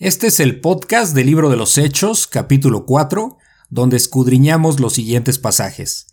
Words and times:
Este 0.00 0.28
es 0.28 0.40
el 0.40 0.60
podcast 0.62 1.14
del 1.14 1.26
libro 1.26 1.50
de 1.50 1.58
los 1.58 1.76
Hechos, 1.76 2.26
capítulo 2.26 2.86
4, 2.86 3.36
donde 3.68 3.98
escudriñamos 3.98 4.80
los 4.80 4.94
siguientes 4.94 5.38
pasajes. 5.38 6.06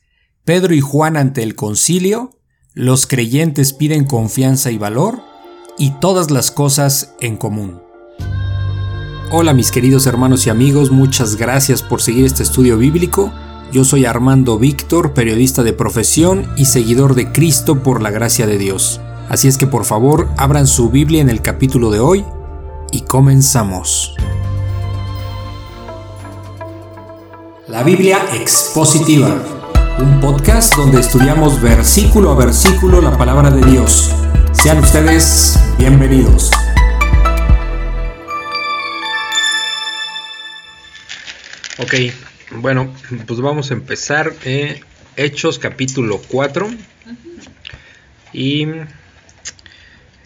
Pedro 0.44 0.74
y 0.74 0.82
Juan 0.82 1.16
ante 1.16 1.42
el 1.42 1.56
concilio, 1.56 2.32
los 2.74 3.08
creyentes 3.08 3.72
piden 3.72 4.04
confianza 4.04 4.72
y 4.72 4.78
valor, 4.78 5.22
y 5.78 5.92
todas 6.02 6.32
las 6.32 6.52
cosas 6.52 7.14
en 7.22 7.38
común. 7.38 7.82
Hola 9.32 9.54
mis 9.54 9.72
queridos 9.72 10.06
hermanos 10.06 10.46
y 10.48 10.50
amigos, 10.50 10.92
muchas 10.92 11.38
gracias 11.38 11.82
por 11.82 12.02
seguir 12.02 12.26
este 12.26 12.44
estudio 12.44 12.78
bíblico. 12.78 13.32
Yo 13.72 13.86
soy 13.86 14.04
Armando 14.04 14.60
Víctor, 14.60 15.14
periodista 15.14 15.64
de 15.64 15.72
profesión 15.72 16.52
y 16.58 16.66
seguidor 16.66 17.16
de 17.16 17.32
Cristo 17.32 17.82
por 17.84 18.02
la 18.02 18.12
gracia 18.12 18.48
de 18.48 18.58
Dios. 18.58 19.00
Así 19.30 19.48
es 19.48 19.58
que 19.58 19.66
por 19.66 19.86
favor 19.86 20.28
abran 20.36 20.68
su 20.68 20.90
Biblia 20.90 21.22
en 21.22 21.30
el 21.30 21.42
capítulo 21.42 21.90
de 21.90 22.02
hoy, 22.02 22.26
y 22.92 23.02
comenzamos. 23.02 24.16
La 27.68 27.84
Biblia 27.84 28.20
Expositiva, 28.34 29.44
un 30.00 30.20
podcast 30.20 30.76
donde 30.76 31.00
estudiamos 31.00 31.62
versículo 31.62 32.32
a 32.32 32.36
versículo 32.36 33.02
la 33.02 33.18
palabra 33.18 33.52
de 33.52 33.70
Dios. 33.70 34.12
Sean 34.52 34.80
ustedes 34.80 35.60
bienvenidos. 35.78 36.52
Ok, 41.80 41.94
bueno, 42.58 42.94
pues 43.26 43.40
vamos 43.40 43.70
a 43.72 43.74
empezar 43.74 44.34
eh, 44.46 44.82
Hechos 45.16 45.60
capítulo 45.60 46.22
4. 46.30 46.70
Y 48.34 48.68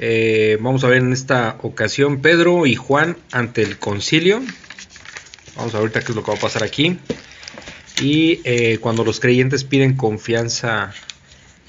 eh, 0.04 0.58
vamos 0.60 0.84
a 0.84 0.88
ver 0.88 0.98
en 0.98 1.14
esta 1.14 1.58
ocasión 1.62 2.24
Pedro 2.24 2.66
y 2.66 2.74
Juan 2.74 3.18
ante 3.32 3.62
el 3.62 3.78
concilio. 3.78 4.42
Vamos 5.56 5.76
a 5.76 5.80
ver 5.80 5.92
qué 5.92 6.00
es 6.00 6.10
lo 6.16 6.24
que 6.24 6.32
va 6.32 6.38
a 6.38 6.42
pasar 6.42 6.64
aquí. 6.64 6.98
Y 8.02 8.42
eh, 8.44 8.80
cuando 8.82 9.04
los 9.04 9.20
creyentes 9.20 9.64
piden 9.64 9.96
confianza 9.96 10.92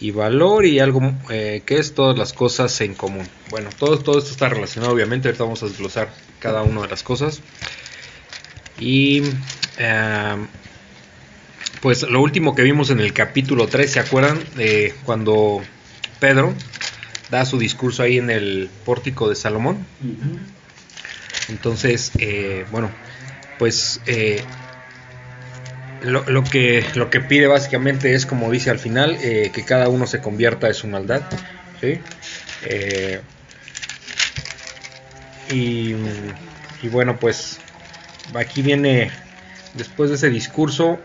y 0.01 0.13
valor 0.13 0.65
y 0.65 0.79
algo 0.79 1.13
eh, 1.29 1.63
que 1.67 1.77
es 1.77 1.95
todas 1.95 2.17
las 2.17 2.33
cosas 2.33 2.81
en 2.81 2.95
común. 2.95 3.29
Bueno, 3.51 3.69
todo, 3.79 3.99
todo 3.99 4.19
esto 4.19 4.31
está 4.31 4.49
relacionado 4.49 4.95
obviamente, 4.95 5.29
ahorita 5.29 5.45
vamos 5.45 5.63
a 5.63 5.67
desglosar 5.67 6.09
cada 6.39 6.63
una 6.63 6.81
de 6.81 6.89
las 6.89 7.03
cosas. 7.03 7.43
Y 8.81 9.25
pues 11.83 12.03
lo 12.05 12.23
último 12.23 12.55
que 12.55 12.63
vimos 12.63 12.89
en 12.89 13.01
el 13.01 13.13
capítulo 13.13 13.67
3, 13.67 13.93
¿se 13.93 14.01
acuerdan? 14.01 14.43
cuando 15.05 15.61
Pedro 16.19 16.55
da 17.33 17.47
su 17.47 17.59
discurso 17.59 18.03
ahí 18.03 18.19
en 18.19 18.29
el 18.29 18.69
pórtico 18.85 19.29
de 19.29 19.35
Salomón. 19.35 19.87
Entonces, 21.49 22.13
eh, 22.19 22.67
bueno, 22.71 22.91
pues 23.59 24.03
eh, 24.05 24.43
lo, 26.03 26.45
que, 26.45 26.85
lo 26.95 27.09
que 27.09 27.21
pide 27.21 27.47
básicamente 27.47 28.15
es, 28.15 28.27
como 28.27 28.51
dice 28.51 28.69
al 28.69 28.79
final, 28.79 29.17
eh, 29.23 29.51
que 29.51 29.65
cada 29.65 29.89
uno 29.89 30.07
se 30.07 30.21
convierta 30.21 30.67
de 30.67 30.75
su 30.75 30.87
maldad. 30.89 31.23
Y, 35.51 35.95
y, 36.83 36.89
bueno, 36.91 37.19
pues 37.19 37.61
aquí 38.35 38.61
viene, 38.61 39.11
después 39.75 40.11
de 40.11 40.17
ese 40.17 40.29
discurso, 40.29 41.01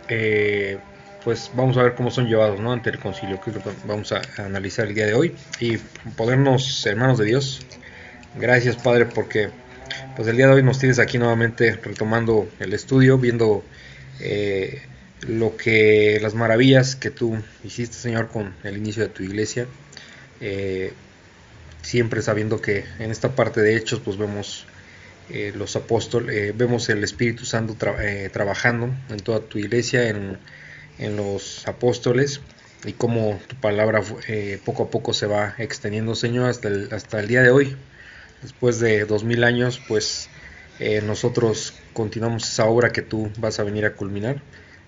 pues 1.23 1.51
vamos 1.55 1.77
a 1.77 1.83
ver 1.83 1.95
cómo 1.95 2.11
son 2.11 2.27
llevados 2.27 2.59
¿no? 2.59 2.71
ante 2.71 2.89
el 2.89 2.99
concilio, 2.99 3.39
que 3.41 3.49
es 3.49 3.55
lo 3.57 3.63
que 3.63 3.71
vamos 3.85 4.11
a 4.11 4.21
analizar 4.37 4.87
el 4.87 4.95
día 4.95 5.05
de 5.05 5.13
hoy 5.13 5.35
y 5.59 5.77
podernos, 6.15 6.85
hermanos 6.85 7.17
de 7.17 7.25
Dios, 7.25 7.61
gracias 8.39 8.75
Padre 8.75 9.05
porque 9.05 9.49
pues 10.15 10.27
el 10.27 10.37
día 10.37 10.47
de 10.47 10.53
hoy 10.53 10.63
nos 10.63 10.79
tienes 10.79 10.99
aquí 10.99 11.17
nuevamente 11.17 11.75
retomando 11.75 12.49
el 12.59 12.73
estudio, 12.73 13.17
viendo 13.17 13.63
eh, 14.19 14.81
lo 15.21 15.57
que 15.57 16.19
las 16.21 16.33
maravillas 16.33 16.95
que 16.95 17.11
tú 17.11 17.37
hiciste 17.63 17.95
Señor 17.95 18.29
con 18.29 18.53
el 18.63 18.77
inicio 18.77 19.03
de 19.03 19.09
tu 19.09 19.23
iglesia, 19.23 19.65
eh, 20.39 20.93
siempre 21.81 22.21
sabiendo 22.21 22.61
que 22.61 22.85
en 22.99 23.11
esta 23.11 23.35
parte 23.35 23.61
de 23.61 23.75
hechos 23.75 23.99
pues 23.99 24.17
vemos 24.17 24.65
eh, 25.29 25.51
los 25.55 25.75
apóstoles, 25.75 26.55
vemos 26.55 26.89
el 26.89 27.03
Espíritu 27.03 27.45
Santo 27.45 27.75
trabajando 28.31 28.89
en 29.09 29.19
toda 29.19 29.41
tu 29.41 29.57
iglesia, 29.57 30.07
en 30.09 30.37
en 30.99 31.15
los 31.15 31.67
apóstoles 31.67 32.41
y 32.85 32.93
cómo 32.93 33.39
tu 33.47 33.55
palabra 33.55 34.01
eh, 34.27 34.59
poco 34.63 34.83
a 34.83 34.89
poco 34.89 35.13
se 35.13 35.25
va 35.27 35.55
extendiendo, 35.57 36.15
Señor, 36.15 36.49
hasta 36.49 36.67
el, 36.67 36.89
hasta 36.91 37.19
el 37.19 37.27
día 37.27 37.41
de 37.41 37.49
hoy. 37.49 37.75
Después 38.41 38.79
de 38.79 39.05
dos 39.05 39.23
mil 39.23 39.43
años, 39.43 39.81
pues 39.87 40.29
eh, 40.79 41.01
nosotros 41.01 41.73
continuamos 41.93 42.47
esa 42.47 42.65
obra 42.65 42.91
que 42.91 43.01
tú 43.01 43.29
vas 43.39 43.59
a 43.59 43.63
venir 43.63 43.85
a 43.85 43.93
culminar. 43.93 44.41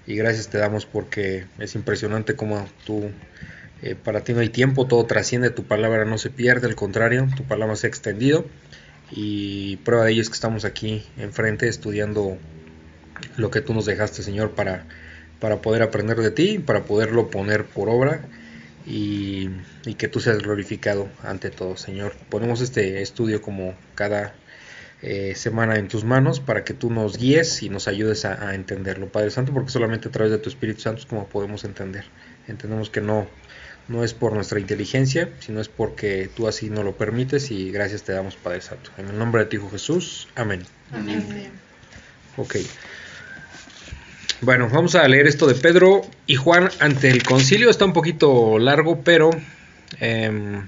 Y 0.05 0.15
gracias 0.15 0.49
te 0.49 0.57
damos 0.57 0.85
porque 0.85 1.45
es 1.57 1.75
impresionante 1.75 2.35
cómo 2.35 2.67
tú, 2.85 3.11
eh, 3.81 3.95
para 3.95 4.23
ti 4.23 4.33
no 4.33 4.39
hay 4.39 4.49
tiempo, 4.49 4.87
todo 4.87 5.05
trasciende, 5.05 5.49
tu 5.49 5.63
palabra 5.63 6.05
no 6.05 6.17
se 6.17 6.29
pierde, 6.29 6.67
al 6.67 6.75
contrario, 6.75 7.27
tu 7.35 7.43
palabra 7.43 7.75
se 7.75 7.87
ha 7.87 7.89
extendido. 7.89 8.45
Y 9.11 9.77
prueba 9.77 10.05
de 10.05 10.11
ello 10.11 10.21
es 10.21 10.29
que 10.29 10.35
estamos 10.35 10.65
aquí 10.65 11.03
enfrente 11.17 11.67
estudiando 11.67 12.37
lo 13.37 13.51
que 13.51 13.61
tú 13.61 13.73
nos 13.73 13.85
dejaste, 13.85 14.21
Señor, 14.21 14.51
para 14.51 14.85
para 15.39 15.61
poder 15.61 15.81
aprender 15.81 16.17
de 16.17 16.31
ti, 16.31 16.59
para 16.59 16.83
poderlo 16.83 17.29
poner 17.29 17.65
por 17.65 17.89
obra 17.89 18.21
y, 18.85 19.49
que 19.97 20.07
tú 20.07 20.19
seas 20.19 20.39
glorificado 20.39 21.09
ante 21.23 21.49
todo, 21.49 21.75
Señor. 21.75 22.13
Ponemos 22.29 22.61
este 22.61 23.01
estudio 23.01 23.41
como 23.41 23.73
cada 23.95 24.33
eh, 25.01 25.33
semana 25.35 25.77
en 25.77 25.87
tus 25.87 26.03
manos 26.03 26.39
para 26.39 26.63
que 26.63 26.73
tú 26.73 26.91
nos 26.91 27.17
guíes 27.17 27.63
y 27.63 27.69
nos 27.69 27.87
ayudes 27.87 28.25
a, 28.25 28.53
entenderlo, 28.53 29.07
Padre 29.07 29.31
Santo, 29.31 29.53
porque 29.53 29.71
solamente 29.71 30.09
a 30.09 30.11
través 30.11 30.31
de 30.31 30.37
tu 30.37 30.49
Espíritu 30.49 30.81
Santo 30.81 31.01
es 31.01 31.05
como 31.05 31.27
podemos 31.27 31.63
entender. 31.63 32.05
Entendemos 32.47 32.89
que 32.89 33.01
no, 33.01 33.27
no 33.87 34.03
es 34.03 34.13
por 34.13 34.33
nuestra 34.33 34.59
inteligencia, 34.59 35.29
sino 35.39 35.59
es 35.59 35.69
porque 35.69 36.29
tú 36.35 36.47
así 36.47 36.69
nos 36.69 36.83
lo 36.83 36.95
permites 36.95 37.51
y 37.51 37.71
gracias 37.71 38.03
te 38.03 38.13
damos, 38.13 38.35
Padre 38.35 38.61
Santo. 38.61 38.91
En 38.97 39.07
el 39.07 39.17
nombre 39.17 39.43
de 39.43 39.49
tu 39.49 39.55
Hijo 39.57 39.69
Jesús, 39.69 40.27
amén. 40.35 40.63
Amén. 40.91 41.51
Ok. 42.37 42.57
Bueno, 44.41 44.69
vamos 44.71 44.95
a 44.95 45.05
leer 45.05 45.27
esto 45.27 45.47
de 45.47 45.55
Pedro 45.55 46.01
y 46.25 46.35
Juan 46.35 46.69
ante 46.79 47.09
el 47.09 47.23
concilio. 47.23 47.69
Está 47.69 47.83
un 47.83 47.91
poquito 47.91 48.57
largo, 48.57 49.01
pero 49.03 49.31
em, 49.99 50.65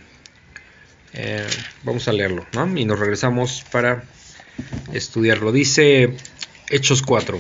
em, 1.14 1.48
vamos 1.84 2.06
a 2.10 2.12
leerlo, 2.12 2.46
¿no? 2.52 2.78
Y 2.78 2.84
nos 2.84 3.00
regresamos 3.00 3.64
para 3.72 4.04
estudiarlo. 4.92 5.54
Dice 5.54 6.18
Hechos 6.70 7.02
4. 7.02 7.40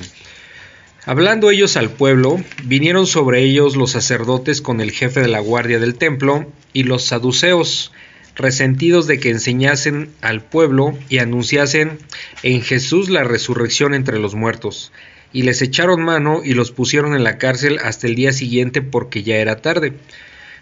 Hablando 1.06 1.52
ellos 1.52 1.76
al 1.76 1.90
pueblo, 1.90 2.42
vinieron 2.64 3.08
sobre 3.08 3.42
ellos 3.44 3.76
los 3.76 3.92
sacerdotes 3.92 4.62
con 4.62 4.80
el 4.80 4.92
jefe 4.92 5.20
de 5.20 5.28
la 5.28 5.40
guardia 5.40 5.80
del 5.80 5.96
templo 5.96 6.50
y 6.72 6.84
los 6.84 7.04
saduceos, 7.04 7.92
resentidos 8.38 9.06
de 9.06 9.20
que 9.20 9.32
enseñasen 9.32 10.14
al 10.22 10.42
pueblo 10.46 10.98
y 11.10 11.18
anunciasen 11.18 12.00
en 12.42 12.62
Jesús 12.62 13.10
la 13.10 13.26
resurrección 13.26 13.94
entre 13.94 14.18
los 14.18 14.34
muertos 14.34 14.94
y 15.34 15.44
les 15.44 15.62
echaron 15.62 16.04
mano 16.04 16.42
y 16.44 16.54
los 16.54 16.72
pusieron 16.72 17.16
en 17.16 17.24
la 17.24 17.38
cárcel 17.38 17.80
hasta 17.84 18.08
el 18.08 18.16
día 18.16 18.34
siguiente 18.34 18.82
porque 18.82 19.24
ya 19.24 19.38
era 19.38 19.62
tarde. 19.62 19.94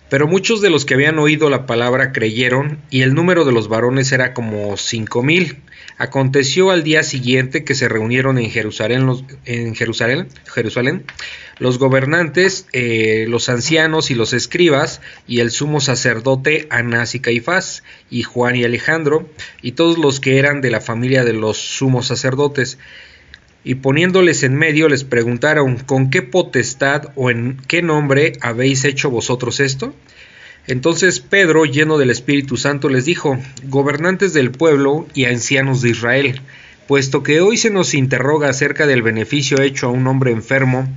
Pero 0.09 0.27
muchos 0.27 0.61
de 0.61 0.71
los 0.71 0.85
que 0.85 0.95
habían 0.95 1.19
oído 1.19 1.51
la 1.51 1.67
palabra 1.67 2.11
creyeron, 2.11 2.79
y 2.89 3.03
el 3.03 3.13
número 3.13 3.45
de 3.45 3.51
los 3.51 3.67
varones 3.67 4.11
era 4.11 4.33
como 4.33 4.75
cinco 4.75 5.21
mil. 5.21 5.57
Aconteció 5.99 6.71
al 6.71 6.83
día 6.83 7.03
siguiente 7.03 7.63
que 7.63 7.75
se 7.75 7.87
reunieron 7.87 8.39
en 8.39 8.49
Jerusalén 8.49 9.05
los, 9.05 9.23
en 9.45 9.75
Jerusalén, 9.75 10.27
Jerusalén, 10.51 11.03
los 11.59 11.77
gobernantes, 11.77 12.65
eh, 12.73 13.25
los 13.27 13.49
ancianos 13.49 14.09
y 14.09 14.15
los 14.15 14.33
escribas, 14.33 14.99
y 15.27 15.41
el 15.41 15.51
sumo 15.51 15.79
sacerdote 15.79 16.67
Anás 16.71 17.13
y 17.13 17.19
Caifás, 17.19 17.83
y 18.09 18.23
Juan 18.23 18.55
y 18.55 18.63
Alejandro, 18.63 19.29
y 19.61 19.73
todos 19.73 19.99
los 19.99 20.19
que 20.19 20.39
eran 20.39 20.61
de 20.61 20.71
la 20.71 20.81
familia 20.81 21.23
de 21.23 21.33
los 21.33 21.57
sumos 21.57 22.07
sacerdotes 22.07 22.79
y 23.63 23.75
poniéndoles 23.75 24.43
en 24.43 24.55
medio 24.55 24.87
les 24.89 25.03
preguntaron, 25.03 25.77
¿con 25.77 26.09
qué 26.09 26.21
potestad 26.21 27.09
o 27.15 27.29
en 27.29 27.57
qué 27.67 27.81
nombre 27.81 28.33
habéis 28.41 28.85
hecho 28.85 29.09
vosotros 29.09 29.59
esto? 29.59 29.93
Entonces 30.67 31.19
Pedro, 31.19 31.65
lleno 31.65 31.97
del 31.97 32.09
Espíritu 32.09 32.55
Santo, 32.57 32.89
les 32.89 33.05
dijo, 33.05 33.37
gobernantes 33.63 34.33
del 34.33 34.51
pueblo 34.51 35.07
y 35.13 35.25
ancianos 35.25 35.81
de 35.81 35.89
Israel, 35.89 36.41
puesto 36.87 37.23
que 37.23 37.41
hoy 37.41 37.57
se 37.57 37.69
nos 37.69 37.93
interroga 37.93 38.49
acerca 38.49 38.87
del 38.87 39.01
beneficio 39.01 39.61
hecho 39.61 39.87
a 39.87 39.91
un 39.91 40.07
hombre 40.07 40.31
enfermo, 40.31 40.87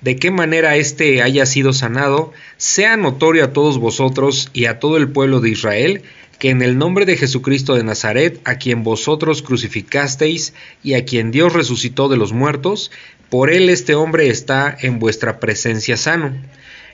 de 0.00 0.16
qué 0.16 0.30
manera 0.30 0.76
éste 0.76 1.22
haya 1.22 1.46
sido 1.46 1.72
sanado, 1.72 2.32
sea 2.56 2.96
notorio 2.96 3.44
a 3.44 3.52
todos 3.52 3.78
vosotros 3.78 4.50
y 4.52 4.66
a 4.66 4.78
todo 4.78 4.96
el 4.96 5.08
pueblo 5.08 5.40
de 5.40 5.50
Israel 5.50 6.02
que 6.38 6.50
en 6.50 6.62
el 6.62 6.78
nombre 6.78 7.06
de 7.06 7.16
Jesucristo 7.16 7.74
de 7.74 7.84
Nazaret, 7.84 8.40
a 8.44 8.56
quien 8.56 8.82
vosotros 8.82 9.42
crucificasteis 9.42 10.54
y 10.82 10.94
a 10.94 11.04
quien 11.04 11.30
Dios 11.30 11.52
resucitó 11.52 12.08
de 12.08 12.16
los 12.16 12.32
muertos, 12.32 12.90
por 13.30 13.50
él 13.50 13.68
este 13.70 13.94
hombre 13.94 14.28
está 14.28 14.76
en 14.80 14.98
vuestra 14.98 15.40
presencia 15.40 15.96
sano. 15.96 16.34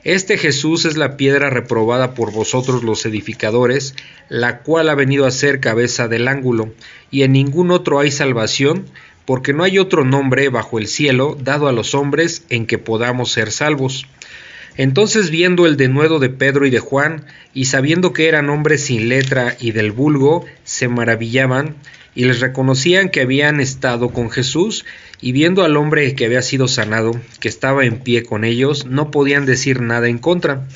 Este 0.05 0.37
Jesús 0.37 0.85
es 0.85 0.97
la 0.97 1.17
piedra 1.17 1.49
reprobada 1.49 2.15
por 2.15 2.33
vosotros 2.33 2.83
los 2.83 3.07
edificadores, 3.07 3.95
la 4.29 4.59
cual 4.59 4.89
ha 4.89 4.97
venido 4.97 5.27
a 5.27 5.31
ser 5.31 5.61
cabeza 5.61 6.09
del 6.09 6.27
ángulo, 6.27 6.73
y 7.11 7.23
en 7.23 7.33
ningún 7.33 7.71
otro 7.71 8.01
hay 8.01 8.11
salvación, 8.11 8.87
porque 9.25 9.53
no 9.53 9.63
hay 9.63 9.79
otro 9.79 10.05
nombre 10.05 10.49
bajo 10.49 10.79
el 10.79 10.89
cielo 10.89 11.37
dado 11.41 11.69
a 11.69 11.73
los 11.73 11.95
hombres 11.95 12.45
en 12.49 12.67
que 12.67 12.79
podamos 12.79 13.31
ser 13.31 13.53
salvos. 13.53 14.07
Entonces 14.77 15.31
viendo 15.31 15.67
el 15.67 15.77
denuedo 15.77 16.19
de 16.19 16.31
Pedro 16.31 16.67
y 16.67 16.71
de 16.71 16.81
Juan, 16.81 17.25
y 17.53 17.67
sabiendo 17.67 18.13
que 18.13 18.29
eran 18.29 18.49
hombres 18.49 18.85
sin 18.85 19.09
letra 19.09 19.57
y 19.61 19.73
del 19.73 19.93
vulgo, 19.93 20.47
se 20.65 20.89
maravillaban, 20.89 21.77
y 22.15 22.25
les 22.25 22.41
reconocían 22.41 23.09
que 23.09 23.21
habían 23.21 23.61
estado 23.61 24.11
con 24.11 24.31
Jesús, 24.31 24.85
y 25.21 25.33
viendo 25.33 25.63
al 25.63 25.77
hombre 25.77 26.15
que 26.15 26.25
había 26.25 26.43
sido 26.43 26.69
sanado, 26.69 27.13
que 27.41 27.49
estaba 27.49 27.85
en 27.85 27.99
pie 27.99 28.23
con 28.23 28.45
ellos, 28.45 28.87
no 28.87 29.11
podían 29.11 29.47
decir 29.47 29.81
nada 29.81 30.09
en 30.09 30.19
contra. 30.19 30.67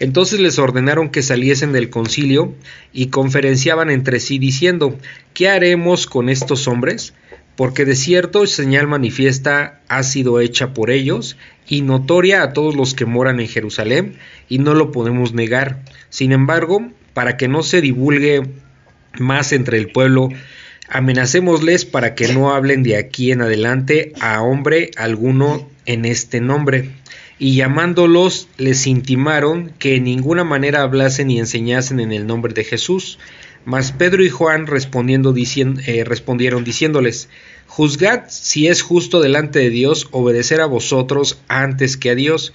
Entonces 0.00 0.40
les 0.40 0.58
ordenaron 0.58 1.08
que 1.08 1.22
saliesen 1.22 1.72
del 1.72 1.90
concilio 1.90 2.54
y 2.92 3.06
conferenciaban 3.06 3.90
entre 3.90 4.20
sí 4.20 4.38
diciendo, 4.38 4.98
¿qué 5.32 5.48
haremos 5.48 6.06
con 6.06 6.28
estos 6.28 6.66
hombres? 6.66 7.14
Porque 7.56 7.84
de 7.84 7.94
cierto 7.94 8.46
señal 8.46 8.86
manifiesta 8.86 9.80
ha 9.88 10.02
sido 10.02 10.40
hecha 10.40 10.74
por 10.74 10.90
ellos 10.90 11.36
y 11.68 11.82
notoria 11.82 12.42
a 12.42 12.52
todos 12.52 12.74
los 12.74 12.94
que 12.94 13.04
moran 13.04 13.40
en 13.40 13.48
Jerusalén, 13.48 14.16
y 14.48 14.58
no 14.58 14.74
lo 14.74 14.92
podemos 14.92 15.32
negar. 15.32 15.82
Sin 16.10 16.32
embargo, 16.32 16.90
para 17.14 17.36
que 17.36 17.48
no 17.48 17.62
se 17.62 17.80
divulgue 17.80 18.42
más 19.18 19.52
entre 19.52 19.78
el 19.78 19.90
pueblo, 19.90 20.28
amenacémosles 20.88 21.84
para 21.84 22.14
que 22.14 22.28
no 22.28 22.52
hablen 22.52 22.82
de 22.82 22.96
aquí 22.96 23.32
en 23.32 23.40
adelante 23.40 24.12
a 24.20 24.42
hombre 24.42 24.90
alguno 24.96 25.68
en 25.86 26.04
este 26.04 26.40
nombre. 26.40 26.90
Y 27.38 27.56
llamándolos 27.56 28.48
les 28.58 28.86
intimaron 28.86 29.72
que 29.78 29.96
en 29.96 30.04
ninguna 30.04 30.44
manera 30.44 30.82
hablasen 30.82 31.30
y 31.30 31.38
enseñasen 31.38 32.00
en 32.00 32.12
el 32.12 32.26
nombre 32.26 32.54
de 32.54 32.64
Jesús. 32.64 33.18
Mas 33.64 33.92
Pedro 33.92 34.22
y 34.24 34.30
Juan 34.30 34.66
respondiendo, 34.66 35.34
eh, 35.36 36.04
respondieron 36.04 36.64
diciéndoles, 36.64 37.28
Juzgad 37.66 38.24
si 38.28 38.68
es 38.68 38.82
justo 38.82 39.20
delante 39.20 39.58
de 39.58 39.70
Dios 39.70 40.08
obedecer 40.10 40.60
a 40.60 40.66
vosotros 40.66 41.40
antes 41.48 41.96
que 41.96 42.10
a 42.10 42.14
Dios 42.14 42.52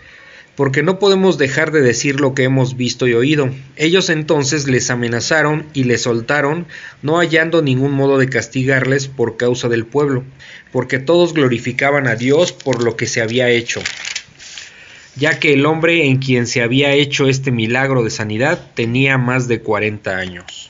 porque 0.60 0.84
no 0.84 1.00
podemos 1.00 1.38
dejar 1.38 1.72
de 1.72 1.80
decir 1.80 2.20
lo 2.20 2.34
que 2.34 2.44
hemos 2.44 2.76
visto 2.76 3.08
y 3.08 3.14
oído. 3.14 3.50
Ellos 3.78 4.10
entonces 4.10 4.68
les 4.68 4.90
amenazaron 4.90 5.66
y 5.74 5.86
les 5.86 6.02
soltaron, 6.02 6.68
no 7.02 7.16
hallando 7.16 7.62
ningún 7.62 7.94
modo 7.94 8.18
de 8.18 8.28
castigarles 8.28 9.08
por 9.08 9.38
causa 9.38 9.70
del 9.70 9.86
pueblo, 9.86 10.26
porque 10.74 11.00
todos 11.00 11.34
glorificaban 11.34 12.08
a 12.08 12.18
Dios 12.18 12.52
por 12.52 12.84
lo 12.84 12.98
que 12.98 13.06
se 13.06 13.22
había 13.22 13.50
hecho, 13.50 13.82
ya 15.16 15.40
que 15.40 15.54
el 15.54 15.66
hombre 15.66 16.08
en 16.08 16.18
quien 16.18 16.46
se 16.46 16.62
había 16.62 16.92
hecho 16.92 17.30
este 17.30 17.52
milagro 17.52 18.04
de 18.04 18.10
sanidad 18.10 18.60
tenía 18.74 19.18
más 19.18 19.48
de 19.48 19.62
40 19.62 20.18
años. 20.18 20.69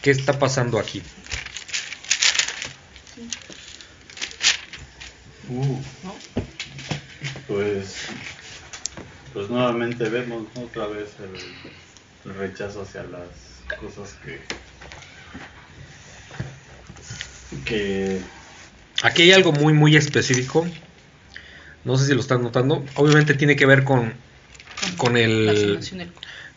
¿Qué 0.00 0.10
está 0.10 0.38
pasando 0.38 0.78
aquí? 0.78 1.02
Uh, 5.48 5.78
pues, 7.46 7.96
pues 9.32 9.50
nuevamente 9.50 10.08
vemos 10.08 10.46
otra 10.56 10.86
vez 10.86 11.10
el, 11.20 12.34
rechazo 12.34 12.82
hacia 12.82 13.02
las 13.04 13.28
cosas 13.78 14.14
que, 14.24 14.40
que... 17.64 18.20
Aquí 19.02 19.22
hay 19.22 19.32
algo 19.32 19.52
muy, 19.52 19.72
muy 19.72 19.96
específico. 19.96 20.66
No 21.84 21.98
sé 21.98 22.06
si 22.06 22.14
lo 22.14 22.20
están 22.20 22.42
notando. 22.42 22.84
Obviamente 22.94 23.34
tiene 23.34 23.56
que 23.56 23.66
ver 23.66 23.82
con, 23.82 24.14
con 24.96 25.16
el 25.16 25.80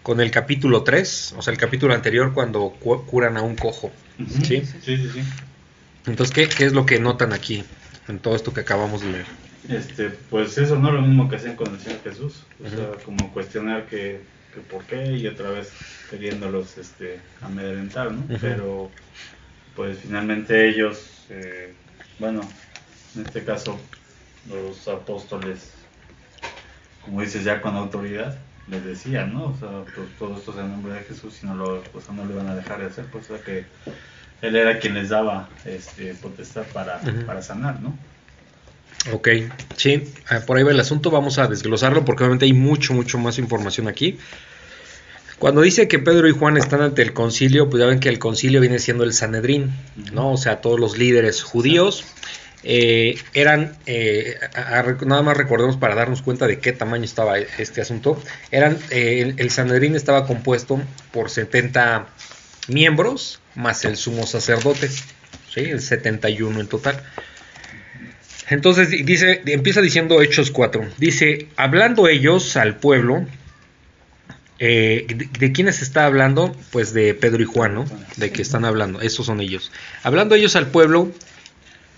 con 0.06 0.22
el 0.22 0.30
capítulo 0.30 0.84
3, 0.84 1.34
o 1.36 1.42
sea, 1.42 1.52
el 1.52 1.58
capítulo 1.58 1.96
anterior 1.96 2.32
cuando 2.32 2.70
curan 2.70 3.38
a 3.38 3.42
un 3.42 3.56
cojo. 3.56 3.92
¿sí? 4.44 4.62
Sí, 4.62 4.98
sí, 4.98 4.98
sí. 4.98 5.24
Entonces, 6.06 6.32
¿qué, 6.32 6.48
¿qué, 6.48 6.66
es 6.66 6.74
lo 6.74 6.86
que 6.86 7.00
notan 7.00 7.34
aquí 7.34 7.64
en 8.08 8.20
todo 8.20 8.36
esto 8.36 8.54
que 8.54 8.62
acabamos 8.62 9.02
de 9.02 9.12
leer? 9.12 9.26
Este, 9.68 10.12
pues 10.30 10.60
eso 10.60 10.76
no 10.76 10.90
es 10.90 10.94
lo 10.94 11.02
mismo 11.02 11.28
que 11.28 11.38
hacían 11.38 11.56
con 11.56 11.74
el 11.74 11.80
Señor 11.80 12.04
Jesús, 12.04 12.44
o 12.64 12.70
sea, 12.70 12.92
como 13.04 13.34
cuestionar 13.34 13.88
que, 13.88 14.22
que, 14.54 14.62
por 14.62 14.84
qué 14.84 15.14
y 15.14 15.26
otra 15.26 15.50
vez 15.50 15.72
queriéndolos 16.12 16.78
este, 16.78 17.20
amedrentar, 17.42 18.12
¿no? 18.12 18.26
Pero 18.40 18.92
pues 19.76 19.98
finalmente 20.04 20.70
ellos, 20.70 21.26
eh, 21.32 21.74
bueno, 22.20 22.42
en 23.16 23.26
este 23.26 23.44
caso 23.44 23.80
los 24.48 24.88
apóstoles, 24.88 25.74
como 27.04 27.22
dices 27.22 27.44
ya 27.44 27.60
con 27.60 27.76
autoridad, 27.76 28.38
les 28.68 28.84
decían, 28.84 29.34
¿no? 29.34 29.46
O 29.46 29.58
sea, 29.58 29.84
pues, 29.96 30.08
todo 30.18 30.38
esto 30.38 30.52
es 30.52 30.58
en 30.58 30.72
nombre 30.72 30.94
de 30.94 31.02
Jesús 31.02 31.40
y 31.44 31.46
no 31.46 31.56
lo, 31.56 31.76
o 31.76 32.14
no 32.14 32.26
lo 32.26 32.34
iban 32.34 32.48
a 32.48 32.56
dejar 32.56 32.80
de 32.80 32.88
hacer, 32.88 33.06
pues 33.06 33.30
o 33.30 33.36
sea 33.36 33.44
que 33.46 33.66
él 34.42 34.56
era 34.56 34.80
quien 34.80 34.94
les 34.96 35.10
daba 35.10 35.50
este, 35.66 36.14
potestad 36.16 36.64
para, 36.74 37.00
para 37.26 37.42
sanar, 37.42 37.80
¿no? 37.82 37.98
Ok, 39.12 39.30
sí, 39.76 40.04
ah, 40.30 40.40
por 40.48 40.58
ahí 40.58 40.64
va 40.64 40.72
el 40.72 40.80
asunto, 40.80 41.12
vamos 41.12 41.38
a 41.38 41.48
desglosarlo 41.48 42.04
porque 42.06 42.24
obviamente 42.24 42.46
hay 42.46 42.54
mucho, 42.54 42.94
mucho 42.94 43.20
más 43.20 43.38
información 43.38 43.88
aquí. 43.88 44.18
Cuando 45.38 45.62
dice 45.62 45.88
que 45.88 46.00
Pedro 46.00 46.28
y 46.28 46.32
Juan 46.32 46.58
están 46.58 46.82
ante 46.82 47.02
el 47.02 47.14
concilio, 47.14 47.70
pues 47.70 47.82
ya 47.82 47.88
ven 47.88 48.00
que 48.00 48.10
el 48.10 48.20
concilio 48.20 48.62
viene 48.62 48.80
siendo 48.80 49.04
el 49.04 49.14
Sanedrín, 49.14 49.72
¿no? 50.14 50.32
O 50.32 50.38
sea, 50.38 50.62
todos 50.62 50.80
los 50.80 50.98
líderes 50.98 51.44
judíos 51.44 52.06
eh, 52.68 53.20
eran, 53.36 53.78
eh, 53.86 54.40
nada 55.06 55.22
más 55.22 55.38
recordemos 55.38 55.78
para 55.78 55.94
darnos 55.94 56.24
cuenta 56.24 56.48
de 56.48 56.58
qué 56.58 56.74
tamaño 56.74 57.04
estaba 57.04 57.38
este 57.38 57.80
asunto, 57.80 58.20
eran, 58.50 58.80
eh, 58.90 59.36
el, 59.38 59.52
Sanedrín 59.52 59.96
estaba 59.96 60.26
compuesto 60.26 60.82
por 61.12 61.30
70 61.30 62.08
miembros 62.68 63.40
más 63.54 63.86
el 63.86 63.98
sumo 63.98 64.26
sacerdote, 64.26 64.90
¿sí? 64.90 65.62
El 65.62 65.80
71 65.80 66.60
en 66.60 66.68
total. 66.68 67.04
Entonces 68.50 68.90
dice, 68.90 69.44
empieza 69.46 69.82
diciendo 69.82 70.22
Hechos 70.22 70.50
4. 70.50 70.88
Dice, 70.98 71.48
hablando 71.58 72.08
ellos 72.08 72.58
al 72.58 72.78
pueblo, 72.78 73.28
eh, 74.58 75.06
de, 75.40 75.52
quiénes 75.52 75.84
está 75.84 76.06
hablando? 76.06 76.56
Pues 76.72 76.94
de 76.94 77.14
Pedro 77.14 77.44
y 77.44 77.46
Juan, 77.46 77.76
¿no? 77.76 77.86
De 78.18 78.32
que 78.32 78.42
están 78.42 78.66
hablando, 78.66 79.02
esos 79.02 79.28
son 79.28 79.40
ellos. 79.40 79.72
Hablando 80.02 80.34
ellos 80.34 80.56
al 80.56 80.68
pueblo, 80.68 81.12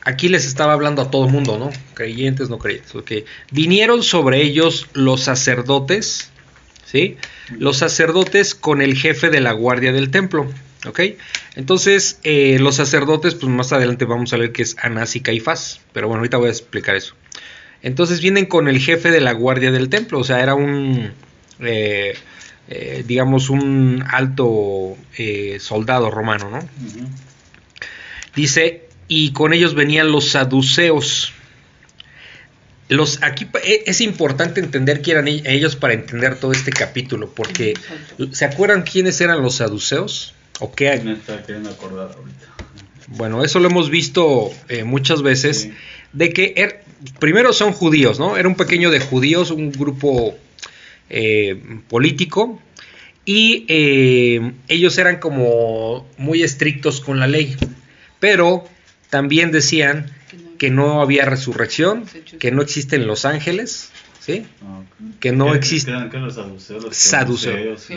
aquí 0.04 0.30
les 0.30 0.46
estaba 0.46 0.74
hablando 0.74 1.02
a 1.02 1.12
todo 1.12 1.26
el 1.26 1.32
mundo, 1.32 1.58
¿no? 1.58 1.70
Creyentes, 1.94 2.50
no 2.50 2.58
creyentes. 2.58 2.96
Okay. 2.96 3.26
Vinieron 3.52 4.04
sobre 4.04 4.42
ellos 4.42 4.88
los 4.94 5.22
sacerdotes, 5.24 6.30
¿sí? 6.86 7.18
Los 7.58 7.78
sacerdotes 7.78 8.56
con 8.56 8.82
el 8.82 8.96
jefe 8.96 9.30
de 9.30 9.42
la 9.42 9.52
guardia 9.52 9.92
del 9.92 10.10
templo. 10.10 10.48
¿Ok? 10.86 11.02
Entonces, 11.56 12.20
eh, 12.24 12.60
los 12.60 12.76
sacerdotes, 12.76 13.34
pues 13.36 13.52
más 13.52 13.74
adelante 13.74 14.06
vamos 14.06 14.32
a 14.32 14.38
ver 14.38 14.52
que 14.52 14.62
es 14.62 14.78
Anás 14.80 15.16
y 15.16 15.22
Caifás, 15.22 15.82
pero 15.92 16.08
bueno, 16.08 16.20
ahorita 16.20 16.38
voy 16.38 16.48
a 16.48 16.52
explicar 16.52 16.96
eso. 16.96 17.16
Entonces 17.82 18.22
vienen 18.22 18.46
con 18.46 18.68
el 18.68 18.80
jefe 18.80 19.12
de 19.12 19.20
la 19.20 19.34
guardia 19.34 19.72
del 19.72 19.90
templo, 19.90 20.20
o 20.20 20.24
sea, 20.24 20.42
era 20.42 20.56
un, 20.56 21.12
eh, 21.60 22.16
eh, 22.70 23.04
digamos, 23.06 23.50
un 23.50 24.04
alto 24.08 24.96
soldado 25.60 26.12
romano, 26.12 26.50
¿no? 26.50 26.60
Dice, 28.36 28.87
y 29.08 29.32
con 29.32 29.54
ellos 29.54 29.74
venían 29.74 30.12
los 30.12 30.32
saduceos. 30.32 31.34
Los, 32.90 33.22
aquí 33.22 33.48
es 33.64 34.00
importante 34.00 34.62
entender 34.62 35.02
quién 35.02 35.18
eran 35.18 35.28
ellos 35.28 35.76
para 35.76 35.94
entender 35.94 36.40
todo 36.40 36.54
este 36.54 36.72
capítulo, 36.72 37.30
porque 37.36 37.74
¿se 38.32 38.46
acuerdan 38.46 38.84
quiénes 38.84 39.20
eran 39.20 39.42
los 39.42 39.56
saduceos? 39.56 40.34
¿O 40.60 40.72
qué 40.72 40.90
hay? 40.90 41.02
Me 41.02 41.14
está 41.14 41.44
queriendo 41.44 41.70
acordar 41.70 42.12
ahorita. 42.16 42.48
Bueno, 43.08 43.44
eso 43.44 43.60
lo 43.60 43.70
hemos 43.70 43.90
visto 43.90 44.52
eh, 44.70 44.84
muchas 44.84 45.22
veces, 45.22 45.70
de 46.14 46.32
que 46.32 46.54
er, 46.58 46.84
primero 47.20 47.54
son 47.54 47.72
judíos, 47.74 48.20
¿no? 48.20 48.38
Era 48.38 48.48
un 48.48 48.56
pequeño 48.56 48.90
de 48.90 49.00
judíos, 49.00 49.52
un 49.52 49.72
grupo 49.72 50.38
eh, 51.10 51.62
político, 51.90 52.62
y 53.24 53.66
eh, 53.68 54.54
ellos 54.68 54.98
eran 54.98 55.20
como 55.20 56.08
muy 56.18 56.44
estrictos 56.44 57.02
con 57.02 57.20
la 57.20 57.28
ley, 57.28 57.56
pero 58.20 58.66
también 59.10 59.52
decían 59.52 60.12
que 60.58 60.70
no 60.70 61.02
había 61.02 61.26
resurrección, 61.26 62.06
que 62.40 62.52
no 62.52 62.62
existen 62.62 63.08
los 63.08 63.26
ángeles, 63.26 63.92
¿sí? 64.20 64.46
Que 65.20 65.32
no 65.32 65.54
existen. 65.54 66.10
los 66.12 66.34
saduceos? 66.92 67.90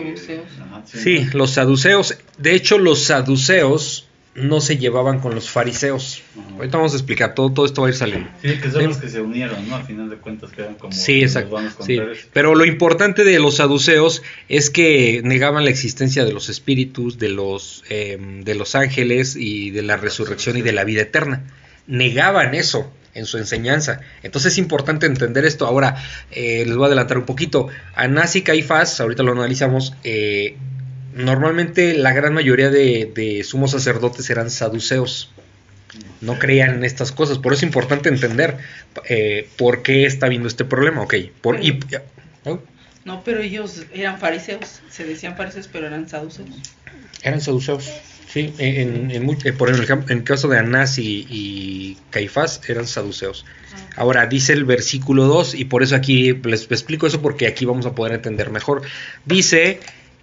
sí, 0.84 1.26
los 1.32 1.50
saduceos. 1.50 2.16
De 2.38 2.54
hecho, 2.54 2.78
los 2.78 3.04
saduceos 3.04 4.06
no 4.34 4.60
se 4.60 4.78
llevaban 4.78 5.18
con 5.18 5.34
los 5.34 5.50
fariseos. 5.50 6.22
Ahorita 6.54 6.76
vamos 6.76 6.92
a 6.92 6.96
explicar, 6.96 7.34
todo, 7.34 7.52
todo 7.52 7.66
esto 7.66 7.82
va 7.82 7.88
a 7.88 7.90
ir 7.90 7.96
saliendo. 7.96 8.30
Sí, 8.40 8.58
que 8.58 8.70
son 8.70 8.86
los 8.86 8.98
que 8.98 9.08
se 9.08 9.20
unieron, 9.20 9.68
¿no? 9.68 9.76
A 9.76 9.82
final 9.82 10.08
de 10.08 10.16
cuentas 10.16 10.52
quedan 10.52 10.76
como... 10.76 10.92
Sí, 10.92 11.22
exacto. 11.22 11.58
Sí. 11.80 11.98
Pero 12.32 12.54
lo 12.54 12.64
importante 12.64 13.24
de 13.24 13.38
los 13.40 13.56
saduceos 13.56 14.22
es 14.48 14.70
que 14.70 15.20
negaban 15.24 15.64
la 15.64 15.70
existencia 15.70 16.24
de 16.24 16.32
los 16.32 16.48
espíritus, 16.48 17.18
de 17.18 17.28
los, 17.30 17.82
em, 17.88 18.44
de 18.44 18.54
los 18.54 18.76
ángeles 18.76 19.34
y 19.36 19.70
de 19.70 19.82
la 19.82 19.96
resurrección 19.96 20.56
y 20.56 20.62
de 20.62 20.72
la 20.72 20.84
vida 20.84 21.02
eterna. 21.02 21.44
Negaban 21.86 22.54
eso. 22.54 22.92
en 23.12 23.26
su 23.26 23.38
enseñanza. 23.38 24.02
Entonces 24.22 24.52
es 24.52 24.58
importante 24.58 25.04
entender 25.04 25.44
esto. 25.44 25.66
Ahora, 25.66 25.96
eh, 26.30 26.62
les 26.64 26.76
voy 26.76 26.84
a 26.84 26.86
adelantar 26.86 27.18
un 27.18 27.26
poquito. 27.26 27.66
Anás 27.96 28.36
y 28.36 28.42
Caifás, 28.42 29.00
ahorita 29.00 29.24
lo 29.24 29.32
analizamos, 29.32 29.94
eh, 30.04 30.56
normalmente 31.14 31.94
la 31.94 32.12
gran 32.12 32.34
mayoría 32.34 32.70
de, 32.70 33.10
de 33.14 33.44
sumos 33.44 33.72
sacerdotes 33.72 34.28
eran 34.30 34.50
saduceos. 34.50 35.30
No 36.20 36.38
creían 36.38 36.74
en 36.74 36.84
estas 36.84 37.12
cosas. 37.12 37.38
Por 37.38 37.52
eso 37.52 37.60
es 37.60 37.62
importante 37.64 38.08
entender 38.08 38.58
eh, 39.08 39.48
por 39.56 39.82
qué 39.82 40.04
está 40.06 40.26
habiendo 40.26 40.48
este 40.48 40.64
problema. 40.64 41.02
Ok, 41.02 41.14
por, 41.40 41.62
y, 41.64 41.80
¿no? 42.44 42.62
no, 43.04 43.24
pero 43.24 43.40
ellos 43.40 43.84
eran 43.92 44.18
fariseos. 44.18 44.80
Se 44.90 45.04
decían 45.04 45.36
fariseos, 45.36 45.68
pero 45.68 45.86
eran 45.86 46.08
saduceos. 46.08 46.48
Eran 47.22 47.40
saduceos. 47.40 47.90
Sí, 48.28 48.54
en, 48.58 49.10
en, 49.10 49.28
en, 49.28 49.56
por 49.56 49.70
el, 49.70 49.90
en 49.90 50.04
el 50.08 50.22
caso 50.22 50.46
de 50.46 50.58
Anás 50.58 50.98
y, 50.98 51.26
y 51.28 51.98
Caifás 52.10 52.60
eran 52.68 52.86
saduceos. 52.86 53.44
Ahora 53.96 54.26
dice 54.26 54.52
el 54.52 54.64
versículo 54.64 55.24
2, 55.24 55.56
y 55.56 55.64
por 55.64 55.82
eso 55.82 55.96
aquí 55.96 56.34
les 56.44 56.70
explico 56.70 57.08
eso 57.08 57.20
porque 57.20 57.48
aquí 57.48 57.64
vamos 57.64 57.86
a 57.86 57.94
poder 57.94 58.12
entender 58.12 58.50
mejor. 58.50 58.82
Dice 59.24 59.80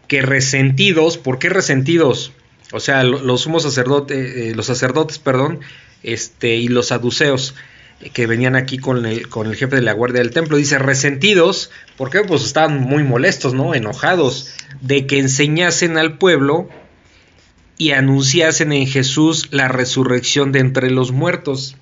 que 0.07 0.21
resentidos, 0.21 1.17
¿por 1.17 1.39
qué 1.39 1.49
resentidos? 1.49 2.31
O 2.71 2.79
sea, 2.79 3.03
los 3.03 3.41
sumos 3.41 3.63
sacerdotes, 3.63 4.17
eh, 4.17 4.53
los 4.55 4.65
sacerdotes, 4.65 5.19
perdón, 5.19 5.61
este, 6.03 6.55
y 6.55 6.67
los 6.67 6.87
saduceos 6.87 7.55
que 8.13 8.27
venían 8.27 8.55
aquí 8.55 8.77
con 8.77 9.05
el, 9.05 9.27
con 9.27 9.47
el 9.47 9.55
jefe 9.55 9.77
de 9.77 9.81
la 9.81 9.93
guardia 9.93 10.19
del 10.19 10.31
templo, 10.31 10.57
dice 10.57 10.77
resentidos, 10.77 11.71
porque 11.97 12.21
pues 12.21 12.43
estaban 12.43 12.79
muy 12.79 13.03
molestos, 13.03 13.53
¿no? 13.53 13.73
Enojados 13.73 14.53
de 14.81 15.07
que 15.07 15.19
enseñasen 15.19 15.97
al 15.97 16.17
pueblo 16.17 16.69
y 17.77 17.91
anunciasen 17.91 18.71
en 18.71 18.87
Jesús 18.87 19.47
la 19.51 19.67
resurrección 19.67 20.51
de 20.51 20.59
entre 20.59 20.91
los 20.91 21.11
muertos. 21.11 21.75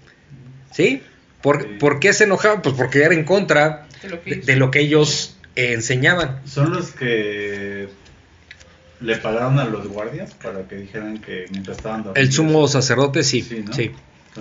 ¿Sí? 0.71 1.01
¿Por, 1.41 1.77
¿por 1.77 1.99
qué 1.99 2.13
se 2.13 2.25
enojaban? 2.25 2.61
Pues 2.61 2.75
porque 2.75 3.03
era 3.03 3.13
en 3.13 3.23
contra 3.23 3.87
de 4.01 4.09
lo 4.09 4.21
que, 4.21 4.35
de, 4.35 4.41
de 4.41 4.55
lo 4.55 4.71
que 4.71 4.81
ellos 4.81 5.35
eh, 5.55 5.73
enseñaban. 5.73 6.41
Son 6.45 6.71
los 6.73 6.91
que 6.91 7.87
le 9.05 9.17
pagaron 9.17 9.59
a 9.59 9.65
los 9.65 9.87
guardias 9.87 10.33
para 10.33 10.67
que 10.67 10.75
dijeran 10.75 11.19
que 11.19 11.45
mientras 11.51 11.77
estaban 11.77 12.03
dormidos. 12.03 12.27
El 12.27 12.33
sumo 12.33 12.67
sacerdote 12.67 13.23
sí, 13.23 13.41
sí. 13.41 13.63
¿no? 13.65 13.73
sí. 13.73 13.91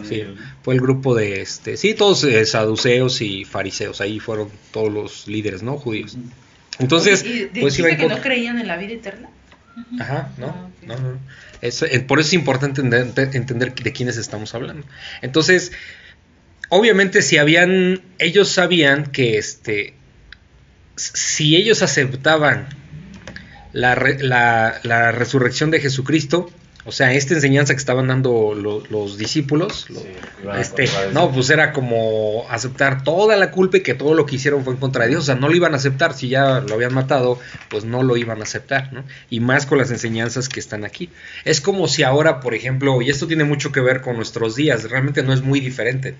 Sí, 0.02 0.20
el... 0.20 0.36
fue 0.62 0.74
el 0.74 0.80
grupo 0.80 1.14
de 1.14 1.40
este, 1.40 1.76
sí, 1.76 1.94
todos 1.94 2.24
eh, 2.24 2.44
saduceos 2.46 3.20
y 3.20 3.44
fariseos, 3.44 4.00
ahí 4.00 4.18
fueron 4.18 4.48
todos 4.72 4.92
los 4.92 5.28
líderes, 5.28 5.62
¿no? 5.62 5.76
Judíos. 5.78 6.16
Entonces, 6.80 7.24
¿Y 7.24 7.44
de, 7.44 7.60
pues 7.60 7.76
dice 7.76 7.96
que 7.96 8.08
no 8.08 8.20
creían 8.20 8.58
en 8.58 8.66
la 8.66 8.76
vida 8.76 8.94
eterna? 8.94 9.30
Ajá, 10.00 10.32
no, 10.36 10.46
ah, 10.48 10.68
okay. 10.76 10.88
no, 10.88 10.98
no. 10.98 11.18
Eso, 11.60 11.86
eh, 11.86 12.00
por 12.00 12.18
eso 12.18 12.26
es 12.26 12.32
importante 12.34 12.80
entender, 12.80 13.30
entender, 13.34 13.72
de 13.72 13.92
quiénes 13.92 14.16
estamos 14.16 14.52
hablando. 14.54 14.84
Entonces, 15.22 15.70
obviamente 16.70 17.22
si 17.22 17.38
habían, 17.38 18.02
ellos 18.18 18.48
sabían 18.48 19.06
que 19.06 19.38
este, 19.38 19.94
si 20.96 21.54
ellos 21.54 21.82
aceptaban 21.82 22.66
la, 23.74 23.94
la, 24.20 24.80
la 24.84 25.12
resurrección 25.12 25.70
de 25.70 25.80
Jesucristo, 25.80 26.48
o 26.86 26.92
sea, 26.92 27.14
esta 27.14 27.34
enseñanza 27.34 27.72
que 27.72 27.78
estaban 27.78 28.08
dando 28.08 28.54
los, 28.54 28.90
los 28.90 29.16
discípulos, 29.16 29.88
lo, 29.88 30.00
sí, 30.00 30.08
este, 30.58 30.88
no, 31.12 31.32
pues 31.32 31.48
era 31.48 31.72
como 31.72 32.46
aceptar 32.50 33.02
toda 33.02 33.36
la 33.36 33.50
culpa 33.50 33.78
y 33.78 33.80
que 33.80 33.94
todo 33.94 34.14
lo 34.14 34.26
que 34.26 34.36
hicieron 34.36 34.64
fue 34.64 34.74
en 34.74 34.80
contra 34.80 35.04
de 35.04 35.10
Dios. 35.10 35.22
O 35.22 35.26
sea, 35.26 35.34
no 35.34 35.48
lo 35.48 35.56
iban 35.56 35.72
a 35.72 35.78
aceptar. 35.78 36.14
Si 36.14 36.28
ya 36.28 36.60
lo 36.60 36.74
habían 36.74 36.92
matado, 36.92 37.38
pues 37.70 37.84
no 37.84 38.02
lo 38.02 38.18
iban 38.18 38.40
a 38.40 38.42
aceptar, 38.42 38.92
¿no? 38.92 39.02
Y 39.30 39.40
más 39.40 39.64
con 39.64 39.78
las 39.78 39.90
enseñanzas 39.90 40.50
que 40.50 40.60
están 40.60 40.84
aquí. 40.84 41.08
Es 41.46 41.62
como 41.62 41.88
si 41.88 42.02
ahora, 42.02 42.40
por 42.40 42.54
ejemplo, 42.54 43.00
y 43.00 43.08
esto 43.08 43.26
tiene 43.26 43.44
mucho 43.44 43.72
que 43.72 43.80
ver 43.80 44.02
con 44.02 44.16
nuestros 44.16 44.54
días, 44.54 44.88
realmente 44.90 45.22
no 45.22 45.32
es 45.32 45.40
muy 45.40 45.60
diferente. 45.60 46.16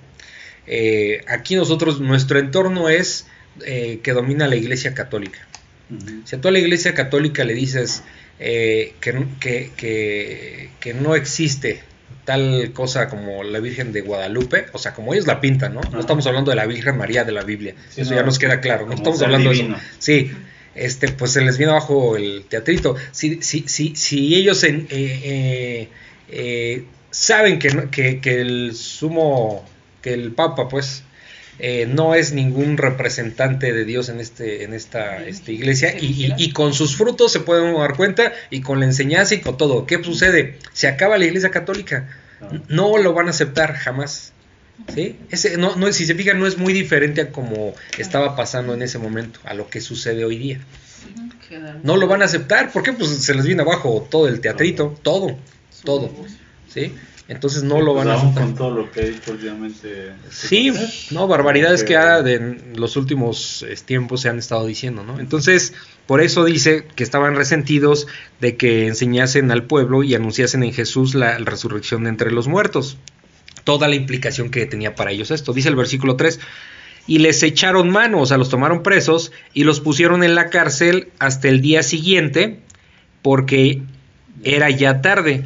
Eh, 0.66 1.20
aquí 1.28 1.56
nosotros, 1.56 2.00
nuestro 2.00 2.38
entorno 2.38 2.88
es 2.88 3.26
eh, 3.66 4.00
que 4.02 4.12
domina 4.12 4.48
la 4.48 4.56
iglesia 4.56 4.94
católica. 4.94 5.46
Uh 5.94 6.06
-huh. 6.06 6.22
Si 6.24 6.36
a 6.36 6.40
toda 6.40 6.52
la 6.52 6.58
iglesia 6.58 6.94
católica 6.94 7.44
le 7.44 7.54
dices 7.54 8.02
eh, 8.38 8.94
que, 9.00 9.26
que, 9.40 9.70
que, 9.76 10.70
que, 10.80 10.94
no 10.94 11.14
existe 11.14 11.82
tal 12.24 12.72
cosa 12.72 13.08
como 13.08 13.44
la 13.44 13.60
Virgen 13.60 13.92
de 13.92 14.00
Guadalupe, 14.00 14.66
o 14.72 14.78
sea, 14.78 14.92
como 14.94 15.14
ellos 15.14 15.26
la 15.26 15.40
pintan, 15.40 15.74
¿no? 15.74 15.80
No 15.92 16.00
estamos 16.00 16.26
hablando 16.26 16.50
de 16.50 16.56
la 16.56 16.66
Virgen 16.66 16.96
María 16.96 17.24
de 17.24 17.32
la 17.32 17.42
Biblia, 17.42 17.74
sí, 17.90 18.00
eso 18.00 18.10
no, 18.10 18.16
ya 18.16 18.22
nos 18.22 18.38
queda 18.38 18.60
claro, 18.60 18.86
no 18.86 18.94
estamos 18.94 19.22
hablando 19.22 19.50
divino. 19.50 19.76
de 19.76 19.80
eso. 19.80 19.90
Sí, 19.98 20.32
este, 20.74 21.08
pues 21.08 21.32
se 21.32 21.42
les 21.42 21.58
viene 21.58 21.72
abajo 21.72 22.16
el 22.16 22.46
teatrito. 22.48 22.96
Si, 23.12 23.42
si, 23.42 23.64
si, 23.68 23.94
si 23.94 24.34
ellos 24.34 24.64
en, 24.64 24.88
eh, 24.90 25.88
eh, 26.28 26.84
saben 27.10 27.58
que, 27.58 27.88
que, 27.90 28.20
que 28.20 28.40
el 28.40 28.74
sumo, 28.74 29.64
que 30.02 30.14
el 30.14 30.32
Papa, 30.32 30.68
pues, 30.68 31.04
eh, 31.58 31.86
no 31.86 32.14
es 32.14 32.32
ningún 32.32 32.76
representante 32.76 33.72
de 33.72 33.84
Dios 33.84 34.08
en, 34.08 34.20
este, 34.20 34.64
en 34.64 34.74
esta 34.74 35.24
este, 35.24 35.52
iglesia 35.52 35.94
y, 35.98 36.06
y, 36.06 36.34
y, 36.36 36.52
con 36.52 36.74
sus 36.74 36.96
frutos 36.96 37.32
se 37.32 37.40
pueden 37.40 37.74
dar 37.74 37.96
cuenta 37.96 38.32
y 38.50 38.60
con 38.60 38.80
la 38.80 38.86
enseñanza 38.86 39.34
y 39.34 39.40
con 39.40 39.56
todo. 39.56 39.86
¿Qué 39.86 40.02
sucede? 40.02 40.58
Se 40.72 40.88
acaba 40.88 41.18
la 41.18 41.26
iglesia 41.26 41.50
católica. 41.50 42.08
No 42.68 42.98
lo 42.98 43.12
van 43.14 43.28
a 43.28 43.30
aceptar 43.30 43.74
jamás. 43.74 44.32
¿Sí? 44.92 45.16
Ese, 45.30 45.56
no, 45.56 45.76
no, 45.76 45.92
si 45.92 46.04
se 46.04 46.14
fijan, 46.14 46.40
no 46.40 46.46
es 46.46 46.58
muy 46.58 46.72
diferente 46.72 47.20
a 47.20 47.30
como 47.30 47.74
estaba 47.96 48.34
pasando 48.34 48.74
en 48.74 48.82
ese 48.82 48.98
momento, 48.98 49.38
a 49.44 49.54
lo 49.54 49.70
que 49.70 49.80
sucede 49.80 50.24
hoy 50.24 50.36
día. 50.36 50.60
No 51.82 51.96
lo 51.96 52.08
van 52.08 52.22
a 52.22 52.24
aceptar. 52.24 52.72
¿Por 52.72 52.82
qué? 52.82 52.92
Pues 52.92 53.10
se 53.10 53.34
les 53.34 53.46
viene 53.46 53.62
abajo 53.62 54.06
todo 54.10 54.26
el 54.26 54.40
teatrito, 54.40 54.98
todo, 55.02 55.38
todo. 55.84 56.10
¿Sí? 56.72 56.92
Entonces 57.26 57.62
no 57.62 57.80
lo 57.80 57.94
van 57.94 58.08
a 58.08 58.14
aceptar. 58.14 58.44
con 58.44 58.54
todo 58.54 58.70
lo 58.70 58.90
que 58.90 59.00
ha 59.00 59.04
dicho 59.04 59.32
últimamente. 59.32 60.12
Sí, 60.30 60.72
no, 61.10 61.26
barbaridades 61.26 61.82
que, 61.82 61.94
que 61.94 62.34
en 62.34 62.74
los 62.76 62.96
últimos 62.96 63.64
tiempos 63.86 64.20
se 64.20 64.28
han 64.28 64.38
estado 64.38 64.66
diciendo, 64.66 65.04
¿no? 65.04 65.18
Entonces, 65.18 65.72
por 66.06 66.20
eso 66.20 66.44
dice 66.44 66.86
que 66.94 67.02
estaban 67.02 67.34
resentidos 67.34 68.06
de 68.40 68.56
que 68.56 68.86
enseñasen 68.86 69.50
al 69.50 69.64
pueblo 69.64 70.02
y 70.02 70.14
anunciasen 70.14 70.62
en 70.64 70.74
Jesús 70.74 71.14
la 71.14 71.38
resurrección 71.38 72.04
de 72.04 72.10
entre 72.10 72.30
los 72.30 72.46
muertos. 72.46 72.98
Toda 73.64 73.88
la 73.88 73.94
implicación 73.94 74.50
que 74.50 74.66
tenía 74.66 74.94
para 74.94 75.10
ellos 75.10 75.30
esto. 75.30 75.54
Dice 75.54 75.70
el 75.70 75.76
versículo 75.76 76.16
3, 76.16 76.38
y 77.06 77.18
les 77.18 77.42
echaron 77.42 77.90
mano, 77.90 78.20
o 78.20 78.26
sea, 78.26 78.36
los 78.36 78.50
tomaron 78.50 78.82
presos 78.82 79.32
y 79.54 79.64
los 79.64 79.80
pusieron 79.80 80.22
en 80.24 80.34
la 80.34 80.50
cárcel 80.50 81.08
hasta 81.18 81.48
el 81.48 81.62
día 81.62 81.82
siguiente 81.82 82.60
porque 83.22 83.82
era 84.42 84.68
ya 84.68 85.00
tarde. 85.00 85.44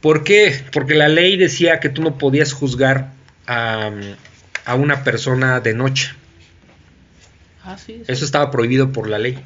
¿Por 0.00 0.24
qué? 0.24 0.54
Porque 0.72 0.94
la 0.94 1.08
ley 1.08 1.36
decía 1.36 1.80
que 1.80 1.88
tú 1.88 2.02
no 2.02 2.18
podías 2.18 2.52
juzgar 2.52 3.12
a, 3.46 3.90
a 4.64 4.74
una 4.74 5.04
persona 5.04 5.60
de 5.60 5.74
noche. 5.74 6.12
Ah, 7.64 7.76
sí, 7.78 8.02
sí. 8.06 8.12
Eso 8.12 8.24
estaba 8.24 8.50
prohibido 8.50 8.92
por 8.92 9.08
la 9.08 9.18
ley. 9.18 9.38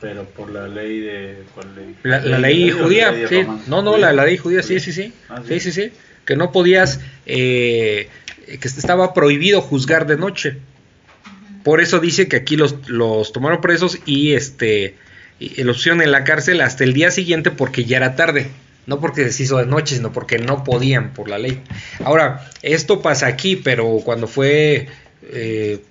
Pero 0.00 0.24
por 0.24 0.50
la 0.50 0.66
ley 0.68 1.00
de... 1.00 1.44
¿cuál 1.54 1.74
ley? 1.74 1.96
La, 2.02 2.18
la, 2.20 2.26
la 2.26 2.38
ley, 2.40 2.64
ley 2.64 2.70
judía, 2.70 3.12
ley 3.12 3.26
sí. 3.28 3.46
No, 3.68 3.82
no, 3.82 3.96
la, 3.96 4.12
la, 4.12 4.24
ley 4.24 4.36
judía, 4.36 4.62
sí, 4.62 4.80
sí, 4.80 4.92
sí. 4.92 5.12
Ah, 5.28 5.42
sí. 5.46 5.60
sí, 5.60 5.72
sí, 5.72 5.82
sí. 5.82 5.92
Que 6.26 6.36
no 6.36 6.52
podías, 6.52 7.00
eh, 7.24 8.08
que 8.46 8.68
estaba 8.68 9.14
prohibido 9.14 9.60
juzgar 9.60 10.06
de 10.06 10.16
noche. 10.16 10.58
Por 11.62 11.80
eso 11.80 12.00
dice 12.00 12.28
que 12.28 12.36
aquí 12.36 12.56
los, 12.56 12.88
los 12.88 13.32
tomaron 13.32 13.60
presos 13.60 13.98
y 14.04 14.32
este 14.32 14.96
y 15.38 15.62
los 15.64 15.78
pusieron 15.78 16.02
en 16.02 16.12
la 16.12 16.24
cárcel 16.24 16.60
hasta 16.60 16.84
el 16.84 16.92
día 16.92 17.10
siguiente 17.10 17.50
porque 17.50 17.84
ya 17.84 17.96
era 17.96 18.14
tarde. 18.14 18.48
No 18.86 18.98
porque 19.00 19.30
se 19.30 19.44
hizo 19.44 19.58
de 19.58 19.66
noche, 19.66 19.96
sino 19.96 20.12
porque 20.12 20.38
no 20.38 20.64
podían 20.64 21.12
por 21.12 21.28
la 21.28 21.38
ley. 21.38 21.62
Ahora, 22.04 22.50
esto 22.62 23.00
pasa 23.00 23.26
aquí, 23.26 23.56
pero 23.56 23.98
cuando 24.04 24.26
fue 24.26 24.88
eh, 25.30 25.82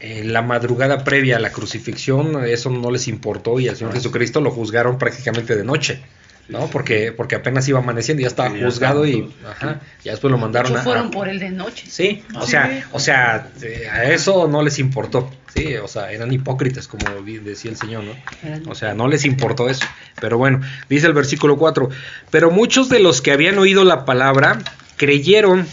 en 0.00 0.32
la 0.32 0.42
madrugada 0.42 1.02
previa 1.02 1.36
a 1.36 1.40
la 1.40 1.50
crucifixión, 1.50 2.44
eso 2.44 2.70
no 2.70 2.90
les 2.90 3.08
importó 3.08 3.58
y 3.58 3.68
al 3.68 3.76
Señor 3.76 3.94
Jesucristo 3.94 4.40
lo 4.40 4.50
juzgaron 4.50 4.98
prácticamente 4.98 5.56
de 5.56 5.64
noche. 5.64 6.00
¿no? 6.48 6.66
Porque, 6.68 7.10
porque 7.10 7.36
apenas 7.36 7.66
iba 7.68 7.78
amaneciendo, 7.78 8.20
ya 8.20 8.26
estaba 8.26 8.50
sí, 8.50 8.58
ya 8.58 8.66
juzgado 8.66 9.06
y 9.06 9.32
ajá, 9.48 9.80
ya 10.04 10.12
después 10.12 10.30
lo 10.30 10.36
mandaron 10.36 10.76
a, 10.76 10.82
fueron 10.82 11.10
por 11.10 11.28
el 11.28 11.38
de 11.38 11.50
noche. 11.50 11.86
Sí, 11.88 12.22
o 12.34 12.42
sí. 12.42 12.50
sea, 12.50 12.86
o 12.92 13.00
sea, 13.00 13.48
a 13.92 14.04
eso 14.04 14.46
no 14.46 14.62
les 14.62 14.78
importó. 14.78 15.30
Sí, 15.54 15.76
o 15.76 15.86
sea, 15.86 16.10
eran 16.10 16.32
hipócritas, 16.32 16.88
como 16.88 17.04
decía 17.22 17.70
el 17.70 17.76
Señor, 17.76 18.02
¿no? 18.02 18.70
O 18.70 18.74
sea, 18.74 18.94
no 18.94 19.06
les 19.06 19.24
importó 19.24 19.68
eso. 19.68 19.86
Pero 20.20 20.36
bueno, 20.36 20.60
dice 20.88 21.06
el 21.06 21.12
versículo 21.12 21.56
4, 21.56 21.90
pero 22.30 22.50
muchos 22.50 22.88
de 22.88 22.98
los 22.98 23.22
que 23.22 23.30
habían 23.30 23.58
oído 23.58 23.84
la 23.84 24.04
palabra 24.04 24.58
creyeron 24.96 25.66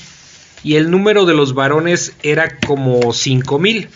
y 0.64 0.76
el 0.76 0.92
número 0.92 1.26
de 1.26 1.34
los 1.34 1.56
varones 1.56 2.14
era 2.22 2.60
como 2.60 3.12
cinco 3.12 3.58
mil. 3.58 3.90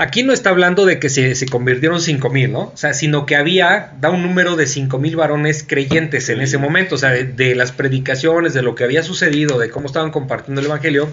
Aquí 0.00 0.22
no 0.22 0.32
está 0.32 0.48
hablando 0.48 0.86
de 0.86 0.98
que 0.98 1.10
se, 1.10 1.34
se 1.34 1.46
convirtieron 1.46 2.00
5 2.00 2.30
mil, 2.30 2.50
¿no? 2.52 2.60
O 2.72 2.76
sea, 2.76 2.94
sino 2.94 3.26
que 3.26 3.36
había, 3.36 3.92
da 4.00 4.08
un 4.08 4.22
número 4.22 4.56
de 4.56 4.66
5 4.66 4.98
mil 4.98 5.14
varones 5.14 5.62
creyentes 5.62 6.30
en 6.30 6.40
ese 6.40 6.56
momento, 6.56 6.94
o 6.94 6.98
sea, 6.98 7.10
de, 7.10 7.24
de, 7.24 7.54
las 7.54 7.72
predicaciones, 7.72 8.54
de 8.54 8.62
lo 8.62 8.74
que 8.74 8.84
había 8.84 9.02
sucedido, 9.02 9.58
de 9.58 9.68
cómo 9.68 9.88
estaban 9.88 10.10
compartiendo 10.10 10.62
el 10.62 10.68
Evangelio, 10.68 11.10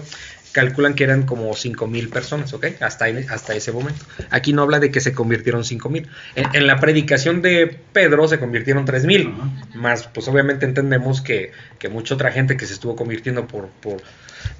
calculan 0.52 0.94
que 0.94 1.04
eran 1.04 1.24
como 1.24 1.50
5.000 1.50 2.10
personas, 2.10 2.52
¿ok? 2.52 2.66
Hasta, 2.80 3.06
hasta 3.30 3.54
ese 3.54 3.72
momento. 3.72 4.04
Aquí 4.30 4.52
no 4.52 4.62
habla 4.62 4.80
de 4.80 4.90
que 4.90 5.00
se 5.00 5.12
convirtieron 5.12 5.62
5.000. 5.62 6.06
En, 6.36 6.46
en 6.54 6.66
la 6.66 6.80
predicación 6.80 7.42
de 7.42 7.78
Pedro 7.92 8.28
se 8.28 8.38
convirtieron 8.38 8.86
3.000. 8.86 9.34
Ajá. 9.34 9.78
Más, 9.78 10.08
pues 10.08 10.28
obviamente 10.28 10.66
entendemos 10.66 11.20
que, 11.20 11.52
que 11.78 11.88
mucha 11.88 12.14
otra 12.14 12.30
gente 12.32 12.56
que 12.56 12.66
se 12.66 12.74
estuvo 12.74 12.96
convirtiendo 12.96 13.46
por, 13.46 13.68
por, 13.68 14.02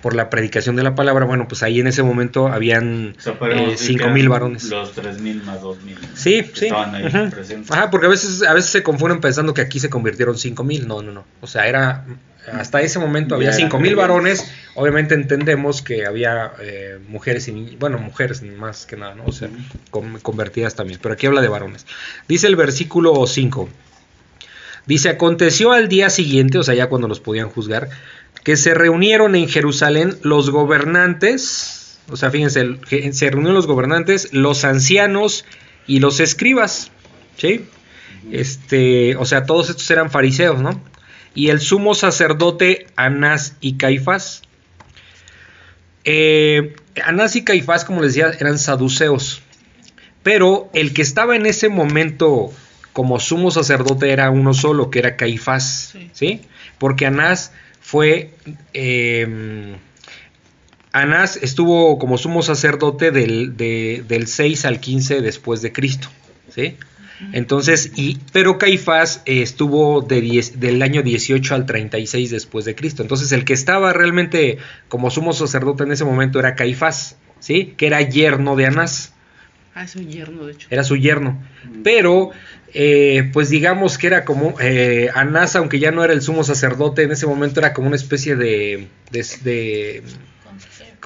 por 0.03 0.15
la 0.15 0.31
predicación 0.31 0.77
de 0.77 0.83
la 0.83 0.95
palabra, 0.95 1.25
bueno, 1.25 1.49
pues 1.49 1.63
ahí 1.63 1.81
en 1.81 1.87
ese 1.87 2.03
momento 2.03 2.49
habían 2.49 3.15
O 3.19 3.21
sea, 3.21 3.39
eh, 3.43 3.71
decir 3.71 3.99
que 3.99 4.05
5.000 4.05 4.19
eran 4.19 4.29
varones. 4.29 4.65
Los 4.65 4.97
3.000 4.97 5.43
más 5.45 5.61
2.000. 5.61 5.97
Sí, 6.15 6.43
que 6.43 6.57
sí. 6.57 6.65
Estaban 6.67 6.95
ahí 6.95 7.31
presentes. 7.31 7.71
Ajá, 7.71 7.91
porque 7.91 8.07
a 8.07 8.11
veces, 8.11 8.43
a 8.43 8.55
veces 8.55 8.71
se 8.71 8.83
confunden 8.83 9.21
pensando 9.21 9.55
que 9.55 9.63
aquí 9.63 9.81
se 9.81 9.91
convirtieron 9.91 10.37
5.000. 10.37 10.87
No, 10.87 11.03
no, 11.03 11.13
no. 11.13 11.25
O 11.41 11.47
sea, 11.47 11.67
era 11.67 12.05
hasta 12.53 12.81
ese 12.83 12.99
momento 12.99 13.35
había 13.35 13.51
Ya 13.51 13.57
era 13.57 13.67
5.000 13.69 13.71
creyentes. 13.71 13.97
varones. 13.97 14.53
Obviamente 14.75 15.15
entendemos 15.15 15.83
que 15.83 16.07
había 16.07 16.53
eh, 16.61 16.99
mujeres 17.09 17.49
y 17.49 17.77
bueno, 17.81 17.99
mujeres 17.99 18.43
más 18.43 18.87
que 18.87 18.97
nada, 18.97 19.15
¿no? 19.15 19.25
O 19.27 19.33
sea, 19.33 19.49
con- 19.91 20.19
convertidas 20.21 20.75
también. 20.75 20.99
Pero 21.03 21.15
aquí 21.15 21.27
habla 21.27 21.41
de 21.41 21.49
varones. 21.49 21.87
Dice 22.29 22.47
el 22.47 22.57
versículo 22.57 23.27
5. 23.27 23.69
Dice, 24.87 25.09
aconteció 25.11 25.73
al 25.73 25.89
día 25.89 26.09
siguiente, 26.11 26.59
o 26.59 26.63
sea, 26.63 26.75
ya 26.75 26.89
cuando 26.89 27.09
los 27.09 27.21
podían 27.21 27.51
juzgar, 27.51 27.91
que 28.43 28.57
se 28.57 28.73
reunieron 28.73 29.35
en 29.35 29.47
Jerusalén 29.49 30.17
los 30.23 30.49
gobernantes, 30.51 31.99
o 32.11 32.17
sea, 32.17 32.31
fíjense, 32.31 32.61
se 33.13 33.31
reunieron 33.31 33.55
los 33.55 33.67
gobernantes, 33.67 34.33
los 34.33 34.65
ancianos 34.65 35.45
y 35.87 36.01
los 36.01 36.21
escribas, 36.21 36.91
¿sí? 37.37 37.67
Este, 38.33 39.15
o 39.17 39.25
sea, 39.27 39.45
todos 39.45 39.69
estos 39.71 39.91
eran 39.91 40.11
fariseos, 40.11 40.61
¿no? 40.61 40.81
Y 41.39 41.51
el 41.51 41.61
sumo 41.61 41.95
sacerdote 41.95 42.87
Anás 42.97 43.55
y 43.61 43.75
Caifás. 43.75 44.43
Eh, 46.05 46.75
Anás 47.05 47.37
y 47.37 47.45
Caifás, 47.45 47.85
como 47.85 48.03
les 48.03 48.15
decía, 48.15 48.33
eran 48.39 48.59
saduceos. 48.59 49.41
Pero 50.23 50.69
el 50.75 50.93
que 50.93 51.03
estaba 51.03 51.37
en 51.37 51.47
ese 51.47 51.69
momento 51.69 52.51
como 52.93 53.21
sumo 53.21 53.51
sacerdote 53.53 54.11
era 54.11 54.31
uno 54.31 54.53
solo, 54.55 54.91
que 54.91 54.99
era 54.99 55.17
Caifás, 55.17 55.91
Sí. 55.93 56.11
¿sí? 56.13 56.41
Porque 56.79 57.07
Anás 57.07 57.53
fue... 57.81 58.33
eh, 58.75 59.77
Anás 60.91 61.39
estuvo 61.41 61.99
como 61.99 62.19
sumo 62.19 62.43
sacerdote 62.43 63.11
del, 63.13 63.57
de- 63.57 64.03
del 64.09 64.27
6 64.27 64.65
al 64.65 64.81
15 64.81 65.21
después 65.21 65.63
de 65.63 65.71
Cristo, 65.73 66.09
¿sí? 66.53 66.77
Entonces, 67.33 67.93
y, 67.97 68.19
pero 68.33 68.59
Caifás 68.59 69.23
eh, 69.27 69.43
estuvo 69.43 70.03
de 70.03 70.21
10 70.21 70.61
del 70.61 70.81
año 70.83 71.03
18 71.03 71.55
al 71.55 71.67
36 71.67 72.31
después 72.31 72.65
de 72.65 72.75
Cristo. 72.75 73.03
Entonces, 73.03 73.33
el 73.33 73.45
que 73.45 73.53
estaba 73.55 73.93
realmente 73.93 74.59
como 74.89 75.11
sumo 75.11 75.33
sacerdote 75.33 75.83
en 75.85 75.93
ese 75.93 76.05
momento 76.05 76.39
era 76.39 76.55
Caifás, 76.55 77.17
¿sí? 77.41 77.75
Que 77.77 77.87
era 77.89 78.01
yerno 78.03 78.57
de 78.57 78.67
Anás 78.67 79.13
Ah, 79.75 79.85
es 79.85 79.95
un 79.95 80.09
yerno, 80.09 80.45
de 80.47 80.53
hecho. 80.55 80.67
era 80.71 80.83
su 80.83 80.97
yerno. 80.97 81.41
Pero, 81.85 82.31
eh, 82.75 83.31
pues 83.33 83.49
digamos 83.49 83.97
que 83.97 84.09
era 84.09 84.25
como 84.25 84.57
eh, 84.61 85.09
Anás, 85.15 85.55
aunque 85.55 85.79
ya 85.79 85.93
no 85.93 86.03
era 86.03 86.13
el 86.13 86.21
sumo 86.23 86.43
sacerdote, 86.43 87.03
en 87.05 87.13
ese 87.13 87.27
momento 87.29 87.61
era 87.61 87.73
como 87.75 87.87
una 87.87 87.95
especie 87.95 88.35
de, 88.35 88.89
de, 89.13 89.27
de- 89.45 90.03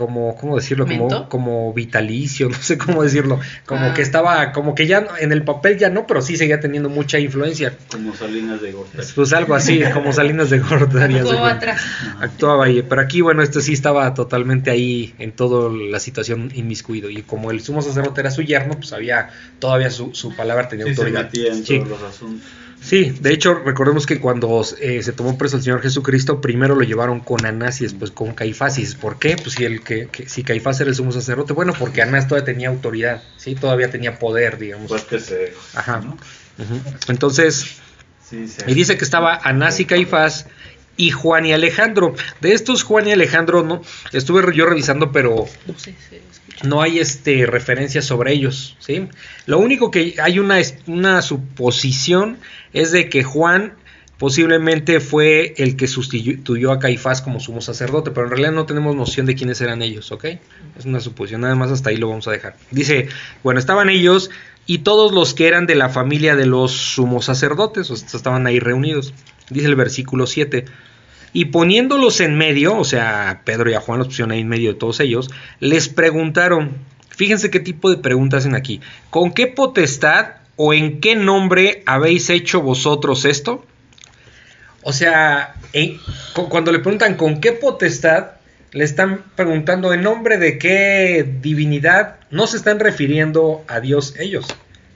como, 0.06 0.36
¿cómo 0.36 0.56
decirlo? 0.56 0.86
Como, 0.86 1.08
¿Mento? 1.08 1.28
como 1.28 1.72
vitalicio, 1.72 2.48
no 2.50 2.56
sé 2.60 2.76
cómo 2.78 3.02
decirlo. 3.02 3.40
Como 3.66 3.86
Ah. 3.86 3.94
que 3.94 4.02
estaba, 4.02 4.52
como 4.52 4.74
que 4.74 4.86
ya 4.86 5.00
no- 5.02 5.16
en 5.18 5.32
el 5.32 5.42
papel 5.44 5.78
ya 5.78 5.88
no, 5.90 6.06
pero 6.06 6.20
sí 6.22 6.36
seguía 6.36 6.60
teniendo 6.60 6.88
mucha 6.88 7.18
influencia. 7.18 7.74
Como 7.90 8.14
Salinas 8.14 8.60
de 8.60 8.72
Gortari. 8.72 9.06
Pues 9.14 9.32
algo 9.32 9.54
así, 9.54 9.80
como 9.94 10.12
Salinas 10.12 10.50
de 10.50 10.58
Gortari. 10.58 11.14
cuenta. 11.20 11.48
atrás. 11.52 11.82
Actuaba 12.20 12.64
ahí, 12.66 12.82
pero 12.82 13.00
aquí, 13.00 13.20
bueno, 13.20 13.42
este 13.42 13.60
sí 13.60 13.72
estaba 13.72 14.12
totalmente 14.14 14.70
ahí 14.70 15.14
en 15.18 15.32
toda 15.32 15.70
la 15.72 15.98
situación 16.00 16.50
inmiscuido. 16.54 17.08
Y 17.10 17.22
como 17.22 17.50
el 17.50 17.60
sumo 17.60 17.82
sacerdote 17.82 18.20
era 18.20 18.30
su 18.30 18.42
yerno, 18.42 18.74
pues 18.74 18.92
había 18.92 19.30
todavía 19.58 19.90
su, 19.90 20.14
su 20.14 20.34
palabra 20.34 20.68
tenía 20.68 20.86
Sí, 20.86 20.94
se 20.94 21.00
autoridad. 21.02 21.24
metía 21.24 21.52
en 21.52 21.64
Sí. 21.64 21.78
todos 21.78 21.88
los 21.90 22.02
asuntos. 22.02 22.48
Sí, 22.82 23.10
de 23.20 23.32
hecho, 23.32 23.54
recordemos 23.54 24.06
que 24.06 24.18
cuando 24.18 24.64
eh, 24.80 25.02
se 25.04 25.12
tomó 25.12 25.38
preso 25.38 25.56
el 25.56 25.62
Señor 25.62 25.82
Jesucristo, 25.82 26.40
primero 26.40 26.74
lo 26.74 26.82
llevaron 26.82 27.20
con 27.20 27.46
Anás 27.46 27.80
y 27.80 27.84
después 27.84 28.10
con 28.10 28.34
Caifás. 28.34 28.76
¿Y 28.76 28.80
dices, 28.82 28.96
por 28.96 29.18
qué? 29.20 29.36
Pues 29.36 29.54
si, 29.54 29.64
el 29.64 29.82
que, 29.82 30.08
que- 30.08 30.28
si 30.28 30.42
Caifás 30.42 30.80
era 30.80 30.90
el 30.90 30.96
sumo 30.96 31.12
sacerdote, 31.12 31.52
bueno, 31.52 31.72
porque 31.78 32.02
Anás 32.02 32.26
todavía 32.26 32.44
tenía 32.44 32.68
autoridad, 32.70 33.22
¿sí? 33.36 33.54
Todavía 33.54 33.88
tenía 33.90 34.18
poder, 34.18 34.58
digamos. 34.58 34.88
Pues 34.88 35.04
que 35.04 35.20
se. 35.20 35.54
Ajá. 35.74 36.02
Entonces, 37.08 37.76
Sí, 38.28 38.48
se- 38.48 38.70
y 38.70 38.74
dice 38.74 38.96
que 38.96 39.04
estaba 39.04 39.34
Anás 39.44 39.78
y 39.80 39.84
Caifás 39.84 40.46
y 40.96 41.10
Juan 41.10 41.46
y 41.46 41.52
Alejandro. 41.52 42.14
De 42.40 42.52
estos 42.52 42.82
Juan 42.82 43.06
y 43.06 43.12
Alejandro, 43.12 43.62
no 43.62 43.82
estuve 44.12 44.54
yo 44.56 44.66
revisando, 44.66 45.12
pero 45.12 45.46
No 45.66 45.78
sé, 45.78 45.94
se 46.08 46.16
escucha. 46.16 46.31
No 46.64 46.82
hay 46.82 46.98
este 46.98 47.46
referencias 47.46 48.04
sobre 48.04 48.32
ellos, 48.32 48.76
¿sí? 48.78 49.08
Lo 49.46 49.58
único 49.58 49.90
que 49.90 50.16
hay 50.22 50.38
una, 50.38 50.58
una 50.86 51.22
suposición 51.22 52.38
es 52.72 52.92
de 52.92 53.08
que 53.08 53.22
Juan 53.22 53.74
posiblemente 54.18 55.00
fue 55.00 55.54
el 55.56 55.74
que 55.74 55.88
sustituyó 55.88 56.70
a 56.70 56.78
Caifás 56.78 57.22
como 57.22 57.40
sumo 57.40 57.60
sacerdote, 57.60 58.12
pero 58.12 58.26
en 58.26 58.30
realidad 58.30 58.52
no 58.52 58.66
tenemos 58.66 58.94
noción 58.94 59.26
de 59.26 59.34
quiénes 59.34 59.60
eran 59.60 59.82
ellos, 59.82 60.12
¿ok? 60.12 60.24
Es 60.78 60.84
una 60.84 61.00
suposición, 61.00 61.40
nada 61.40 61.56
más 61.56 61.72
hasta 61.72 61.90
ahí 61.90 61.96
lo 61.96 62.08
vamos 62.08 62.28
a 62.28 62.30
dejar. 62.30 62.54
Dice, 62.70 63.08
bueno, 63.42 63.58
estaban 63.58 63.88
ellos 63.88 64.30
y 64.64 64.78
todos 64.78 65.12
los 65.12 65.34
que 65.34 65.48
eran 65.48 65.66
de 65.66 65.74
la 65.74 65.88
familia 65.88 66.36
de 66.36 66.46
los 66.46 66.70
sumos 66.70 67.24
sacerdotes, 67.24 67.90
estaban 67.90 68.46
ahí 68.46 68.60
reunidos. 68.60 69.12
Dice 69.50 69.66
el 69.66 69.74
versículo 69.74 70.28
7. 70.28 70.66
Y 71.32 71.46
poniéndolos 71.46 72.20
en 72.20 72.36
medio, 72.36 72.76
o 72.76 72.84
sea, 72.84 73.30
a 73.30 73.42
Pedro 73.42 73.70
y 73.70 73.74
a 73.74 73.80
Juan 73.80 73.98
los 73.98 74.08
pusieron 74.08 74.32
ahí 74.32 74.40
en 74.40 74.48
medio 74.48 74.72
de 74.72 74.78
todos 74.78 75.00
ellos, 75.00 75.30
les 75.60 75.88
preguntaron, 75.88 76.76
fíjense 77.08 77.50
qué 77.50 77.60
tipo 77.60 77.90
de 77.90 77.96
preguntas 77.96 78.40
hacen 78.40 78.54
aquí, 78.54 78.80
¿con 79.10 79.32
qué 79.32 79.46
potestad 79.46 80.36
o 80.56 80.74
en 80.74 81.00
qué 81.00 81.16
nombre 81.16 81.82
habéis 81.86 82.28
hecho 82.28 82.60
vosotros 82.60 83.24
esto? 83.24 83.64
O 84.82 84.92
sea, 84.92 85.54
cuando 86.50 86.72
le 86.72 86.80
preguntan 86.80 87.14
con 87.14 87.40
qué 87.40 87.52
potestad, 87.52 88.32
le 88.72 88.84
están 88.84 89.22
preguntando 89.36 89.92
en 89.92 90.02
nombre 90.02 90.38
de 90.38 90.58
qué 90.58 91.26
divinidad, 91.40 92.16
no 92.30 92.46
se 92.46 92.56
están 92.56 92.80
refiriendo 92.80 93.64
a 93.68 93.80
Dios 93.80 94.14
ellos, 94.18 94.46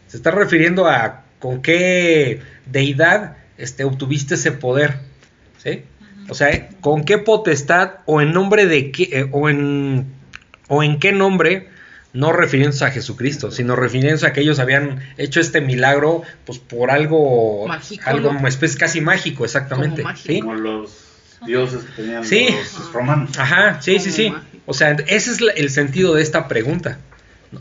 se 0.09 0.17
están 0.17 0.35
refiriendo 0.35 0.87
a 0.87 1.23
con 1.39 1.63
qué 1.63 2.41
deidad 2.67 3.37
este, 3.59 3.85
obtuviste 3.85 4.35
ese 4.35 4.53
poder, 4.53 4.99
¿sí? 5.63 5.85
O 6.29 6.35
sea, 6.35 6.69
con 6.81 7.05
qué 7.05 7.19
potestad 7.19 7.91
o 8.07 8.21
en 8.21 8.33
nombre 8.33 8.67
de 8.67 8.91
qué, 8.91 9.05
eh, 9.13 9.29
o 9.33 9.49
en, 9.49 10.07
o 10.69 10.83
en 10.83 10.99
qué 10.99 11.13
nombre, 11.13 11.69
no 12.13 12.33
refiriéndose 12.33 12.85
a 12.85 12.91
Jesucristo, 12.91 13.51
sino 13.51 13.77
refiriéndose 13.77 14.27
a 14.27 14.33
que 14.33 14.41
ellos 14.41 14.59
habían 14.59 15.01
hecho 15.19 15.39
este 15.41 15.61
milagro, 15.61 16.23
pues 16.45 16.59
por 16.59 16.91
algo, 16.91 17.67
Mágico, 17.69 18.03
algo 18.07 18.33
¿no? 18.33 18.49
especie 18.49 18.79
casi 18.79 19.01
mágico, 19.01 19.45
exactamente. 19.45 20.03
Como 20.03 20.13
mágico. 20.13 20.33
¿sí? 20.33 20.41
Como 20.41 20.55
los 20.55 20.91
dioses 21.47 21.85
que 21.85 22.03
tenían 22.03 22.25
Sí. 22.25 22.49
los 22.51 22.93
romanos. 22.93 23.39
Ajá, 23.39 23.81
sí, 23.83 23.99
sí, 23.99 24.05
Como 24.11 24.17
sí. 24.17 24.31
mágico. 24.31 24.63
O 24.67 24.75
sea, 24.75 24.93
ese 25.07 25.31
es 25.31 25.39
el 25.57 25.71
sentido 25.71 26.15
de 26.15 26.23
esta 26.23 26.49
pregunta. 26.49 26.99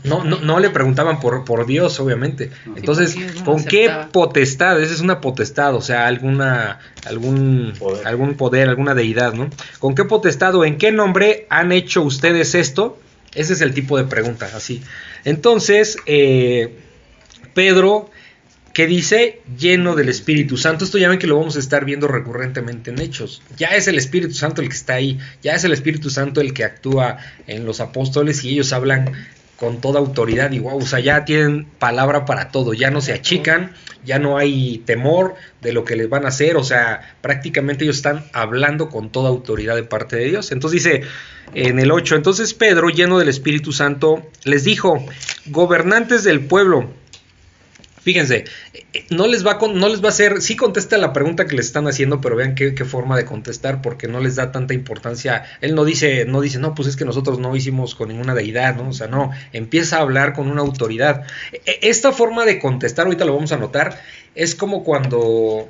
No, 0.04 0.24
no, 0.24 0.40
no 0.40 0.58
le 0.60 0.70
preguntaban 0.70 1.20
por, 1.20 1.44
por 1.44 1.66
Dios, 1.66 1.98
obviamente. 2.00 2.50
Entonces, 2.76 3.16
no 3.16 3.44
¿con 3.44 3.64
qué 3.64 3.90
potestad? 4.12 4.80
Esa 4.82 4.94
es 4.94 5.00
una 5.00 5.20
potestad, 5.20 5.74
o 5.74 5.80
sea, 5.80 6.06
alguna, 6.06 6.80
algún 7.06 7.72
Poder. 7.78 8.06
algún 8.06 8.34
poder, 8.34 8.68
alguna 8.68 8.94
deidad, 8.94 9.34
¿no? 9.34 9.48
¿Con 9.78 9.94
qué 9.94 10.04
potestad 10.04 10.54
o 10.54 10.64
en 10.64 10.76
qué 10.78 10.92
nombre 10.92 11.46
han 11.50 11.72
hecho 11.72 12.02
ustedes 12.02 12.54
esto? 12.54 12.98
Ese 13.34 13.52
es 13.52 13.60
el 13.60 13.74
tipo 13.74 13.96
de 13.96 14.04
pregunta, 14.04 14.50
así. 14.54 14.82
Entonces, 15.24 15.98
eh, 16.06 16.78
Pedro, 17.54 18.10
¿qué 18.72 18.86
dice? 18.86 19.40
Lleno 19.58 19.94
del 19.94 20.08
Espíritu 20.08 20.56
Santo. 20.56 20.84
Esto 20.84 20.98
ya 20.98 21.08
ven 21.08 21.18
que 21.18 21.26
lo 21.26 21.38
vamos 21.38 21.56
a 21.56 21.58
estar 21.58 21.84
viendo 21.84 22.08
recurrentemente 22.08 22.90
en 22.90 23.00
Hechos. 23.00 23.42
Ya 23.56 23.68
es 23.68 23.88
el 23.88 23.98
Espíritu 23.98 24.34
Santo 24.34 24.62
el 24.62 24.68
que 24.68 24.74
está 24.74 24.94
ahí. 24.94 25.18
Ya 25.42 25.54
es 25.54 25.64
el 25.64 25.72
Espíritu 25.72 26.10
Santo 26.10 26.40
el 26.40 26.52
que 26.54 26.64
actúa 26.64 27.18
en 27.46 27.64
los 27.66 27.80
apóstoles 27.80 28.44
y 28.44 28.50
ellos 28.50 28.72
hablan 28.72 29.12
con 29.58 29.80
toda 29.80 30.00
autoridad 30.00 30.52
y 30.52 30.58
wow, 30.58 30.78
o 30.78 30.86
sea, 30.86 31.00
ya 31.00 31.24
tienen 31.24 31.64
palabra 31.78 32.24
para 32.24 32.50
todo, 32.50 32.74
ya 32.74 32.90
no 32.90 33.00
se 33.00 33.12
achican, 33.12 33.72
ya 34.04 34.18
no 34.18 34.36
hay 34.36 34.78
temor 34.84 35.34
de 35.62 35.72
lo 35.72 35.84
que 35.84 35.96
les 35.96 36.08
van 36.08 36.24
a 36.26 36.28
hacer, 36.28 36.56
o 36.56 36.64
sea, 36.64 37.16
prácticamente 37.22 37.84
ellos 37.84 37.96
están 37.96 38.24
hablando 38.32 38.88
con 38.88 39.10
toda 39.10 39.30
autoridad 39.30 39.74
de 39.74 39.82
parte 39.82 40.16
de 40.16 40.26
Dios. 40.26 40.52
Entonces 40.52 40.82
dice 40.82 41.02
en 41.54 41.78
el 41.78 41.90
8, 41.90 42.16
entonces 42.16 42.54
Pedro, 42.54 42.88
lleno 42.90 43.18
del 43.18 43.28
Espíritu 43.28 43.72
Santo, 43.72 44.26
les 44.44 44.64
dijo, 44.64 45.04
gobernantes 45.46 46.22
del 46.22 46.40
pueblo, 46.40 46.90
Fíjense, 48.06 48.44
eh, 48.72 49.04
no 49.10 49.26
les 49.26 49.44
va 49.44 49.52
a, 49.60 49.66
no 49.66 49.88
les 49.88 50.00
va 50.00 50.06
a 50.06 50.08
hacer, 50.10 50.40
sí 50.40 50.54
contesta 50.54 50.96
la 50.96 51.12
pregunta 51.12 51.46
que 51.46 51.56
les 51.56 51.66
están 51.66 51.88
haciendo, 51.88 52.20
pero 52.20 52.36
vean 52.36 52.54
qué, 52.54 52.72
qué 52.72 52.84
forma 52.84 53.16
de 53.16 53.24
contestar, 53.24 53.82
porque 53.82 54.06
no 54.06 54.20
les 54.20 54.36
da 54.36 54.52
tanta 54.52 54.74
importancia. 54.74 55.42
Él 55.60 55.74
no 55.74 55.84
dice, 55.84 56.24
no 56.24 56.40
dice, 56.40 56.60
no, 56.60 56.72
pues 56.74 56.86
es 56.86 56.94
que 56.96 57.04
nosotros 57.04 57.40
no 57.40 57.56
hicimos 57.56 57.96
con 57.96 58.08
ninguna 58.08 58.34
deidad, 58.36 58.76
¿no? 58.76 58.90
O 58.90 58.92
sea, 58.92 59.08
no, 59.08 59.32
empieza 59.52 59.96
a 59.98 60.02
hablar 60.02 60.34
con 60.34 60.48
una 60.48 60.60
autoridad. 60.62 61.24
E- 61.52 61.80
Esta 61.82 62.12
forma 62.12 62.44
de 62.44 62.60
contestar, 62.60 63.06
ahorita 63.06 63.24
lo 63.24 63.34
vamos 63.34 63.50
a 63.50 63.56
notar, 63.58 64.00
es 64.36 64.54
como 64.54 64.84
cuando 64.84 65.68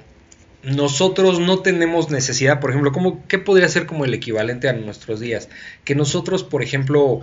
nosotros 0.66 1.38
no 1.38 1.60
tenemos 1.60 2.10
necesidad, 2.10 2.58
por 2.58 2.70
ejemplo, 2.70 2.90
¿cómo, 2.90 3.24
¿qué 3.28 3.38
podría 3.38 3.68
ser 3.68 3.86
como 3.86 4.04
el 4.04 4.12
equivalente 4.12 4.68
a 4.68 4.72
nuestros 4.72 5.20
días? 5.20 5.48
Que 5.84 5.94
nosotros, 5.94 6.42
por 6.42 6.60
ejemplo, 6.60 7.20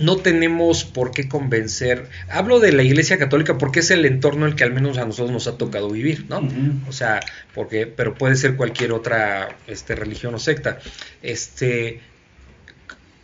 no 0.00 0.16
tenemos 0.16 0.82
por 0.82 1.12
qué 1.12 1.28
convencer. 1.28 2.08
Hablo 2.28 2.58
de 2.58 2.72
la 2.72 2.82
Iglesia 2.82 3.18
Católica 3.18 3.56
porque 3.56 3.80
es 3.80 3.92
el 3.92 4.04
entorno 4.04 4.46
en 4.46 4.52
el 4.52 4.56
que 4.56 4.64
al 4.64 4.72
menos 4.72 4.98
a 4.98 5.04
nosotros 5.04 5.30
nos 5.30 5.46
ha 5.46 5.58
tocado 5.58 5.90
vivir, 5.90 6.26
¿no? 6.28 6.42
O 6.88 6.92
sea, 6.92 7.20
porque, 7.54 7.86
pero 7.86 8.14
puede 8.14 8.34
ser 8.34 8.56
cualquier 8.56 8.90
otra 8.90 9.56
este, 9.68 9.94
religión 9.94 10.34
o 10.34 10.40
secta. 10.40 10.80
Este, 11.22 12.00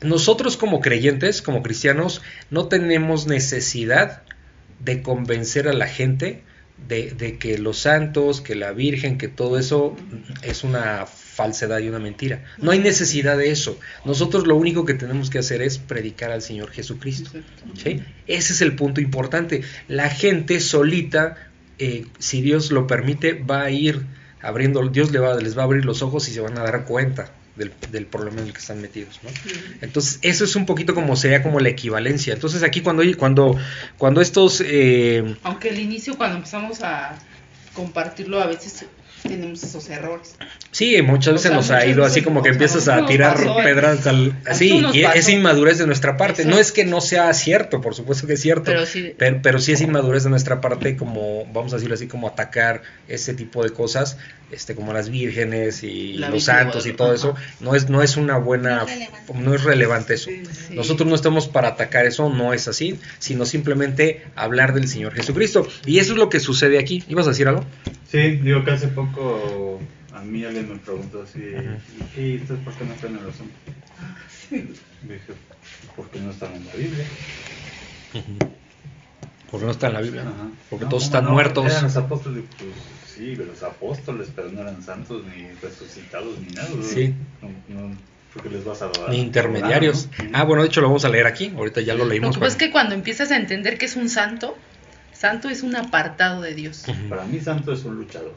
nosotros 0.02 0.56
como 0.56 0.80
creyentes, 0.80 1.42
como 1.42 1.64
cristianos, 1.64 2.22
no 2.50 2.68
tenemos 2.68 3.26
necesidad 3.26 4.22
de 4.78 5.02
convencer 5.02 5.66
a 5.66 5.72
la 5.72 5.88
gente 5.88 6.44
de, 6.86 7.36
que 7.38 7.58
los 7.58 7.78
santos, 7.78 8.40
que 8.40 8.54
la 8.54 8.72
Virgen, 8.72 9.18
que 9.18 9.28
todo 9.28 9.58
eso 9.58 9.96
es 10.42 10.64
una 10.64 11.06
falsedad 11.06 11.80
y 11.80 11.88
una 11.88 11.98
mentira. 11.98 12.44
No 12.58 12.70
hay 12.70 12.78
necesidad 12.78 13.36
de 13.36 13.50
eso. 13.50 13.78
Nosotros 14.04 14.46
lo 14.46 14.56
único 14.56 14.84
que 14.84 14.94
tenemos 14.94 15.30
que 15.30 15.38
hacer 15.38 15.60
es 15.60 15.78
predicar 15.78 16.30
al 16.30 16.42
Señor 16.42 16.70
Jesucristo. 16.70 17.30
¿sí? 17.74 18.02
Ese 18.26 18.52
es 18.52 18.60
el 18.62 18.74
punto 18.74 19.00
importante. 19.00 19.62
La 19.86 20.08
gente 20.08 20.60
solita, 20.60 21.36
eh, 21.78 22.06
si 22.18 22.40
Dios 22.40 22.70
lo 22.70 22.86
permite, 22.86 23.34
va 23.34 23.62
a 23.62 23.70
ir 23.70 24.06
abriendo, 24.40 24.86
Dios 24.88 25.10
les 25.12 25.20
va, 25.20 25.34
les 25.34 25.56
va 25.56 25.62
a 25.62 25.64
abrir 25.64 25.84
los 25.84 26.02
ojos 26.02 26.28
y 26.28 26.32
se 26.32 26.40
van 26.40 26.56
a 26.56 26.62
dar 26.62 26.84
cuenta 26.84 27.30
del, 27.58 28.06
problema 28.06 28.40
en 28.40 28.46
el 28.46 28.52
que 28.52 28.60
están 28.60 28.80
metidos. 28.80 29.20
¿no? 29.22 29.30
Entonces, 29.80 30.18
eso 30.22 30.44
es 30.44 30.56
un 30.56 30.66
poquito 30.66 30.94
como 30.94 31.16
sería 31.16 31.42
como 31.42 31.60
la 31.60 31.68
equivalencia. 31.68 32.32
Entonces, 32.32 32.62
aquí 32.62 32.80
cuando, 32.80 33.02
cuando, 33.18 33.58
cuando 33.98 34.20
estos... 34.20 34.62
Eh, 34.64 35.36
Aunque 35.42 35.70
el 35.70 35.78
inicio, 35.78 36.16
cuando 36.16 36.36
empezamos 36.36 36.82
a 36.82 37.18
compartirlo, 37.74 38.40
a 38.40 38.46
veces 38.46 38.86
tenemos 39.22 39.62
esos 39.62 39.88
errores. 39.88 40.36
Sí, 40.70 41.00
muchas 41.02 41.34
veces 41.34 41.52
nos 41.52 41.70
ha 41.70 41.84
ido 41.86 42.04
así 42.04 42.22
como 42.22 42.42
que 42.42 42.50
empiezas 42.50 42.88
a 42.88 43.06
tirar 43.06 43.36
pedras 43.62 44.06
al... 44.06 44.36
Así, 44.46 44.82
y 44.92 45.04
es 45.04 45.28
inmadurez 45.28 45.78
de 45.78 45.86
nuestra 45.86 46.16
parte. 46.16 46.44
No 46.44 46.58
es 46.58 46.72
que 46.72 46.84
no 46.84 47.00
sea 47.00 47.32
cierto, 47.34 47.80
por 47.80 47.94
supuesto 47.94 48.26
que 48.26 48.34
es 48.34 48.40
cierto, 48.40 48.64
pero 48.64 48.86
sí, 48.86 49.14
pero, 49.16 49.58
sí 49.58 49.72
es 49.72 49.80
inmadurez 49.80 50.24
de 50.24 50.30
nuestra 50.30 50.60
parte 50.60 50.96
como, 50.96 51.46
vamos 51.52 51.72
a 51.72 51.76
decirlo 51.76 51.94
así, 51.94 52.06
como 52.06 52.28
atacar 52.28 52.82
ese 53.08 53.34
tipo 53.34 53.62
de 53.62 53.70
cosas, 53.70 54.18
este 54.50 54.74
como 54.74 54.92
las 54.92 55.10
vírgenes 55.10 55.82
y 55.82 56.14
los 56.14 56.44
santos 56.44 56.86
y 56.86 56.92
todo 56.92 57.14
eso. 57.14 57.34
No 57.60 57.74
es, 57.74 57.88
no 57.88 58.02
es 58.02 58.16
una 58.16 58.36
buena... 58.36 58.86
No 59.34 59.54
es 59.54 59.64
relevante, 59.64 60.14
eso. 60.14 60.30
Nosotros 60.70 61.08
no 61.08 61.14
estamos 61.14 61.48
para 61.48 61.68
atacar 61.68 62.06
eso, 62.06 62.28
no 62.28 62.52
es 62.52 62.68
así, 62.68 62.98
sino 63.18 63.44
simplemente 63.46 64.22
hablar 64.36 64.74
del 64.74 64.88
Señor 64.88 65.14
Jesucristo. 65.14 65.66
Y 65.86 65.98
eso 65.98 66.12
es 66.12 66.18
lo 66.18 66.28
que 66.28 66.40
sucede 66.40 66.78
aquí. 66.78 67.04
¿Ibas 67.08 67.26
a 67.26 67.30
decir 67.30 67.48
algo? 67.48 67.64
Sí, 68.10 68.18
digo 68.36 68.64
que 68.64 68.70
hace 68.70 68.88
poco 68.88 69.07
a 70.12 70.20
mí 70.22 70.44
alguien 70.44 70.68
me 70.68 70.78
preguntó 70.78 71.22
así, 71.22 71.40
¿y 72.16 72.32
entonces 72.32 72.64
por 72.64 72.74
qué 72.74 72.84
no 72.84 72.94
están 72.94 73.18
en? 74.50 74.74
Dije, 75.02 75.32
porque 75.96 76.20
no 76.20 76.30
están 76.30 76.54
en 76.54 76.66
la 76.66 76.74
Biblia. 76.74 77.04
Porque 79.50 79.66
no 79.66 79.72
están 79.72 79.90
en 79.90 79.94
la 79.94 80.00
Biblia. 80.00 80.24
Porque 80.70 80.86
todos 80.86 81.04
están 81.04 81.26
muertos. 81.26 81.66
Eran 81.66 81.84
los 81.84 81.96
apóstoles, 81.96 82.44
pues 82.58 82.70
sí, 83.14 83.36
los 83.36 83.62
apóstoles, 83.62 84.28
pero 84.34 84.50
no 84.50 84.62
eran 84.62 84.82
santos 84.82 85.22
ni 85.24 85.48
resucitados 85.62 86.38
ni 86.40 86.48
nada. 86.54 86.68
Sí. 86.82 87.14
No, 87.68 87.96
porque 88.32 88.50
les 88.50 88.64
vas 88.64 88.82
a 88.82 88.88
dar 88.88 89.10
ni 89.10 89.18
intermediarios. 89.18 90.08
Ah, 90.32 90.44
bueno, 90.44 90.62
de 90.62 90.68
hecho 90.68 90.80
lo 90.80 90.88
vamos 90.88 91.04
a 91.04 91.08
leer 91.08 91.26
aquí. 91.26 91.52
Ahorita 91.56 91.80
ya 91.80 91.94
lo 91.94 92.04
leímos. 92.04 92.36
Lo 92.36 92.42
que 92.42 92.48
es 92.48 92.56
que 92.56 92.70
cuando 92.70 92.94
empiezas 92.94 93.30
a 93.30 93.36
entender 93.36 93.78
que 93.78 93.86
es 93.86 93.96
un 93.96 94.08
santo, 94.08 94.56
santo 95.12 95.48
es 95.48 95.62
un 95.62 95.76
apartado 95.76 96.42
de 96.42 96.54
Dios. 96.54 96.84
Para 97.08 97.24
mí, 97.24 97.40
santo 97.40 97.72
es 97.72 97.84
un 97.84 97.96
luchador. 97.96 98.34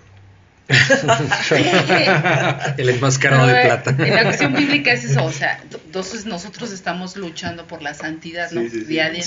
el 2.77 2.89
enmascarado 2.89 3.47
de 3.47 3.65
plata. 3.65 3.95
En 3.97 4.15
la 4.15 4.23
cuestión 4.23 4.53
bíblica 4.53 4.93
es 4.93 5.05
eso, 5.05 5.25
o 5.25 5.31
sea, 5.31 5.61
entonces 5.85 6.25
nosotros 6.25 6.71
estamos 6.71 7.17
luchando 7.17 7.67
por 7.67 7.81
la 7.81 7.93
santidad, 7.93 8.51
¿no? 8.51 8.61
Día 8.61 9.07
a 9.07 9.09
día. 9.09 9.25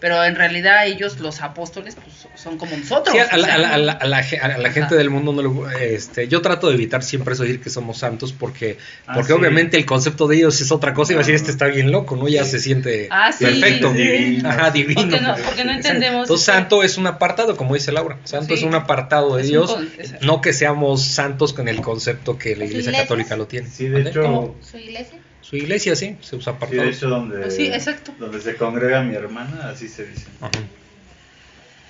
Pero 0.00 0.22
en 0.24 0.36
realidad 0.36 0.86
ellos, 0.86 1.18
los 1.20 1.40
apóstoles, 1.40 1.96
pues 1.96 2.28
son 2.40 2.58
como 2.58 2.76
nosotros. 2.76 3.16
a, 3.30 3.36
la, 3.36 4.22
gente 4.22 4.94
del 4.94 5.10
mundo 5.10 5.32
no 5.32 5.42
lo, 5.42 5.70
este, 5.70 6.28
yo 6.28 6.42
trato 6.42 6.68
de 6.68 6.74
evitar 6.74 7.02
siempre 7.02 7.34
eso 7.34 7.44
decir 7.44 7.60
que 7.60 7.70
somos 7.70 7.98
santos 7.98 8.32
porque, 8.32 8.78
ah, 9.06 9.14
porque 9.14 9.32
obviamente 9.32 9.76
el 9.76 9.86
concepto 9.86 10.26
de 10.26 10.36
ellos 10.36 10.60
es 10.60 10.72
otra 10.72 10.94
cosa 10.94 11.12
y 11.12 11.16
va 11.16 11.20
a 11.20 11.22
decir 11.22 11.34
este 11.34 11.50
está 11.50 11.66
bien 11.66 11.90
loco, 11.90 12.16
¿no? 12.16 12.28
Ya 12.28 12.44
se 12.44 12.58
siente 12.58 13.08
ah, 13.10 13.30
perfecto. 13.38 13.92
Divino. 13.92 14.48
Ajá, 14.48 14.70
divino. 14.70 15.02
Porque 15.44 15.64
no, 15.64 15.72
entendemos. 15.72 16.22
Entonces, 16.22 16.46
santo 16.46 16.82
es 16.82 16.98
un 16.98 17.06
apartado, 17.06 17.56
como 17.56 17.74
dice 17.74 17.92
Laura. 17.92 18.18
Santo 18.24 18.54
es 18.54 18.62
un 18.62 18.74
apartado 18.74 19.36
de 19.36 19.44
Dios, 19.44 19.76
no 20.20 20.40
que 20.40 20.52
seamos 20.52 20.83
santos 20.96 21.52
con 21.52 21.68
el 21.68 21.80
concepto 21.80 22.38
que 22.38 22.56
la 22.56 22.64
Iglesia 22.64 22.92
Católica 22.92 23.36
lo 23.36 23.46
tiene. 23.46 23.68
Sí, 23.68 23.88
de 23.88 24.02
hecho. 24.02 24.54
¿Su 24.60 24.78
iglesia? 24.78 25.18
Su 25.40 25.56
iglesia, 25.56 25.94
sí, 25.94 26.16
se 26.22 26.36
usa 26.36 26.58
para 26.58 26.70
sí, 26.70 26.78
de 26.78 26.88
hecho, 26.88 27.08
donde, 27.08 27.38
pues 27.38 27.54
sí, 27.54 27.66
exacto. 27.66 28.14
donde 28.18 28.40
se 28.40 28.56
congrega 28.56 29.02
mi 29.02 29.14
hermana, 29.14 29.68
así 29.68 29.88
se 29.88 30.06
dice. 30.06 30.26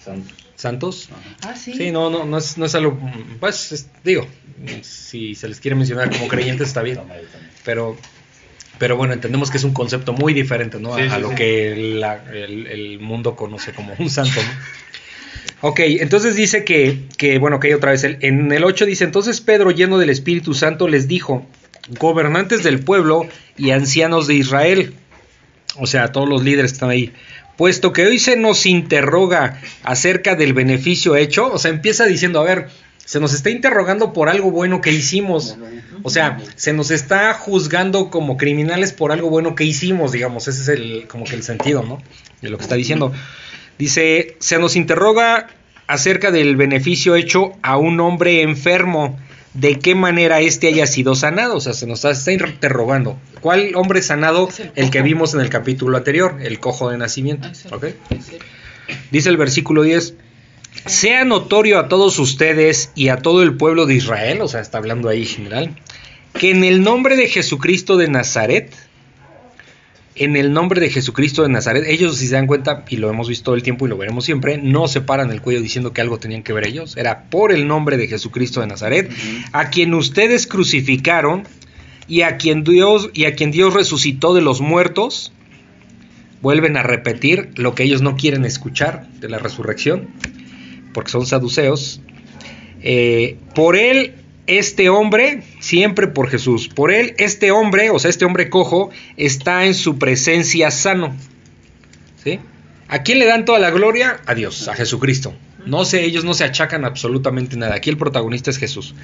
Santos. 0.04 0.38
¿Santos? 0.56 1.08
Ah, 1.42 1.54
sí. 1.54 1.72
Sí, 1.74 1.90
no, 1.92 2.10
no, 2.10 2.24
no 2.24 2.38
es, 2.38 2.58
no 2.58 2.66
es 2.66 2.74
algo. 2.74 2.98
Pues, 3.38 3.88
digo, 4.02 4.26
si 4.82 5.34
se 5.34 5.48
les 5.48 5.60
quiere 5.60 5.76
mencionar 5.76 6.10
como 6.10 6.26
creyentes 6.26 6.68
está 6.68 6.82
bien. 6.82 7.00
Pero 7.64 7.96
pero 8.78 8.96
bueno, 8.96 9.12
entendemos 9.12 9.50
que 9.50 9.58
es 9.58 9.64
un 9.64 9.72
concepto 9.72 10.12
muy 10.12 10.34
diferente 10.34 10.80
¿no? 10.80 10.94
a, 10.94 11.18
lo 11.18 11.34
que 11.34 11.72
el, 11.72 12.02
el, 12.02 12.98
mundo 12.98 13.36
conoce 13.36 13.72
como 13.72 13.94
un 13.98 14.10
santo. 14.10 14.40
¿no? 14.42 14.48
Ok, 15.60 15.80
entonces 15.80 16.36
dice 16.36 16.64
que, 16.64 17.00
que 17.16 17.38
bueno, 17.38 17.60
que 17.60 17.74
otra 17.74 17.92
vez. 17.92 18.04
En 18.04 18.52
el 18.52 18.64
8 18.64 18.86
dice, 18.86 19.04
entonces 19.04 19.40
Pedro, 19.40 19.70
lleno 19.70 19.98
del 19.98 20.10
Espíritu 20.10 20.54
Santo, 20.54 20.88
les 20.88 21.08
dijo, 21.08 21.46
gobernantes 21.98 22.62
del 22.62 22.80
pueblo 22.80 23.26
y 23.56 23.70
ancianos 23.70 24.26
de 24.26 24.34
Israel, 24.34 24.94
o 25.78 25.86
sea, 25.86 26.12
todos 26.12 26.28
los 26.28 26.42
líderes 26.42 26.72
que 26.72 26.76
están 26.76 26.90
ahí, 26.90 27.12
puesto 27.56 27.92
que 27.92 28.06
hoy 28.06 28.18
se 28.18 28.36
nos 28.36 28.66
interroga 28.66 29.60
acerca 29.82 30.34
del 30.34 30.52
beneficio 30.52 31.16
hecho, 31.16 31.52
o 31.52 31.58
sea, 31.58 31.70
empieza 31.70 32.04
diciendo, 32.04 32.40
a 32.40 32.44
ver, 32.44 32.68
se 33.04 33.20
nos 33.20 33.34
está 33.34 33.50
interrogando 33.50 34.12
por 34.12 34.28
algo 34.28 34.50
bueno 34.50 34.80
que 34.80 34.90
hicimos. 34.90 35.58
O 36.02 36.10
sea, 36.10 36.38
se 36.56 36.72
nos 36.72 36.90
está 36.90 37.34
juzgando 37.34 38.10
como 38.10 38.36
criminales 38.36 38.92
por 38.92 39.12
algo 39.12 39.28
bueno 39.28 39.54
que 39.54 39.64
hicimos, 39.64 40.12
digamos. 40.12 40.48
Ese 40.48 40.62
es 40.62 40.68
el, 40.68 41.06
como 41.06 41.24
que 41.24 41.34
el 41.34 41.42
sentido, 41.42 41.82
¿no? 41.82 42.02
De 42.40 42.48
lo 42.48 42.56
que 42.56 42.62
está 42.62 42.76
diciendo. 42.76 43.12
Dice, 43.78 44.36
se 44.38 44.58
nos 44.58 44.76
interroga 44.76 45.48
acerca 45.86 46.30
del 46.30 46.56
beneficio 46.56 47.16
hecho 47.16 47.52
a 47.62 47.76
un 47.76 48.00
hombre 48.00 48.42
enfermo, 48.42 49.18
de 49.54 49.78
qué 49.78 49.94
manera 49.94 50.40
éste 50.40 50.66
haya 50.66 50.86
sido 50.86 51.14
sanado. 51.14 51.56
O 51.56 51.60
sea, 51.60 51.72
se 51.72 51.86
nos 51.86 52.04
está 52.04 52.32
interrogando. 52.32 53.18
¿Cuál 53.40 53.72
hombre 53.74 54.02
sanado? 54.02 54.48
El, 54.74 54.90
que 54.90 55.02
vimos 55.02 55.34
en 55.34 55.40
el 55.40 55.48
capítulo 55.48 55.96
anterior, 55.96 56.36
el 56.42 56.58
cojo 56.60 56.90
de 56.90 56.98
nacimiento. 56.98 57.48
Dice 59.10 59.28
el 59.30 59.36
versículo 59.36 59.82
10, 59.82 60.14
sea 60.86 61.24
notorio 61.24 61.78
a 61.78 61.88
todos 61.88 62.18
ustedes 62.18 62.90
y 62.94 63.08
a 63.08 63.16
todo 63.16 63.42
el 63.42 63.56
pueblo 63.56 63.86
de 63.86 63.94
Israel, 63.94 64.40
o 64.42 64.48
sea, 64.48 64.60
está 64.60 64.78
hablando 64.78 65.08
ahí 65.08 65.24
general, 65.24 65.74
que 66.34 66.50
en 66.50 66.64
el 66.64 66.82
nombre 66.82 67.16
de 67.16 67.28
Jesucristo 67.28 67.96
de 67.96 68.08
Nazaret, 68.08 68.74
en 70.16 70.36
el 70.36 70.52
nombre 70.52 70.80
de 70.80 70.90
Jesucristo 70.90 71.42
de 71.42 71.48
Nazaret, 71.48 71.84
ellos 71.86 72.16
si 72.18 72.28
se 72.28 72.34
dan 72.34 72.46
cuenta, 72.46 72.84
y 72.88 72.96
lo 72.96 73.10
hemos 73.10 73.28
visto 73.28 73.46
todo 73.46 73.54
el 73.54 73.62
tiempo 73.62 73.86
y 73.86 73.88
lo 73.88 73.96
veremos 73.96 74.24
siempre, 74.24 74.58
no 74.58 74.86
se 74.86 75.00
paran 75.00 75.30
el 75.32 75.40
cuello 75.40 75.60
diciendo 75.60 75.92
que 75.92 76.00
algo 76.00 76.18
tenían 76.18 76.42
que 76.42 76.52
ver 76.52 76.66
ellos, 76.66 76.96
era 76.96 77.24
por 77.30 77.52
el 77.52 77.66
nombre 77.66 77.96
de 77.96 78.06
Jesucristo 78.06 78.60
de 78.60 78.68
Nazaret, 78.68 79.10
a 79.52 79.70
quien 79.70 79.94
ustedes 79.94 80.46
crucificaron 80.46 81.44
y 82.06 82.22
a 82.22 82.36
quien 82.36 82.64
Dios 82.64 83.10
y 83.12 83.24
a 83.24 83.34
quien 83.34 83.50
Dios 83.50 83.74
resucitó 83.74 84.34
de 84.34 84.42
los 84.42 84.60
muertos. 84.60 85.32
Vuelven 86.42 86.76
a 86.76 86.82
repetir 86.82 87.50
lo 87.56 87.74
que 87.74 87.84
ellos 87.84 88.02
no 88.02 88.16
quieren 88.16 88.44
escuchar 88.44 89.08
de 89.20 89.30
la 89.30 89.38
resurrección, 89.38 90.08
porque 90.92 91.10
son 91.10 91.26
saduceos. 91.26 92.02
Eh, 92.82 93.38
por 93.54 93.76
él 93.76 94.12
este 94.46 94.90
hombre, 94.90 95.42
siempre 95.64 96.08
por 96.08 96.28
Jesús, 96.28 96.68
por 96.68 96.90
él, 96.90 97.14
este 97.16 97.50
hombre, 97.50 97.88
o 97.88 97.98
sea, 97.98 98.10
este 98.10 98.26
hombre 98.26 98.50
cojo, 98.50 98.90
está 99.16 99.64
en 99.64 99.72
su 99.72 99.98
presencia 99.98 100.70
sano. 100.70 101.16
¿Sí? 102.22 102.38
¿A 102.88 103.02
quién 103.02 103.18
le 103.18 103.24
dan 103.24 103.46
toda 103.46 103.58
la 103.58 103.70
gloria? 103.70 104.20
A 104.26 104.34
Dios, 104.34 104.68
a 104.68 104.74
Jesucristo. 104.74 105.34
No 105.64 105.86
sé, 105.86 106.04
ellos 106.04 106.24
no 106.24 106.34
se 106.34 106.44
achacan 106.44 106.84
absolutamente 106.84 107.56
nada. 107.56 107.76
Aquí 107.76 107.88
el 107.88 107.96
protagonista 107.96 108.50
es 108.50 108.58
Jesús. 108.58 108.94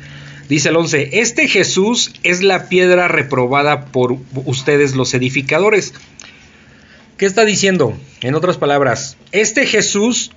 Dice 0.50 0.68
el 0.68 0.76
11, 0.76 1.20
este 1.20 1.48
Jesús 1.48 2.12
es 2.24 2.42
la 2.42 2.68
piedra 2.68 3.08
reprobada 3.08 3.86
por 3.86 4.18
ustedes 4.44 4.94
los 4.94 5.14
edificadores. 5.14 5.94
¿Qué 7.16 7.24
está 7.24 7.46
diciendo? 7.46 7.96
En 8.20 8.34
otras 8.34 8.58
palabras, 8.58 9.16
este 9.32 9.64
Jesús 9.64 10.32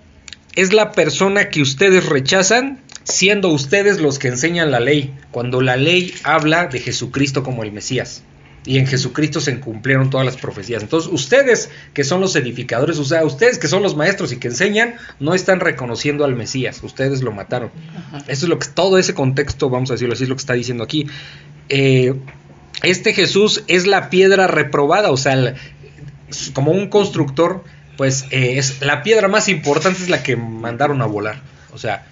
es 0.55 0.71
la 0.71 0.93
persona 0.93 1.49
que 1.49 1.61
ustedes 1.61 2.05
rechazan 2.05 2.79
siendo 3.03 3.49
ustedes 3.49 3.99
los 3.99 4.19
que 4.19 4.29
enseñan 4.29 4.71
la 4.71 4.79
ley, 4.79 5.13
cuando 5.31 5.61
la 5.61 5.77
ley 5.77 6.13
habla 6.23 6.67
de 6.67 6.79
Jesucristo 6.79 7.43
como 7.43 7.63
el 7.63 7.71
Mesías. 7.71 8.23
y 8.65 8.77
en 8.77 8.87
Jesucristo 8.87 9.41
se 9.41 9.59
cumplieron 9.59 10.09
todas 10.09 10.25
las 10.25 10.37
profecías. 10.37 10.81
Entonces, 10.83 11.11
ustedes 11.11 11.69
que 11.93 12.05
son 12.05 12.21
los 12.21 12.33
edificadores, 12.37 12.97
o 12.97 13.03
sea, 13.03 13.25
ustedes 13.25 13.57
que 13.57 13.67
son 13.67 13.83
los 13.83 13.97
maestros 13.97 14.31
y 14.31 14.37
que 14.37 14.47
enseñan, 14.47 14.95
no 15.19 15.33
están 15.33 15.59
reconociendo 15.59 16.23
al 16.23 16.33
Mesías, 16.35 16.81
ustedes 16.81 17.23
lo 17.23 17.33
mataron. 17.33 17.71
Eso 18.29 18.45
es 18.45 18.49
lo 18.49 18.59
que 18.59 18.67
todo 18.67 18.97
ese 18.97 19.13
contexto, 19.13 19.69
vamos 19.69 19.91
a 19.91 19.95
decirlo 19.95 20.13
así, 20.13 20.23
es 20.23 20.29
lo 20.29 20.35
que 20.35 20.41
está 20.41 20.53
diciendo 20.53 20.81
aquí. 20.81 21.07
Eh, 21.67 22.13
este 22.83 23.13
Jesús 23.13 23.63
es 23.67 23.85
la 23.85 24.09
piedra 24.09 24.47
reprobada, 24.47 25.11
o 25.11 25.17
sea, 25.17 25.55
como 26.53 26.71
un 26.71 26.87
constructor, 26.87 27.63
pues 27.97 28.25
eh, 28.31 28.57
es 28.57 28.81
la 28.81 29.03
piedra 29.03 29.27
más 29.27 29.49
importante 29.49 30.01
es 30.01 30.09
la 30.09 30.23
que 30.23 30.35
mandaron 30.35 31.01
a 31.01 31.05
volar. 31.05 31.41
O 31.73 31.77
sea, 31.77 32.05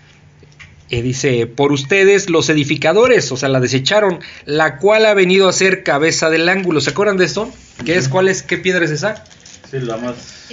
eh, 0.92 1.02
dice, 1.02 1.48
por 1.48 1.72
ustedes 1.72 2.30
los 2.30 2.50
edificadores, 2.50 3.32
o 3.32 3.38
sea, 3.38 3.48
la 3.48 3.62
desecharon, 3.62 4.20
la 4.44 4.78
cual 4.78 5.06
ha 5.06 5.14
venido 5.14 5.48
a 5.48 5.54
ser 5.54 5.84
cabeza 5.84 6.30
del 6.30 6.50
ángulo. 6.50 6.82
¿Se 6.82 6.90
acuerdan 6.90 7.16
de 7.16 7.24
esto? 7.24 7.50
¿Qué 7.86 7.96
es? 7.96 8.10
¿Cuál 8.10 8.28
es? 8.28 8.44
¿Qué 8.44 8.58
piedra 8.58 8.84
es 8.84 8.92
esa? 8.92 9.24
Sí, 9.72 9.80
la 9.80 9.96
más... 9.96 10.50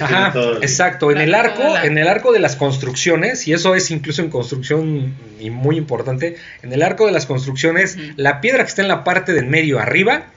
Ajá, 0.00 0.32
exacto. 0.62 1.10
En 1.10 1.18
el 1.18 1.34
arco, 1.34 1.76
en 1.76 1.98
el 1.98 2.08
arco 2.08 2.32
de 2.32 2.38
las 2.38 2.56
construcciones, 2.56 3.46
y 3.46 3.52
eso 3.52 3.74
es 3.74 3.90
incluso 3.90 4.22
en 4.22 4.30
construcción 4.30 5.14
y 5.38 5.50
muy 5.50 5.76
importante, 5.76 6.36
en 6.62 6.72
el 6.72 6.82
arco 6.82 7.04
de 7.04 7.12
las 7.12 7.26
construcciones, 7.26 7.98
la 8.16 8.40
piedra 8.40 8.64
que 8.64 8.70
está 8.70 8.80
en 8.80 8.88
la 8.88 9.04
parte 9.04 9.34
del 9.34 9.44
medio 9.44 9.78
arriba 9.78 10.28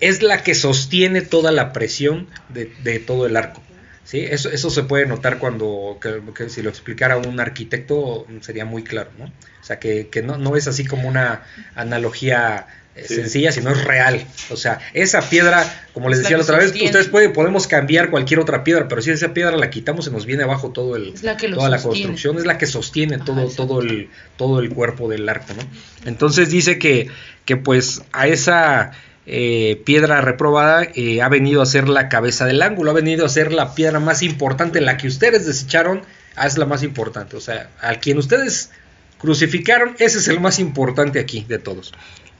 es 0.00 0.20
la 0.20 0.42
que 0.42 0.56
sostiene 0.56 1.20
toda 1.20 1.52
la 1.52 1.72
presión 1.72 2.26
de 2.48 2.98
todo 2.98 3.24
el 3.26 3.36
arco. 3.36 3.62
¿Sí? 4.10 4.26
Eso, 4.28 4.50
eso 4.50 4.70
se 4.70 4.82
puede 4.82 5.06
notar 5.06 5.38
cuando, 5.38 6.00
que, 6.00 6.48
si 6.48 6.62
lo 6.62 6.70
explicara 6.70 7.16
un 7.16 7.38
arquitecto 7.38 8.26
sería 8.40 8.64
muy 8.64 8.82
claro, 8.82 9.10
¿no? 9.16 9.26
O 9.26 9.64
sea, 9.64 9.78
que, 9.78 10.08
que 10.08 10.20
no, 10.20 10.36
no, 10.36 10.56
es 10.56 10.66
así 10.66 10.84
como 10.84 11.08
una 11.08 11.42
analogía 11.76 12.66
eh, 12.96 13.04
sencilla, 13.04 13.52
sino 13.52 13.70
es 13.70 13.84
real. 13.84 14.26
O 14.50 14.56
sea, 14.56 14.80
esa 14.94 15.20
piedra, 15.20 15.64
como 15.94 16.08
les 16.08 16.18
decía 16.18 16.36
la 16.36 16.42
otra 16.42 16.58
vez, 16.58 16.72
ustedes 16.72 17.06
pueden, 17.06 17.32
podemos 17.32 17.68
cambiar 17.68 18.10
cualquier 18.10 18.40
otra 18.40 18.64
piedra, 18.64 18.88
pero 18.88 19.00
si 19.00 19.12
esa 19.12 19.32
piedra 19.32 19.56
la 19.56 19.70
quitamos, 19.70 20.06
se 20.06 20.10
nos 20.10 20.26
viene 20.26 20.42
abajo 20.42 20.70
todo 20.70 20.96
el, 20.96 21.14
toda 21.54 21.68
la 21.68 21.80
construcción, 21.80 22.36
es 22.38 22.46
la 22.46 22.58
que 22.58 22.66
sostiene 22.66 23.18
todo, 23.18 23.48
todo, 23.48 23.80
el, 23.80 24.08
todo 24.36 24.58
el 24.58 24.70
cuerpo 24.70 25.08
del 25.08 25.28
arco, 25.28 25.54
¿no? 25.54 25.62
Entonces 26.04 26.50
dice 26.50 26.80
que, 26.80 27.08
que 27.44 27.56
pues 27.56 28.02
a 28.10 28.26
esa 28.26 28.90
eh, 29.26 29.80
piedra 29.84 30.20
reprobada 30.20 30.88
eh, 30.94 31.22
ha 31.22 31.28
venido 31.28 31.62
a 31.62 31.66
ser 31.66 31.88
la 31.88 32.08
cabeza 32.08 32.46
del 32.46 32.62
ángulo, 32.62 32.90
ha 32.90 32.94
venido 32.94 33.26
a 33.26 33.28
ser 33.28 33.52
la 33.52 33.74
piedra 33.74 34.00
más 34.00 34.22
importante, 34.22 34.80
la 34.80 34.96
que 34.96 35.08
ustedes 35.08 35.46
desecharon, 35.46 36.02
ah, 36.36 36.46
es 36.46 36.58
la 36.58 36.66
más 36.66 36.82
importante. 36.82 37.36
O 37.36 37.40
sea, 37.40 37.70
al 37.80 38.00
quien 38.00 38.18
ustedes 38.18 38.70
crucificaron, 39.18 39.94
ese 39.98 40.18
es 40.18 40.28
el 40.28 40.40
más 40.40 40.58
importante 40.58 41.20
aquí 41.20 41.44
de 41.48 41.58
todos. 41.58 41.92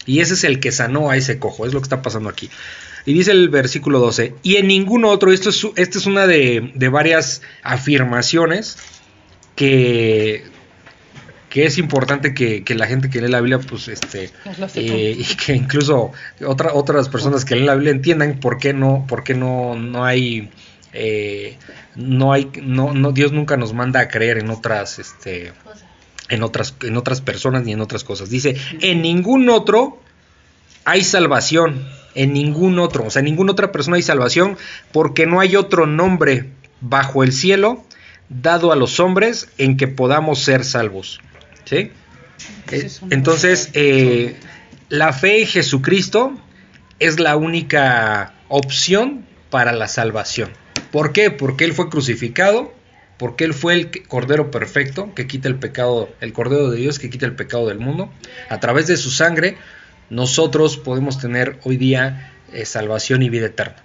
Y 0.06 0.20
ese 0.20 0.34
es 0.34 0.44
el 0.44 0.60
que 0.60 0.72
sanó 0.72 1.10
a 1.10 1.16
ese 1.16 1.38
cojo, 1.38 1.66
es 1.66 1.74
lo 1.74 1.80
que 1.80 1.84
está 1.84 2.02
pasando 2.02 2.28
aquí. 2.28 2.50
Y 3.04 3.12
dice 3.12 3.30
el 3.32 3.48
versículo 3.48 4.00
12, 4.00 4.34
y 4.42 4.56
en 4.56 4.66
ningún 4.66 5.04
otro, 5.04 5.32
esto 5.32 5.50
es, 5.50 5.66
esta 5.76 5.98
es 5.98 6.06
una 6.06 6.26
de, 6.26 6.72
de 6.74 6.88
varias 6.88 7.42
afirmaciones 7.62 8.76
que 9.56 10.44
que 11.50 11.66
es 11.66 11.78
importante 11.78 12.32
que, 12.32 12.64
la 12.76 12.86
gente 12.86 13.10
que 13.10 13.20
lee 13.20 13.28
la 13.28 13.40
Biblia, 13.40 13.58
pues, 13.58 13.88
este, 13.88 14.30
eh, 14.76 15.16
y 15.18 15.24
que 15.34 15.52
incluso 15.52 16.12
otra, 16.46 16.72
otras 16.72 17.08
personas 17.08 17.44
que 17.44 17.56
leen 17.56 17.66
la 17.66 17.74
Biblia 17.74 17.90
entiendan 17.90 18.38
por 18.38 18.58
qué 18.58 18.72
no, 18.72 19.04
por 19.08 19.24
qué 19.24 19.34
no, 19.34 19.74
no 19.74 20.04
hay, 20.04 20.48
eh, 20.92 21.58
no 21.96 22.32
hay, 22.32 22.50
no, 22.62 22.94
no, 22.94 23.10
Dios 23.10 23.32
nunca 23.32 23.56
nos 23.56 23.74
manda 23.74 23.98
a 23.98 24.08
creer 24.08 24.38
en 24.38 24.48
otras, 24.48 25.00
este, 25.00 25.52
en 26.28 26.44
otras, 26.44 26.76
en 26.82 26.96
otras 26.96 27.20
personas 27.20 27.64
ni 27.64 27.72
en 27.72 27.80
otras 27.80 28.04
cosas. 28.04 28.30
Dice, 28.30 28.56
en 28.80 29.02
ningún 29.02 29.50
otro 29.50 30.00
hay 30.84 31.02
salvación, 31.02 31.84
en 32.14 32.32
ningún 32.32 32.78
otro, 32.78 33.06
o 33.06 33.10
sea, 33.10 33.20
en 33.20 33.26
ninguna 33.26 33.52
otra 33.52 33.72
persona 33.72 33.96
hay 33.96 34.02
salvación, 34.02 34.56
porque 34.92 35.26
no 35.26 35.40
hay 35.40 35.56
otro 35.56 35.86
nombre 35.86 36.52
bajo 36.80 37.24
el 37.24 37.32
cielo 37.32 37.84
dado 38.28 38.70
a 38.70 38.76
los 38.76 39.00
hombres 39.00 39.48
en 39.58 39.76
que 39.76 39.88
podamos 39.88 40.38
ser 40.38 40.64
salvos. 40.64 41.20
¿Sí? 41.70 41.92
Entonces, 43.10 43.70
eh, 43.74 44.34
la 44.88 45.12
fe 45.12 45.42
en 45.42 45.46
Jesucristo 45.46 46.36
es 46.98 47.20
la 47.20 47.36
única 47.36 48.34
opción 48.48 49.24
para 49.50 49.70
la 49.72 49.86
salvación. 49.86 50.50
¿Por 50.90 51.12
qué? 51.12 51.30
Porque 51.30 51.64
Él 51.64 51.72
fue 51.72 51.88
crucificado, 51.88 52.74
porque 53.18 53.44
Él 53.44 53.54
fue 53.54 53.74
el 53.74 54.02
Cordero 54.08 54.50
perfecto 54.50 55.14
que 55.14 55.28
quita 55.28 55.46
el 55.46 55.60
pecado, 55.60 56.12
el 56.20 56.32
Cordero 56.32 56.72
de 56.72 56.78
Dios 56.78 56.98
que 56.98 57.08
quita 57.08 57.26
el 57.26 57.36
pecado 57.36 57.68
del 57.68 57.78
mundo. 57.78 58.12
A 58.48 58.58
través 58.58 58.88
de 58.88 58.96
su 58.96 59.12
sangre, 59.12 59.56
nosotros 60.08 60.76
podemos 60.76 61.20
tener 61.20 61.60
hoy 61.62 61.76
día 61.76 62.32
eh, 62.52 62.64
salvación 62.64 63.22
y 63.22 63.30
vida 63.30 63.46
eterna. 63.46 63.76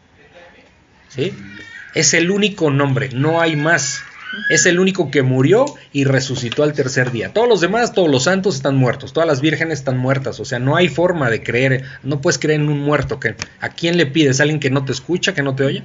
¿Sí? 1.10 1.34
Es 1.94 2.16
el 2.16 2.32
único 2.32 2.72
nombre, 2.72 3.10
no 3.14 3.42
hay 3.42 3.56
más. 3.56 4.04
Es 4.50 4.66
el 4.66 4.80
único 4.80 5.12
que 5.12 5.22
murió 5.22 5.66
y 5.92 6.04
resucitó 6.04 6.64
al 6.64 6.74
tercer 6.74 7.12
día. 7.12 7.34
Todos 7.34 7.48
los 7.48 7.62
demás, 7.62 7.94
todos 7.94 8.10
los 8.10 8.24
santos 8.24 8.56
están 8.56 8.76
muertos, 8.76 9.14
todas 9.14 9.28
las 9.28 9.42
vírgenes 9.42 9.80
están 9.80 9.98
muertas. 9.98 10.40
O 10.40 10.46
sea, 10.46 10.60
no 10.60 10.76
hay 10.76 10.90
forma 10.90 11.30
de 11.30 11.44
creer, 11.44 11.84
no 12.04 12.22
puedes 12.22 12.40
creer 12.40 12.62
en 12.62 12.70
un 12.70 12.80
muerto. 12.80 13.20
Que, 13.20 13.36
¿A 13.62 13.70
quién 13.70 13.98
le 13.98 14.06
pides? 14.06 14.40
¿A 14.40 14.44
alguien 14.44 14.60
que 14.60 14.70
no 14.70 14.86
te 14.86 14.92
escucha, 14.92 15.34
que 15.34 15.44
no 15.44 15.56
te 15.56 15.64
oye? 15.64 15.84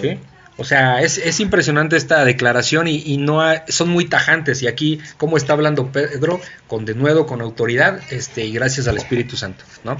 ¿Sí? 0.00 0.18
O 0.60 0.64
sea, 0.64 1.00
es, 1.00 1.40
impresionante 1.40 1.96
esta 1.96 2.22
declaración 2.22 2.86
y, 2.86 3.16
no 3.16 3.40
son 3.68 3.88
muy 3.88 4.04
tajantes. 4.04 4.62
Y 4.62 4.66
aquí, 4.66 5.00
como 5.16 5.38
está 5.38 5.54
hablando 5.54 5.90
Pedro, 5.90 6.38
con 6.66 6.84
denuedo, 6.84 7.26
con 7.26 7.40
autoridad, 7.40 8.00
este, 8.10 8.44
y 8.44 8.52
gracias 8.52 8.86
al 8.86 8.98
Espíritu 8.98 9.38
Santo, 9.38 9.64
¿no? 9.84 9.96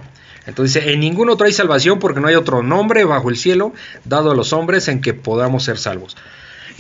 Entonces, 0.46 0.84
en 0.84 1.00
ningún 1.00 1.30
otro 1.30 1.46
hay 1.46 1.54
salvación 1.54 1.98
porque 1.98 2.20
no 2.20 2.28
hay 2.28 2.34
otro 2.34 2.62
nombre 2.62 3.04
bajo 3.04 3.30
el 3.30 3.36
cielo 3.36 3.72
dado 4.04 4.32
a 4.32 4.34
los 4.34 4.52
hombres 4.52 4.88
en 4.88 5.00
que 5.00 5.14
podamos 5.14 5.64
ser 5.64 5.78
salvos. 5.78 6.18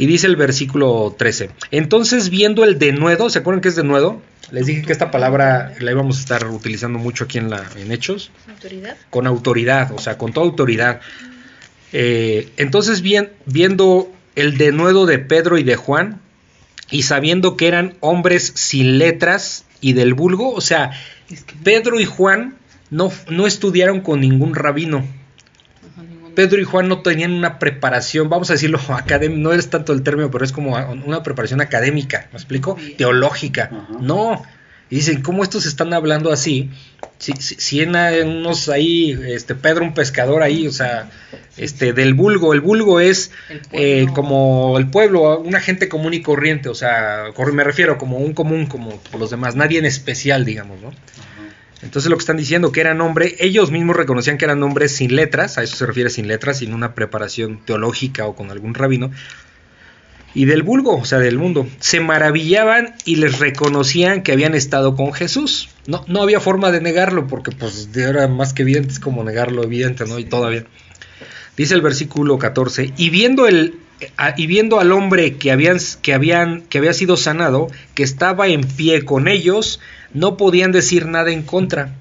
Y 0.00 0.06
dice 0.06 0.26
el 0.28 0.36
versículo 0.36 1.14
13. 1.18 1.50
Entonces, 1.72 2.30
viendo 2.30 2.64
el 2.64 2.78
denuedo, 2.78 3.28
¿se 3.28 3.40
acuerdan 3.40 3.60
que 3.60 3.68
es 3.68 3.76
denuedo? 3.76 4.22
Les 4.50 4.64
dije 4.64 4.80
que 4.80 4.92
esta 4.92 5.10
palabra 5.10 5.74
la 5.78 5.90
íbamos 5.90 6.16
a 6.16 6.20
estar 6.20 6.46
utilizando 6.46 6.98
mucho 6.98 7.24
aquí 7.24 7.36
en, 7.36 7.50
la, 7.50 7.68
en 7.76 7.92
Hechos. 7.92 8.30
¿Autoridad? 8.48 8.96
Con 9.10 9.26
autoridad, 9.26 9.92
o 9.92 9.98
sea, 9.98 10.16
con 10.16 10.32
toda 10.32 10.46
autoridad. 10.46 11.02
Eh, 11.92 12.48
entonces, 12.56 13.02
bien, 13.02 13.32
viendo 13.44 14.10
el 14.36 14.56
denuedo 14.56 15.04
de 15.04 15.18
Pedro 15.18 15.58
y 15.58 15.64
de 15.64 15.76
Juan, 15.76 16.22
y 16.90 17.02
sabiendo 17.02 17.58
que 17.58 17.68
eran 17.68 17.98
hombres 18.00 18.52
sin 18.56 18.96
letras 18.96 19.66
y 19.82 19.92
del 19.92 20.14
vulgo, 20.14 20.54
o 20.54 20.62
sea, 20.62 20.92
Pedro 21.62 22.00
y 22.00 22.06
Juan 22.06 22.56
no, 22.88 23.12
no 23.28 23.46
estudiaron 23.46 24.00
con 24.00 24.22
ningún 24.22 24.54
rabino 24.54 25.04
Pedro 26.40 26.58
y 26.58 26.64
Juan 26.64 26.88
no 26.88 27.02
tenían 27.02 27.32
una 27.32 27.58
preparación, 27.58 28.30
vamos 28.30 28.48
a 28.48 28.54
decirlo, 28.54 28.80
académica, 28.88 29.42
no 29.42 29.52
es 29.52 29.68
tanto 29.68 29.92
el 29.92 30.02
término, 30.02 30.30
pero 30.30 30.42
es 30.42 30.52
como 30.52 30.74
una 31.04 31.22
preparación 31.22 31.60
académica, 31.60 32.28
¿me 32.32 32.38
explico? 32.38 32.78
Teológica. 32.96 33.70
No. 34.00 34.42
Y 34.88 34.96
dicen, 34.96 35.20
¿cómo 35.20 35.42
estos 35.42 35.66
están 35.66 35.92
hablando 35.92 36.32
así? 36.32 36.70
Si, 37.18 37.34
si, 37.34 37.82
en 37.82 37.94
unos 38.26 38.70
ahí, 38.70 39.20
este, 39.26 39.54
Pedro 39.54 39.84
un 39.84 39.92
pescador 39.92 40.42
ahí, 40.42 40.66
o 40.66 40.72
sea, 40.72 41.10
este, 41.58 41.92
del 41.92 42.14
vulgo, 42.14 42.54
el 42.54 42.62
vulgo 42.62 43.00
es 43.00 43.32
eh, 43.72 44.06
como 44.14 44.78
el 44.78 44.88
pueblo, 44.88 45.38
una 45.40 45.60
gente 45.60 45.90
común 45.90 46.14
y 46.14 46.22
corriente, 46.22 46.70
o 46.70 46.74
sea, 46.74 47.26
me 47.52 47.64
refiero 47.64 47.98
como 47.98 48.16
un 48.16 48.32
común 48.32 48.64
como 48.64 48.98
los 49.18 49.28
demás, 49.28 49.56
nadie 49.56 49.78
en 49.78 49.84
especial, 49.84 50.46
digamos, 50.46 50.80
¿no? 50.80 50.90
Entonces 51.82 52.10
lo 52.10 52.16
que 52.16 52.22
están 52.22 52.36
diciendo 52.36 52.72
que 52.72 52.80
eran 52.80 53.00
hombres, 53.00 53.34
ellos 53.38 53.70
mismos 53.70 53.96
reconocían 53.96 54.36
que 54.36 54.44
eran 54.44 54.62
hombres 54.62 54.94
sin 54.94 55.16
letras, 55.16 55.56
a 55.56 55.62
eso 55.62 55.76
se 55.76 55.86
refiere 55.86 56.10
sin 56.10 56.28
letras, 56.28 56.58
sin 56.58 56.74
una 56.74 56.94
preparación 56.94 57.64
teológica 57.64 58.26
o 58.26 58.34
con 58.34 58.50
algún 58.50 58.74
rabino, 58.74 59.10
y 60.34 60.44
del 60.44 60.62
vulgo, 60.62 60.96
o 60.96 61.04
sea, 61.04 61.18
del 61.18 61.38
mundo. 61.38 61.66
Se 61.80 62.00
maravillaban 62.00 62.94
y 63.04 63.16
les 63.16 63.38
reconocían 63.38 64.22
que 64.22 64.32
habían 64.32 64.54
estado 64.54 64.94
con 64.94 65.12
Jesús. 65.12 65.70
No, 65.86 66.04
no 66.06 66.22
había 66.22 66.38
forma 66.38 66.70
de 66.70 66.80
negarlo, 66.80 67.26
porque 67.26 67.50
pues 67.50 67.92
de 67.92 68.06
ahora 68.06 68.28
más 68.28 68.52
que 68.52 68.62
evidente 68.62 68.92
es 68.92 69.00
como 69.00 69.24
negarlo 69.24 69.64
evidente, 69.64 70.04
¿no? 70.06 70.18
Y 70.18 70.24
todavía. 70.24 70.64
Dice 71.56 71.74
el 71.74 71.82
versículo 71.82 72.38
14, 72.38 72.92
y 72.96 73.10
viendo 73.10 73.46
el 73.46 73.74
y 74.36 74.46
viendo 74.46 74.80
al 74.80 74.92
hombre 74.92 75.36
que 75.36 75.52
habían 75.52 75.78
que 76.00 76.14
habían 76.14 76.62
que 76.62 76.78
había 76.78 76.94
sido 76.94 77.16
sanado, 77.16 77.68
que 77.94 78.02
estaba 78.02 78.48
en 78.48 78.62
pie 78.62 79.04
con 79.04 79.28
ellos, 79.28 79.80
no 80.12 80.36
podían 80.36 80.72
decir 80.72 81.06
nada 81.06 81.30
en 81.30 81.42
contra. 81.42 81.94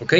¿Ok? 0.00 0.14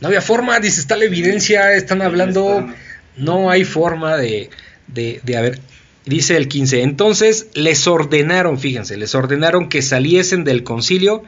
No 0.00 0.08
había 0.08 0.20
forma, 0.20 0.58
dice, 0.60 0.80
está 0.80 0.96
la 0.96 1.04
evidencia, 1.04 1.72
están 1.74 2.02
hablando, 2.02 2.68
no 3.16 3.50
hay 3.50 3.64
forma 3.64 4.16
de, 4.16 4.50
de, 4.88 5.20
de 5.22 5.36
haber. 5.36 5.60
Dice 6.04 6.36
el 6.36 6.48
15, 6.48 6.82
entonces 6.82 7.46
les 7.54 7.86
ordenaron, 7.86 8.58
fíjense, 8.58 8.96
les 8.96 9.14
ordenaron 9.14 9.68
que 9.68 9.82
saliesen 9.82 10.42
del 10.42 10.64
concilio 10.64 11.22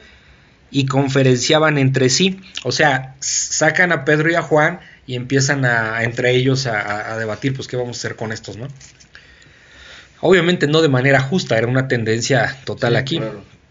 y 0.73 0.87
conferenciaban 0.87 1.79
entre 1.79 2.11
sí. 2.11 2.41
O 2.65 2.73
sea, 2.73 3.15
sacan 3.21 3.93
a 3.93 4.05
Pedro 4.05 4.33
y 4.33 4.35
a 4.35 4.43
Juan 4.43 4.81
y 5.07 5.15
empiezan 5.15 5.65
a, 5.65 6.03
entre 6.03 6.33
ellos 6.35 6.67
a, 6.67 7.17
debatir, 7.17 7.55
pues 7.55 7.69
qué 7.69 7.77
vamos 7.77 7.97
a 7.97 8.01
hacer 8.01 8.17
con 8.17 8.33
estos, 8.33 8.57
¿no? 8.57 8.67
Obviamente 10.21 10.67
no 10.67 10.83
de 10.83 10.89
manera 10.89 11.21
justa, 11.21 11.57
era 11.57 11.69
una 11.69 11.87
tendencia 11.87 12.57
total 12.65 12.97
aquí. 12.97 13.21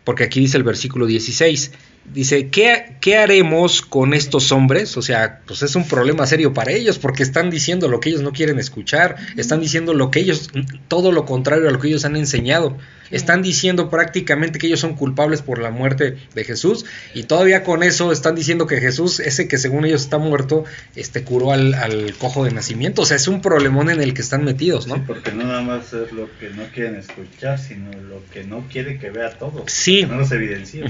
Porque 0.03 0.23
aquí 0.23 0.39
dice 0.39 0.57
el 0.57 0.63
versículo 0.63 1.05
16, 1.05 1.71
Dice, 2.05 2.49
¿qué, 2.49 2.97
¿qué, 2.99 3.17
haremos 3.17 3.81
con 3.81 4.13
estos 4.13 4.51
hombres? 4.51 4.97
O 4.97 5.01
sea, 5.01 5.39
pues 5.47 5.63
es 5.63 5.75
un 5.75 5.87
problema 5.87 6.27
serio 6.27 6.53
para 6.53 6.71
ellos 6.71 6.99
porque 6.99 7.23
están 7.23 7.49
diciendo 7.49 7.87
lo 7.87 8.01
que 8.01 8.09
ellos 8.09 8.21
no 8.21 8.33
quieren 8.33 8.59
escuchar, 8.59 9.15
están 9.37 9.61
diciendo 9.61 9.93
lo 9.93 10.11
que 10.11 10.19
ellos, 10.19 10.49
todo 10.89 11.13
lo 11.13 11.25
contrario 11.25 11.69
a 11.69 11.71
lo 11.71 11.79
que 11.79 11.87
ellos 11.87 12.03
han 12.03 12.17
enseñado. 12.17 12.77
Están 13.13 13.41
diciendo 13.43 13.89
prácticamente 13.89 14.57
que 14.57 14.67
ellos 14.67 14.79
son 14.79 14.95
culpables 14.95 15.43
por 15.43 15.59
la 15.59 15.69
muerte 15.69 16.17
de 16.33 16.43
Jesús 16.43 16.85
y 17.13 17.23
todavía 17.23 17.63
con 17.63 17.83
eso 17.83 18.11
están 18.11 18.33
diciendo 18.33 18.65
que 18.65 18.81
Jesús, 18.81 19.19
ese 19.19 19.47
que 19.47 19.59
según 19.59 19.85
ellos 19.85 20.01
está 20.01 20.17
muerto, 20.17 20.65
este 20.95 21.23
curó 21.23 21.51
al, 21.51 22.15
cojo 22.17 22.43
de 22.43 22.51
nacimiento. 22.51 23.03
O 23.03 23.05
sea, 23.05 23.17
es 23.17 23.27
un 23.27 23.41
problemón 23.41 23.91
en 23.91 24.01
el 24.01 24.13
que 24.13 24.21
están 24.21 24.43
metidos, 24.43 24.87
¿no? 24.87 24.95
Sí, 24.95 25.01
porque 25.05 25.31
no 25.31 25.43
nada 25.43 25.61
más 25.61 25.93
es 25.93 26.11
lo 26.11 26.27
que 26.39 26.49
no 26.49 26.63
quieren 26.73 26.95
escuchar, 26.95 27.59
sino 27.59 27.91
lo 27.91 28.23
que 28.33 28.43
no 28.45 28.65
quiere 28.71 28.97
que 28.97 29.11
vea 29.11 29.31
todo. 29.37 29.63
Sí. 29.67 30.05
No 30.05 30.17
los 30.17 30.31
evidencia. 30.31 30.85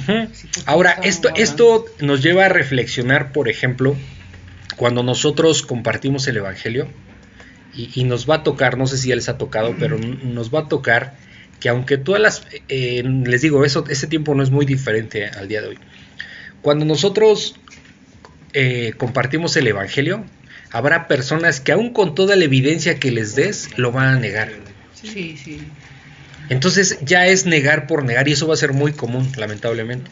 Ahora, 0.66 0.94
esto, 1.04 1.30
esto 1.36 1.86
nos 2.00 2.22
lleva 2.22 2.46
a 2.46 2.50
reflexionar, 2.50 3.32
por 3.32 3.50
ejemplo, 3.50 3.96
cuando 4.76 5.04
nosotros 5.04 5.62
compartimos 5.62 6.28
el 6.28 6.38
Evangelio 6.38 6.88
y, 7.76 7.90
y 7.94 8.04
nos 8.04 8.30
va 8.30 8.36
a 8.36 8.44
tocar, 8.44 8.78
no 8.78 8.88
sé 8.88 8.98
si 8.98 9.10
ya 9.10 9.16
les 9.16 9.30
ha 9.30 9.38
tocado, 9.38 9.76
pero 9.80 9.98
nos 9.98 10.54
va 10.54 10.62
a 10.62 10.68
tocar 10.68 11.16
que 11.64 11.70
aunque 11.70 11.98
todas 11.98 12.22
las, 12.22 12.46
eh, 12.68 13.04
les 13.04 13.42
digo, 13.42 13.64
eso, 13.64 13.86
ese 13.90 14.08
tiempo 14.08 14.36
no 14.36 14.44
es 14.44 14.52
muy 14.52 14.66
diferente 14.66 15.28
al 15.28 15.48
día 15.48 15.62
de 15.62 15.70
hoy. 15.70 15.80
Cuando 16.62 16.84
nosotros 16.84 17.56
eh, 18.52 18.94
compartimos 18.98 19.56
el 19.56 19.68
Evangelio, 19.68 20.26
habrá 20.72 21.08
personas 21.08 21.62
que 21.62 21.72
aún 21.72 21.94
con 21.94 22.16
toda 22.16 22.36
la 22.36 22.44
evidencia 22.44 23.00
que 23.00 23.12
les 23.12 23.36
des, 23.36 23.78
lo 23.78 23.94
van 23.94 24.08
a 24.08 24.20
negar. 24.20 24.52
Sí, 24.94 25.38
sí. 25.38 25.62
Entonces 26.50 27.00
ya 27.06 27.28
es 27.28 27.46
negar 27.46 27.88
por 27.88 28.04
negar 28.04 28.28
y 28.28 28.34
eso 28.34 28.46
va 28.46 28.56
a 28.56 28.58
ser 28.58 28.74
muy 28.74 28.92
común, 28.92 29.32
lamentablemente. 29.38 30.12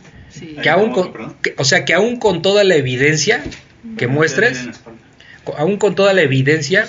Que 0.62 0.70
aún 0.70 0.92
con, 0.92 1.36
o 1.58 1.66
sea, 1.66 1.86
que 1.86 1.94
aún 1.94 2.18
con 2.18 2.42
toda 2.42 2.64
la 2.64 2.76
evidencia 2.76 3.44
que 3.98 4.08
muestres, 4.08 4.70
aún 5.58 5.78
con 5.78 5.96
toda 5.96 6.14
la 6.14 6.22
evidencia, 6.22 6.88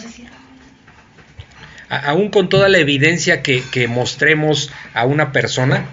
aún 1.89 2.31
con 2.31 2.49
toda 2.49 2.69
la 2.69 2.79
evidencia 2.79 3.43
que, 3.43 3.89
mostremos 3.89 4.71
a 4.95 5.07
una 5.07 5.33
persona, 5.33 5.87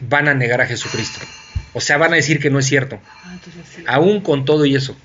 van 0.00 0.28
a 0.28 0.34
negar 0.34 0.60
a 0.60 0.66
Jesucristo. 0.66 1.20
O 1.74 1.80
sea, 1.80 1.98
van 1.98 2.12
a 2.12 2.16
decir 2.16 2.40
que 2.40 2.50
no 2.50 2.58
es 2.58 2.66
cierto. 2.66 3.00
Aún 3.86 4.20
con 4.20 4.44
todo 4.44 4.64
y 4.64 4.74
eso. 4.74 4.96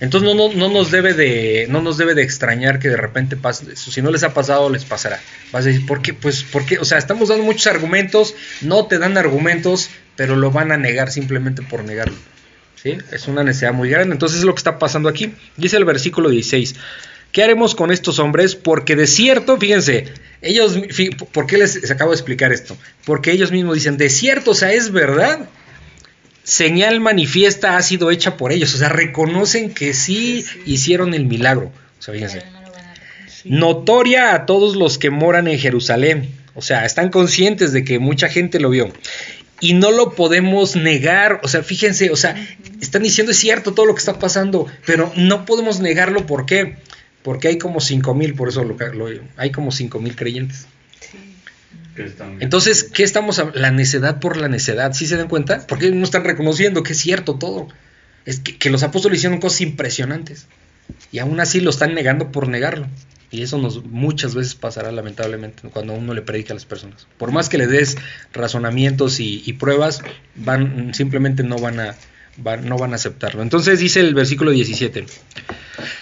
Entonces 0.00 0.34
no, 0.34 0.52
no, 0.52 0.68
nos 0.70 0.90
debe 0.90 1.12
de, 1.12 1.66
no 1.68 1.82
nos 1.82 1.98
debe 1.98 2.14
de 2.14 2.22
extrañar 2.22 2.78
que 2.78 2.88
de 2.88 2.96
repente 2.96 3.36
pase 3.36 3.70
eso. 3.72 3.90
Si 3.90 4.00
no 4.00 4.10
les 4.10 4.22
ha 4.22 4.32
pasado, 4.32 4.70
les 4.70 4.84
pasará. 4.84 5.20
Vas 5.52 5.64
a 5.64 5.68
decir, 5.68 5.84
¿por 5.84 6.00
qué? 6.00 6.14
Pues 6.14 6.42
porque, 6.42 6.78
o 6.78 6.86
sea, 6.86 6.96
estamos 6.96 7.28
dando 7.28 7.44
muchos 7.44 7.66
argumentos, 7.66 8.34
no 8.62 8.86
te 8.86 8.98
dan 8.98 9.18
argumentos, 9.18 9.90
pero 10.20 10.36
lo 10.36 10.50
van 10.50 10.70
a 10.70 10.76
negar 10.76 11.10
simplemente 11.10 11.62
por 11.62 11.82
negarlo. 11.82 12.14
¿Sí? 12.76 12.98
Es 13.10 13.26
una 13.26 13.42
necesidad 13.42 13.72
muy 13.72 13.88
grande. 13.88 14.12
Entonces 14.12 14.40
es 14.40 14.44
lo 14.44 14.52
que 14.52 14.58
está 14.58 14.78
pasando 14.78 15.08
aquí. 15.08 15.32
Dice 15.56 15.78
el 15.78 15.86
versículo 15.86 16.28
16. 16.28 16.74
¿Qué 17.32 17.42
haremos 17.42 17.74
con 17.74 17.90
estos 17.90 18.18
hombres? 18.18 18.54
Porque 18.54 18.96
de 18.96 19.06
cierto, 19.06 19.56
fíjense, 19.56 20.12
ellos, 20.42 20.78
¿por 21.32 21.46
qué 21.46 21.56
les, 21.56 21.90
acabo 21.90 22.10
de 22.10 22.16
explicar 22.16 22.52
esto? 22.52 22.76
Porque 23.06 23.32
ellos 23.32 23.50
mismos 23.50 23.76
dicen, 23.76 23.96
de 23.96 24.10
cierto, 24.10 24.50
o 24.50 24.54
sea, 24.54 24.74
es 24.74 24.92
verdad. 24.92 25.48
Señal 26.44 27.00
manifiesta 27.00 27.78
ha 27.78 27.82
sido 27.82 28.10
hecha 28.10 28.36
por 28.36 28.52
ellos, 28.52 28.74
o 28.74 28.76
sea, 28.76 28.90
reconocen 28.90 29.72
que 29.72 29.94
sí 29.94 30.44
hicieron 30.66 31.14
el 31.14 31.24
milagro. 31.24 31.72
O 31.98 32.02
sea, 32.02 32.12
fíjense. 32.12 32.42
Notoria 33.44 34.34
a 34.34 34.44
todos 34.44 34.76
los 34.76 34.98
que 34.98 35.08
moran 35.08 35.48
en 35.48 35.58
Jerusalén. 35.58 36.34
O 36.54 36.60
sea, 36.60 36.84
están 36.84 37.08
conscientes 37.08 37.72
de 37.72 37.84
que 37.84 37.98
mucha 37.98 38.28
gente 38.28 38.60
lo 38.60 38.68
vio 38.68 38.92
y 39.60 39.74
no 39.74 39.90
lo 39.90 40.14
podemos 40.14 40.76
negar. 40.76 41.40
O 41.42 41.48
sea, 41.48 41.62
fíjense, 41.62 42.10
o 42.10 42.16
sea, 42.16 42.34
están 42.80 43.02
diciendo 43.02 43.32
es 43.32 43.38
cierto 43.38 43.72
todo 43.72 43.86
lo 43.86 43.94
que 43.94 44.00
está 44.00 44.18
pasando, 44.18 44.66
pero 44.86 45.12
no 45.16 45.44
podemos 45.44 45.80
negarlo. 45.80 46.26
¿Por 46.26 46.46
qué? 46.46 46.76
Porque 47.22 47.48
hay 47.48 47.58
como 47.58 47.80
5 47.80 48.14
mil, 48.14 48.34
por 48.34 48.48
eso 48.48 48.64
lo, 48.64 48.76
hay 49.36 49.52
como 49.52 49.70
5 49.70 50.00
mil 50.00 50.16
creyentes. 50.16 50.66
Entonces, 52.40 52.84
¿qué 52.84 53.02
estamos 53.02 53.42
La 53.54 53.70
necedad 53.70 54.20
por 54.20 54.36
la 54.36 54.48
necedad, 54.48 54.92
¿sí 54.94 55.06
se 55.06 55.16
dan 55.16 55.28
cuenta? 55.28 55.66
Porque 55.66 55.90
no 55.90 56.04
están 56.04 56.24
reconociendo 56.24 56.82
que 56.82 56.92
es 56.92 56.98
cierto 56.98 57.34
todo. 57.34 57.68
Es 58.24 58.40
que, 58.40 58.70
los 58.70 58.82
apóstoles 58.82 59.18
hicieron 59.18 59.40
cosas 59.40 59.60
impresionantes. 59.62 60.46
Y 61.12 61.18
aún 61.18 61.40
así 61.40 61.60
lo 61.60 61.70
están 61.70 61.94
negando 61.94 62.32
por 62.32 62.48
negarlo. 62.48 62.86
Y 63.30 63.42
eso 63.42 63.58
nos 63.58 63.84
muchas 63.84 64.34
veces 64.34 64.56
pasará 64.56 64.90
lamentablemente 64.90 65.68
cuando 65.68 65.92
uno 65.92 66.14
le 66.14 66.22
predica 66.22 66.52
a 66.52 66.54
las 66.54 66.64
personas. 66.64 67.06
Por 67.16 67.30
más 67.30 67.48
que 67.48 67.58
le 67.58 67.68
des 67.68 67.96
razonamientos 68.32 69.20
y, 69.20 69.52
pruebas, 69.52 70.02
van, 70.34 70.92
simplemente 70.94 71.44
no 71.44 71.58
van 71.58 71.78
a, 71.78 71.96
no 72.62 72.76
van 72.76 72.92
a 72.92 72.96
aceptarlo. 72.96 73.42
Entonces 73.42 73.78
dice 73.78 74.00
el 74.00 74.14
versículo 74.14 74.50
17. 74.50 75.06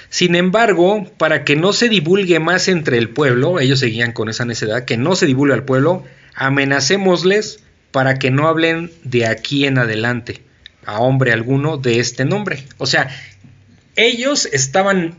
Sin 0.09 0.37
embargo, 0.37 1.07
para 1.19 1.45
que 1.45 1.55
no 1.55 1.75
se 1.75 1.91
divulgue 1.91 2.41
más 2.41 2.67
entre 2.69 2.97
el 2.97 3.11
pueblo, 3.11 3.61
ellos 3.61 3.81
seguían 3.81 4.13
con 4.13 4.31
esa 4.31 4.47
necedad, 4.47 4.87
que 4.87 4.97
no 4.97 5.15
se 5.15 5.27
divulgue 5.27 5.53
al 5.53 5.65
pueblo, 5.65 6.05
amenacémosles 6.35 7.63
para 7.91 8.19
que 8.19 8.31
no 8.31 8.49
hablen 8.49 8.91
de 9.05 9.27
aquí 9.27 9.67
en 9.67 9.77
adelante 9.77 10.43
a 10.87 11.01
hombre 11.01 11.33
alguno 11.33 11.77
de 11.77 12.01
este 12.01 12.25
nombre. 12.25 12.65
O 12.79 12.87
sea, 12.87 13.11
ellos 13.97 14.49
estaban 14.51 15.17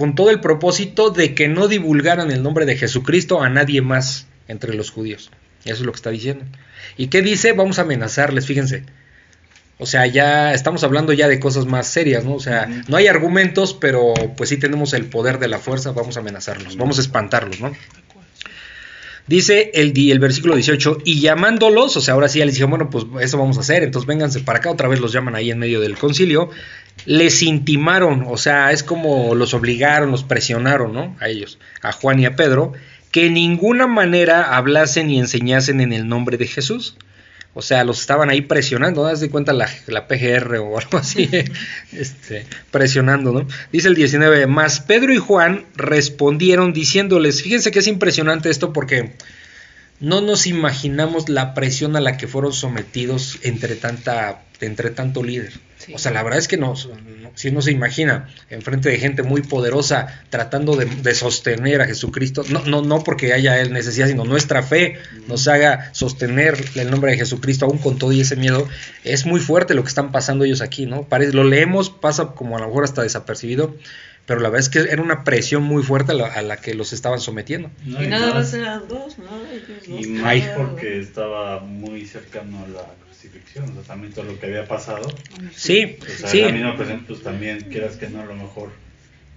con 0.00 0.14
todo 0.14 0.30
el 0.30 0.40
propósito 0.40 1.10
de 1.10 1.34
que 1.34 1.46
no 1.46 1.68
divulgaran 1.68 2.30
el 2.30 2.42
nombre 2.42 2.64
de 2.64 2.74
Jesucristo 2.74 3.42
a 3.42 3.50
nadie 3.50 3.82
más 3.82 4.28
entre 4.48 4.72
los 4.72 4.90
judíos. 4.90 5.30
Eso 5.66 5.74
es 5.74 5.80
lo 5.82 5.92
que 5.92 5.96
está 5.96 6.08
diciendo. 6.08 6.46
¿Y 6.96 7.08
qué 7.08 7.20
dice? 7.20 7.52
Vamos 7.52 7.78
a 7.78 7.82
amenazarles, 7.82 8.46
fíjense. 8.46 8.84
O 9.76 9.84
sea, 9.84 10.06
ya 10.06 10.54
estamos 10.54 10.84
hablando 10.84 11.12
ya 11.12 11.28
de 11.28 11.38
cosas 11.38 11.66
más 11.66 11.86
serias, 11.86 12.24
¿no? 12.24 12.32
O 12.36 12.40
sea, 12.40 12.66
no 12.88 12.96
hay 12.96 13.08
argumentos, 13.08 13.74
pero 13.74 14.14
pues 14.38 14.48
sí 14.48 14.56
tenemos 14.56 14.94
el 14.94 15.04
poder 15.04 15.38
de 15.38 15.48
la 15.48 15.58
fuerza, 15.58 15.92
vamos 15.92 16.16
a 16.16 16.20
amenazarlos, 16.20 16.78
vamos 16.78 16.96
a 16.96 17.02
espantarlos, 17.02 17.60
¿no? 17.60 17.76
Dice 19.26 19.70
el, 19.74 20.18
versículo 20.18 20.54
18, 20.54 20.98
y 21.04 21.20
llamándolos, 21.20 21.96
o 21.96 22.00
sea, 22.00 22.14
ahora 22.14 22.28
sí 22.28 22.40
ya 22.40 22.46
les 22.46 22.54
dijeron, 22.54 22.70
bueno, 22.70 22.90
pues 22.90 23.04
eso 23.20 23.38
vamos 23.38 23.58
a 23.58 23.60
hacer, 23.60 23.82
entonces 23.82 24.06
vénganse 24.06 24.40
para 24.40 24.58
acá, 24.58 24.70
otra 24.70 24.88
vez 24.88 25.00
los 25.00 25.12
llaman 25.12 25.36
ahí 25.36 25.50
en 25.50 25.58
medio 25.58 25.80
del 25.80 25.96
concilio, 25.96 26.50
les 27.06 27.42
intimaron, 27.42 28.24
o 28.28 28.36
sea, 28.36 28.72
es 28.72 28.82
como 28.82 29.34
los 29.34 29.54
obligaron, 29.54 30.10
los 30.10 30.24
presionaron, 30.24 30.92
¿no? 30.92 31.16
A 31.20 31.28
ellos, 31.28 31.58
a 31.82 31.92
Juan 31.92 32.18
y 32.18 32.26
a 32.26 32.34
Pedro, 32.34 32.72
que 33.12 33.26
en 33.26 33.34
ninguna 33.34 33.86
manera 33.86 34.56
hablasen 34.56 35.10
y 35.10 35.18
enseñasen 35.18 35.80
en 35.80 35.92
el 35.92 36.08
nombre 36.08 36.36
de 36.36 36.46
Jesús 36.46 36.96
o 37.52 37.62
sea, 37.62 37.82
los 37.84 38.00
estaban 38.00 38.30
ahí 38.30 38.42
presionando, 38.42 39.02
das 39.02 39.20
de 39.20 39.28
cuenta 39.30 39.52
la, 39.52 39.68
la, 39.86 40.06
PGR 40.06 40.56
o 40.58 40.78
algo 40.78 40.98
así, 40.98 41.28
este, 41.92 42.46
presionando, 42.70 43.32
¿no? 43.32 43.46
Dice 43.72 43.88
el 43.88 43.94
19, 43.94 44.46
más 44.46 44.80
Pedro 44.80 45.12
y 45.12 45.18
Juan 45.18 45.64
respondieron 45.74 46.72
diciéndoles, 46.72 47.42
fíjense 47.42 47.70
que 47.70 47.80
es 47.80 47.86
impresionante 47.86 48.50
esto 48.50 48.72
porque 48.72 49.12
no 50.00 50.20
nos 50.20 50.46
imaginamos 50.46 51.28
la 51.28 51.54
presión 51.54 51.94
a 51.96 52.00
la 52.00 52.16
que 52.16 52.26
fueron 52.26 52.52
sometidos 52.52 53.38
entre 53.42 53.76
tanta 53.76 54.42
entre 54.60 54.90
tanto 54.90 55.22
líder. 55.22 55.52
O 55.94 55.98
sea, 55.98 56.12
la 56.12 56.22
verdad 56.22 56.38
es 56.38 56.46
que 56.46 56.58
no, 56.58 56.74
si 57.34 57.48
uno 57.48 57.62
se 57.62 57.72
imagina 57.72 58.28
enfrente 58.50 58.90
de 58.90 58.98
gente 58.98 59.22
muy 59.22 59.40
poderosa 59.40 60.22
tratando 60.28 60.76
de, 60.76 61.14
sostener 61.14 61.80
a 61.80 61.86
Jesucristo, 61.86 62.44
no, 62.50 62.62
no, 62.66 62.82
no 62.82 63.02
porque 63.02 63.32
haya 63.32 63.58
él 63.60 63.72
necesidad, 63.72 64.06
sino 64.06 64.24
nuestra 64.24 64.62
fe 64.62 64.98
nos 65.26 65.48
haga 65.48 65.88
sostener 65.94 66.62
el 66.74 66.90
nombre 66.90 67.12
de 67.12 67.18
Jesucristo 67.18 67.64
aún 67.64 67.78
con 67.78 67.98
todo 67.98 68.12
y 68.12 68.20
ese 68.20 68.36
miedo, 68.36 68.68
es 69.04 69.24
muy 69.24 69.40
fuerte 69.40 69.74
lo 69.74 69.82
que 69.82 69.88
están 69.88 70.12
pasando 70.12 70.44
ellos 70.44 70.60
aquí, 70.60 70.84
¿no? 70.84 71.04
Parece, 71.04 71.32
lo 71.32 71.44
leemos, 71.44 71.88
pasa 71.88 72.32
como 72.32 72.58
a 72.58 72.60
lo 72.60 72.66
mejor 72.66 72.84
hasta 72.84 73.02
desapercibido, 73.02 73.74
pero 74.30 74.42
la 74.42 74.48
verdad 74.48 74.60
es 74.60 74.68
que 74.68 74.78
era 74.92 75.02
una 75.02 75.24
presión 75.24 75.64
muy 75.64 75.82
fuerte 75.82 76.12
a 76.12 76.42
la, 76.42 76.56
que 76.58 76.74
los 76.74 76.92
estaban 76.92 77.18
sometiendo. 77.18 77.68
y 77.84 78.06
nada 78.06 78.32
más 78.32 78.54
eran 78.54 78.86
dos, 78.86 79.16
¿no? 79.18 79.98
Y 79.98 80.06
más 80.06 80.46
porque 80.56 81.00
estaba 81.00 81.58
muy 81.58 82.06
cercano 82.06 82.64
a 82.64 82.68
la 82.68 82.84
crucifixión, 83.04 83.68
o 83.70 83.72
sea, 83.72 83.82
también 83.82 84.12
todo 84.12 84.26
lo 84.26 84.38
que 84.38 84.46
había 84.46 84.68
pasado. 84.68 85.12
Sí, 85.52 85.96
o 86.00 86.04
sea, 86.08 86.28
sí. 86.28 86.42
La 86.42 86.52
misma 86.52 86.76
presión, 86.76 87.04
pues 87.08 87.24
también, 87.24 87.58
quieras 87.72 87.96
que 87.96 88.08
no, 88.08 88.20
a 88.20 88.24
lo 88.24 88.36
mejor 88.36 88.70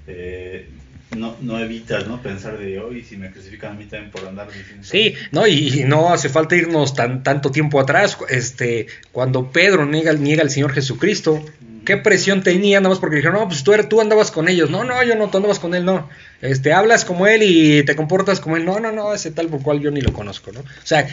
eh, 0.05 0.69
no, 1.11 1.35
no 1.41 1.59
evitas 1.59 2.07
¿no? 2.07 2.21
pensar 2.21 2.57
de 2.57 2.79
hoy 2.79 3.03
si 3.03 3.17
me 3.17 3.31
crucifican 3.31 3.73
a 3.73 3.75
mí 3.75 3.85
también 3.85 4.11
por 4.11 4.27
andar 4.27 4.47
diciendo 4.51 4.83
sí 4.83 5.15
no 5.31 5.47
y, 5.47 5.83
no 5.85 6.13
hace 6.13 6.29
falta 6.29 6.55
irnos 6.55 6.95
tan 6.95 7.23
tanto 7.23 7.51
tiempo 7.51 7.79
atrás 7.79 8.17
este 8.29 8.87
cuando 9.11 9.51
Pedro 9.51 9.85
niega, 9.85 10.13
niega 10.13 10.41
al 10.41 10.49
Señor 10.49 10.73
Jesucristo 10.73 11.43
qué 11.85 11.97
presión 11.97 12.43
tenía 12.43 12.79
nada 12.79 12.89
más 12.89 12.99
porque 12.99 13.17
dijeron 13.17 13.39
no 13.39 13.47
pues 13.47 13.63
tú, 13.63 13.73
tú 13.89 14.01
andabas 14.01 14.31
con 14.31 14.47
ellos 14.47 14.69
no 14.69 14.83
no 14.83 15.03
yo 15.03 15.15
no 15.15 15.29
tú 15.29 15.37
andabas 15.37 15.59
con 15.59 15.75
él 15.75 15.85
no 15.85 16.09
este 16.41 16.73
hablas 16.73 17.05
como 17.05 17.27
él 17.27 17.43
y 17.43 17.83
te 17.83 17.95
comportas 17.95 18.39
como 18.39 18.57
él 18.57 18.65
no 18.65 18.79
no 18.79 18.91
no 18.91 19.13
ese 19.13 19.31
tal 19.31 19.47
por 19.47 19.61
cual 19.61 19.79
yo 19.79 19.91
ni 19.91 20.01
lo 20.01 20.13
conozco 20.13 20.51
no 20.51 20.61
o 20.61 20.65
sea 20.83 21.07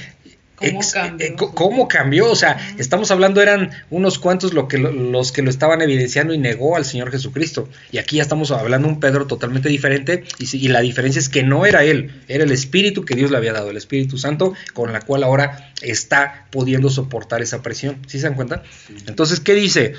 ¿Cómo 0.60 0.80
cambió? 0.92 1.26
Eh, 1.26 1.34
¿Cómo 1.36 1.88
cambió? 1.88 2.30
O 2.30 2.36
sea, 2.36 2.58
estamos 2.78 3.10
hablando, 3.10 3.40
eran 3.40 3.70
unos 3.88 4.18
cuantos 4.18 4.52
lo 4.52 4.68
que, 4.68 4.78
los 4.78 5.32
que 5.32 5.42
lo 5.42 5.48
estaban 5.48 5.80
evidenciando 5.80 6.34
y 6.34 6.38
negó 6.38 6.76
al 6.76 6.84
Señor 6.84 7.10
Jesucristo. 7.10 7.68
Y 7.90 7.98
aquí 7.98 8.16
ya 8.16 8.22
estamos 8.22 8.50
hablando 8.50 8.88
de 8.88 8.94
un 8.94 9.00
Pedro 9.00 9.26
totalmente 9.26 9.68
diferente 9.68 10.24
y, 10.38 10.56
y, 10.56 10.68
la 10.68 10.80
diferencia 10.80 11.18
es 11.18 11.28
que 11.28 11.42
no 11.42 11.64
era 11.64 11.84
él, 11.84 12.12
era 12.28 12.44
el 12.44 12.52
Espíritu 12.52 13.04
que 13.04 13.14
Dios 13.14 13.30
le 13.30 13.38
había 13.38 13.52
dado, 13.52 13.70
el 13.70 13.76
Espíritu 13.76 14.18
Santo, 14.18 14.54
con 14.74 14.92
la 14.92 15.00
cual 15.00 15.22
ahora 15.22 15.72
está 15.80 16.46
pudiendo 16.50 16.90
soportar 16.90 17.42
esa 17.42 17.62
presión. 17.62 17.98
¿Sí 18.06 18.18
se 18.18 18.26
dan 18.26 18.34
cuenta? 18.34 18.62
Entonces, 19.06 19.40
¿qué 19.40 19.54
dice? 19.54 19.94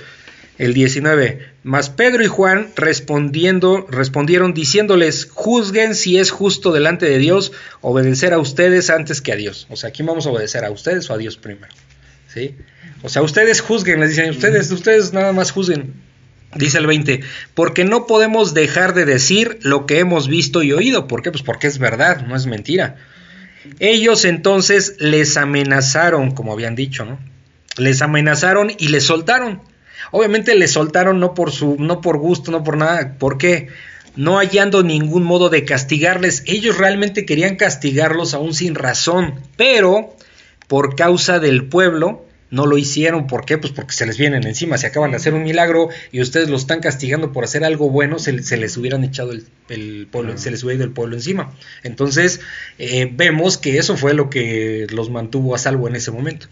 El 0.62 0.76
19. 0.76 1.40
Mas 1.64 1.90
Pedro 1.90 2.24
y 2.24 2.28
Juan 2.28 2.70
respondiendo, 2.76 3.88
respondieron 3.90 4.54
diciéndoles, 4.54 5.28
juzguen 5.32 5.96
si 5.96 6.20
es 6.20 6.30
justo 6.30 6.72
delante 6.72 7.08
de 7.08 7.18
Dios 7.18 7.52
obedecer 7.82 8.32
a 8.32 8.38
ustedes 8.38 8.92
antes 8.92 9.22
que 9.22 9.32
a 9.32 9.36
Dios. 9.36 9.66
O 9.72 9.76
sea, 9.76 9.90
¿quién 9.90 10.06
vamos 10.06 10.28
a 10.28 10.30
obedecer? 10.30 10.64
¿A 10.64 10.70
ustedes 10.70 11.10
o 11.10 11.16
a 11.16 11.18
Dios 11.18 11.36
primero? 11.36 11.74
¿Sí? 12.32 12.58
O 13.02 13.10
sea, 13.10 13.24
ustedes 13.24 13.60
juzguen, 13.60 14.02
les 14.02 14.12
dicen, 14.12 14.30
ustedes, 14.30 14.70
ustedes 14.70 15.14
nada 15.14 15.34
más 15.34 15.50
juzguen. 15.50 15.96
Dice 16.54 16.78
el 16.78 16.86
20, 16.86 17.22
porque 17.56 17.84
no 17.84 18.06
podemos 18.06 18.54
dejar 18.54 18.94
de 18.94 19.06
decir 19.06 19.58
lo 19.64 19.88
que 19.88 19.98
hemos 19.98 20.28
visto 20.28 20.62
y 20.62 20.74
oído. 20.74 21.08
¿Por 21.08 21.24
qué? 21.24 21.32
Pues 21.32 21.42
porque 21.42 21.66
es 21.66 21.80
verdad, 21.80 22.28
no 22.28 22.36
es 22.36 22.46
mentira. 22.46 22.98
Ellos 23.80 24.26
entonces 24.26 24.94
les 25.00 25.38
amenazaron, 25.38 26.36
como 26.36 26.54
habían 26.54 26.76
dicho, 26.76 27.04
¿no? 27.04 27.18
Les 27.78 28.04
amenazaron 28.04 28.72
y 28.78 28.90
les 28.90 29.06
soltaron. 29.06 29.71
Obviamente 30.12 30.56
le 30.56 30.68
soltaron 30.68 31.20
no 31.20 31.34
por 31.34 31.52
su, 31.52 31.76
no 31.78 32.02
por 32.02 32.18
gusto, 32.18 32.52
no 32.52 32.64
por 32.64 32.78
nada. 32.78 33.16
¿Por 33.18 33.38
qué? 33.38 33.68
No 34.16 34.38
hallando 34.38 34.84
ningún 34.84 35.24
modo 35.24 35.50
de 35.50 35.64
castigarles. 35.64 36.44
Ellos 36.48 36.78
realmente 36.78 37.26
querían 37.26 37.56
castigarlos 37.56 38.34
aún 38.34 38.54
sin 38.54 38.76
razón, 38.76 39.36
pero 39.56 40.16
por 40.68 40.96
causa 40.96 41.40
del 41.40 41.66
pueblo 41.66 42.26
no 42.52 42.66
lo 42.66 42.78
hicieron. 42.78 43.26
¿Por 43.26 43.46
qué? 43.46 43.58
Pues 43.58 43.74
porque 43.74 43.94
se 43.94 44.06
les 44.06 44.18
vienen 44.18 44.46
encima. 44.46 44.78
Se 44.78 44.88
acaban 44.88 45.12
de 45.12 45.18
hacer 45.18 45.34
un 45.34 45.44
milagro 45.44 45.90
y 46.12 46.22
ustedes 46.22 46.50
lo 46.50 46.58
están 46.58 46.82
castigando 46.82 47.32
por 47.32 47.46
hacer 47.46 47.64
algo 47.64 47.90
bueno, 47.90 48.20
se, 48.20 48.34
les 48.34 48.78
hubieran 48.78 49.04
echado 49.04 49.32
el, 49.32 50.08
pueblo, 50.12 50.38
se 50.38 50.52
les 50.52 50.64
hubiera 50.64 50.78
ido 50.78 50.84
el 50.84 50.92
pueblo 50.92 51.16
encima. 51.16 51.54
Entonces, 51.84 52.42
eh, 52.78 53.10
vemos 53.12 53.58
que 53.58 53.78
eso 53.78 53.98
fue 53.98 54.14
lo 54.14 54.30
que 54.30 54.86
los 54.92 55.10
mantuvo 55.10 55.56
a 55.56 55.58
salvo 55.58 55.88
en 55.88 55.96
ese 55.96 56.12
momento. 56.12 56.48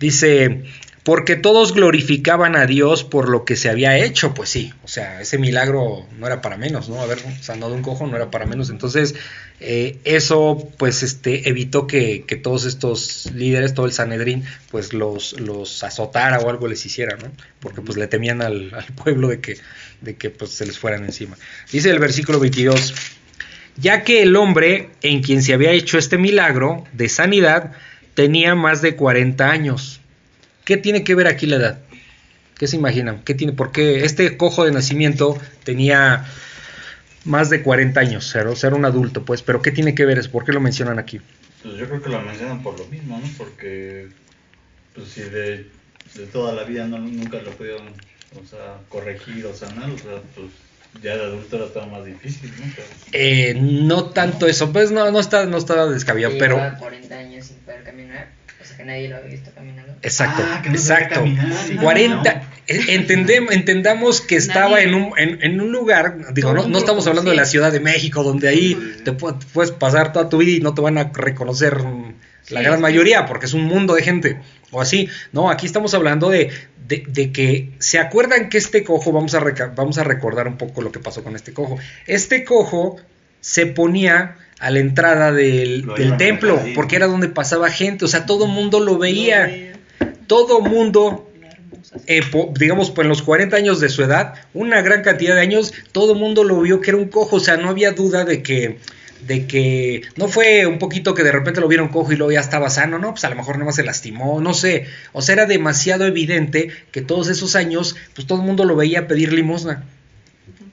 Dice, 0.00 0.64
porque 1.08 1.36
todos 1.36 1.72
glorificaban 1.72 2.54
a 2.54 2.66
Dios 2.66 3.02
por 3.02 3.30
lo 3.30 3.46
que 3.46 3.56
se 3.56 3.70
había 3.70 3.96
hecho, 3.96 4.34
pues 4.34 4.50
sí, 4.50 4.74
o 4.84 4.88
sea, 4.88 5.22
ese 5.22 5.38
milagro 5.38 6.06
no 6.18 6.26
era 6.26 6.42
para 6.42 6.58
menos, 6.58 6.90
¿no? 6.90 7.00
Haber 7.00 7.18
sanado 7.40 7.72
un 7.72 7.80
cojo 7.80 8.06
no 8.06 8.14
era 8.14 8.30
para 8.30 8.44
menos, 8.44 8.68
entonces 8.68 9.14
eh, 9.58 9.96
eso 10.04 10.68
pues 10.76 11.02
este, 11.02 11.48
evitó 11.48 11.86
que, 11.86 12.26
todos 12.42 12.66
estos 12.66 13.32
líderes, 13.34 13.72
todo 13.72 13.86
el 13.86 13.92
Sanedrín, 13.92 14.44
pues 14.70 14.92
los, 14.92 15.34
azotara 15.82 16.40
o 16.40 16.50
algo 16.50 16.68
les 16.68 16.84
hiciera, 16.84 17.16
¿no? 17.16 17.32
Porque 17.58 17.80
pues 17.80 17.96
le 17.96 18.06
temían 18.06 18.42
al, 18.42 18.70
pueblo 19.02 19.28
de 19.28 19.40
que, 19.40 19.56
de 20.02 20.16
que 20.16 20.28
pues 20.28 20.50
se 20.50 20.66
les 20.66 20.78
fueran 20.78 21.06
encima. 21.06 21.38
Dice 21.72 21.88
el 21.88 22.00
versículo 22.00 22.38
22, 22.38 22.94
ya 23.78 24.02
que 24.04 24.20
el 24.20 24.36
hombre 24.36 24.90
en 25.00 25.22
quien 25.22 25.42
se 25.42 25.54
había 25.54 25.70
hecho 25.70 25.96
este 25.96 26.18
milagro 26.18 26.84
de 26.92 27.08
sanidad 27.08 27.72
tenía 28.12 28.54
más 28.54 28.82
de 28.82 28.94
40 28.94 29.50
años, 29.50 29.97
¿Qué 30.68 30.76
tiene 30.76 31.02
que 31.02 31.14
ver 31.14 31.28
aquí 31.28 31.46
la 31.46 31.56
edad? 31.56 31.78
¿Qué 32.58 32.66
se 32.66 32.76
imaginan? 32.76 33.22
¿Qué 33.24 33.32
tiene? 33.32 33.54
Porque 33.54 34.04
este 34.04 34.36
cojo 34.36 34.66
de 34.66 34.70
nacimiento 34.70 35.34
tenía 35.64 36.26
más 37.24 37.48
de 37.48 37.62
40 37.62 37.98
años, 37.98 38.26
ser, 38.26 38.54
ser 38.54 38.74
un 38.74 38.84
adulto, 38.84 39.24
pues, 39.24 39.40
pero 39.40 39.62
¿qué 39.62 39.70
tiene 39.70 39.94
que 39.94 40.04
ver 40.04 40.18
eso? 40.18 40.30
¿Por 40.30 40.44
qué 40.44 40.52
lo 40.52 40.60
mencionan 40.60 40.98
aquí? 40.98 41.22
Pues 41.62 41.74
yo 41.78 41.86
creo 41.88 42.02
que 42.02 42.10
lo 42.10 42.20
mencionan 42.20 42.62
por 42.62 42.78
lo 42.78 42.84
mismo, 42.88 43.18
¿no? 43.18 43.26
Porque, 43.38 44.08
pues 44.94 45.08
si 45.08 45.22
de, 45.22 45.70
toda 46.34 46.52
la 46.52 46.64
vida 46.64 46.86
no, 46.86 46.98
nunca 46.98 47.40
lo 47.40 47.50
pudieron, 47.52 47.86
o 48.38 48.46
sea, 48.46 48.76
corregir 48.90 49.46
o 49.46 49.54
sanar, 49.54 49.88
o 49.88 49.96
sea, 49.96 50.20
pues 50.34 50.48
ya 51.02 51.16
de 51.16 51.22
adulto 51.22 51.56
era 51.56 51.68
todo 51.68 51.86
más 51.86 52.04
difícil, 52.04 52.52
¿no? 52.58 52.66
Eh, 53.12 53.56
no 53.58 54.10
tanto 54.10 54.46
eso, 54.46 54.70
pues 54.70 54.90
no, 54.90 55.10
no 55.10 55.18
está, 55.18 55.46
no 55.46 55.56
está 55.56 55.86
descabellado, 55.86 56.34
pero... 56.38 56.60
40 56.78 57.14
años 57.14 57.46
sin 57.46 57.56
poder 57.56 57.84
caminar 57.84 58.37
que 58.78 58.84
nadie 58.84 59.08
lo 59.08 59.16
había 59.16 59.30
visto 59.30 59.50
caminando. 59.52 59.92
Exacto, 60.02 60.40
ah, 60.46 60.62
exacto. 60.64 61.24
40, 61.82 62.42
entendemos, 62.68 63.52
entendamos 63.52 64.20
que 64.20 64.36
estaba 64.36 64.80
en 64.80 64.94
un, 64.94 65.12
en, 65.18 65.60
un 65.60 65.72
lugar, 65.72 66.32
digo, 66.32 66.54
no, 66.54 66.68
no 66.68 66.78
estamos 66.78 67.04
hablando 67.08 67.30
de 67.30 67.36
la 67.36 67.44
Ciudad 67.44 67.72
de 67.72 67.80
México, 67.80 68.22
donde 68.22 68.48
ahí 68.48 68.78
te 69.04 69.12
puedes 69.12 69.72
pasar 69.72 70.12
toda 70.12 70.28
tu 70.28 70.38
vida 70.38 70.52
y 70.52 70.60
no 70.60 70.74
te 70.74 70.80
van 70.80 70.96
a 70.96 71.10
reconocer 71.12 71.78
la 72.50 72.62
gran 72.62 72.80
mayoría, 72.80 73.26
porque 73.26 73.46
es 73.46 73.52
un 73.52 73.64
mundo 73.64 73.94
de 73.94 74.02
gente, 74.02 74.40
o 74.70 74.80
así. 74.80 75.08
No, 75.32 75.50
aquí 75.50 75.66
estamos 75.66 75.92
hablando 75.94 76.30
de, 76.30 76.52
de, 76.86 77.32
que 77.32 77.72
se 77.80 77.98
acuerdan 77.98 78.48
que 78.48 78.58
este 78.58 78.84
cojo, 78.84 79.10
vamos 79.10 79.34
a, 79.34 79.40
vamos 79.74 79.98
a 79.98 80.04
recordar 80.04 80.46
un 80.46 80.56
poco 80.56 80.82
lo 80.82 80.92
que 80.92 81.00
pasó 81.00 81.24
con 81.24 81.34
este 81.34 81.52
cojo. 81.52 81.80
Este 82.06 82.44
cojo 82.44 82.96
se 83.40 83.66
ponía 83.66 84.36
a 84.60 84.70
la 84.70 84.80
entrada 84.80 85.32
del, 85.32 85.86
templo, 86.18 86.60
porque 86.74 86.96
era 86.96 87.06
donde 87.06 87.28
pasaba 87.28 87.70
gente, 87.70 88.04
o 88.04 88.08
sea, 88.08 88.26
todo 88.26 88.46
mundo 88.46 88.80
lo 88.80 88.98
veía, 88.98 89.74
todo 90.26 90.60
mundo, 90.60 91.30
eh, 92.06 92.22
digamos, 92.58 92.90
pues 92.90 93.04
en 93.04 93.08
los 93.08 93.22
40 93.22 93.56
años 93.56 93.80
de 93.80 93.88
su 93.88 94.02
edad, 94.02 94.34
una 94.54 94.82
gran 94.82 95.02
cantidad 95.02 95.34
de 95.34 95.42
años, 95.42 95.72
todo 95.92 96.14
mundo 96.14 96.42
lo 96.42 96.60
vio 96.60 96.80
que 96.80 96.90
era 96.90 96.98
un 96.98 97.08
cojo, 97.08 97.36
o 97.36 97.40
sea, 97.40 97.56
no 97.56 97.68
había 97.68 97.92
duda 97.92 98.24
de 98.24 98.42
que 98.42 98.78
de 99.26 99.46
que 99.48 100.02
no 100.16 100.28
fue 100.28 100.66
un 100.66 100.78
poquito 100.78 101.12
que 101.12 101.24
de 101.24 101.32
repente 101.32 101.60
lo 101.60 101.66
vieron 101.66 101.88
cojo 101.88 102.12
y 102.12 102.16
luego 102.16 102.30
ya 102.30 102.40
estaba 102.40 102.70
sano, 102.70 103.00
no, 103.00 103.10
pues 103.10 103.24
a 103.24 103.30
lo 103.30 103.34
mejor 103.34 103.56
nada 103.56 103.66
más 103.66 103.74
se 103.74 103.82
lastimó, 103.82 104.40
no 104.40 104.54
sé, 104.54 104.86
o 105.12 105.22
sea, 105.22 105.32
era 105.34 105.46
demasiado 105.46 106.06
evidente 106.06 106.70
que 106.92 107.02
todos 107.02 107.28
esos 107.28 107.56
años, 107.56 107.96
pues 108.14 108.26
todo 108.28 108.40
el 108.40 108.46
mundo 108.46 108.64
lo 108.64 108.76
veía 108.76 109.08
pedir 109.08 109.32
limosna, 109.32 109.84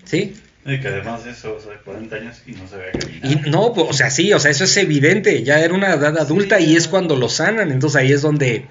¿sí? 0.04 0.36
Y 0.68 0.80
que 0.80 0.88
además 0.88 1.24
de 1.24 1.32
eso, 1.32 1.56
o 1.56 1.62
sea, 1.62 1.78
40 1.84 2.16
años 2.16 2.42
y 2.48 2.54
no 2.54 2.68
se 2.68 2.78
ve 2.78 2.92
Y 3.22 3.50
no, 3.50 3.72
pues, 3.72 3.88
o 3.88 3.94
sea, 3.94 4.10
sí, 4.10 4.34
o 4.34 4.40
sea, 4.40 4.50
eso 4.50 4.64
es 4.64 4.76
evidente, 4.78 5.44
ya 5.44 5.60
era 5.60 5.76
una 5.76 5.94
edad 5.94 6.18
adulta 6.18 6.60
y 6.60 6.76
es 6.76 6.88
cuando 6.88 7.16
lo 7.16 7.30
sanan, 7.30 7.70
entonces 7.70 7.98
ahí 8.02 8.12
es 8.12 8.24
donde, 8.24 8.66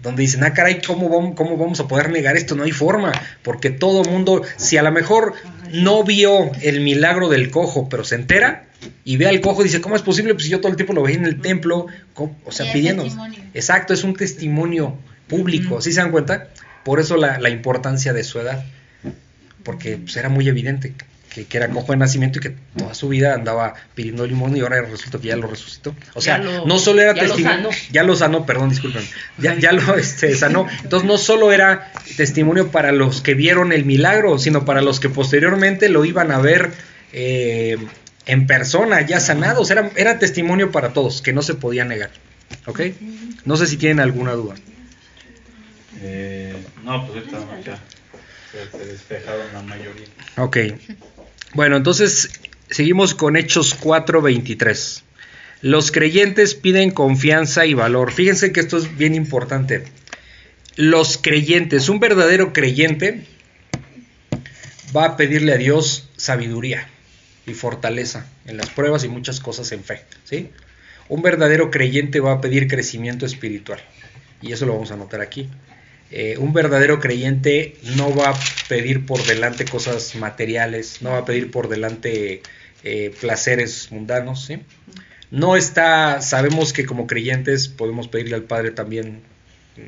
donde 0.00 0.22
dicen, 0.22 0.44
ah, 0.44 0.54
caray, 0.54 0.80
¿cómo 0.80 1.08
vamos, 1.08 1.34
¿cómo 1.34 1.56
vamos 1.56 1.80
a 1.80 1.88
poder 1.88 2.10
negar 2.10 2.36
esto? 2.36 2.54
No 2.54 2.62
hay 2.62 2.70
forma, 2.70 3.10
porque 3.42 3.70
todo 3.70 4.04
mundo, 4.04 4.42
si 4.58 4.76
a 4.76 4.82
lo 4.84 4.92
mejor 4.92 5.34
no 5.72 6.04
vio 6.04 6.52
el 6.62 6.82
milagro 6.82 7.28
del 7.28 7.50
cojo, 7.50 7.88
pero 7.88 8.04
se 8.04 8.14
entera 8.14 8.68
y 9.04 9.16
ve 9.16 9.26
al 9.26 9.40
cojo 9.40 9.62
y 9.62 9.64
dice, 9.64 9.80
¿cómo 9.80 9.96
es 9.96 10.02
posible? 10.02 10.34
Pues 10.34 10.46
yo 10.46 10.60
todo 10.60 10.70
el 10.70 10.76
tiempo 10.76 10.92
lo 10.92 11.02
veía 11.02 11.18
en 11.18 11.26
el 11.26 11.40
templo, 11.40 11.86
o 12.14 12.52
sea, 12.52 12.72
pidiendo. 12.72 13.04
Exacto, 13.54 13.92
es 13.92 14.04
un 14.04 14.14
testimonio 14.14 14.96
público, 15.26 15.80
¿sí 15.80 15.90
se 15.92 16.00
dan 16.00 16.12
cuenta? 16.12 16.46
Por 16.84 17.00
eso 17.00 17.16
la, 17.16 17.40
la 17.40 17.50
importancia 17.50 18.12
de 18.12 18.22
su 18.22 18.38
edad, 18.38 18.64
porque 19.64 19.96
pues, 19.96 20.16
era 20.16 20.28
muy 20.28 20.48
evidente 20.48 20.94
que, 21.30 21.56
era 21.56 21.68
cojo 21.68 21.92
de 21.92 21.98
nacimiento 21.98 22.38
y 22.38 22.42
que 22.42 22.54
toda 22.76 22.94
su 22.94 23.08
vida 23.08 23.34
andaba 23.34 23.74
pidiendo 23.94 24.26
limón 24.26 24.56
y 24.56 24.60
ahora 24.60 24.82
resulta 24.82 25.18
que 25.18 25.28
ya 25.28 25.36
lo 25.36 25.46
resucitó. 25.46 25.94
O 26.14 26.20
sea, 26.20 26.38
no 26.38 26.78
solo 26.78 27.00
era 27.00 27.14
testimonio, 27.14 27.70
ya 27.90 28.02
lo 28.02 28.16
sanó, 28.16 28.44
perdón, 28.44 28.70
disculpen, 28.70 29.02
ya, 29.38 29.56
ya 29.58 29.72
lo 29.72 29.96
este, 29.96 30.34
sanó. 30.34 30.66
Entonces 30.82 31.08
no 31.08 31.18
solo 31.18 31.52
era 31.52 31.92
testimonio 32.16 32.70
para 32.70 32.92
los 32.92 33.20
que 33.20 33.34
vieron 33.34 33.72
el 33.72 33.84
milagro, 33.84 34.38
sino 34.38 34.64
para 34.64 34.82
los 34.82 35.00
que 35.00 35.08
posteriormente 35.08 35.88
lo 35.88 36.04
iban 36.04 36.32
a 36.32 36.38
ver 36.38 36.72
eh, 37.12 37.78
en 38.26 38.46
persona, 38.46 39.00
ya 39.02 39.20
sanados. 39.20 39.70
Era, 39.70 39.90
era 39.96 40.18
testimonio 40.18 40.72
para 40.72 40.92
todos, 40.92 41.22
que 41.22 41.32
no 41.32 41.42
se 41.42 41.54
podía 41.54 41.84
negar. 41.84 42.10
¿Ok? 42.66 42.80
No 43.44 43.56
sé 43.56 43.66
si 43.66 43.76
tienen 43.76 44.00
alguna 44.00 44.32
duda. 44.32 44.56
Eh, 46.02 46.56
no, 46.84 47.06
pues 47.06 47.24
esta 47.24 47.38
ya 47.62 47.78
se 48.70 48.84
despejaron 48.84 49.52
la 49.52 49.62
mayoría. 49.62 50.06
Ok. 50.36 50.56
Bueno, 51.52 51.76
entonces 51.76 52.30
seguimos 52.70 53.14
con 53.14 53.36
Hechos 53.36 53.74
4:23. 53.74 55.02
Los 55.62 55.90
creyentes 55.90 56.54
piden 56.54 56.92
confianza 56.92 57.66
y 57.66 57.74
valor. 57.74 58.12
Fíjense 58.12 58.52
que 58.52 58.60
esto 58.60 58.78
es 58.78 58.96
bien 58.96 59.14
importante. 59.14 59.84
Los 60.76 61.18
creyentes, 61.18 61.88
un 61.88 61.98
verdadero 61.98 62.52
creyente 62.52 63.26
va 64.96 65.04
a 65.04 65.16
pedirle 65.16 65.52
a 65.52 65.56
Dios 65.56 66.08
sabiduría 66.16 66.88
y 67.46 67.54
fortaleza 67.54 68.26
en 68.46 68.56
las 68.56 68.70
pruebas 68.70 69.04
y 69.04 69.08
muchas 69.08 69.40
cosas 69.40 69.72
en 69.72 69.82
fe, 69.82 70.04
¿sí? 70.24 70.50
Un 71.08 71.22
verdadero 71.22 71.70
creyente 71.70 72.20
va 72.20 72.32
a 72.32 72.40
pedir 72.40 72.68
crecimiento 72.68 73.26
espiritual 73.26 73.80
y 74.40 74.52
eso 74.52 74.66
lo 74.66 74.74
vamos 74.74 74.92
a 74.92 74.96
notar 74.96 75.20
aquí. 75.20 75.48
Eh, 76.12 76.36
un 76.38 76.52
verdadero 76.52 76.98
creyente 76.98 77.76
no 77.96 78.14
va 78.14 78.30
a 78.30 78.40
pedir 78.68 79.06
por 79.06 79.24
delante 79.24 79.64
cosas 79.64 80.16
materiales, 80.16 81.02
no 81.02 81.10
va 81.10 81.18
a 81.18 81.24
pedir 81.24 81.50
por 81.50 81.68
delante 81.68 82.42
eh, 82.82 83.14
placeres 83.20 83.92
mundanos. 83.92 84.44
¿sí? 84.44 84.58
No 85.30 85.56
está, 85.56 86.20
sabemos 86.20 86.72
que 86.72 86.84
como 86.84 87.06
creyentes 87.06 87.68
podemos 87.68 88.08
pedirle 88.08 88.34
al 88.34 88.42
Padre 88.42 88.72
también 88.72 89.22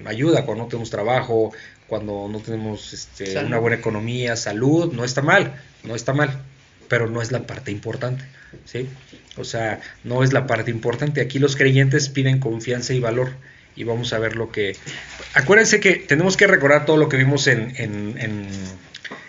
ayuda 0.06 0.44
cuando 0.44 0.64
no 0.64 0.68
tenemos 0.68 0.90
trabajo, 0.90 1.52
cuando 1.88 2.28
no 2.30 2.38
tenemos 2.38 2.92
este, 2.92 3.36
una 3.38 3.58
buena 3.58 3.76
economía, 3.76 4.36
salud, 4.36 4.92
no 4.92 5.04
está 5.04 5.22
mal, 5.22 5.60
no 5.82 5.94
está 5.94 6.12
mal. 6.12 6.42
pero 6.88 7.08
no 7.08 7.22
es 7.22 7.32
la 7.32 7.46
parte 7.46 7.70
importante, 7.70 8.22
¿sí? 8.66 8.86
O 9.38 9.44
sea, 9.44 9.80
no 10.04 10.22
es 10.22 10.34
la 10.34 10.46
parte 10.46 10.70
importante. 10.70 11.22
Aquí 11.22 11.38
los 11.38 11.56
creyentes 11.56 12.10
piden 12.10 12.38
confianza 12.38 12.92
y 12.92 13.00
valor 13.00 13.32
y 13.76 13.84
vamos 13.84 14.12
a 14.12 14.18
ver 14.18 14.36
lo 14.36 14.50
que... 14.50 14.76
Acuérdense 15.34 15.80
que 15.80 15.94
tenemos 15.94 16.36
que 16.36 16.46
recordar 16.46 16.84
todo 16.84 16.96
lo 16.96 17.08
que 17.08 17.16
vimos 17.16 17.46
en, 17.46 17.74
en, 17.76 18.48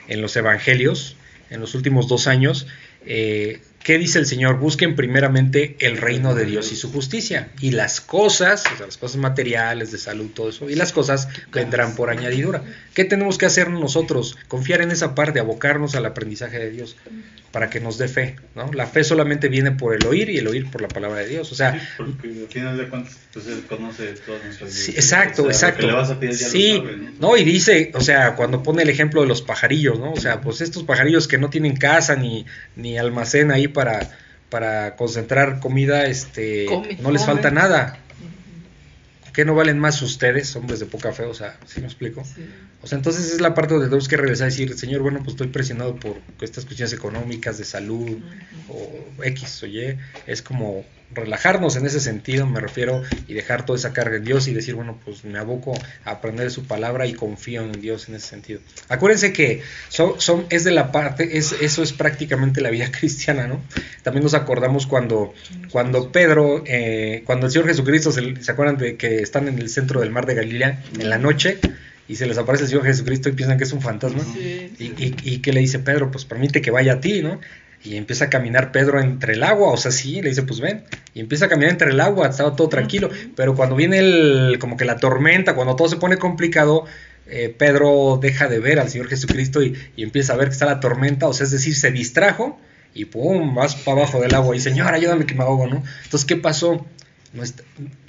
en, 0.08 0.22
los 0.22 0.36
evangelios 0.36 1.16
en 1.50 1.62
los 1.62 1.76
últimos 1.76 2.08
dos 2.08 2.28
años. 2.28 2.68
Eh, 3.06 3.62
¿Qué 3.84 3.98
dice 3.98 4.18
el 4.20 4.26
Señor? 4.26 4.60
Busquen 4.60 4.96
primeramente 4.96 5.76
el 5.80 5.98
reino 5.98 6.36
de 6.36 6.46
Dios 6.46 6.72
y 6.72 6.76
su 6.76 6.92
justicia. 6.92 7.50
Y 7.60 7.72
las 7.72 8.00
cosas, 8.00 8.64
o 8.66 8.78
sea, 8.78 8.86
las 8.86 8.98
cosas 8.98 9.18
materiales, 9.18 9.92
de 9.92 9.98
salud, 9.98 10.32
todo 10.34 10.50
eso, 10.50 10.70
y 10.70 10.76
las 10.76 10.94
cosas 10.94 11.28
vendrán 11.52 11.96
por 11.96 12.10
añadidura. 12.10 12.64
¿Qué 12.94 13.04
tenemos 13.04 13.38
que 13.38 13.46
hacer 13.46 13.70
nosotros? 13.70 14.38
Confiar 14.48 14.82
en 14.82 14.92
esa 14.92 15.16
parte, 15.16 15.40
abocarnos 15.40 15.96
al 15.96 16.06
aprendizaje 16.06 16.60
de 16.60 16.72
Dios 16.72 16.96
para 17.54 17.70
que 17.70 17.80
nos 17.80 18.00
dé 18.00 18.08
fe. 18.08 18.36
¿no? 18.56 18.74
La 18.74 18.88
fe 18.88 19.04
solamente 19.04 19.48
viene 19.48 19.72
por 19.74 19.94
el 19.94 20.04
oír 20.08 20.28
y 20.32 20.40
el 20.40 20.48
oír 20.48 20.72
por 20.72 20.82
la 20.82 20.88
palabra 20.88 21.20
de 21.20 21.28
Dios. 21.28 21.52
O 21.52 21.56
sea, 21.56 21.80
sí, 21.80 21.86
porque 21.98 22.28
al 22.28 22.48
final 22.48 22.78
de 22.78 22.90
cuentas, 22.90 23.20
pues 23.32 23.46
él 23.46 23.64
conoce 23.70 24.08
todas 24.26 24.44
nuestras 24.44 24.74
sí, 24.74 24.92
exacto, 24.94 25.46
exacto. 25.46 25.86
le 25.86 25.94
vas 25.94 26.10
a 26.10 26.20
pedir 26.20 26.36
ya 26.36 26.50
sí, 26.50 26.74
lo 26.74 26.78
sabe, 26.80 26.98
¿no? 26.98 27.12
¿no? 27.20 27.38
y 27.38 27.44
dice, 27.44 27.92
o 27.94 28.02
sea, 28.02 28.36
cuando 28.36 28.64
pone 28.64 28.82
el 28.82 28.90
ejemplo 28.90 29.22
de 29.22 29.28
los 29.28 29.44
pajarillos, 29.44 30.00
¿no? 30.00 30.14
O 30.14 30.20
sea, 30.20 30.42
pues 30.42 30.62
estos 30.62 30.82
pajarillos 30.84 31.28
que 31.28 31.38
no 31.38 31.52
tienen 31.52 31.76
casa 31.76 32.16
ni, 32.16 32.48
ni 32.76 32.98
almacén 32.98 33.52
ahí 33.52 33.68
para, 33.68 34.10
para 34.50 34.96
concentrar 34.96 35.60
comida, 35.60 36.08
este, 36.08 36.66
no 37.02 37.12
les 37.12 37.24
falta 37.24 37.52
nada. 37.52 38.00
¿Qué 39.34 39.46
no 39.46 39.56
valen 39.56 39.80
más 39.80 40.02
ustedes, 40.02 40.56
hombres 40.56 40.80
de 40.80 40.86
poca 40.86 41.12
fe? 41.12 41.24
O 41.24 41.34
sea, 41.34 41.58
¿sí 41.66 41.82
me 41.82 41.88
explico? 41.88 42.24
O 42.82 42.88
sea, 42.88 42.98
entonces 42.98 43.34
es 43.34 43.42
la 43.42 43.54
parte 43.56 43.74
donde 43.74 43.88
tenemos 43.88 44.08
que 44.08 44.18
regresar 44.18 44.48
y 44.48 44.52
decir, 44.52 44.78
Señor, 44.78 45.02
bueno, 45.02 45.20
pues 45.20 45.32
estoy 45.32 45.48
presionado 45.48 45.96
por 45.96 46.18
estas 46.42 46.66
cuestiones 46.66 46.94
económicas, 46.94 47.58
de 47.58 47.66
salud, 47.66 48.20
o 48.70 49.24
X 49.24 49.64
o 49.64 49.66
Y. 49.66 49.98
Es 50.28 50.42
como 50.42 50.86
relajarnos 51.14 51.76
en 51.76 51.86
ese 51.86 52.00
sentido, 52.00 52.46
me 52.46 52.60
refiero, 52.60 53.04
y 53.28 53.34
dejar 53.34 53.66
toda 53.66 53.78
esa 53.78 53.94
carga 53.94 54.18
en 54.18 54.24
Dios 54.24 54.48
y 54.48 54.54
decir, 54.54 54.76
bueno, 54.76 55.00
pues 55.04 55.24
me 55.26 55.38
aboco 55.40 55.74
a 56.06 56.12
aprender 56.12 56.52
su 56.52 56.66
palabra 56.66 57.06
y 57.06 57.14
confío 57.14 57.62
en 57.64 57.72
Dios 57.82 58.10
en 58.10 58.16
ese 58.16 58.28
sentido. 58.28 58.60
Acuérdense 58.90 59.34
que 59.34 59.62
son, 59.90 60.20
son, 60.20 60.46
es 60.50 60.64
de 60.64 60.72
la 60.72 60.92
parte, 60.92 61.38
es, 61.38 61.54
eso 61.62 61.84
es 61.84 61.94
prácticamente 61.94 62.62
la 62.62 62.70
vida 62.70 62.92
cristiana, 62.98 63.48
¿no? 63.48 63.62
También 64.04 64.24
nos 64.24 64.34
acordamos 64.34 64.88
cuando, 64.88 65.34
cuando 65.72 66.12
Pedro, 66.12 66.64
eh, 66.66 67.24
cuando 67.26 67.48
el 67.48 67.52
Señor 67.52 67.68
Jesucristo, 67.68 68.12
se, 68.12 68.42
se, 68.42 68.52
acuerdan 68.52 68.78
de 68.78 68.98
que 68.98 69.20
están 69.22 69.48
en 69.48 69.60
el 69.60 69.70
centro 69.70 70.02
del 70.02 70.12
mar 70.12 70.26
de 70.26 70.36
Galilea 70.36 70.84
en 71.00 71.10
la 71.10 71.18
noche? 71.18 71.60
y 72.08 72.16
se 72.16 72.26
les 72.26 72.38
aparece 72.38 72.66
el 72.66 72.70
Señor 72.70 72.86
Jesucristo 72.86 73.30
y 73.30 73.32
piensan 73.32 73.58
que 73.58 73.64
es 73.64 73.72
un 73.72 73.82
fantasma. 73.82 74.24
y, 74.38 74.84
y, 74.84 75.16
y, 75.24 75.38
que 75.40 75.54
le 75.54 75.62
dice 75.62 75.80
Pedro, 75.80 76.12
pues 76.12 76.26
permite 76.26 76.62
que 76.62 76.70
vaya 76.70 76.94
a 76.94 77.00
ti, 77.00 77.22
¿no? 77.22 77.40
Y 77.86 77.98
empieza 77.98 78.26
a 78.26 78.30
caminar 78.30 78.72
Pedro 78.72 79.02
entre 79.02 79.34
el 79.34 79.44
agua, 79.44 79.72
o 79.72 79.78
sea, 79.78 79.92
sí, 79.92 80.22
le 80.22 80.30
dice, 80.30 80.44
pues 80.44 80.62
ven, 80.62 80.84
y 81.14 81.20
empieza 81.20 81.46
a 81.46 81.50
caminar 81.50 81.72
entre 81.72 81.92
el 81.92 82.00
agua, 82.00 82.30
estaba 82.30 82.56
todo 82.56 82.70
tranquilo, 82.70 83.10
pero 83.36 83.56
cuando 83.56 83.76
viene 83.76 84.00
el, 84.00 84.58
como 84.60 84.78
que 84.78 84.86
la 84.86 84.98
tormenta, 84.98 85.54
cuando 85.54 85.76
todo 85.76 85.90
se 85.90 85.98
pone 85.98 86.18
complicado, 86.18 86.86
eh, 87.28 87.54
Pedro 87.58 88.20
deja 88.22 88.48
de 88.48 88.60
ver 88.60 88.80
al 88.80 88.90
Señor 88.90 89.08
Jesucristo 89.08 89.62
y, 89.62 89.76
empieza 89.98 90.34
a 90.34 90.38
ver 90.38 90.48
que 90.48 90.54
está 90.54 90.66
la 90.66 90.80
tormenta, 90.80 91.28
o 91.28 91.34
sea, 91.34 91.44
es 91.46 91.52
decir, 91.52 91.76
se 91.76 91.92
distrajo 91.92 92.58
y 92.94 93.06
pum, 93.06 93.54
vas 93.54 93.76
para 93.76 93.98
abajo 93.98 94.22
del 94.22 94.34
agua 94.34 94.56
y 94.56 94.62
Señor, 94.62 94.94
ayúdame 94.94 95.26
que 95.26 95.36
me 95.36 95.44
ahogo, 95.44 95.68
¿no? 95.68 95.84
Entonces, 96.04 96.26
¿qué 96.26 96.38
pasó? 96.38 96.86
No, 97.34 97.44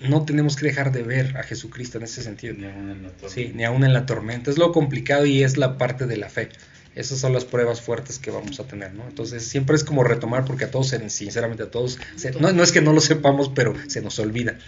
no, 0.09 0.25
tenemos 0.27 0.55
que 0.55 0.66
dejar 0.66 0.93
de 0.93 1.03
ver 1.03 1.37
a 1.39 1.43
Jesucristo 1.43 1.97
en 1.97 2.05
ese 2.05 2.22
sentido. 2.22 2.55
Ni 2.55 2.66
aún 2.66 2.91
en 2.91 3.03
la 3.03 3.09
tormenta. 3.09 3.29
Sí, 3.31 3.53
ni 3.55 3.64
aún 3.64 3.83
en 3.83 3.95
la 3.95 4.05
tormenta. 4.05 4.51
Es 4.51 4.59
lo 4.59 4.70
complicado 4.70 5.25
y 5.25 5.43
es 5.43 5.57
la 5.57 5.79
parte 5.79 6.07
de 6.07 6.18
la 6.18 6.29
fe 6.29 6.51
esas 6.95 7.18
son 7.18 7.32
las 7.32 7.45
pruebas 7.45 7.80
fuertes 7.80 8.18
que 8.18 8.30
vamos 8.30 8.61
a 8.61 8.64
tener, 8.64 8.95
¿no? 8.95 9.05
Entonces 9.09 9.47
siempre 9.47 9.76
es 9.76 9.84
como 9.84 10.05
retomar 10.05 10.45
porque 10.45 10.64
a 10.64 10.70
todos, 10.70 10.95
sinceramente 11.09 11.64
a 11.64 11.70
todos, 11.70 11.99
no, 12.40 12.53
no, 12.53 12.62
es 12.62 12.72
que 12.72 12.80
no 12.80 12.92
lo 12.92 13.01
sepamos, 13.01 13.51
pero 13.55 13.74
se 13.88 14.01
nos 14.01 14.18
olvida. 14.18 14.59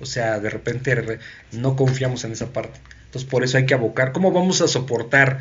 O 0.00 0.06
sea, 0.06 0.40
de 0.40 0.50
repente 0.50 1.18
no 1.52 1.76
confiamos 1.76 2.24
en 2.24 2.32
esa 2.32 2.52
parte. 2.52 2.78
Entonces 3.06 3.28
por 3.28 3.44
eso 3.44 3.56
hay 3.56 3.66
que 3.66 3.74
abocar. 3.74 4.12
¿Cómo 4.12 4.30
vamos 4.32 4.60
a 4.60 4.68
soportar? 4.68 5.40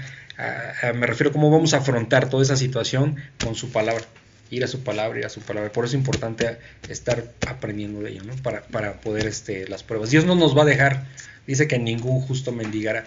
me 0.95 1.05
refiero 1.05 1.33
cómo 1.33 1.51
vamos 1.51 1.73
a 1.73 1.77
afrontar 1.79 2.29
toda 2.29 2.43
esa 2.43 2.55
situación 2.55 3.17
con 3.43 3.55
su 3.55 3.71
palabra. 3.71 4.05
Ir 4.49 4.63
a 4.63 4.67
su 4.67 4.79
palabra, 4.79 5.19
ir 5.19 5.25
a 5.25 5.29
su 5.29 5.41
palabra. 5.41 5.71
Por 5.71 5.85
eso 5.85 5.95
es 5.95 5.99
importante 5.99 6.57
estar 6.87 7.23
aprendiendo 7.47 8.01
de 8.01 8.11
ello, 8.11 8.23
¿no? 8.23 8.33
Para, 8.37 8.61
para 8.63 9.01
poder 9.01 9.27
este, 9.27 9.67
las 9.67 9.83
pruebas. 9.83 10.09
Dios 10.09 10.25
no 10.25 10.35
nos 10.35 10.57
va 10.57 10.63
a 10.63 10.65
dejar. 10.65 11.05
Dice 11.45 11.67
que 11.67 11.77
ningún 11.77 12.21
justo 12.21 12.51
mendigará. 12.51 13.05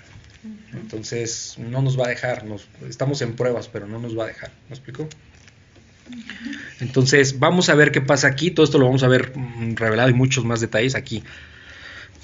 Entonces 0.73 1.57
no 1.59 1.83
nos 1.83 1.99
va 1.99 2.07
a 2.07 2.09
dejar, 2.09 2.45
nos, 2.45 2.67
estamos 2.89 3.23
en 3.23 3.35
pruebas, 3.35 3.69
pero 3.69 3.87
no 3.87 3.99
nos 3.99 4.19
va 4.19 4.25
a 4.25 4.27
dejar. 4.27 4.51
¿Me 4.69 4.75
explico? 4.75 5.09
Entonces 6.81 7.39
vamos 7.39 7.69
a 7.69 7.75
ver 7.75 7.93
qué 7.93 8.01
pasa 8.01 8.27
aquí, 8.27 8.51
todo 8.51 8.65
esto 8.65 8.79
lo 8.79 8.87
vamos 8.87 9.03
a 9.03 9.09
ver 9.09 9.33
mm, 9.37 9.77
revelado 9.77 10.11
y 10.11 10.15
muchos 10.15 10.45
más 10.45 10.61
detalles 10.61 10.95
aquí. 10.95 11.23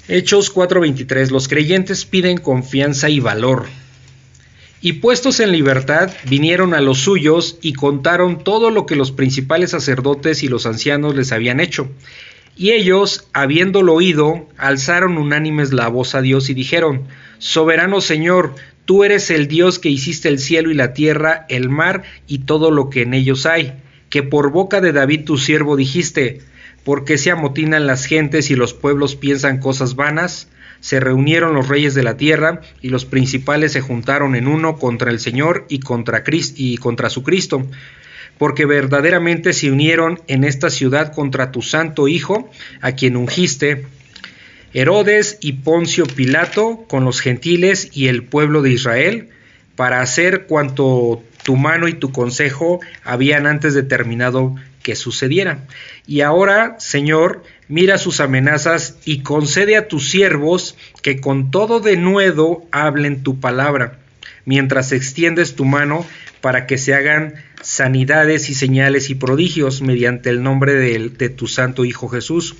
Hechos 0.07 0.53
4:23, 0.53 1.29
los 1.29 1.47
creyentes 1.47 2.05
piden 2.05 2.37
confianza 2.37 3.09
y 3.09 3.19
valor. 3.19 3.67
Y 4.81 4.93
puestos 4.93 5.39
en 5.39 5.51
libertad, 5.51 6.11
vinieron 6.25 6.73
a 6.73 6.81
los 6.81 6.99
suyos 6.99 7.57
y 7.61 7.73
contaron 7.73 8.43
todo 8.43 8.71
lo 8.71 8.85
que 8.85 8.95
los 8.95 9.11
principales 9.11 9.71
sacerdotes 9.71 10.41
y 10.41 10.47
los 10.47 10.65
ancianos 10.65 11.15
les 11.15 11.31
habían 11.31 11.59
hecho. 11.59 11.89
Y 12.55 12.71
ellos, 12.71 13.27
habiéndolo 13.33 13.93
oído, 13.93 14.47
alzaron 14.57 15.17
unánimes 15.17 15.73
la 15.73 15.89
voz 15.89 16.15
a 16.15 16.21
Dios 16.21 16.49
y 16.49 16.53
dijeron, 16.53 17.07
Soberano 17.39 18.01
Señor, 18.01 18.53
tú 18.83 19.03
eres 19.03 19.31
el 19.31 19.47
Dios 19.47 19.79
que 19.79 19.89
hiciste 19.89 20.27
el 20.27 20.39
cielo 20.39 20.71
y 20.71 20.73
la 20.73 20.93
tierra, 20.93 21.45
el 21.49 21.69
mar 21.69 22.03
y 22.27 22.39
todo 22.39 22.69
lo 22.69 22.89
que 22.89 23.03
en 23.03 23.13
ellos 23.13 23.45
hay, 23.45 23.73
que 24.09 24.23
por 24.23 24.51
boca 24.51 24.81
de 24.81 24.91
David 24.91 25.23
tu 25.23 25.37
siervo 25.37 25.77
dijiste, 25.77 26.41
porque 26.83 27.17
se 27.17 27.31
amotinan 27.31 27.87
las 27.87 28.05
gentes 28.05 28.51
y 28.51 28.55
los 28.55 28.73
pueblos 28.73 29.15
piensan 29.15 29.59
cosas 29.59 29.95
vanas? 29.95 30.49
Se 30.81 30.99
reunieron 30.99 31.53
los 31.53 31.67
reyes 31.67 31.93
de 31.95 32.03
la 32.03 32.17
tierra 32.17 32.61
y 32.81 32.89
los 32.89 33.05
principales 33.05 33.71
se 33.71 33.81
juntaron 33.81 34.35
en 34.35 34.47
uno 34.47 34.77
contra 34.77 35.11
el 35.11 35.19
Señor 35.19 35.65
y 35.69 35.79
contra, 35.79 36.23
y 36.55 36.77
contra 36.77 37.09
su 37.09 37.23
Cristo 37.23 37.65
porque 38.39 38.65
verdaderamente 38.65 39.51
se 39.51 39.69
unieron 39.69 40.21
en 40.27 40.45
esta 40.45 40.69
ciudad 40.69 41.13
contra 41.13 41.51
tu 41.51 41.61
santo 41.61 42.07
Hijo, 42.07 42.49
a 42.79 42.93
quien 42.93 43.17
ungiste, 43.17 43.85
Herodes 44.73 45.37
y 45.41 45.53
Poncio 45.53 46.05
Pilato 46.05 46.85
con 46.87 47.05
los 47.05 47.21
gentiles 47.21 47.89
y 47.93 48.07
el 48.07 48.23
pueblo 48.23 48.61
de 48.61 48.71
Israel, 48.71 49.29
para 49.75 50.01
hacer 50.01 50.45
cuanto 50.45 51.23
tu 51.43 51.55
mano 51.55 51.87
y 51.87 51.93
tu 51.93 52.11
consejo 52.11 52.79
habían 53.03 53.47
antes 53.47 53.73
determinado 53.73 54.55
que 54.83 54.95
sucediera. 54.95 55.65
Y 56.05 56.21
ahora, 56.21 56.75
Señor, 56.79 57.43
mira 57.67 57.97
sus 57.97 58.19
amenazas 58.19 58.97
y 59.05 59.21
concede 59.21 59.77
a 59.77 59.87
tus 59.87 60.09
siervos 60.09 60.75
que 61.01 61.19
con 61.21 61.51
todo 61.51 61.79
denuedo 61.79 62.63
hablen 62.71 63.23
tu 63.23 63.39
palabra, 63.39 63.99
mientras 64.45 64.91
extiendes 64.91 65.55
tu 65.55 65.65
mano 65.65 66.05
para 66.41 66.67
que 66.67 66.77
se 66.77 66.93
hagan 66.93 67.35
sanidades 67.61 68.49
y 68.49 68.53
señales 68.53 69.09
y 69.09 69.15
prodigios 69.15 69.81
mediante 69.81 70.29
el 70.29 70.41
nombre 70.41 70.73
de, 70.73 71.09
de 71.09 71.29
tu 71.29 71.47
santo 71.47 71.83
Hijo 71.85 72.07
Jesús. 72.07 72.55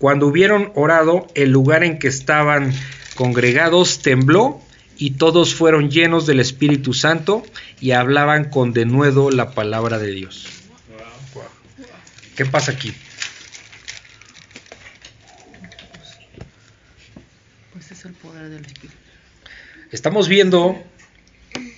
Cuando 0.00 0.26
hubieron 0.26 0.72
orado, 0.76 1.26
el 1.34 1.50
lugar 1.50 1.84
en 1.84 1.98
que 1.98 2.08
estaban 2.08 2.72
congregados 3.16 4.00
tembló 4.00 4.62
y 4.96 5.10
todos 5.10 5.54
fueron 5.54 5.90
llenos 5.90 6.26
del 6.26 6.40
Espíritu 6.40 6.94
Santo 6.94 7.42
y 7.82 7.90
hablaban 7.90 8.48
con 8.48 8.72
denuedo 8.72 9.30
la 9.30 9.50
palabra 9.50 9.98
de 9.98 10.10
Dios. 10.12 10.46
¿Qué 12.34 12.46
pasa 12.46 12.72
aquí? 12.72 12.94
Pues 17.74 17.90
es 17.90 18.02
el 18.06 18.14
poder 18.14 18.48
del 18.48 18.64
Espíritu. 18.64 18.96
Estamos 19.92 20.28
viendo 20.28 20.82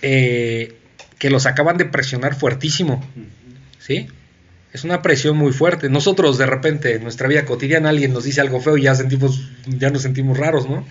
eh, 0.00 0.76
que 1.18 1.28
los 1.28 1.46
acaban 1.46 1.76
de 1.76 1.86
presionar 1.86 2.36
fuertísimo. 2.36 3.04
¿Sí? 3.80 4.06
Es 4.72 4.84
una 4.84 5.02
presión 5.02 5.36
muy 5.36 5.52
fuerte. 5.52 5.88
Nosotros 5.90 6.38
de 6.38 6.46
repente 6.46 6.94
en 6.94 7.02
nuestra 7.02 7.28
vida 7.28 7.44
cotidiana 7.44 7.90
alguien 7.90 8.12
nos 8.12 8.24
dice 8.24 8.40
algo 8.40 8.60
feo 8.60 8.78
y 8.78 8.82
ya 8.82 8.94
sentimos, 8.94 9.50
ya 9.66 9.90
nos 9.90 10.02
sentimos 10.02 10.38
raros, 10.38 10.68
¿no? 10.68 10.86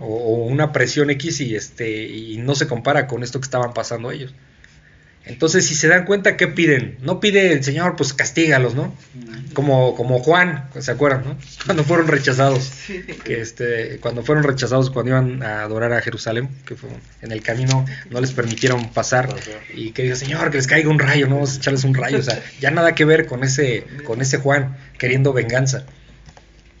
o, 0.00 0.06
o, 0.06 0.46
una 0.46 0.72
presión 0.72 1.10
X 1.10 1.40
y 1.42 1.54
este, 1.54 2.06
y 2.06 2.38
no 2.38 2.54
se 2.54 2.66
compara 2.66 3.06
con 3.06 3.22
esto 3.22 3.38
que 3.38 3.44
estaban 3.44 3.74
pasando 3.74 4.10
ellos. 4.10 4.34
Entonces, 5.26 5.66
si 5.66 5.74
se 5.74 5.88
dan 5.88 6.04
cuenta, 6.04 6.36
¿qué 6.36 6.46
piden? 6.46 6.98
No 7.02 7.18
pide 7.18 7.52
el 7.52 7.64
Señor, 7.64 7.96
pues 7.96 8.12
castígalos, 8.12 8.76
¿no? 8.76 8.94
Como, 9.54 9.96
como 9.96 10.20
Juan, 10.20 10.70
¿se 10.78 10.92
acuerdan, 10.92 11.24
no? 11.24 11.36
Cuando 11.66 11.82
fueron 11.82 12.06
rechazados. 12.06 12.70
Que 13.24 13.40
este, 13.40 13.98
cuando 14.00 14.22
fueron 14.22 14.44
rechazados, 14.44 14.90
cuando 14.90 15.10
iban 15.10 15.42
a 15.42 15.62
adorar 15.62 15.92
a 15.92 16.00
Jerusalén, 16.00 16.48
que 16.64 16.76
fue 16.76 16.90
en 17.22 17.32
el 17.32 17.42
camino 17.42 17.84
no 18.08 18.20
les 18.20 18.30
permitieron 18.30 18.92
pasar. 18.92 19.34
Y 19.74 19.90
que 19.90 20.04
diga, 20.04 20.14
Señor, 20.14 20.50
que 20.50 20.58
les 20.58 20.68
caiga 20.68 20.88
un 20.88 21.00
rayo, 21.00 21.26
¿no? 21.26 21.36
Vamos 21.36 21.54
a 21.54 21.56
echarles 21.56 21.82
un 21.82 21.94
rayo. 21.94 22.18
O 22.18 22.22
sea, 22.22 22.40
ya 22.60 22.70
nada 22.70 22.94
que 22.94 23.04
ver 23.04 23.26
con 23.26 23.42
ese, 23.42 23.84
con 24.04 24.20
ese 24.20 24.38
Juan 24.38 24.76
queriendo 24.96 25.32
venganza. 25.32 25.86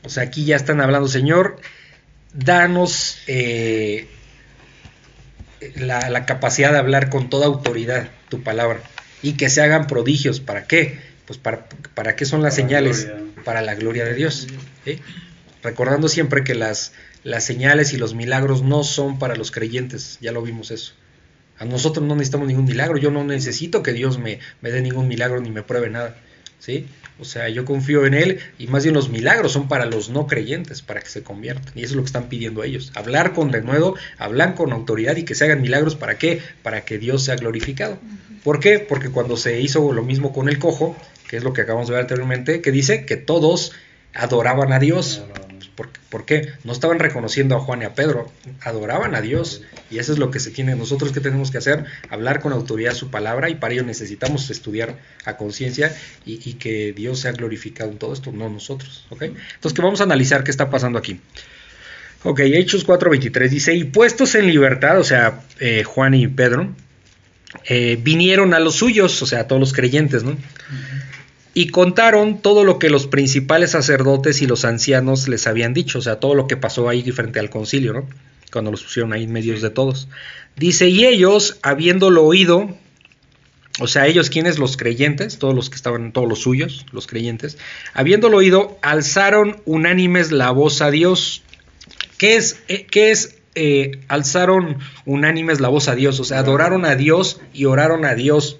O 0.04 0.08
sea, 0.08 0.22
aquí 0.22 0.44
ya 0.44 0.54
están 0.54 0.80
hablando, 0.80 1.08
Señor, 1.08 1.56
danos 2.32 3.18
eh, 3.26 4.06
la, 5.76 6.10
la 6.10 6.26
capacidad 6.26 6.72
de 6.72 6.78
hablar 6.78 7.10
con 7.10 7.30
toda 7.30 7.46
autoridad 7.46 8.08
tu 8.28 8.42
palabra. 8.42 8.80
y 9.22 9.32
que 9.32 9.48
se 9.48 9.62
hagan 9.62 9.86
prodigios. 9.86 10.40
¿Para 10.40 10.66
qué? 10.66 10.98
Pues 11.26 11.38
para, 11.38 11.66
para 11.94 12.16
qué 12.16 12.24
son 12.24 12.42
las 12.42 12.54
señales? 12.54 13.08
Para 13.44 13.62
la 13.62 13.74
gloria 13.74 14.04
de 14.04 14.14
Dios. 14.14 14.46
Recordando 15.62 16.08
siempre 16.08 16.44
que 16.44 16.54
las, 16.54 16.92
las 17.24 17.44
señales 17.44 17.92
y 17.92 17.96
los 17.96 18.14
milagros 18.14 18.62
no 18.62 18.84
son 18.84 19.18
para 19.18 19.34
los 19.34 19.50
creyentes, 19.50 20.18
ya 20.20 20.32
lo 20.32 20.42
vimos 20.42 20.70
eso. 20.70 20.92
A 21.58 21.64
nosotros 21.64 22.06
no 22.06 22.14
necesitamos 22.14 22.46
ningún 22.46 22.66
milagro, 22.66 22.98
yo 22.98 23.10
no 23.10 23.24
necesito 23.24 23.82
que 23.82 23.92
Dios 23.92 24.18
me, 24.18 24.38
me 24.60 24.70
dé 24.70 24.82
ningún 24.82 25.08
milagro 25.08 25.40
ni 25.40 25.50
me 25.50 25.62
pruebe 25.62 25.90
nada. 25.90 26.16
¿sí? 26.60 26.86
O 27.18 27.24
sea, 27.24 27.48
yo 27.48 27.64
confío 27.64 28.04
en 28.04 28.14
Él 28.14 28.40
y 28.58 28.66
más 28.66 28.84
bien 28.84 28.94
los 28.94 29.08
milagros 29.08 29.52
son 29.52 29.68
para 29.68 29.86
los 29.86 30.10
no 30.10 30.26
creyentes, 30.26 30.82
para 30.82 31.00
que 31.00 31.08
se 31.08 31.22
conviertan. 31.22 31.72
Y 31.74 31.80
eso 31.80 31.92
es 31.92 31.96
lo 31.96 32.02
que 32.02 32.06
están 32.06 32.28
pidiendo 32.28 32.62
ellos. 32.62 32.92
Hablar 32.94 33.32
con 33.32 33.50
denuedo, 33.50 33.94
hablar 34.18 34.54
con 34.54 34.72
autoridad 34.72 35.16
y 35.16 35.24
que 35.24 35.34
se 35.34 35.44
hagan 35.44 35.62
milagros. 35.62 35.96
¿Para 35.96 36.18
qué? 36.18 36.42
Para 36.62 36.84
que 36.84 36.98
Dios 36.98 37.24
sea 37.24 37.36
glorificado. 37.36 37.98
¿Por 38.44 38.60
qué? 38.60 38.78
Porque 38.78 39.08
cuando 39.08 39.36
se 39.36 39.60
hizo 39.60 39.92
lo 39.92 40.02
mismo 40.02 40.32
con 40.32 40.48
el 40.48 40.58
cojo, 40.58 40.96
que 41.28 41.38
es 41.38 41.42
lo 41.42 41.52
que 41.52 41.62
acabamos 41.62 41.88
de 41.88 41.94
ver 41.94 42.02
anteriormente, 42.02 42.60
que 42.60 42.70
dice 42.70 43.06
que 43.06 43.16
todos 43.16 43.72
adoraban 44.14 44.72
a 44.72 44.78
Dios. 44.78 45.22
¿Por, 45.76 46.24
qué? 46.24 46.52
No 46.64 46.72
estaban 46.72 46.98
reconociendo 46.98 47.54
a 47.54 47.60
Juan 47.60 47.82
y 47.82 47.84
a 47.84 47.94
Pedro, 47.94 48.32
adoraban 48.62 49.14
a 49.14 49.20
Dios. 49.20 49.62
Y 49.90 49.98
eso 49.98 50.12
es 50.12 50.18
lo 50.18 50.30
que 50.30 50.40
se 50.40 50.50
tiene. 50.50 50.74
Nosotros 50.74 51.12
que 51.12 51.20
tenemos 51.20 51.50
que 51.50 51.58
hacer, 51.58 51.84
hablar 52.08 52.40
con 52.40 52.52
autoridad 52.52 52.94
su 52.94 53.10
palabra 53.10 53.50
y 53.50 53.56
para 53.56 53.74
ello 53.74 53.84
necesitamos 53.84 54.48
estudiar 54.50 54.98
a 55.24 55.36
conciencia 55.36 55.94
y, 56.24 56.54
que 56.54 56.92
Dios 56.94 57.20
sea 57.20 57.32
glorificado 57.32 57.90
en 57.90 57.98
todo 57.98 58.14
esto, 58.14 58.32
no 58.32 58.48
nosotros. 58.48 59.06
¿ok? 59.10 59.22
Entonces, 59.22 59.74
que 59.74 59.82
vamos 59.82 60.00
a 60.00 60.04
analizar 60.04 60.42
qué 60.42 60.50
está 60.50 60.70
pasando 60.70 60.98
aquí. 60.98 61.20
Ok, 62.22 62.40
Hechos 62.40 62.86
4:23 62.86 63.48
dice, 63.48 63.74
y 63.74 63.84
puestos 63.84 64.34
en 64.34 64.46
libertad, 64.46 64.98
o 64.98 65.04
sea, 65.04 65.42
eh, 65.60 65.84
Juan 65.84 66.14
y 66.14 66.26
Pedro, 66.26 66.74
eh, 67.64 67.98
vinieron 68.02 68.54
a 68.54 68.58
los 68.58 68.76
suyos, 68.76 69.22
o 69.22 69.26
sea, 69.26 69.40
a 69.40 69.46
todos 69.46 69.60
los 69.60 69.72
creyentes, 69.72 70.24
¿no? 70.24 70.36
Y 71.56 71.68
contaron 71.68 72.42
todo 72.42 72.64
lo 72.64 72.78
que 72.78 72.90
los 72.90 73.06
principales 73.06 73.70
sacerdotes 73.70 74.42
y 74.42 74.46
los 74.46 74.66
ancianos 74.66 75.26
les 75.26 75.46
habían 75.46 75.72
dicho, 75.72 76.00
o 76.00 76.02
sea, 76.02 76.20
todo 76.20 76.34
lo 76.34 76.46
que 76.46 76.58
pasó 76.58 76.86
ahí 76.90 77.10
frente 77.12 77.40
al 77.40 77.48
concilio, 77.48 77.94
¿no? 77.94 78.06
Cuando 78.52 78.70
los 78.70 78.82
pusieron 78.82 79.14
ahí 79.14 79.22
en 79.22 79.32
medio 79.32 79.58
de 79.58 79.70
todos. 79.70 80.06
Dice, 80.54 80.90
y 80.90 81.06
ellos, 81.06 81.58
habiéndolo 81.62 82.26
oído, 82.26 82.76
o 83.80 83.86
sea, 83.86 84.06
ellos 84.06 84.28
quienes 84.28 84.58
los 84.58 84.76
creyentes, 84.76 85.38
todos 85.38 85.54
los 85.54 85.70
que 85.70 85.76
estaban, 85.76 86.12
todos 86.12 86.28
los 86.28 86.40
suyos, 86.40 86.84
los 86.92 87.06
creyentes, 87.06 87.56
habiéndolo 87.94 88.36
oído, 88.36 88.78
alzaron 88.82 89.62
unánimes 89.64 90.32
la 90.32 90.50
voz 90.50 90.82
a 90.82 90.90
Dios. 90.90 91.42
¿Qué 92.18 92.36
es, 92.36 92.60
eh, 92.68 92.86
qué 92.90 93.12
es 93.12 93.38
eh, 93.54 94.02
alzaron 94.08 94.76
unánimes 95.06 95.60
la 95.60 95.68
voz 95.68 95.88
a 95.88 95.94
Dios? 95.94 96.20
O 96.20 96.24
sea, 96.24 96.40
adoraron 96.40 96.84
a 96.84 96.96
Dios 96.96 97.40
y 97.54 97.64
oraron 97.64 98.04
a 98.04 98.14
Dios 98.14 98.58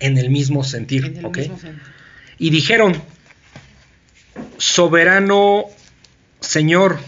en 0.00 0.16
el 0.16 0.30
mismo 0.30 0.64
sentir, 0.64 1.20
¿ok? 1.22 1.40
Y 2.38 2.50
dijeron, 2.50 3.00
soberano 4.58 5.66
Señor, 6.40 6.98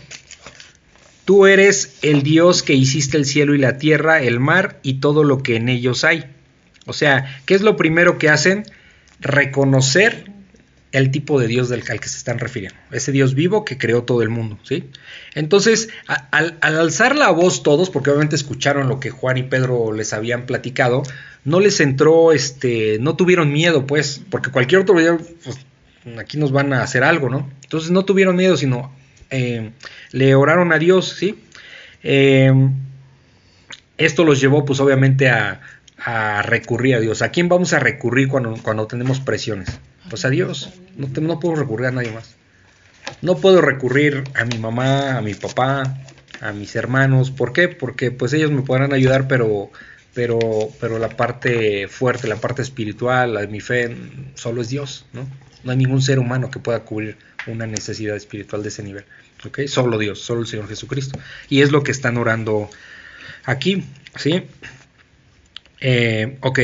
tú 1.24 1.46
eres 1.46 1.98
el 2.02 2.22
Dios 2.22 2.62
que 2.62 2.74
hiciste 2.74 3.16
el 3.16 3.24
cielo 3.24 3.54
y 3.54 3.58
la 3.58 3.78
tierra, 3.78 4.20
el 4.20 4.40
mar 4.40 4.80
y 4.82 4.94
todo 4.94 5.24
lo 5.24 5.42
que 5.42 5.56
en 5.56 5.68
ellos 5.68 6.04
hay. 6.04 6.24
O 6.86 6.92
sea, 6.92 7.40
¿qué 7.46 7.54
es 7.54 7.62
lo 7.62 7.76
primero 7.76 8.18
que 8.18 8.30
hacen? 8.30 8.64
Reconocer 9.20 10.32
el 10.92 11.10
tipo 11.10 11.38
de 11.38 11.46
Dios 11.46 11.70
al 11.70 11.82
que 11.82 12.08
se 12.08 12.16
están 12.16 12.38
refiriendo, 12.38 12.78
ese 12.90 13.12
Dios 13.12 13.34
vivo 13.34 13.64
que 13.64 13.76
creó 13.76 14.04
todo 14.04 14.22
el 14.22 14.30
mundo, 14.30 14.58
¿sí? 14.62 14.88
Entonces, 15.34 15.90
al, 16.30 16.56
alzar 16.62 17.14
la 17.14 17.30
voz 17.30 17.62
todos, 17.62 17.90
porque 17.90 18.08
obviamente 18.08 18.36
escucharon 18.36 18.88
lo 18.88 18.98
que 18.98 19.10
Juan 19.10 19.36
y 19.36 19.42
Pedro 19.42 19.92
les 19.92 20.14
habían 20.14 20.46
platicado, 20.46 21.02
no 21.44 21.60
les 21.60 21.80
entró, 21.80 22.32
este, 22.32 22.98
no 23.00 23.16
tuvieron 23.16 23.52
miedo, 23.52 23.86
pues, 23.86 24.22
porque 24.30 24.50
cualquier 24.50 24.82
otro 24.82 24.98
día, 24.98 25.16
pues, 25.44 25.58
aquí 26.18 26.38
nos 26.38 26.52
van 26.52 26.72
a 26.72 26.82
hacer 26.82 27.04
algo, 27.04 27.28
¿no? 27.28 27.50
Entonces 27.62 27.90
no 27.90 28.04
tuvieron 28.04 28.36
miedo, 28.36 28.56
sino 28.56 28.92
eh, 29.30 29.70
le 30.12 30.34
oraron 30.34 30.72
a 30.72 30.78
Dios, 30.78 31.14
¿sí? 31.18 31.42
Eh, 32.02 32.52
esto 33.96 34.24
los 34.24 34.40
llevó, 34.40 34.64
pues, 34.64 34.80
obviamente 34.80 35.28
a, 35.28 35.60
a, 35.98 36.42
recurrir 36.42 36.96
a 36.96 37.00
Dios. 37.00 37.22
¿A 37.22 37.30
quién 37.30 37.48
vamos 37.48 37.72
a 37.72 37.80
recurrir 37.80 38.28
cuando, 38.28 38.54
cuando 38.62 38.86
tenemos 38.86 39.20
presiones? 39.20 39.80
Pues 40.08 40.24
a 40.24 40.30
Dios. 40.30 40.70
No, 40.96 41.08
no 41.20 41.40
puedo 41.40 41.56
recurrir 41.56 41.86
a 41.86 41.90
nadie 41.92 42.12
más. 42.12 42.36
No 43.22 43.36
puedo 43.36 43.60
recurrir 43.60 44.24
a 44.34 44.44
mi 44.44 44.58
mamá, 44.58 45.16
a 45.16 45.22
mi 45.22 45.34
papá, 45.34 45.98
a 46.40 46.52
mis 46.52 46.76
hermanos. 46.76 47.30
¿Por 47.30 47.52
qué? 47.52 47.68
Porque 47.68 48.10
pues 48.10 48.32
ellos 48.32 48.50
me 48.50 48.62
podrán 48.62 48.92
ayudar, 48.92 49.28
pero 49.28 49.70
pero, 50.14 50.38
pero 50.80 50.98
la 50.98 51.10
parte 51.10 51.88
fuerte, 51.88 52.28
la 52.28 52.36
parte 52.36 52.62
espiritual, 52.62 53.34
la 53.34 53.40
de 53.42 53.48
mi 53.48 53.60
fe, 53.60 53.96
solo 54.34 54.62
es 54.62 54.68
Dios, 54.68 55.06
¿no? 55.12 55.28
No 55.64 55.70
hay 55.72 55.76
ningún 55.76 56.02
ser 56.02 56.18
humano 56.18 56.50
que 56.50 56.58
pueda 56.58 56.80
cubrir 56.80 57.16
una 57.46 57.66
necesidad 57.66 58.16
espiritual 58.16 58.62
de 58.62 58.68
ese 58.68 58.82
nivel, 58.82 59.04
¿ok? 59.44 59.60
Solo 59.66 59.98
Dios, 59.98 60.20
solo 60.20 60.42
el 60.42 60.46
Señor 60.46 60.68
Jesucristo. 60.68 61.18
Y 61.48 61.62
es 61.62 61.72
lo 61.72 61.82
que 61.82 61.92
están 61.92 62.16
orando 62.16 62.70
aquí, 63.44 63.84
¿sí? 64.16 64.42
Eh, 65.80 66.38
ok, 66.40 66.58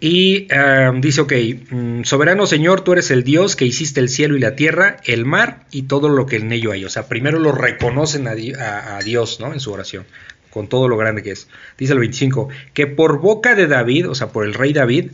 y 0.00 0.48
um, 0.54 1.02
dice, 1.02 1.20
ok, 1.20 1.32
mm, 1.70 2.02
soberano 2.04 2.46
Señor, 2.46 2.80
tú 2.80 2.92
eres 2.92 3.10
el 3.10 3.22
Dios 3.22 3.54
que 3.54 3.66
hiciste 3.66 4.00
el 4.00 4.08
cielo 4.08 4.34
y 4.34 4.40
la 4.40 4.56
tierra, 4.56 4.96
el 5.04 5.26
mar 5.26 5.66
y 5.70 5.82
todo 5.82 6.08
lo 6.08 6.24
que 6.24 6.36
en 6.36 6.50
ello 6.52 6.72
hay. 6.72 6.86
O 6.86 6.88
sea, 6.88 7.06
primero 7.06 7.38
lo 7.38 7.52
reconocen 7.52 8.26
a, 8.26 8.96
a 8.96 9.00
Dios, 9.00 9.40
¿no? 9.40 9.52
En 9.52 9.60
su 9.60 9.70
oración 9.70 10.06
con 10.50 10.68
todo 10.68 10.88
lo 10.88 10.96
grande 10.96 11.22
que 11.22 11.30
es. 11.32 11.48
Dice 11.78 11.92
el 11.92 12.00
25, 12.00 12.48
que 12.74 12.86
por 12.86 13.20
boca 13.20 13.54
de 13.54 13.66
David, 13.66 14.10
o 14.10 14.14
sea, 14.14 14.28
por 14.28 14.44
el 14.44 14.54
rey 14.54 14.72
David, 14.72 15.12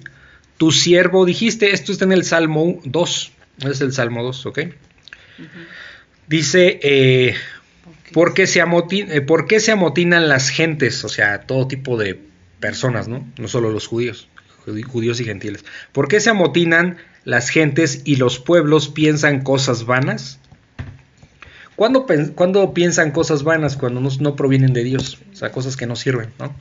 tu 0.57 0.73
siervo 0.73 1.25
dijiste, 1.25 1.73
esto 1.73 1.93
está 1.93 2.05
en 2.05 2.13
el 2.13 2.25
Salmo 2.25 2.81
2, 2.85 3.33
es 3.71 3.81
el 3.81 3.93
Salmo 3.93 4.23
2, 4.23 4.47
¿ok? 4.47 4.59
Dice, 6.27 6.81
eh, 6.83 7.35
¿por, 8.13 8.35
qué 8.35 8.47
se 8.47 8.61
eh, 8.61 9.21
¿por 9.21 9.47
qué 9.47 9.61
se 9.61 9.73
amotinan 9.73 10.29
las 10.29 10.49
gentes? 10.49 11.05
O 11.05 11.09
sea, 11.09 11.43
todo 11.43 11.69
tipo 11.69 11.97
de 11.97 12.19
personas, 12.59 13.07
¿no? 13.07 13.27
No 13.39 13.49
solo 13.49 13.71
los 13.71 13.87
judíos, 13.87 14.29
judíos 14.65 15.21
y 15.21 15.25
gentiles. 15.25 15.65
¿Por 15.93 16.09
qué 16.09 16.21
se 16.21 16.31
amotinan 16.31 16.97
las 17.25 17.51
gentes 17.51 18.03
y 18.05 18.17
los 18.17 18.39
pueblos 18.39 18.89
piensan 18.89 19.43
cosas 19.43 19.85
vanas? 19.85 20.41
¿Cuándo, 21.77 22.75
piensan 22.75 23.11
cosas 23.11 23.43
vanas 23.43 23.77
cuando 23.77 24.01
no, 24.01 24.37
provienen 24.37 24.73
de 24.73 24.83
Dios? 24.83 25.19
O 25.33 25.37
sea, 25.37 25.53
cosas 25.53 25.77
que 25.77 25.87
no 25.87 25.95
sirven, 25.95 26.31
¿no? 26.39 26.55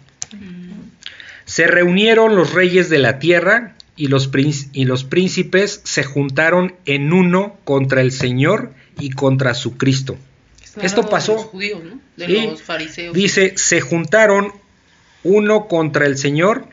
Se 1.45 1.67
reunieron 1.67 2.35
los 2.35 2.53
reyes 2.53 2.89
de 2.89 2.99
la 2.99 3.19
tierra 3.19 3.75
y 3.95 4.07
los, 4.07 4.29
y 4.73 4.85
los 4.85 5.03
príncipes 5.05 5.81
se 5.83 6.03
juntaron 6.03 6.75
en 6.85 7.13
uno 7.13 7.55
contra 7.63 8.01
el 8.01 8.11
Señor 8.11 8.73
y 8.99 9.11
contra 9.11 9.53
su 9.53 9.77
Cristo. 9.77 10.17
Esto 10.81 11.07
pasó. 11.09 11.51
De 12.17 12.47
los 12.47 12.61
fariseos. 12.61 13.15
Dice, 13.15 13.53
se 13.57 13.79
juntaron 13.79 14.51
uno 15.23 15.67
contra 15.67 16.05
el 16.05 16.17
Señor 16.17 16.67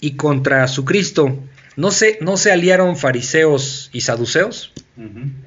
y 0.00 0.16
contra 0.16 0.66
su 0.68 0.84
Cristo. 0.84 1.38
¿No 1.76 1.90
se, 1.90 2.18
¿No 2.20 2.36
se 2.36 2.52
aliaron 2.52 2.96
fariseos 2.96 3.88
y 3.92 4.02
saduceos 4.02 4.72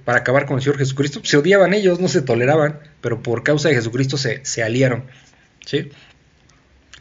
para 0.04 0.20
acabar 0.20 0.46
con 0.46 0.58
el 0.58 0.64
Señor 0.64 0.80
Jesucristo? 0.80 1.22
Se 1.24 1.38
odiaban 1.38 1.74
ellos, 1.74 2.00
no 2.00 2.08
se 2.08 2.22
toleraban, 2.22 2.80
pero 3.02 3.22
por 3.22 3.44
causa 3.44 3.70
de 3.70 3.76
Jesucristo 3.76 4.18
se, 4.18 4.44
se 4.44 4.64
aliaron. 4.64 5.06
¿sí? 5.66 5.90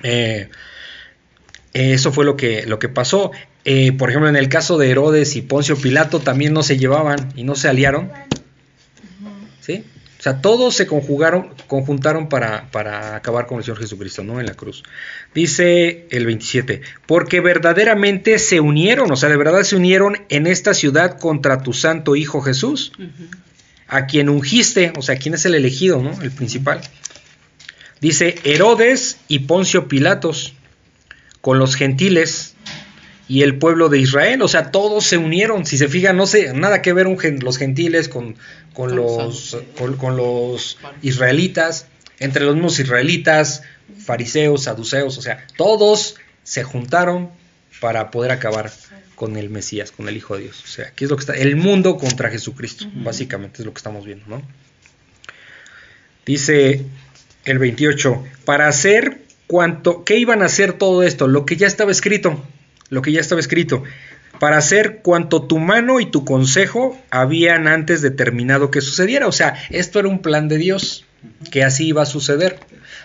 Eh, 0.02 0.50
eso 1.72 2.12
fue 2.12 2.24
lo 2.24 2.36
que, 2.36 2.66
lo 2.66 2.78
que 2.78 2.88
pasó. 2.88 3.32
Eh, 3.64 3.92
por 3.92 4.10
ejemplo, 4.10 4.28
en 4.28 4.36
el 4.36 4.48
caso 4.48 4.76
de 4.76 4.90
Herodes 4.90 5.36
y 5.36 5.42
Poncio 5.42 5.76
Pilato 5.76 6.20
también 6.20 6.52
no 6.52 6.62
se 6.62 6.76
llevaban 6.76 7.32
y 7.34 7.44
no 7.44 7.54
se 7.54 7.68
aliaron. 7.68 8.12
¿Sí? 9.60 9.84
O 10.24 10.30
sea, 10.30 10.40
todos 10.40 10.74
se 10.74 10.86
conjugaron, 10.86 11.50
conjuntaron 11.66 12.30
para, 12.30 12.70
para, 12.70 13.14
acabar 13.14 13.46
con 13.46 13.58
el 13.58 13.64
Señor 13.64 13.80
Jesucristo, 13.80 14.24
¿no? 14.24 14.40
En 14.40 14.46
la 14.46 14.54
cruz. 14.54 14.82
Dice 15.34 16.06
el 16.10 16.24
27, 16.24 16.80
porque 17.04 17.40
verdaderamente 17.40 18.38
se 18.38 18.58
unieron, 18.58 19.12
o 19.12 19.16
sea, 19.16 19.28
de 19.28 19.36
verdad 19.36 19.64
se 19.64 19.76
unieron 19.76 20.16
en 20.30 20.46
esta 20.46 20.72
ciudad 20.72 21.18
contra 21.18 21.62
tu 21.62 21.74
santo 21.74 22.16
Hijo 22.16 22.40
Jesús, 22.40 22.92
a 23.86 24.06
quien 24.06 24.30
ungiste, 24.30 24.94
o 24.96 25.02
sea, 25.02 25.16
quien 25.16 25.34
es 25.34 25.44
el 25.44 25.56
elegido, 25.56 26.00
¿no? 26.00 26.18
El 26.22 26.30
principal. 26.30 26.80
Dice 28.00 28.36
Herodes 28.44 29.18
y 29.28 29.40
Poncio 29.40 29.88
Pilatos, 29.88 30.54
con 31.42 31.58
los 31.58 31.76
gentiles, 31.76 32.54
y 33.26 33.42
el 33.42 33.58
pueblo 33.58 33.88
de 33.88 33.98
Israel, 33.98 34.42
o 34.42 34.48
sea, 34.48 34.70
todos 34.70 35.04
se 35.04 35.16
unieron, 35.16 35.64
si 35.64 35.78
se 35.78 35.88
fijan, 35.88 36.16
no 36.16 36.26
sé, 36.26 36.52
nada 36.52 36.82
que 36.82 36.92
ver 36.92 37.06
los 37.06 37.58
gentiles 37.58 38.08
con, 38.08 38.36
con 38.74 38.94
los, 38.96 39.56
con, 39.76 40.16
los 40.16 40.78
israelitas, 41.00 41.86
entre 42.18 42.44
los 42.44 42.54
mismos 42.54 42.78
israelitas, 42.78 43.62
fariseos, 43.98 44.64
saduceos, 44.64 45.16
o 45.16 45.22
sea, 45.22 45.46
todos 45.56 46.16
se 46.42 46.64
juntaron 46.64 47.30
para 47.80 48.10
poder 48.10 48.30
acabar 48.30 48.70
con 49.14 49.36
el 49.36 49.48
Mesías, 49.48 49.90
con 49.90 50.08
el 50.08 50.16
Hijo 50.16 50.36
de 50.36 50.44
Dios. 50.44 50.62
O 50.64 50.66
sea, 50.66 50.88
aquí 50.88 51.04
es 51.04 51.10
lo 51.10 51.16
que 51.16 51.20
está, 51.20 51.34
el 51.34 51.56
mundo 51.56 51.96
contra 51.96 52.30
Jesucristo, 52.30 52.86
básicamente 52.94 53.62
es 53.62 53.66
lo 53.66 53.72
que 53.72 53.78
estamos 53.78 54.04
viendo, 54.04 54.26
¿no? 54.26 54.42
Dice 56.26 56.84
el 57.44 57.58
28, 57.58 58.22
para 58.44 58.68
hacer 58.68 59.22
cuanto, 59.46 60.04
¿qué 60.04 60.16
iban 60.16 60.42
a 60.42 60.46
hacer 60.46 60.74
todo 60.74 61.02
esto? 61.02 61.28
Lo 61.28 61.44
que 61.46 61.56
ya 61.56 61.66
estaba 61.66 61.90
escrito, 61.90 62.42
lo 62.94 63.02
que 63.02 63.12
ya 63.12 63.20
estaba 63.20 63.40
escrito, 63.40 63.82
para 64.38 64.56
hacer 64.56 65.00
cuanto 65.02 65.42
tu 65.42 65.58
mano 65.58 66.00
y 66.00 66.06
tu 66.06 66.24
consejo 66.24 66.98
habían 67.10 67.68
antes 67.68 68.02
determinado 68.02 68.70
que 68.70 68.80
sucediera. 68.80 69.26
O 69.26 69.32
sea, 69.32 69.54
esto 69.70 69.98
era 69.98 70.08
un 70.08 70.20
plan 70.20 70.48
de 70.48 70.58
Dios, 70.58 71.04
que 71.50 71.64
así 71.64 71.88
iba 71.88 72.02
a 72.02 72.06
suceder. 72.06 72.58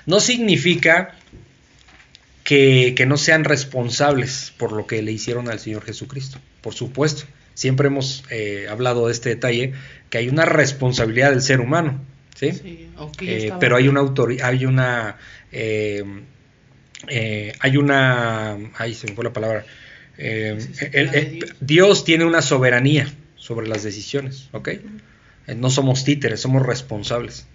No 0.06 0.20
significa 0.20 1.16
que, 2.44 3.06
no 3.08 3.18
sean 3.18 3.44
responsables 3.44 4.54
por 4.58 4.72
lo 4.72 4.88
que 4.88 5.02
le 5.02 5.12
hicieron 5.12 5.50
al 5.50 5.60
Señor 5.60 5.84
Jesucristo, 5.84 6.40
por 6.62 6.74
supuesto. 6.74 7.24
Siempre 7.54 7.88
hemos 7.88 8.24
eh, 8.30 8.68
hablado 8.70 9.08
de 9.08 9.12
este 9.12 9.30
detalle, 9.30 9.74
que 10.10 10.18
hay 10.18 10.30
una 10.30 10.46
responsabilidad 10.46 11.32
del 11.32 11.42
ser 11.42 11.60
humano, 11.60 12.00
¿sí? 12.36 12.88
Eh, 13.22 13.52
pero 13.60 13.76
hay 13.76 13.88
una 13.88 14.00
autoridad, 14.00 14.48
hay 14.48 14.66
una... 14.66 15.18
Eh, 15.52 16.04
hay 17.08 17.78
una... 17.78 18.58
Ahí 18.78 18.94
se 18.94 19.08
me 19.08 19.14
fue 19.14 19.24
la 19.24 19.34
palabra. 19.34 19.66
Dios 21.60 22.04
tiene 22.04 22.26
una 22.26 22.42
soberanía 22.42 23.12
sobre 23.36 23.68
las 23.68 23.84
decisiones, 23.84 24.50
¿ok? 24.52 24.70
No 25.56 25.70
somos 25.70 26.04
títeres, 26.04 26.42
somos 26.42 26.66
responsables 26.66 27.48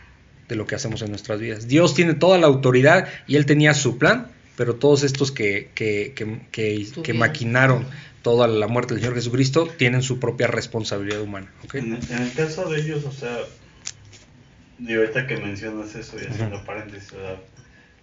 de 0.48 0.56
lo 0.56 0.66
que 0.66 0.74
hacemos 0.74 1.02
en 1.02 1.10
nuestras 1.10 1.40
vidas. 1.40 1.68
Dios 1.68 1.94
tiene 1.94 2.14
toda 2.14 2.38
la 2.38 2.46
autoridad 2.46 3.08
y 3.26 3.36
Él 3.36 3.46
tenía 3.46 3.74
su 3.74 3.98
plan 3.98 4.30
pero 4.56 4.76
todos 4.76 5.02
estos 5.02 5.32
que, 5.32 5.70
que, 5.74 6.14
que, 6.14 7.14
maquinaron 7.14 7.86
toda 8.22 8.46
la 8.46 8.68
muerte 8.68 8.94
del 8.94 9.02
Señor 9.02 9.16
Jesucristo 9.16 9.68
tienen 9.76 10.02
su 10.02 10.18
propia 10.20 10.46
responsabilidad 10.46 11.20
humana. 11.20 11.52
En, 11.72 11.94
el 11.94 12.32
caso 12.34 12.68
de 12.70 12.80
ellos, 12.80 13.04
o 13.04 13.12
sea, 13.12 13.36
de 14.78 14.94
ahorita 14.94 15.26
que 15.26 15.36
mencionas 15.38 15.94
eso 15.94 16.16
y 16.22 16.26
haciendo 16.26 16.64
paréntesis, 16.64 17.12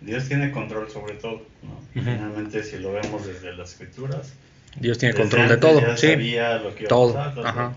Dios 0.02 0.28
tiene 0.28 0.52
control 0.52 0.90
sobre 0.90 1.14
todo, 1.14 1.46
¿no? 1.62 1.80
Finalmente, 1.94 2.64
si 2.64 2.78
lo 2.80 2.94
vemos 2.94 3.26
desde 3.26 3.54
las 3.54 3.72
escrituras, 3.72 4.34
Dios 4.80 4.98
tiene 4.98 5.16
control 5.16 5.50
de 5.50 5.58
todo, 5.58 5.98
sí. 5.98 6.08
Sabía 6.08 6.58
lo 6.58 6.74
que 6.74 6.84
iba 6.84 6.90
todo. 6.90 7.20
A 7.20 7.36
pasar, 7.36 7.72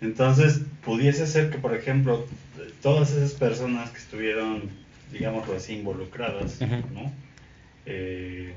Entonces, 0.00 0.60
pudiese 0.84 1.26
ser 1.26 1.50
que, 1.50 1.58
por 1.58 1.74
ejemplo, 1.74 2.26
todas 2.80 3.12
esas 3.12 3.32
personas 3.32 3.90
que 3.90 3.98
estuvieron, 3.98 4.70
digamos 5.12 5.48
así, 5.50 5.74
involucradas, 5.74 6.60
¿no? 6.60 7.12
Eh, 7.86 8.54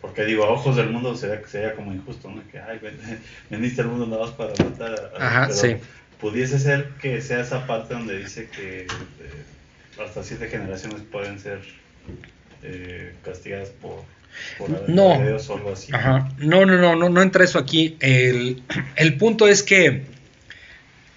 porque 0.00 0.24
digo, 0.24 0.44
a 0.44 0.50
ojos 0.50 0.76
del 0.76 0.90
mundo 0.90 1.16
sería, 1.16 1.46
sería 1.46 1.74
como 1.74 1.92
injusto, 1.92 2.30
¿no? 2.30 2.42
Que, 2.50 2.58
ay, 2.58 2.80
veniste 3.48 3.80
al 3.82 3.88
mundo 3.88 4.06
nada 4.06 4.26
más 4.26 4.30
para 4.32 4.50
matar 4.64 5.12
a... 5.18 5.48
pero 5.48 5.78
Pudiese 6.20 6.58
ser 6.58 6.90
que 7.00 7.22
sea 7.22 7.40
esa 7.40 7.66
parte 7.66 7.94
donde 7.94 8.18
dice 8.18 8.50
que 8.50 8.82
eh, 8.82 8.86
hasta 10.04 10.22
siete 10.22 10.48
generaciones 10.48 11.00
pueden 11.10 11.38
ser 11.38 11.60
eh, 12.62 13.14
castigadas 13.22 13.70
por, 13.70 14.04
no. 14.88 15.08
o 15.08 15.56
algo 15.56 15.72
así. 15.72 15.92
No, 16.38 16.66
no, 16.66 16.76
no, 16.76 16.96
no, 16.96 17.08
no 17.08 17.22
entra 17.22 17.44
eso 17.44 17.58
aquí. 17.58 17.96
El, 18.00 18.62
el 18.96 19.16
punto 19.16 19.48
es 19.48 19.62
que 19.62 20.02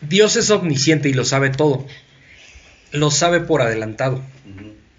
Dios 0.02 0.36
es 0.36 0.50
omnisciente 0.50 1.10
y 1.10 1.14
lo 1.14 1.26
sabe 1.26 1.50
todo. 1.50 1.86
Lo 2.92 3.12
sabe 3.12 3.40
por 3.40 3.62
adelantado. 3.62 4.22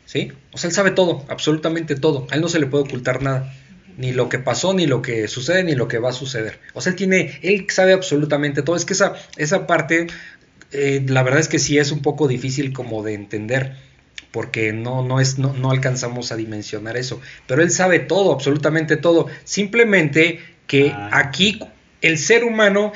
¿Sí? 0.07 0.32
O 0.53 0.59
sea, 0.59 0.68
él 0.68 0.74
sabe 0.74 0.91
todo, 0.91 1.24
absolutamente 1.28 1.97
todo. 1.97 2.26
A 2.30 2.37
él 2.37 2.41
no 2.41 2.49
se 2.49 2.61
le 2.61 2.66
puede 2.66 2.85
ocultar 2.85 3.22
nada. 3.22 3.53
Ni 3.97 4.12
lo 4.12 4.28
que 4.28 4.39
pasó, 4.39 4.74
ni 4.74 4.87
lo 4.87 5.03
que 5.03 5.28
sucede, 5.28 5.64
ni 5.64 5.74
lo 5.74 5.89
que 5.89 5.99
va 5.99 6.11
a 6.11 6.12
suceder. 6.12 6.59
O 6.74 6.80
sea, 6.80 6.91
él 6.91 6.97
tiene, 6.97 7.39
él 7.43 7.66
sabe 7.70 7.93
absolutamente 7.93 8.62
todo. 8.62 8.76
Es 8.76 8.85
que 8.85 8.93
esa, 8.93 9.14
esa 9.37 9.66
parte, 9.66 10.09
eh, 10.72 11.05
la 11.07 11.22
verdad 11.22 11.41
es 11.41 11.49
que 11.49 11.59
sí 11.59 11.78
es 11.78 11.93
un 11.93 12.03
poco 12.03 12.28
difícil 12.28 12.72
como 12.72 13.03
de 13.03 13.14
entender 13.14 13.76
porque 14.35 14.72
no, 14.72 15.05
no, 15.05 15.20
es, 15.20 15.39
no, 15.39 15.53
no, 15.53 15.70
alcanzamos 15.70 16.32
a 16.32 16.37
dimensionar 16.37 16.97
eso. 16.97 17.20
Pero 17.47 17.62
él 17.62 17.70
sabe 17.70 18.01
todo, 18.01 18.32
absolutamente 18.32 18.97
todo. 18.97 19.28
Simplemente 19.45 20.41
que 20.66 20.91
ah. 20.91 21.09
aquí 21.12 21.61
el 22.03 22.18
ser 22.18 22.43
humano, 22.43 22.93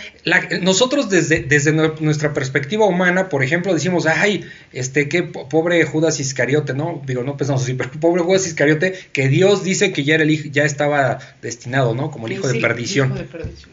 nosotros 0.63 1.09
desde, 1.09 1.45
desde 1.45 1.71
nuestra 1.71 2.35
perspectiva 2.35 2.87
humana, 2.87 3.29
por 3.29 3.45
ejemplo, 3.45 3.73
decimos, 3.73 4.07
ay, 4.07 4.47
este, 4.73 5.09
qué 5.09 5.23
pobre 5.23 5.85
Judas 5.85 6.19
Iscariote, 6.19 6.75
¿no? 6.75 7.01
Digo, 7.07 7.23
no 7.23 7.37
pensamos 7.37 7.63
así, 7.63 7.75
pero 7.79 7.89
pobre 8.01 8.25
Judas 8.25 8.45
Iscariote, 8.45 8.95
que 9.13 9.29
Dios 9.29 9.63
dice 9.63 9.93
que 9.93 10.03
ya 10.03 10.17
era 10.17 10.25
el 10.25 10.33
hijo, 10.33 10.49
ya 10.51 10.65
estaba 10.65 11.21
destinado, 11.41 11.95
¿no? 11.95 12.11
Como 12.11 12.27
el 12.27 12.33
hijo, 12.33 12.49
de, 12.49 12.59
perdición. 12.59 13.15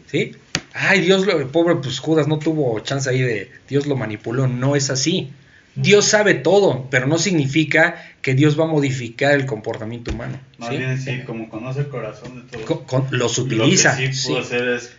¿Sí? 0.06 0.36
Ay, 0.72 1.00
Dios, 1.00 1.26
lo, 1.26 1.50
pobre, 1.50 1.74
pues 1.74 1.98
Judas 1.98 2.28
no 2.28 2.38
tuvo 2.38 2.78
chance 2.78 3.10
ahí 3.10 3.22
de, 3.22 3.50
Dios 3.68 3.88
lo 3.88 3.96
manipuló, 3.96 4.46
no 4.46 4.76
es 4.76 4.88
así. 4.88 5.32
Dios 5.76 6.06
sabe 6.06 6.34
todo, 6.34 6.86
pero 6.90 7.06
no 7.06 7.18
significa 7.18 8.02
que 8.22 8.34
Dios 8.34 8.58
va 8.58 8.64
a 8.64 8.68
modificar 8.68 9.34
el 9.34 9.46
comportamiento 9.46 10.10
humano. 10.10 10.40
Más 10.58 10.70
bien, 10.70 11.00
sí, 11.00 11.20
como 11.26 11.48
conoce 11.48 11.80
el 11.80 11.88
corazón 11.88 12.46
de 12.50 12.64
todos. 12.64 13.12
los 13.12 13.38
utiliza. 13.38 13.92
Lo 13.92 13.98
que 13.98 14.12
sí 14.14 14.28
pudo 14.28 14.40
hacer 14.40 14.68
es 14.68 14.92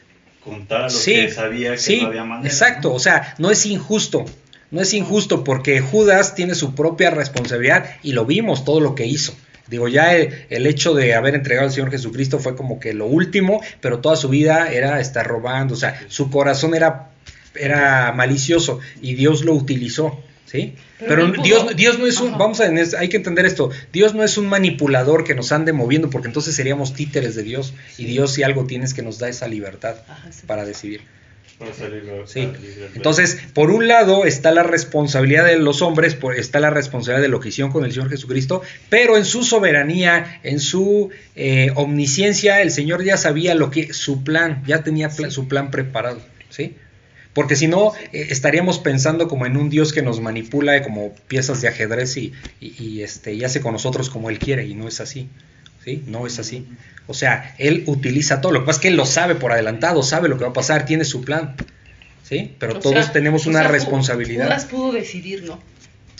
contar 0.44 0.92
lo 0.92 1.00
que 1.04 1.32
sabía 1.32 1.72
que 1.72 1.78
sí, 1.78 2.02
no 2.02 2.08
había 2.08 2.24
manera. 2.24 2.48
Exacto, 2.48 2.94
o 2.94 3.00
sea, 3.00 3.36
no 3.40 3.52
es 3.52 3.66
injusto. 3.66 4.26
No 4.70 4.82
es 4.82 4.94
injusto 4.94 5.44
porque 5.44 5.80
Judas 5.80 6.36
tiene 6.36 6.54
su 6.54 6.76
propia 6.76 7.10
responsabilidad 7.10 7.90
y 8.04 8.12
lo 8.12 8.26
vimos 8.26 8.66
todo 8.66 8.80
lo 8.80 8.96
que 8.96 9.06
hizo. 9.06 9.34
Digo, 9.68 9.88
ya 9.88 10.16
el, 10.16 10.68
hecho 10.68 10.94
de 10.94 11.14
haber 11.14 11.36
entregado 11.36 11.68
al 11.68 11.74
Señor 11.74 11.92
Jesucristo 11.92 12.40
fue 12.40 12.56
como 12.56 12.80
que 12.80 12.94
lo 12.94 13.06
último, 13.06 13.62
pero 13.82 14.00
toda 14.00 14.16
su 14.16 14.30
vida 14.30 14.72
era 14.72 15.00
estar 15.02 15.28
robando, 15.28 15.74
o 15.74 15.78
sea, 15.78 16.00
su 16.08 16.30
corazón 16.30 16.74
era, 16.74 17.10
era 17.56 18.14
malicioso 18.14 18.80
y 19.02 19.16
Dios 19.16 19.44
lo 19.44 19.54
utilizó. 19.54 20.22
¿Sí? 20.48 20.74
Pero, 21.00 21.32
Dios, 21.44 21.76
Dios 21.76 22.00
no 22.00 22.08
es 22.08 22.20
un, 22.20 22.38
vamos 22.38 22.60
a, 22.62 22.66
hay 22.66 23.10
que 23.10 23.18
entender 23.18 23.46
esto, 23.46 23.70
Dios 23.94 24.16
no 24.16 24.24
es 24.24 24.38
un 24.38 24.48
manipulador 24.48 25.24
que 25.24 25.36
nos 25.36 25.52
ande 25.52 25.74
moviendo, 25.74 26.10
porque 26.10 26.28
entonces 26.28 26.56
seríamos 26.56 26.94
títeres 26.94 27.36
de 27.36 27.44
Dios, 27.44 27.74
y 27.98 28.06
Dios 28.06 28.34
si 28.34 28.44
algo 28.44 28.66
tienes 28.66 28.94
que 28.94 29.04
nos 29.04 29.20
da 29.20 29.30
esa 29.30 29.48
libertad 29.48 29.96
para 30.48 30.66
decidir. 30.66 31.02
Sí. 32.26 32.48
Entonces, 32.94 33.40
por 33.54 33.72
un 33.72 33.88
lado 33.88 34.26
está 34.26 34.52
la 34.52 34.62
responsabilidad 34.62 35.46
de 35.46 35.58
los 35.58 35.82
hombres, 35.82 36.16
está 36.36 36.60
la 36.60 36.70
responsabilidad 36.70 37.24
de 37.24 37.30
lo 37.30 37.40
que 37.40 37.50
hicieron 37.50 37.72
con 37.72 37.84
el 37.84 37.92
Señor 37.92 38.10
Jesucristo, 38.10 38.62
pero 38.90 39.18
en 39.18 39.26
su 39.26 39.44
soberanía, 39.44 40.40
en 40.44 40.60
su 40.60 41.10
eh, 41.36 41.72
omnisciencia, 41.74 42.62
el 42.62 42.70
Señor 42.70 43.04
ya 43.04 43.18
sabía 43.18 43.56
lo 43.56 43.72
que 43.72 43.92
su 43.92 44.24
plan, 44.24 44.64
ya 44.68 44.84
tenía 44.84 45.10
su 45.10 45.48
plan 45.48 45.72
preparado, 45.72 46.22
¿sí? 46.50 46.76
Porque 47.38 47.56
si 47.56 47.68
no, 47.68 47.94
eh, 48.14 48.30
estaríamos 48.32 48.80
pensando 48.80 49.28
como 49.28 49.46
en 49.46 49.58
un 49.58 49.70
Dios 49.70 49.94
que 49.94 50.02
nos 50.02 50.20
manipula 50.20 50.82
como 50.82 51.14
piezas 51.28 51.62
de 51.62 51.68
ajedrez 51.68 52.18
y, 52.18 52.34
este, 53.04 53.36
y 53.36 53.44
hace 53.44 53.62
con 53.62 53.74
nosotros 53.74 54.10
como 54.10 54.32
Él 54.32 54.40
quiere, 54.40 54.66
y 54.66 54.74
no 54.74 54.88
es 54.88 55.02
así. 55.02 55.30
¿sí? 55.86 56.04
No 56.08 56.26
es 56.26 56.40
así. 56.40 56.66
O 57.06 57.14
sea, 57.14 57.54
Él 57.60 57.84
utiliza 57.86 58.42
todo. 58.42 58.54
Lo 58.54 58.62
que 58.62 58.66
pasa 58.66 58.78
es 58.78 58.82
que 58.82 58.88
Él 58.88 58.96
lo 58.96 59.06
sabe 59.06 59.36
por 59.36 59.52
adelantado, 59.52 60.02
sabe 60.02 60.30
lo 60.30 60.40
que 60.40 60.46
va 60.46 60.50
a 60.50 60.54
pasar, 60.54 60.88
tiene 60.88 61.06
su 61.06 61.22
plan. 61.22 61.56
¿sí? 62.24 62.56
Pero 62.58 62.80
todos 62.80 63.14
tenemos 63.14 63.46
una 63.46 63.62
responsabilidad. 63.68 64.46
Judas 64.46 64.66
pudo 64.66 64.92
decidir, 64.94 65.44
¿no? 65.44 65.60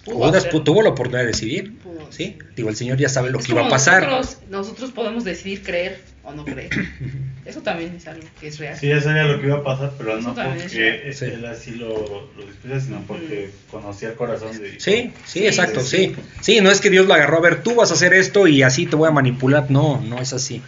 Judas 0.06 0.48
tuvo 0.50 0.84
la 0.84 0.90
oportunidad 0.90 1.22
de 1.22 1.28
decidir. 1.30 1.78
¿sí? 2.12 2.38
Digo, 2.56 2.70
el 2.70 2.76
Señor 2.76 3.00
ya 3.00 3.10
sabe 3.10 3.32
lo 3.32 3.40
que 3.40 3.54
iba 3.54 3.66
a 3.66 3.70
pasar. 3.70 4.08
Nosotros, 4.08 4.38
nosotros 4.52 4.92
podemos 4.92 5.24
decidir 5.24 5.64
creer 5.64 6.00
o 6.28 6.34
no 6.34 6.44
creer. 6.44 6.70
Eso 7.46 7.62
también 7.62 7.96
es 7.96 8.06
algo 8.08 8.28
que 8.40 8.48
es 8.48 8.60
real. 8.60 8.78
Sí, 8.78 8.90
ya 8.90 9.02
sabía 9.02 9.24
lo 9.24 9.40
que 9.40 9.48
iba 9.48 9.58
a 9.58 9.64
pasar, 9.64 9.94
pero 9.98 10.20
no 10.20 10.36
porque 10.36 11.10
él 11.22 11.46
así 11.46 11.72
lo, 11.72 12.30
lo 12.36 12.80
sino 12.82 13.02
porque 13.08 13.50
mm. 13.50 13.72
conocía 13.72 14.10
el 14.10 14.16
corazón 14.16 14.58
de 14.60 14.72
Dios. 14.72 14.84
Sí, 14.84 15.14
sí, 15.26 15.48
exacto, 15.48 15.80
sí. 15.80 16.14
sí. 16.42 16.60
no 16.60 16.70
es 16.70 16.82
que 16.82 16.90
Dios 16.90 17.08
lo 17.08 17.14
agarró 17.14 17.38
a 17.38 17.42
ver, 17.42 17.64
tú 17.64 17.76
vas 17.76 17.92
a 17.92 17.94
hacer 17.94 18.14
esto 18.14 18.48
y 18.48 18.64
así 18.64 18.86
te 18.86 18.98
voy 18.98 19.08
a 19.08 19.12
manipular. 19.12 19.72
No, 19.72 20.02
no 20.02 20.20
es 20.20 20.34
así. 20.34 20.62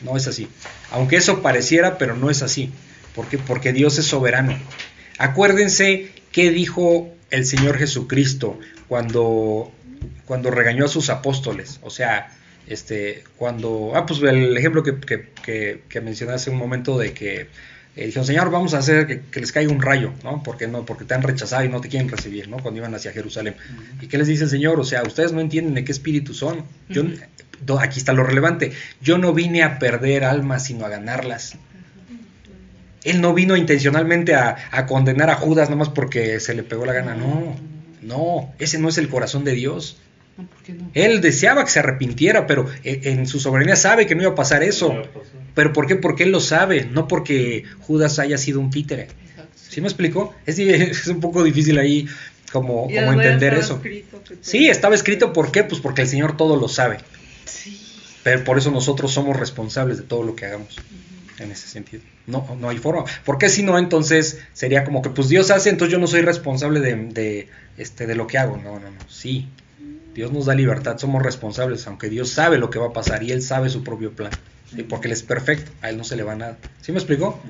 No 0.00 0.16
es 0.16 0.26
así. 0.26 0.48
Aunque 0.90 1.16
eso 1.16 1.42
pareciera, 1.42 1.98
pero 1.98 2.16
no 2.16 2.30
es 2.30 2.42
así. 2.42 2.70
Porque, 3.14 3.36
porque 3.36 3.74
Dios 3.74 3.98
es 3.98 4.06
soberano. 4.06 4.58
Acuérdense 5.18 6.10
qué 6.32 6.50
dijo 6.50 7.12
el 7.30 7.44
Señor 7.44 7.76
Jesucristo 7.76 8.58
cuando, 8.88 9.70
cuando 10.24 10.50
regañó 10.50 10.86
a 10.86 10.88
sus 10.88 11.10
apóstoles. 11.10 11.78
O 11.82 11.90
sea, 11.90 12.30
este, 12.66 13.24
cuando, 13.36 13.92
ah, 13.94 14.06
pues 14.06 14.22
el 14.22 14.56
ejemplo 14.56 14.82
que, 14.82 14.98
que, 15.00 15.82
que, 15.88 16.00
mencioné 16.00 16.34
hace 16.34 16.50
un 16.50 16.56
momento 16.56 16.98
de 16.98 17.12
que 17.12 17.48
eh, 17.96 18.06
dijeron, 18.06 18.24
Señor, 18.24 18.50
vamos 18.50 18.72
a 18.74 18.78
hacer 18.78 19.22
que, 19.30 19.40
les 19.40 19.52
caiga 19.52 19.70
un 19.70 19.82
rayo, 19.82 20.12
¿no? 20.22 20.42
Porque, 20.42 20.66
no, 20.66 20.84
porque 20.84 21.04
te 21.04 21.14
han 21.14 21.22
rechazado 21.22 21.64
y 21.64 21.68
no 21.68 21.80
te 21.80 21.88
quieren 21.88 22.08
recibir, 22.08 22.48
¿no? 22.48 22.58
Cuando 22.58 22.78
iban 22.78 22.94
hacia 22.94 23.12
Jerusalén. 23.12 23.54
¿Y 24.00 24.06
qué 24.06 24.16
les 24.16 24.28
dice 24.28 24.44
el 24.44 24.50
Señor? 24.50 24.80
O 24.80 24.84
sea, 24.84 25.02
ustedes 25.02 25.32
no 25.32 25.40
entienden 25.40 25.74
de 25.74 25.84
qué 25.84 25.92
espíritu 25.92 26.34
son. 26.34 26.64
Yo, 26.88 27.02
aquí 27.78 27.98
está 27.98 28.12
lo 28.12 28.24
relevante. 28.24 28.72
Yo 29.00 29.18
no 29.18 29.34
vine 29.34 29.62
a 29.62 29.78
perder 29.78 30.24
almas, 30.24 30.64
sino 30.64 30.86
a 30.86 30.88
ganarlas. 30.88 31.56
Él 33.04 33.20
no 33.20 33.34
vino 33.34 33.56
intencionalmente 33.56 34.34
a, 34.34 34.56
a 34.70 34.86
condenar 34.86 35.28
a 35.28 35.34
Judas 35.34 35.68
nomás 35.68 35.88
porque 35.88 36.38
se 36.38 36.54
le 36.54 36.62
pegó 36.62 36.86
la 36.86 36.92
gana. 36.92 37.14
No, 37.14 37.56
no, 38.00 38.52
ese 38.58 38.78
no 38.78 38.88
es 38.88 38.96
el 38.96 39.08
corazón 39.08 39.44
de 39.44 39.52
Dios. 39.52 39.98
Él 40.94 41.20
deseaba 41.20 41.64
que 41.64 41.70
se 41.70 41.78
arrepintiera, 41.78 42.46
pero 42.46 42.66
en 42.84 43.26
su 43.26 43.38
soberanía 43.38 43.76
sabe 43.76 44.06
que 44.06 44.14
no 44.14 44.22
iba 44.22 44.32
a 44.32 44.34
pasar 44.34 44.62
eso. 44.62 44.94
¿Pero 45.54 45.72
por 45.72 45.86
qué? 45.86 45.96
Porque 45.96 46.24
él 46.24 46.30
lo 46.30 46.40
sabe, 46.40 46.86
no 46.86 47.08
porque 47.08 47.64
Judas 47.80 48.18
haya 48.18 48.38
sido 48.38 48.60
un 48.60 48.70
títere. 48.70 49.08
¿Sí 49.54 49.80
me 49.80 49.88
explico? 49.88 50.34
Es, 50.46 50.58
es 50.58 51.06
un 51.06 51.20
poco 51.20 51.42
difícil 51.42 51.78
ahí 51.78 52.06
como, 52.52 52.82
como 52.88 53.12
entender 53.12 53.54
eso. 53.54 53.80
Sí, 54.40 54.68
estaba 54.68 54.94
escrito, 54.94 55.32
¿por 55.32 55.50
qué? 55.50 55.64
Pues 55.64 55.80
porque 55.80 56.02
el 56.02 56.08
Señor 56.08 56.36
todo 56.36 56.56
lo 56.56 56.68
sabe. 56.68 56.98
Pero 58.22 58.44
por 58.44 58.58
eso 58.58 58.70
nosotros 58.70 59.12
somos 59.12 59.36
responsables 59.36 59.96
de 59.96 60.04
todo 60.04 60.22
lo 60.22 60.36
que 60.36 60.46
hagamos 60.46 60.76
en 61.38 61.50
ese 61.50 61.66
sentido. 61.66 62.02
No, 62.26 62.56
no 62.60 62.68
hay 62.68 62.78
forma. 62.78 63.04
Porque 63.24 63.48
si 63.48 63.62
no, 63.62 63.78
entonces 63.78 64.40
sería 64.52 64.84
como 64.84 65.02
que 65.02 65.10
pues 65.10 65.28
Dios 65.28 65.50
hace, 65.50 65.70
entonces 65.70 65.92
yo 65.92 65.98
no 65.98 66.06
soy 66.06 66.20
responsable 66.20 66.80
de, 66.80 67.48
este, 67.76 68.06
de 68.06 68.14
lo 68.14 68.26
que 68.26 68.38
hago. 68.38 68.56
No, 68.58 68.78
no, 68.78 68.90
no. 68.90 68.98
Sí. 69.08 69.48
Dios 70.14 70.32
nos 70.32 70.46
da 70.46 70.54
libertad, 70.54 70.98
somos 70.98 71.22
responsables, 71.22 71.86
aunque 71.86 72.08
Dios 72.08 72.30
sabe 72.30 72.58
lo 72.58 72.70
que 72.70 72.78
va 72.78 72.88
a 72.88 72.92
pasar 72.92 73.22
y 73.22 73.32
Él 73.32 73.42
sabe 73.42 73.70
su 73.70 73.82
propio 73.82 74.12
plan. 74.12 74.32
Porque 74.88 75.08
Él 75.08 75.12
es 75.12 75.22
perfecto, 75.22 75.70
a 75.82 75.90
Él 75.90 75.96
no 75.96 76.04
se 76.04 76.16
le 76.16 76.22
va 76.22 76.34
nada. 76.34 76.56
¿Sí 76.80 76.92
me 76.92 76.98
explicó? 76.98 77.40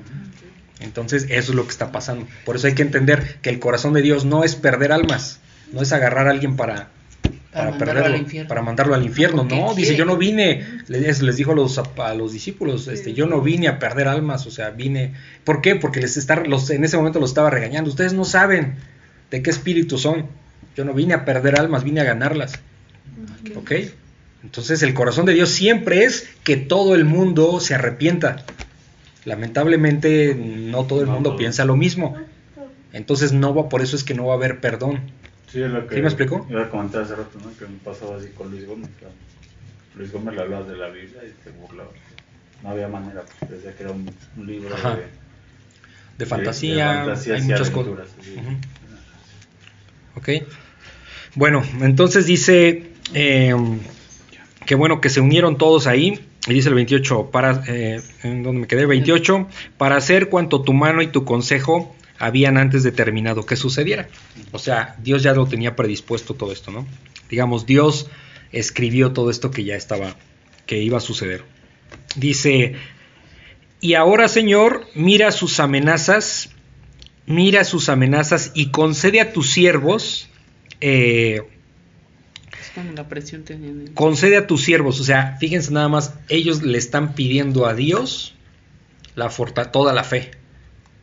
Entonces 0.79 1.27
eso 1.29 1.51
es 1.51 1.55
lo 1.55 1.63
que 1.63 1.71
está 1.71 1.91
pasando. 1.91 2.27
Por 2.45 2.55
eso 2.55 2.67
hay 2.67 2.75
que 2.75 2.81
entender 2.81 3.37
que 3.41 3.49
el 3.49 3.59
corazón 3.59 3.93
de 3.93 4.01
Dios 4.01 4.25
no 4.25 4.43
es 4.43 4.55
perder 4.55 4.91
almas, 4.91 5.39
no 5.71 5.81
es 5.81 5.93
agarrar 5.93 6.27
a 6.27 6.31
alguien 6.31 6.55
para, 6.55 6.89
para, 7.53 7.77
perderlo, 7.77 8.47
para 8.47 8.61
mandarlo 8.61 8.95
al 8.95 9.03
infierno. 9.03 9.43
No, 9.43 9.73
dice, 9.73 9.95
yo 9.95 10.05
no 10.05 10.17
vine, 10.17 10.65
les, 10.87 11.21
les 11.21 11.37
dijo 11.37 11.51
a 11.51 11.55
los, 11.55 11.77
a 11.77 12.13
los 12.13 12.33
discípulos, 12.33 12.87
este, 12.87 13.13
yo 13.13 13.27
no 13.27 13.41
vine 13.41 13.67
a 13.67 13.79
perder 13.79 14.07
almas, 14.07 14.45
o 14.45 14.51
sea, 14.51 14.71
vine, 14.71 15.13
¿por 15.43 15.61
qué? 15.61 15.75
Porque 15.75 16.01
les 16.01 16.17
está, 16.17 16.41
los, 16.41 16.69
en 16.69 16.83
ese 16.83 16.97
momento 16.97 17.19
los 17.19 17.29
estaba 17.29 17.49
regañando, 17.49 17.89
ustedes 17.89 18.13
no 18.13 18.25
saben 18.25 18.75
de 19.31 19.41
qué 19.41 19.49
espíritu 19.49 19.97
son, 19.97 20.27
yo 20.75 20.85
no 20.85 20.93
vine 20.93 21.13
a 21.13 21.25
perder 21.25 21.59
almas, 21.59 21.83
vine 21.83 22.01
a 22.01 22.03
ganarlas. 22.03 22.59
¿Ok? 23.55 23.71
Entonces 24.43 24.83
el 24.83 24.93
corazón 24.93 25.25
de 25.25 25.33
Dios 25.33 25.49
siempre 25.49 26.03
es 26.03 26.29
que 26.43 26.57
todo 26.57 26.95
el 26.95 27.05
mundo 27.05 27.59
se 27.59 27.75
arrepienta. 27.75 28.45
Lamentablemente 29.25 30.35
no 30.35 30.85
todo 30.85 31.01
el 31.01 31.07
mundo 31.07 31.37
piensa 31.37 31.63
lo 31.65 31.77
mismo. 31.77 32.17
Entonces 32.91 33.31
no 33.31 33.55
va, 33.55 33.69
por 33.69 33.81
eso 33.81 33.95
es 33.95 34.03
que 34.03 34.13
no 34.13 34.25
va 34.25 34.33
a 34.33 34.37
haber 34.37 34.59
perdón. 34.59 34.99
Sí, 35.47 35.61
es 35.61 35.69
lo 35.69 35.87
que 35.87 36.01
me 36.01 36.07
explicó? 36.07 36.45
Iba 36.49 36.63
a 36.63 36.69
comentar 36.69 37.03
hace 37.03 37.15
rato, 37.15 37.39
¿no? 37.39 37.55
Que 37.57 37.65
me 37.65 37.77
pasaba 37.79 38.17
así 38.17 38.27
con 38.29 38.51
Luis 38.51 38.67
Gómez. 38.67 38.89
Luis 39.95 40.11
Gómez 40.11 40.35
le 40.35 40.41
hablaba 40.41 40.65
de 40.65 40.75
la 40.75 40.89
Biblia 40.89 41.21
y 41.23 41.43
te 41.43 41.51
burlaba. 41.51 41.91
No 42.61 42.69
había 42.69 42.87
manera, 42.87 43.23
pues 43.39 43.51
decía 43.51 43.75
que 43.75 43.83
era 43.83 43.91
un, 43.91 44.05
libro 44.45 44.69
de, 44.75 45.05
de, 46.17 46.25
fantasía, 46.25 47.03
hay 47.13 47.41
muchas 47.41 47.69
cosas. 47.69 48.07
Ok. 50.15 50.29
Bueno, 51.35 51.63
entonces 51.81 52.25
dice 52.25 52.91
eh, 53.13 53.55
que 54.65 54.75
bueno 54.75 55.01
que 55.01 55.09
se 55.09 55.21
unieron 55.21 55.57
todos 55.57 55.87
ahí. 55.87 56.19
Y 56.45 56.53
dice 56.53 56.67
el 56.67 56.75
28, 56.75 57.29
para, 57.31 57.63
eh, 57.67 58.01
en 58.21 58.43
donde 58.43 58.61
me 58.61 58.67
quedé, 58.67 58.85
28, 58.85 59.47
para 59.77 59.95
hacer 59.95 60.27
cuanto 60.27 60.61
tu 60.61 60.73
mano 60.73 61.01
y 61.01 61.07
tu 61.07 61.23
consejo 61.23 61.95
habían 62.19 62.57
antes 62.57 62.83
determinado 62.83 63.45
que 63.45 63.55
sucediera. 63.55 64.09
O 64.51 64.59
sea, 64.59 64.97
Dios 65.01 65.23
ya 65.23 65.33
lo 65.33 65.45
tenía 65.47 65.77
predispuesto 65.77 66.33
todo 66.33 66.51
esto, 66.51 66.69
¿no? 66.69 66.85
Digamos, 67.29 67.65
Dios 67.65 68.09
escribió 68.51 69.13
todo 69.13 69.29
esto 69.29 69.51
que 69.51 69.63
ya 69.63 69.75
estaba, 69.75 70.17
que 70.65 70.79
iba 70.79 70.97
a 70.97 71.01
suceder. 71.01 71.45
Dice, 72.17 72.75
y 73.79 73.93
ahora 73.93 74.27
Señor, 74.27 74.85
mira 74.95 75.31
sus 75.31 75.61
amenazas, 75.61 76.49
mira 77.25 77.63
sus 77.63 77.87
amenazas 77.87 78.51
y 78.53 78.67
concede 78.67 79.21
a 79.21 79.31
tus 79.31 79.49
siervos 79.51 80.29
eh, 80.85 81.41
la 82.93 83.07
presión 83.07 83.45
concede 83.93 84.35
a 84.35 84.47
tus 84.47 84.63
siervos, 84.63 84.99
o 84.99 85.03
sea, 85.05 85.37
fíjense 85.39 85.71
nada 85.71 85.87
más, 85.87 86.15
ellos 86.27 86.61
le 86.61 86.77
están 86.77 87.13
pidiendo 87.13 87.67
a 87.67 87.73
Dios 87.73 88.35
la 89.15 89.29
toda 89.71 89.93
la 89.93 90.03
fe, 90.03 90.31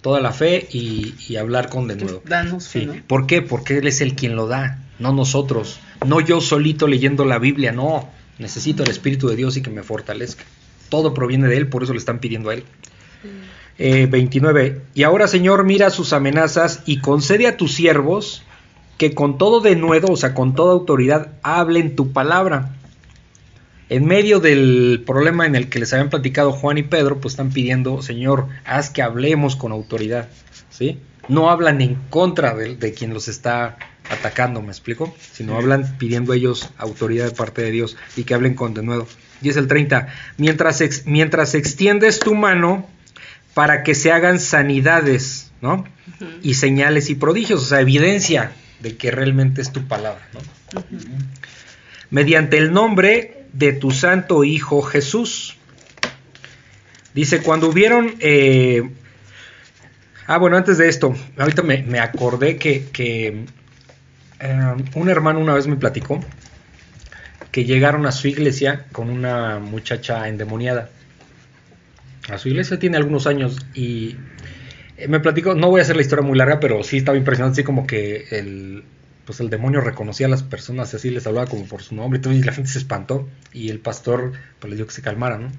toda 0.02 0.20
la 0.20 0.32
fe 0.32 0.68
y, 0.70 1.34
hablar 1.36 1.70
con 1.70 1.88
de 1.88 1.96
nuevo. 1.96 2.22
Danos 2.26 2.68
fe, 2.68 3.02
¿Por 3.06 3.26
qué? 3.26 3.40
Porque 3.40 3.78
Él 3.78 3.86
es 3.86 4.02
el 4.02 4.16
quien 4.16 4.36
lo 4.36 4.48
da, 4.48 4.84
no 4.98 5.14
nosotros, 5.14 5.80
no 6.06 6.20
yo 6.20 6.42
solito 6.42 6.86
leyendo 6.86 7.24
la 7.24 7.38
Biblia, 7.38 7.72
no, 7.72 8.10
necesito 8.38 8.82
el 8.82 8.90
Espíritu 8.90 9.28
de 9.28 9.36
Dios 9.36 9.56
y 9.56 9.62
que 9.62 9.70
me 9.70 9.82
fortalezca. 9.82 10.44
Todo 10.90 11.14
proviene 11.14 11.48
de 11.48 11.56
Él, 11.56 11.68
por 11.68 11.84
eso 11.84 11.94
le 11.94 12.00
están 12.00 12.18
pidiendo 12.18 12.50
a 12.50 12.54
Él. 12.54 12.64
29. 13.78 14.66
Eh, 14.66 14.80
y 14.94 15.04
ahora, 15.04 15.26
Señor, 15.26 15.64
mira 15.64 15.88
sus 15.88 16.12
amenazas 16.12 16.82
y 16.84 16.98
concede 16.98 17.46
a 17.46 17.56
tus 17.56 17.72
siervos 17.72 18.42
que 19.00 19.14
con 19.14 19.38
todo 19.38 19.62
denuedo, 19.62 20.08
o 20.08 20.16
sea, 20.18 20.34
con 20.34 20.54
toda 20.54 20.74
autoridad, 20.74 21.28
hablen 21.42 21.96
tu 21.96 22.12
palabra. 22.12 22.76
En 23.88 24.04
medio 24.04 24.40
del 24.40 25.02
problema 25.06 25.46
en 25.46 25.56
el 25.56 25.70
que 25.70 25.78
les 25.78 25.94
habían 25.94 26.10
platicado 26.10 26.52
Juan 26.52 26.76
y 26.76 26.82
Pedro, 26.82 27.18
pues 27.18 27.32
están 27.32 27.50
pidiendo, 27.50 28.02
Señor, 28.02 28.48
haz 28.66 28.90
que 28.90 29.00
hablemos 29.00 29.56
con 29.56 29.72
autoridad, 29.72 30.28
¿sí? 30.68 30.98
No 31.28 31.48
hablan 31.48 31.80
en 31.80 31.94
contra 32.10 32.54
de, 32.54 32.92
quien 32.92 33.14
los 33.14 33.28
está 33.28 33.78
atacando, 34.10 34.60
¿me 34.60 34.68
explico? 34.68 35.14
Sino 35.32 35.56
hablan 35.56 35.96
pidiendo 35.96 36.34
ellos 36.34 36.68
autoridad 36.76 37.24
de 37.24 37.34
parte 37.34 37.62
de 37.62 37.70
Dios 37.70 37.96
y 38.18 38.24
que 38.24 38.34
hablen 38.34 38.54
con 38.54 38.74
denuedo. 38.74 39.06
Y 39.40 39.48
es 39.48 39.56
el 39.56 39.66
30. 39.66 40.08
Mientras, 40.36 41.04
mientras 41.06 41.54
extiendes 41.54 42.18
tu 42.18 42.34
mano 42.34 42.86
para 43.54 43.82
que 43.82 43.94
se 43.94 44.12
hagan 44.12 44.38
sanidades, 44.38 45.52
¿no? 45.62 45.86
Y 46.42 46.52
señales 46.52 47.08
y 47.08 47.14
prodigios, 47.14 47.62
o 47.62 47.64
sea, 47.64 47.80
evidencia 47.80 48.52
de 48.80 48.96
que 48.96 49.10
realmente 49.10 49.60
es 49.60 49.72
tu 49.72 49.86
palabra, 49.86 50.26
¿no? 50.32 50.40
Mediante 52.10 52.58
el 52.58 52.72
nombre 52.72 53.44
de 53.52 53.72
tu 53.72 53.90
santo 53.90 54.44
Hijo 54.44 54.82
Jesús. 54.82 55.56
Dice, 57.14 57.42
cuando 57.42 57.68
hubieron... 57.68 58.14
Eh, 58.20 58.88
ah, 60.26 60.38
bueno, 60.38 60.56
antes 60.56 60.78
de 60.78 60.88
esto, 60.88 61.14
ahorita 61.36 61.62
me, 61.62 62.00
acordé 62.00 62.56
que, 62.56 62.86
que 62.90 63.44
eh, 64.40 64.76
un 64.94 65.08
hermano 65.08 65.38
una 65.38 65.54
vez 65.54 65.66
me 65.66 65.76
platicó 65.76 66.20
que 67.50 67.64
llegaron 67.64 68.06
a 68.06 68.12
su 68.12 68.28
iglesia 68.28 68.86
con 68.92 69.10
una 69.10 69.58
muchacha 69.58 70.28
endemoniada. 70.28 70.88
A 72.28 72.38
su 72.38 72.48
iglesia 72.48 72.78
tiene 72.78 72.96
algunos 72.96 73.26
años 73.26 73.58
y 73.74 74.16
me 75.08 75.20
platico, 75.20 75.54
no 75.54 75.68
voy 75.68 75.80
a 75.80 75.82
hacer 75.82 75.96
la 75.96 76.02
historia 76.02 76.24
muy 76.24 76.36
larga, 76.36 76.60
pero 76.60 76.82
sí 76.82 76.98
estaba 76.98 77.16
impresionante, 77.16 77.60
así 77.60 77.64
como 77.64 77.86
que 77.86 78.26
el, 78.30 78.84
pues 79.24 79.40
el 79.40 79.50
demonio 79.50 79.80
reconocía 79.80 80.26
a 80.26 80.30
las 80.30 80.42
personas, 80.42 80.92
así 80.94 81.10
les 81.10 81.26
hablaba 81.26 81.46
como 81.46 81.64
por 81.66 81.82
su 81.82 81.94
nombre, 81.94 82.20
y 82.32 82.42
la 82.42 82.52
gente 82.52 82.70
se 82.70 82.78
espantó 82.78 83.28
y 83.52 83.68
el 83.70 83.78
pastor 83.78 84.32
pues 84.58 84.70
les 84.70 84.78
dijo 84.78 84.88
que 84.88 84.94
se 84.94 85.02
calmaran, 85.02 85.42
¿no? 85.44 85.52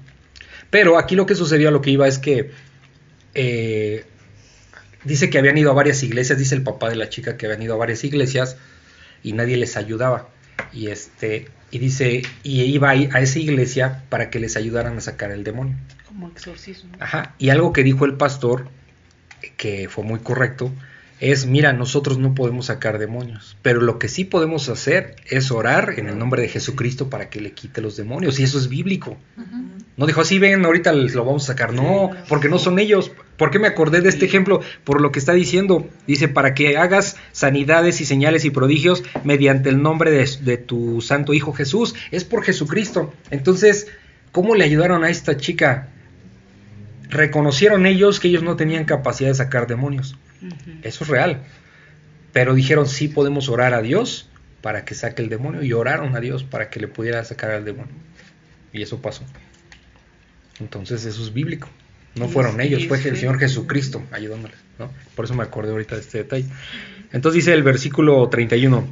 Pero 0.70 0.98
aquí 0.98 1.16
lo 1.16 1.26
que 1.26 1.34
sucedió 1.34 1.68
a 1.68 1.70
lo 1.70 1.82
que 1.82 1.90
iba 1.90 2.08
es 2.08 2.18
que 2.18 2.50
eh, 3.34 4.04
dice 5.04 5.28
que 5.28 5.38
habían 5.38 5.58
ido 5.58 5.70
a 5.70 5.74
varias 5.74 6.02
iglesias, 6.02 6.38
dice 6.38 6.54
el 6.54 6.62
papá 6.62 6.88
de 6.88 6.96
la 6.96 7.08
chica 7.08 7.36
que 7.36 7.46
habían 7.46 7.62
ido 7.62 7.74
a 7.74 7.76
varias 7.76 8.04
iglesias 8.04 8.56
y 9.22 9.32
nadie 9.32 9.56
les 9.56 9.76
ayudaba. 9.76 10.28
Y 10.72 10.88
este, 10.88 11.48
y 11.70 11.78
dice, 11.78 12.22
y 12.42 12.62
iba 12.62 12.90
a, 12.90 12.92
a 12.92 13.20
esa 13.20 13.38
iglesia 13.38 14.04
para 14.08 14.30
que 14.30 14.38
les 14.38 14.56
ayudaran 14.56 14.96
a 14.96 15.00
sacar 15.00 15.30
el 15.30 15.44
demonio. 15.44 15.76
Como 16.06 16.28
exorcismo. 16.28 16.90
Ajá. 17.00 17.34
Y 17.38 17.50
algo 17.50 17.72
que 17.72 17.82
dijo 17.82 18.04
el 18.04 18.14
pastor 18.14 18.68
que 19.56 19.88
fue 19.88 20.04
muy 20.04 20.20
correcto, 20.20 20.72
es, 21.22 21.46
mira, 21.46 21.72
nosotros 21.72 22.18
no 22.18 22.34
podemos 22.34 22.66
sacar 22.66 22.98
demonios, 22.98 23.56
pero 23.62 23.80
lo 23.80 24.00
que 24.00 24.08
sí 24.08 24.24
podemos 24.24 24.68
hacer 24.68 25.14
es 25.30 25.52
orar 25.52 25.94
en 25.96 26.08
el 26.08 26.18
nombre 26.18 26.42
de 26.42 26.48
Jesucristo 26.48 27.10
para 27.10 27.30
que 27.30 27.40
le 27.40 27.52
quite 27.52 27.80
los 27.80 27.96
demonios, 27.96 28.40
y 28.40 28.42
eso 28.42 28.58
es 28.58 28.68
bíblico. 28.68 29.16
No 29.96 30.06
dijo 30.06 30.20
así, 30.20 30.40
ven, 30.40 30.64
ahorita 30.64 30.92
lo 30.92 31.24
vamos 31.24 31.44
a 31.44 31.52
sacar, 31.52 31.72
no, 31.74 32.10
porque 32.28 32.48
no 32.48 32.58
son 32.58 32.80
ellos. 32.80 33.12
¿Por 33.36 33.52
qué 33.52 33.60
me 33.60 33.68
acordé 33.68 34.00
de 34.00 34.08
este 34.08 34.24
ejemplo? 34.24 34.62
Por 34.82 35.00
lo 35.00 35.12
que 35.12 35.20
está 35.20 35.32
diciendo, 35.32 35.88
dice, 36.08 36.26
para 36.26 36.54
que 36.54 36.76
hagas 36.76 37.16
sanidades 37.30 38.00
y 38.00 38.04
señales 38.04 38.44
y 38.44 38.50
prodigios 38.50 39.04
mediante 39.22 39.68
el 39.68 39.80
nombre 39.80 40.10
de, 40.10 40.28
de 40.40 40.56
tu 40.56 41.02
santo 41.02 41.34
Hijo 41.34 41.52
Jesús, 41.52 41.94
es 42.10 42.24
por 42.24 42.42
Jesucristo. 42.42 43.14
Entonces, 43.30 43.86
¿cómo 44.32 44.56
le 44.56 44.64
ayudaron 44.64 45.04
a 45.04 45.10
esta 45.10 45.36
chica? 45.36 45.88
Reconocieron 47.12 47.86
ellos 47.86 48.18
que 48.18 48.28
ellos 48.28 48.42
no 48.42 48.56
tenían 48.56 48.84
capacidad 48.84 49.28
de 49.28 49.34
sacar 49.34 49.66
demonios. 49.66 50.16
Eso 50.82 51.04
es 51.04 51.10
real. 51.10 51.42
Pero 52.32 52.54
dijeron, 52.54 52.88
sí 52.88 53.08
podemos 53.08 53.48
orar 53.48 53.74
a 53.74 53.82
Dios 53.82 54.28
para 54.62 54.84
que 54.84 54.94
saque 54.94 55.22
el 55.22 55.28
demonio. 55.28 55.62
Y 55.62 55.72
oraron 55.72 56.16
a 56.16 56.20
Dios 56.20 56.42
para 56.42 56.70
que 56.70 56.80
le 56.80 56.88
pudiera 56.88 57.22
sacar 57.24 57.50
al 57.50 57.64
demonio. 57.64 57.94
Y 58.72 58.82
eso 58.82 59.00
pasó. 59.00 59.24
Entonces 60.58 61.04
eso 61.04 61.22
es 61.22 61.32
bíblico. 61.32 61.68
No 62.14 62.28
fueron 62.28 62.60
ellos, 62.60 62.86
fue 62.88 62.98
el 62.98 63.16
Señor 63.16 63.38
Jesucristo 63.38 64.02
ayudándoles. 64.10 64.58
Por 65.14 65.24
eso 65.24 65.34
me 65.34 65.42
acordé 65.42 65.70
ahorita 65.70 65.94
de 65.94 66.00
este 66.00 66.18
detalle. 66.18 66.46
Entonces 67.12 67.44
dice 67.44 67.54
el 67.54 67.62
versículo 67.62 68.28
31. 68.28 68.86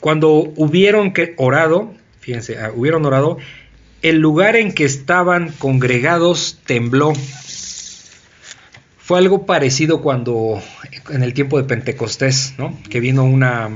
Cuando 0.00 0.52
hubieron 0.56 1.12
que 1.12 1.34
orado, 1.36 1.94
fíjense, 2.20 2.58
ah, 2.58 2.72
hubieron 2.74 3.04
orado, 3.06 3.38
el 4.02 4.18
lugar 4.18 4.56
en 4.56 4.72
que 4.72 4.84
estaban 4.84 5.50
congregados 5.50 6.60
tembló 6.66 7.12
fue 9.04 9.18
algo 9.18 9.44
parecido 9.44 10.00
cuando 10.00 10.62
en 11.10 11.22
el 11.22 11.34
tiempo 11.34 11.58
de 11.58 11.64
Pentecostés, 11.64 12.54
¿no? 12.56 12.78
Que 12.88 13.00
vino 13.00 13.24
una 13.24 13.68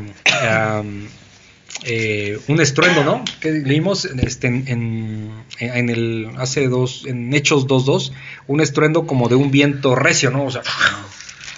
eh, 1.85 2.39
un 2.49 2.61
estruendo, 2.63 3.05
¿no? 3.05 3.23
Que 3.39 3.53
leímos 3.53 4.07
este, 4.07 4.47
en, 4.47 5.31
en, 5.59 5.91
el 5.91 6.31
hace 6.39 6.67
dos 6.69 7.05
en 7.07 7.35
Hechos 7.35 7.67
2.2, 7.67 8.13
un 8.47 8.63
estruendo 8.63 9.07
como 9.07 9.29
de 9.29 9.35
un 9.35 9.51
viento 9.51 9.95
recio, 9.95 10.31
¿no? 10.31 10.45
O 10.47 10.51
sea, 10.51 10.63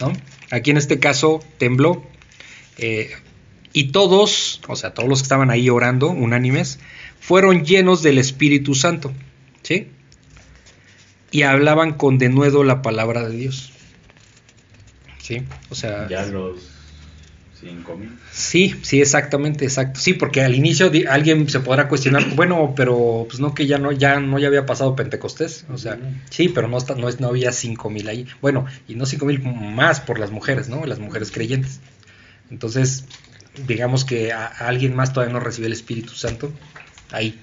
¿no? 0.00 0.12
Aquí 0.50 0.72
en 0.72 0.76
este 0.76 0.98
caso 0.98 1.40
tembló. 1.58 2.02
Eh, 2.76 3.10
Y 3.72 3.92
todos, 3.92 4.60
o 4.66 4.74
sea, 4.74 4.94
todos 4.94 5.08
los 5.08 5.20
que 5.20 5.26
estaban 5.26 5.48
ahí 5.48 5.70
orando, 5.70 6.10
unánimes, 6.10 6.80
fueron 7.20 7.64
llenos 7.64 8.02
del 8.02 8.18
Espíritu 8.18 8.74
Santo. 8.74 9.12
¿Sí? 9.62 9.86
Y 11.30 11.42
hablaban 11.42 11.94
con 11.94 12.18
denuedo 12.18 12.64
la 12.64 12.82
palabra 12.82 13.28
de 13.28 13.36
Dios. 13.36 13.72
¿Sí? 15.18 15.42
O 15.70 15.74
sea. 15.74 16.08
Ya 16.08 16.26
los 16.26 16.70
cinco 17.60 17.96
mil. 17.96 18.10
Sí, 18.32 18.74
sí, 18.82 19.00
exactamente, 19.00 19.64
exacto. 19.64 20.00
Sí, 20.00 20.14
porque 20.14 20.42
al 20.42 20.54
inicio 20.54 20.90
alguien 21.08 21.48
se 21.48 21.60
podrá 21.60 21.88
cuestionar, 21.88 22.24
bueno, 22.34 22.72
pero 22.74 23.26
pues 23.28 23.40
no 23.40 23.54
que 23.54 23.66
ya 23.66 23.78
no, 23.78 23.92
ya 23.92 24.18
no 24.18 24.38
ya 24.38 24.48
había 24.48 24.66
pasado 24.66 24.96
Pentecostés. 24.96 25.66
O 25.70 25.78
sea, 25.78 25.98
sí, 26.30 26.48
pero 26.48 26.68
no, 26.68 26.78
está, 26.78 26.94
no, 26.94 27.08
es, 27.08 27.20
no 27.20 27.28
había 27.28 27.52
cinco 27.52 27.90
mil 27.90 28.08
ahí. 28.08 28.26
Bueno, 28.40 28.66
y 28.88 28.94
no 28.94 29.06
cinco 29.06 29.26
mil 29.26 29.42
más 29.42 30.00
por 30.00 30.18
las 30.18 30.30
mujeres, 30.30 30.68
¿no? 30.68 30.84
Las 30.86 30.98
mujeres 30.98 31.30
creyentes. 31.30 31.80
Entonces, 32.50 33.04
digamos 33.66 34.04
que 34.04 34.32
a, 34.32 34.46
alguien 34.46 34.94
más 34.94 35.12
todavía 35.12 35.32
no 35.32 35.40
recibió 35.40 35.66
el 35.66 35.72
Espíritu 35.72 36.14
Santo. 36.14 36.50
Ahí. 37.12 37.38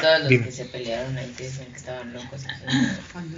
Todos 0.00 0.20
los 0.20 0.28
que 0.28 0.52
se 0.52 0.64
pelearon 0.66 1.16
ahí 1.16 1.32
que 1.36 1.48
que 1.48 1.76
estaban 1.76 2.12
locos. 2.12 2.42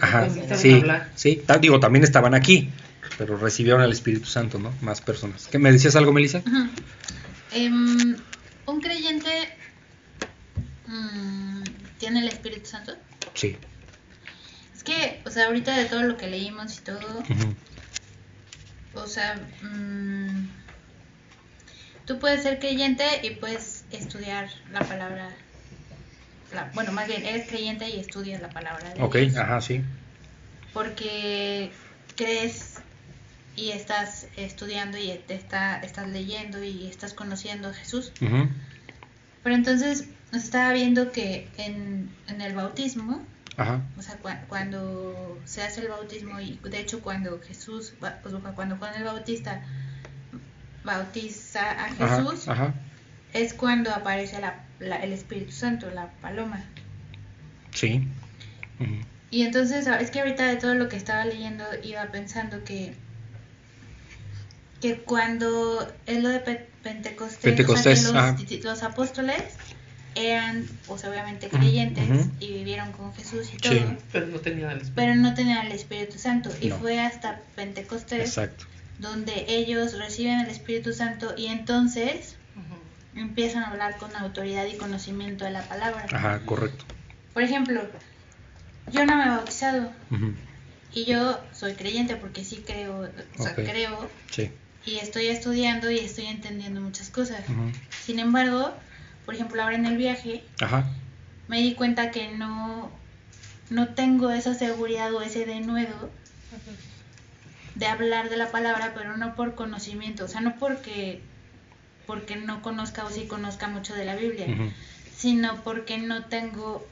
Ajá, 0.00 0.28
sí, 0.56 0.82
sí, 1.16 1.42
digo, 1.60 1.80
también 1.80 2.04
estaban 2.04 2.34
aquí, 2.34 2.70
pero 3.18 3.36
recibieron 3.36 3.82
el 3.82 3.92
Espíritu 3.92 4.26
Santo, 4.26 4.58
¿no? 4.58 4.72
Más 4.80 5.00
personas. 5.00 5.48
¿Qué 5.48 5.58
me 5.58 5.72
decías 5.72 5.96
algo, 5.96 6.12
Melissa? 6.12 6.42
Em, 7.52 8.16
un 8.66 8.80
creyente 8.80 9.30
mm, 10.86 11.62
tiene 11.98 12.20
el 12.20 12.28
Espíritu 12.28 12.66
Santo. 12.66 12.96
Sí. 13.34 13.56
Es 14.74 14.84
que, 14.84 15.20
o 15.26 15.30
sea, 15.30 15.46
ahorita 15.46 15.76
de 15.76 15.84
todo 15.86 16.02
lo 16.02 16.16
que 16.16 16.26
leímos 16.26 16.78
y 16.78 16.80
todo, 16.82 17.22
o 18.94 19.06
sea, 19.06 19.38
mmm, 19.62 20.46
tú 22.06 22.18
puedes 22.18 22.42
ser 22.42 22.58
creyente 22.58 23.04
y 23.22 23.30
puedes 23.30 23.84
estudiar 23.90 24.48
la 24.72 24.80
palabra. 24.80 25.30
Bueno, 26.74 26.92
más 26.92 27.06
bien, 27.06 27.24
eres 27.24 27.48
creyente 27.48 27.88
y 27.88 28.00
estudias 28.00 28.40
la 28.40 28.50
palabra 28.50 28.92
de 28.94 29.02
Ok, 29.02 29.16
ajá, 29.36 29.60
sí. 29.60 29.82
Porque 30.72 31.70
crees 32.16 32.80
y 33.56 33.70
estás 33.70 34.26
estudiando 34.36 34.96
y 34.98 35.20
te 35.26 35.34
está, 35.34 35.80
estás 35.80 36.08
leyendo 36.08 36.62
y 36.62 36.86
estás 36.86 37.14
conociendo 37.14 37.68
a 37.68 37.74
Jesús. 37.74 38.12
Pero 38.18 39.54
entonces 39.54 40.08
nos 40.32 40.44
estaba 40.44 40.72
viendo 40.72 41.12
que 41.12 41.48
en, 41.56 42.10
en 42.28 42.40
el 42.40 42.54
bautismo, 42.54 43.24
o 43.98 44.02
sea, 44.02 44.18
cuando 44.48 45.38
se 45.44 45.62
hace 45.62 45.82
el 45.82 45.88
bautismo 45.88 46.40
y 46.40 46.58
de 46.62 46.80
hecho 46.80 47.00
cuando 47.00 47.40
Jesús, 47.40 47.92
pues, 48.00 48.12
cuando 48.54 48.76
Juan 48.76 48.94
el 48.96 49.04
Bautista 49.04 49.62
bautiza 50.84 51.70
a 51.84 51.90
Jesús, 51.90 52.46
es 53.32 53.54
cuando 53.54 53.92
aparece 53.92 54.38
el 54.80 55.12
Espíritu 55.12 55.52
Santo, 55.52 55.90
la 55.90 56.08
paloma. 56.20 56.64
Sí. 57.72 58.06
Y 59.30 59.42
entonces, 59.42 59.86
es 59.86 60.10
que 60.10 60.20
ahorita 60.20 60.46
de 60.46 60.56
todo 60.56 60.74
lo 60.74 60.88
que 60.88 60.96
estaba 60.96 61.24
leyendo 61.24 61.64
iba 61.82 62.04
pensando 62.06 62.64
que 62.64 62.94
que 64.80 64.96
cuando 64.96 65.86
es 66.06 66.22
lo 66.22 66.30
de 66.30 66.40
Pentecostés, 66.82 68.12
los, 68.64 68.82
apóstoles 68.82 69.42
eran, 70.14 70.66
pues 70.86 71.04
obviamente 71.04 71.48
creyentes 71.48 72.26
y 72.40 72.52
vivieron 72.52 72.92
con 72.92 73.14
Jesús 73.14 73.50
y 73.54 73.58
todo, 73.58 73.96
pero 74.10 74.26
no 74.26 74.40
tenían 74.40 74.70
el 74.70 74.78
Espíritu, 74.78 74.94
pero 74.94 75.14
no 75.14 75.34
tenían 75.34 75.66
el 75.66 75.72
Espíritu 75.72 76.18
Santo. 76.18 76.50
Y 76.60 76.70
fue 76.70 76.98
hasta 76.98 77.40
Pentecostés 77.54 78.20
Exacto. 78.20 78.64
donde 78.98 79.44
ellos 79.48 79.98
reciben 79.98 80.40
el 80.40 80.48
Espíritu 80.48 80.92
Santo 80.92 81.34
y 81.36 81.46
entonces 81.46 82.36
empiezan 83.14 83.62
a 83.62 83.70
hablar 83.70 83.96
con 83.98 84.14
autoridad 84.16 84.66
y 84.66 84.76
conocimiento 84.76 85.44
de 85.44 85.50
la 85.50 85.62
palabra. 85.62 86.06
Ajá, 86.12 86.40
correcto. 86.44 86.84
Por 87.32 87.42
ejemplo, 87.42 87.82
yo 88.92 89.06
no 89.06 89.16
me 89.16 89.24
he 89.24 89.28
bautizado 89.28 89.92
y 90.92 91.04
yo 91.04 91.40
soy 91.52 91.74
creyente 91.74 92.16
porque 92.16 92.44
sí 92.44 92.64
creo, 92.66 93.10
o 93.38 93.42
sea, 93.42 93.54
creo 93.54 94.10
sí. 94.30 94.50
y 94.84 94.96
estoy 94.96 95.26
estudiando 95.26 95.90
y 95.90 95.98
estoy 95.98 96.26
entendiendo 96.26 96.80
muchas 96.80 97.10
cosas. 97.10 97.44
Sin 98.04 98.18
embargo, 98.18 98.74
por 99.24 99.34
ejemplo, 99.34 99.62
ahora 99.62 99.76
en 99.76 99.86
el 99.86 99.96
viaje 99.96 100.44
me 101.48 101.60
di 101.60 101.74
cuenta 101.74 102.10
que 102.10 102.32
no, 102.32 102.90
no 103.70 103.94
tengo 103.94 104.30
esa 104.30 104.54
seguridad 104.54 105.12
o 105.14 105.22
ese 105.22 105.46
denuedo 105.46 106.10
de 107.74 107.86
hablar 107.86 108.28
de 108.28 108.36
la 108.36 108.50
palabra, 108.50 108.92
pero 108.94 109.16
no 109.16 109.36
por 109.36 109.54
conocimiento, 109.54 110.24
o 110.24 110.28
sea, 110.28 110.40
no 110.40 110.56
porque, 110.58 111.22
porque 112.10 112.34
no 112.34 112.60
conozca 112.60 113.04
o 113.04 113.08
sí 113.08 113.28
conozca 113.28 113.68
mucho 113.68 113.94
de 113.94 114.04
la 114.04 114.16
Biblia, 114.16 114.48
sino 115.14 115.62
porque 115.62 115.96
no 115.96 116.24
tengo 116.24 116.84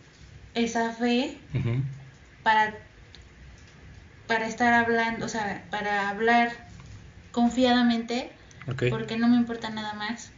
esa 0.55 0.93
fe 0.93 1.41
para, 2.45 2.79
para 4.29 4.47
estar 4.47 4.73
hablando, 4.75 5.27
o 5.27 5.29
sea, 5.29 5.67
para 5.73 6.09
hablar 6.09 6.53
confiadamente, 7.33 8.31
porque 8.91 9.19
no 9.19 9.27
me 9.27 9.39
importa 9.39 9.71
nada 9.71 9.95
más. 9.95 10.31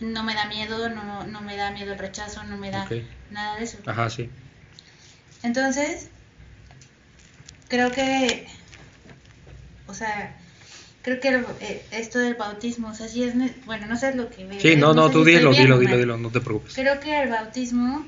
No 0.00 0.24
me 0.24 0.34
da 0.34 0.46
miedo, 0.46 0.88
no, 0.88 1.24
no 1.28 1.40
me 1.40 1.56
da 1.56 1.70
miedo 1.70 1.92
el 1.92 1.98
rechazo, 2.00 2.42
no 2.42 2.56
me 2.56 2.72
da 2.72 2.88
nada 3.30 3.54
de 3.58 3.62
eso. 3.62 3.78
Ajá, 3.86 4.10
sí. 4.10 4.28
Entonces, 5.44 6.10
creo 7.68 7.92
que 7.92 8.48
o 9.86 9.94
sea, 9.94 10.36
creo 11.04 11.20
que 11.20 11.28
eh, 11.60 11.86
esto 11.92 12.18
del 12.18 12.34
bautismo, 12.34 12.88
o 12.88 12.94
sea, 12.94 13.06
sí 13.06 13.22
es, 13.22 13.34
bueno, 13.66 13.86
no 13.86 13.96
sé 13.96 14.14
lo 14.14 14.30
que 14.30 14.46
veo. 14.46 14.58
Sí, 14.58 14.74
no, 14.74 14.94
no, 14.94 15.10
tú 15.10 15.22
dilo, 15.22 15.52
dilo, 15.52 15.78
dilo, 15.78 15.98
dilo, 15.98 16.16
no 16.16 16.30
te 16.30 16.40
preocupes. 16.40 16.74
Creo 16.74 16.98
que 16.98 17.22
el 17.22 17.28
bautismo, 17.28 18.06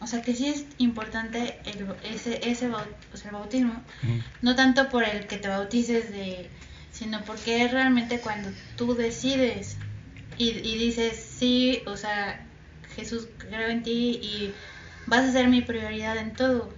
o 0.00 0.06
sea, 0.06 0.22
que 0.22 0.34
sí 0.34 0.48
es 0.48 0.66
importante 0.78 1.60
el, 1.64 1.86
ese, 2.02 2.40
ese 2.42 2.68
o 2.68 3.16
sea, 3.16 3.30
el 3.30 3.36
bautismo, 3.36 3.80
no 4.42 4.56
tanto 4.56 4.90
por 4.90 5.04
el 5.04 5.28
que 5.28 5.36
te 5.36 5.46
bautices 5.46 6.10
de, 6.10 6.50
sino 6.90 7.20
porque 7.24 7.64
es 7.64 7.70
realmente 7.70 8.18
cuando 8.18 8.50
tú 8.76 8.94
decides 8.94 9.76
y, 10.36 10.50
y 10.50 10.78
dices, 10.78 11.16
sí, 11.38 11.82
o 11.86 11.96
sea, 11.96 12.44
Jesús, 12.96 13.28
creo 13.38 13.68
en 13.68 13.84
ti 13.84 14.18
y 14.20 14.54
vas 15.06 15.28
a 15.28 15.32
ser 15.32 15.46
mi 15.48 15.62
prioridad 15.62 16.16
en 16.16 16.34
todo. 16.34 16.74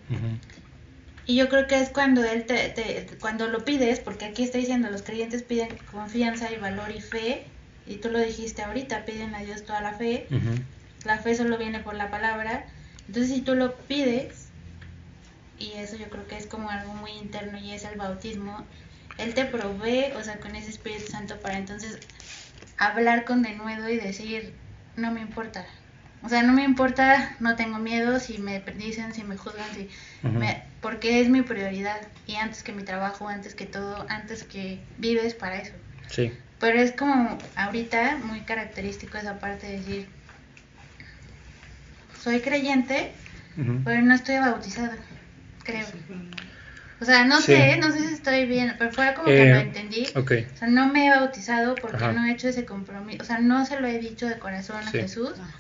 Y 1.27 1.37
yo 1.37 1.49
creo 1.49 1.67
que 1.67 1.81
es 1.81 1.89
cuando 1.89 2.23
él 2.23 2.45
te, 2.45 3.07
cuando 3.21 3.49
lo 3.49 3.65
pides, 3.65 3.99
porque 3.99 4.27
aquí 4.27 4.43
está 4.43 4.59
diciendo, 4.59 4.91
los 4.91 5.03
creyentes 5.03 5.43
piden 5.43 5.69
confianza 5.91 6.53
y 6.53 6.57
valor 6.57 6.91
y 6.91 7.01
fe, 7.01 7.47
y 7.87 7.97
tú 7.97 8.11
lo 8.11 8.19
dijiste 8.19 8.63
ahorita, 8.63 9.05
piden 9.05 9.35
a 9.35 9.41
Dios 9.41 9.65
toda 9.65 9.81
la 9.81 9.95
fe, 9.95 10.27
la 11.05 11.19
fe 11.19 11.35
solo 11.35 11.57
viene 11.57 11.81
por 11.81 11.95
la 11.95 12.11
palabra, 12.11 12.67
entonces 13.07 13.33
si 13.35 13.41
tú 13.41 13.55
lo 13.55 13.75
pides, 13.75 14.49
y 15.59 15.73
eso 15.73 15.97
yo 15.97 16.11
creo 16.11 16.27
que 16.27 16.37
es 16.37 16.47
como 16.47 16.69
algo 16.69 16.93
muy 16.95 17.13
interno 17.13 17.59
y 17.59 17.73
es 17.73 17.85
el 17.85 17.97
bautismo, 17.97 18.67
Él 19.19 19.33
te 19.33 19.47
provee, 19.47 20.13
o 20.17 20.23
sea, 20.23 20.41
con 20.41 20.57
ese 20.57 20.71
Espíritu 20.71 21.11
Santo 21.11 21.39
para 21.41 21.57
entonces 21.57 22.01
hablar 22.77 23.25
con 23.25 23.43
denuedo 23.43 23.89
y 23.89 23.97
decir, 23.97 24.53
no 24.97 25.11
me 25.11 25.21
importa, 25.21 25.65
o 26.25 26.29
sea, 26.29 26.43
no 26.43 26.55
me 26.55 26.65
importa, 26.65 27.37
no 27.39 27.55
tengo 27.55 27.79
miedo 27.79 28.19
si 28.19 28.39
me 28.39 28.61
dicen, 28.79 29.13
si 29.13 29.23
me 29.25 29.37
juzgan, 29.37 29.67
si 29.75 29.91
porque 30.81 31.21
es 31.21 31.29
mi 31.29 31.43
prioridad 31.43 32.01
y 32.27 32.37
antes 32.37 32.63
que 32.63 32.73
mi 32.73 32.83
trabajo, 32.83 33.29
antes 33.29 33.55
que 33.55 33.67
todo, 33.67 34.07
antes 34.09 34.43
que 34.45 34.81
vives 34.99 35.35
para 35.35 35.57
eso. 35.57 35.73
Sí. 36.09 36.33
Pero 36.61 36.79
es 36.79 36.93
como 36.93 37.39
ahorita 37.57 38.19
muy 38.25 38.41
característico 38.41 39.19
esa 39.19 39.39
parte 39.39 39.67
de 39.67 39.79
decir, 39.79 40.07
soy 42.23 42.41
creyente, 42.41 43.13
pero 43.85 44.01
no 44.03 44.15
estoy 44.15 44.39
bautizado, 44.39 44.93
creo. 45.63 45.87
O 47.01 47.05
sea, 47.05 47.25
no 47.25 47.43
sé, 47.43 47.77
no 47.77 47.93
sé 47.93 47.99
si 47.99 48.15
estoy 48.15 48.47
bien, 48.47 48.77
pero 48.79 48.93
fuera 48.93 49.15
como 49.15 49.27
que 49.27 49.45
lo 49.45 49.57
eh, 49.57 49.61
entendí. 49.61 50.07
O 50.15 50.57
sea, 50.57 50.69
no 50.69 50.91
me 50.91 51.07
he 51.07 51.11
bautizado 51.11 51.75
porque 51.75 52.09
no 52.13 52.25
he 52.25 52.33
hecho 52.33 52.49
ese 52.49 52.65
compromiso. 52.65 53.23
O 53.23 53.27
sea, 53.27 53.41
no 53.41 53.67
se 53.67 53.79
lo 53.79 53.87
he 53.87 53.99
dicho 53.99 54.27
de 54.27 54.39
corazón 54.39 54.79
a 54.79 54.91
Jesús. 54.91 55.33
Ah, 55.39 55.51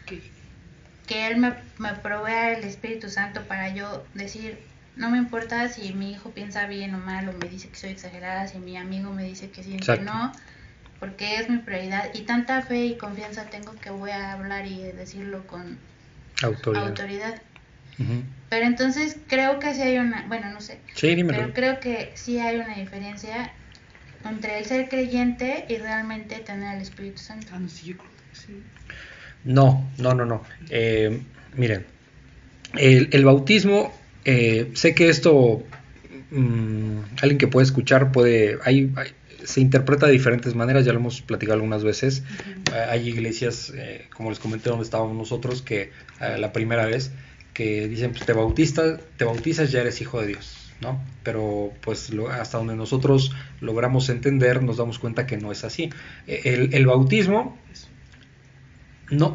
que 1.06 1.26
Él 1.26 1.36
me, 1.36 1.54
me 1.78 1.92
provea 1.94 2.52
el 2.52 2.64
Espíritu 2.64 3.08
Santo 3.10 3.42
para 3.42 3.74
yo 3.74 4.04
decir, 4.14 4.58
no 4.96 5.10
me 5.10 5.18
importa 5.18 5.68
si 5.68 5.92
mi 5.92 6.12
hijo 6.12 6.30
piensa 6.30 6.66
bien 6.66 6.94
o 6.94 6.98
mal 6.98 7.28
o 7.28 7.32
me 7.32 7.48
dice 7.48 7.68
que 7.68 7.76
soy 7.76 7.90
exagerada, 7.90 8.46
si 8.46 8.58
mi 8.58 8.76
amigo 8.76 9.12
me 9.12 9.24
dice 9.24 9.50
que 9.50 9.62
sí, 9.62 9.76
que 9.76 9.98
no, 9.98 10.32
porque 11.00 11.36
es 11.36 11.48
mi 11.50 11.58
prioridad 11.58 12.10
y 12.14 12.22
tanta 12.22 12.62
fe 12.62 12.86
y 12.86 12.96
confianza 12.96 13.44
tengo 13.46 13.74
que 13.80 13.90
voy 13.90 14.10
a 14.12 14.32
hablar 14.32 14.66
y 14.66 14.80
decirlo 14.92 15.46
con 15.46 15.78
autoridad. 16.78 17.42
Pero 18.48 18.66
entonces 18.66 19.16
creo 19.26 19.58
que 19.58 19.74
sí 19.74 19.82
hay 19.82 19.98
una, 19.98 20.24
bueno, 20.28 20.50
no 20.50 20.60
sé, 20.60 20.78
pero 21.32 21.52
creo 21.54 21.80
que 21.80 22.12
sí 22.14 22.38
hay 22.38 22.56
una 22.58 22.76
diferencia 22.76 23.52
entre 24.24 24.58
el 24.58 24.64
ser 24.64 24.88
creyente 24.88 25.66
y 25.68 25.76
realmente 25.76 26.36
tener 26.36 26.76
el 26.76 26.82
Espíritu 26.82 27.18
Santo. 27.20 27.48
Ah, 27.52 27.58
no, 27.58 27.68
no, 29.44 29.90
no, 29.98 30.14
no. 30.24 30.42
Eh, 30.70 31.20
miren, 31.56 31.86
el, 32.76 33.24
bautismo, 33.24 33.92
eh, 34.24 34.70
sé 34.74 34.94
que 34.94 35.08
esto, 35.08 35.62
mm, 36.30 36.98
alguien 37.22 37.38
que 37.38 37.48
puede 37.48 37.64
escuchar 37.64 38.12
puede, 38.12 38.58
hay, 38.64 38.92
se 39.44 39.60
interpreta 39.60 40.06
de 40.06 40.12
diferentes 40.12 40.54
maneras, 40.54 40.84
ya 40.84 40.92
lo 40.92 40.98
hemos 40.98 41.20
platicado 41.22 41.54
algunas 41.54 41.84
veces. 41.84 42.22
Hay 42.88 43.08
iglesias, 43.08 43.72
eh, 43.76 44.06
como 44.14 44.30
les 44.30 44.38
comenté 44.38 44.70
donde 44.70 44.84
estábamos 44.84 45.16
nosotros, 45.16 45.62
que 45.62 45.90
eh, 46.20 46.38
la 46.38 46.52
primera 46.52 46.86
vez 46.86 47.12
que 47.52 47.86
dicen, 47.86 48.10
pues 48.12 48.26
te 48.26 48.32
bautizas, 48.32 49.00
te 49.16 49.24
bautizas 49.24 49.70
ya 49.70 49.80
eres 49.80 50.00
hijo 50.00 50.20
de 50.20 50.28
Dios, 50.28 50.72
¿no? 50.80 51.00
Pero 51.22 51.72
pues 51.82 52.10
hasta 52.32 52.58
donde 52.58 52.74
nosotros 52.74 53.32
logramos 53.60 54.08
entender, 54.08 54.62
nos 54.62 54.78
damos 54.78 54.98
cuenta 54.98 55.26
que 55.26 55.36
no 55.36 55.52
es 55.52 55.62
así. 55.62 55.90
E, 56.26 56.68
el, 56.72 56.86
bautismo, 56.86 57.56
no, 59.10 59.34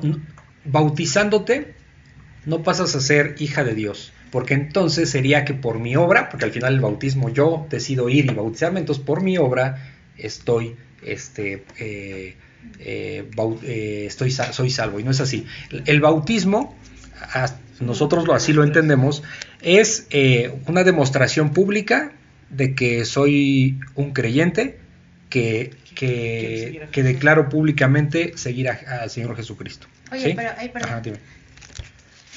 bautizándote, 0.66 1.74
no 2.46 2.64
pasas 2.64 2.96
a 2.96 3.00
ser 3.00 3.36
hija 3.40 3.64
de 3.64 3.76
Dios 3.76 4.14
porque 4.32 4.54
entonces 4.54 5.10
sería 5.10 5.46
que 5.46 5.54
por 5.54 5.80
mi 5.80 5.96
obra, 5.96 6.30
porque 6.30 6.46
al 6.46 6.52
final 6.52 6.76
el 6.76 6.80
bautismo 6.80 7.30
yo 7.30 7.66
decido 7.70 8.10
ir 8.10 8.26
y 8.26 8.34
bautizarme, 8.34 8.80
entonces 8.80 9.04
por 9.04 9.22
mi 9.24 9.38
obra 9.38 9.92
estoy, 10.18 10.76
este, 11.04 11.64
eh, 11.80 12.36
eh, 12.80 13.30
eh, 13.64 14.04
estoy, 14.08 14.32
soy 14.32 14.70
salvo, 14.70 15.00
y 15.00 15.04
no 15.04 15.12
es 15.12 15.22
así. 15.22 15.46
El 15.86 16.02
bautismo, 16.02 16.78
nosotros 17.80 18.26
así 18.34 18.54
lo 18.54 18.64
entendemos, 18.64 19.24
es 19.62 20.08
una 20.68 20.84
demostración 20.84 21.52
pública 21.52 22.12
de 22.50 22.76
que 22.76 23.06
soy 23.06 23.80
un 23.96 24.12
creyente, 24.12 24.80
que, 25.30 25.76
que, 25.96 27.04
declaro 27.04 27.50
públicamente 27.50 28.38
seguir 28.38 28.70
al 28.70 29.10
Señor 29.10 29.36
Jesucristo. 29.36 29.88
Oye, 30.12 30.36
pero, 30.36 31.02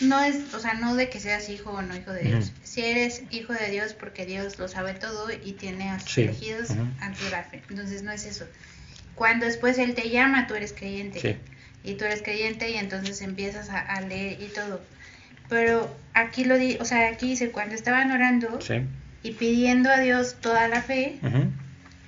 no 0.02 0.20
es, 0.20 0.52
o 0.54 0.58
sea, 0.58 0.74
no 0.74 0.94
de 0.96 1.08
que 1.08 1.20
seas 1.20 1.48
hijo 1.48 1.70
o 1.70 1.82
no 1.82 1.96
hijo 1.96 2.12
de 2.12 2.22
Dios. 2.22 2.52
Si 2.62 2.84
eres 2.84 3.22
hijo 3.30 3.52
de 3.52 3.70
Dios 3.70 3.94
porque 3.94 4.26
Dios 4.26 4.58
lo 4.58 4.68
sabe 4.68 4.94
todo 4.94 5.28
y 5.30 5.52
tiene 5.52 5.90
a 5.90 6.00
sus 6.00 6.18
elegidos 6.18 6.70
ante 7.00 7.30
la 7.30 7.44
fe. 7.44 7.62
Entonces 7.70 8.02
no 8.02 8.10
es 8.10 8.26
eso. 8.26 8.46
Cuando 9.14 9.46
después 9.46 9.78
Él 9.78 9.94
te 9.94 10.10
llama, 10.10 10.46
tú 10.46 10.54
eres 10.54 10.72
creyente. 10.72 11.38
Y 11.84 11.94
tú 11.94 12.04
eres 12.04 12.22
creyente 12.22 12.70
y 12.70 12.76
entonces 12.76 13.20
empiezas 13.22 13.68
a, 13.70 14.00
leer 14.00 14.40
y 14.40 14.46
todo. 14.46 14.80
Pero 15.48 15.94
aquí 16.14 16.44
lo 16.44 16.56
di, 16.56 16.78
o 16.80 16.84
sea, 16.84 17.08
aquí 17.08 17.28
dice, 17.30 17.50
cuando 17.50 17.74
estaban 17.74 18.10
orando 18.10 18.58
y 19.22 19.32
pidiendo 19.32 19.90
a 19.90 20.00
Dios 20.00 20.36
toda 20.40 20.68
la 20.68 20.82
fe, 20.82 21.18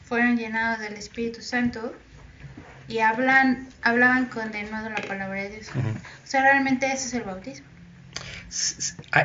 fueron 0.04 0.36
llenados 0.36 0.80
del 0.80 0.94
Espíritu 0.94 1.42
Santo 1.42 1.94
y 2.88 2.98
hablan, 2.98 3.68
hablaban 3.82 4.26
con 4.26 4.52
de 4.52 4.64
nuevo 4.64 4.88
la 4.88 5.02
palabra 5.02 5.42
de 5.42 5.50
Dios. 5.50 5.68
O 5.68 6.26
sea, 6.26 6.42
realmente 6.42 6.86
ese 6.86 7.06
es 7.06 7.14
el 7.14 7.22
bautismo 7.22 7.74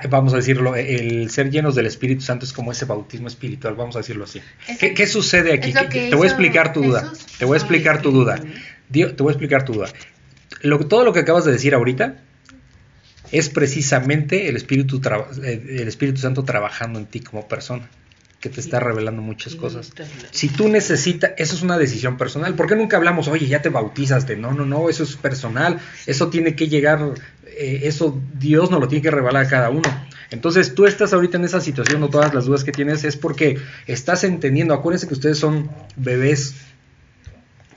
vamos 0.09 0.33
a 0.33 0.37
decirlo, 0.37 0.75
el 0.75 1.29
ser 1.29 1.51
llenos 1.51 1.75
del 1.75 1.85
Espíritu 1.85 2.21
Santo 2.21 2.45
es 2.45 2.53
como 2.53 2.71
ese 2.71 2.85
bautismo 2.85 3.27
espiritual, 3.27 3.75
vamos 3.75 3.95
a 3.95 3.99
decirlo 3.99 4.23
así. 4.23 4.41
¿Qué, 4.79 5.07
sucede 5.07 5.53
aquí? 5.53 5.73
Te 5.73 6.15
voy 6.15 6.27
a 6.27 6.29
explicar 6.29 6.73
tu 6.73 6.81
duda. 6.83 7.11
Te 7.37 7.45
voy 7.45 7.55
a 7.55 7.57
explicar 7.57 8.01
tu 8.01 8.11
duda. 8.11 8.41
Te 8.91 9.13
voy 9.17 9.29
a 9.29 9.31
explicar 9.31 9.65
tu 9.65 9.73
duda. 9.73 9.89
todo 10.87 11.03
lo 11.03 11.13
que 11.13 11.19
acabas 11.19 11.45
de 11.45 11.51
decir 11.51 11.73
ahorita 11.73 12.15
es 13.31 13.49
precisamente 13.49 14.49
el 14.49 14.55
Espíritu, 14.55 14.99
el 15.43 15.87
Espíritu 15.87 16.21
Santo 16.21 16.43
trabajando 16.43 16.97
en 16.97 17.05
ti 17.05 17.19
como 17.19 17.47
persona 17.47 17.87
que 18.39 18.49
te 18.49 18.61
está 18.61 18.79
revelando 18.79 19.21
muchas 19.21 19.55
cosas. 19.55 19.91
Si 20.31 20.47
tú 20.49 20.69
necesitas, 20.69 21.31
eso 21.37 21.55
es 21.55 21.61
una 21.61 21.77
decisión 21.77 22.17
personal. 22.17 22.55
¿Por 22.55 22.67
qué 22.67 22.75
nunca 22.75 22.95
hablamos, 22.97 23.27
oye, 23.27 23.47
ya 23.47 23.61
te 23.61 23.69
bautizaste? 23.69 24.37
No, 24.37 24.53
no, 24.53 24.65
no, 24.65 24.89
eso 24.89 25.03
es 25.03 25.15
personal. 25.17 25.79
Eso 26.05 26.29
tiene 26.29 26.55
que 26.55 26.69
llegar 26.69 27.13
eh, 27.59 27.87
eso 27.87 28.17
Dios 28.39 28.71
no 28.71 28.79
lo 28.79 28.87
tiene 28.87 29.01
que 29.01 29.11
revelar 29.11 29.45
a 29.45 29.49
cada 29.49 29.69
uno. 29.69 29.89
Entonces 30.31 30.75
tú 30.75 30.85
estás 30.85 31.11
ahorita 31.11 31.37
en 31.37 31.43
esa 31.43 31.59
situación, 31.59 32.01
o 32.03 32.09
todas 32.09 32.33
las 32.33 32.45
dudas 32.45 32.63
que 32.63 32.71
tienes 32.71 33.03
es 33.03 33.17
porque 33.17 33.57
estás 33.87 34.23
entendiendo, 34.23 34.73
acuérdense 34.73 35.07
que 35.07 35.13
ustedes 35.13 35.39
son 35.39 35.69
bebés, 35.97 36.55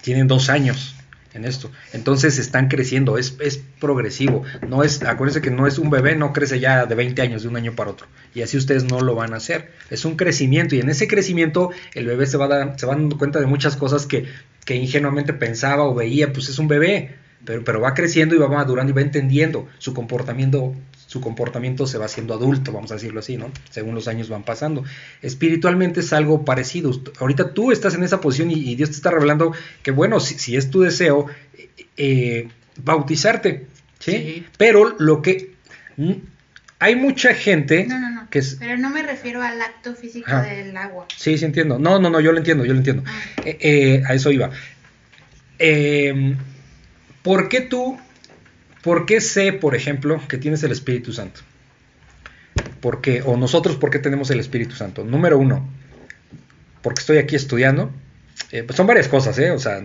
tienen 0.02 0.28
dos 0.28 0.50
años 0.50 0.91
en 1.34 1.44
esto, 1.44 1.70
entonces 1.92 2.38
están 2.38 2.68
creciendo, 2.68 3.18
es, 3.18 3.36
es 3.40 3.62
progresivo, 3.80 4.44
no 4.68 4.82
es, 4.82 5.02
acuérdense 5.02 5.40
que 5.40 5.50
no 5.50 5.66
es 5.66 5.78
un 5.78 5.90
bebé, 5.90 6.14
no 6.14 6.32
crece 6.32 6.60
ya 6.60 6.86
de 6.86 6.94
20 6.94 7.22
años 7.22 7.42
de 7.42 7.48
un 7.48 7.56
año 7.56 7.74
para 7.74 7.90
otro, 7.90 8.06
y 8.34 8.42
así 8.42 8.56
ustedes 8.56 8.84
no 8.84 9.00
lo 9.00 9.14
van 9.14 9.34
a 9.34 9.38
hacer, 9.38 9.72
es 9.90 10.04
un 10.04 10.16
crecimiento, 10.16 10.74
y 10.74 10.80
en 10.80 10.90
ese 10.90 11.08
crecimiento 11.08 11.70
el 11.94 12.06
bebé 12.06 12.26
se 12.26 12.36
va, 12.36 12.46
a 12.46 12.78
se 12.78 12.86
va 12.86 12.94
dando 12.94 13.18
cuenta 13.18 13.40
de 13.40 13.46
muchas 13.46 13.76
cosas 13.76 14.06
que, 14.06 14.26
que 14.64 14.76
ingenuamente 14.76 15.32
pensaba 15.32 15.84
o 15.84 15.94
veía, 15.94 16.32
pues 16.32 16.48
es 16.48 16.58
un 16.58 16.68
bebé, 16.68 17.16
pero, 17.44 17.64
pero 17.64 17.80
va 17.80 17.94
creciendo 17.94 18.34
y 18.34 18.38
va 18.38 18.48
madurando 18.48 18.90
y 18.92 18.94
va 18.94 19.00
entendiendo 19.00 19.68
su 19.78 19.94
comportamiento 19.94 20.74
su 21.12 21.20
comportamiento 21.20 21.86
se 21.86 21.98
va 21.98 22.06
haciendo 22.06 22.32
adulto, 22.32 22.72
vamos 22.72 22.90
a 22.90 22.94
decirlo 22.94 23.20
así, 23.20 23.36
¿no? 23.36 23.50
Según 23.68 23.94
los 23.94 24.08
años 24.08 24.30
van 24.30 24.44
pasando. 24.44 24.82
Espiritualmente 25.20 26.00
es 26.00 26.10
algo 26.14 26.42
parecido. 26.42 26.90
Ahorita 27.18 27.52
tú 27.52 27.70
estás 27.70 27.94
en 27.96 28.02
esa 28.02 28.22
posición 28.22 28.50
y, 28.50 28.74
Dios 28.76 28.88
te 28.88 28.96
está 28.96 29.10
revelando 29.10 29.52
que, 29.82 29.90
bueno, 29.90 30.20
si, 30.20 30.56
es 30.56 30.70
tu 30.70 30.80
deseo, 30.80 31.26
eh, 31.98 32.48
bautizarte, 32.82 33.66
¿sí? 33.98 34.46
Pero 34.56 34.96
lo 34.98 35.20
que... 35.20 35.52
Hay 36.78 36.96
mucha 36.96 37.34
gente 37.34 37.84
no, 37.86 38.00
no, 38.00 38.10
no. 38.10 38.30
que 38.30 38.42
Pero 38.58 38.78
no 38.78 38.88
me 38.88 39.02
refiero 39.02 39.42
al 39.42 39.60
acto 39.60 39.94
físico 39.94 40.34
del 40.34 40.74
agua. 40.78 41.06
Sí, 41.14 41.36
sí 41.36 41.44
entiendo. 41.44 41.78
No, 41.78 41.98
no, 41.98 42.08
no, 42.08 42.20
yo 42.20 42.32
lo 42.32 42.38
entiendo, 42.38 42.64
yo 42.64 42.72
lo 42.72 42.78
entiendo. 42.78 43.04
Ah. 43.06 43.22
Eh, 43.44 43.58
eh, 43.60 44.02
a 44.08 44.14
eso 44.14 44.30
iba. 44.30 44.50
Eh, 45.58 46.34
¿Por 47.22 47.50
qué 47.50 47.60
tú, 47.60 48.00
por 48.82 49.06
qué 49.06 49.20
sé, 49.20 49.52
por 49.52 49.74
ejemplo, 49.74 50.20
que 50.28 50.38
tienes 50.38 50.62
el 50.62 50.72
Espíritu 50.72 51.12
Santo? 51.12 51.40
¿Por 52.80 53.00
qué? 53.00 53.22
O 53.22 53.36
nosotros, 53.36 53.76
¿por 53.76 53.90
qué 53.90 53.98
tenemos 53.98 54.30
el 54.30 54.40
Espíritu 54.40 54.74
Santo? 54.74 55.04
Número 55.04 55.38
uno, 55.38 55.68
porque 56.82 57.00
estoy 57.00 57.18
aquí 57.18 57.36
estudiando. 57.36 57.90
Eh, 58.50 58.64
pues 58.64 58.76
son 58.76 58.86
varias 58.86 59.08
cosas, 59.08 59.38
¿eh? 59.38 59.50
O 59.52 59.58
sea, 59.58 59.80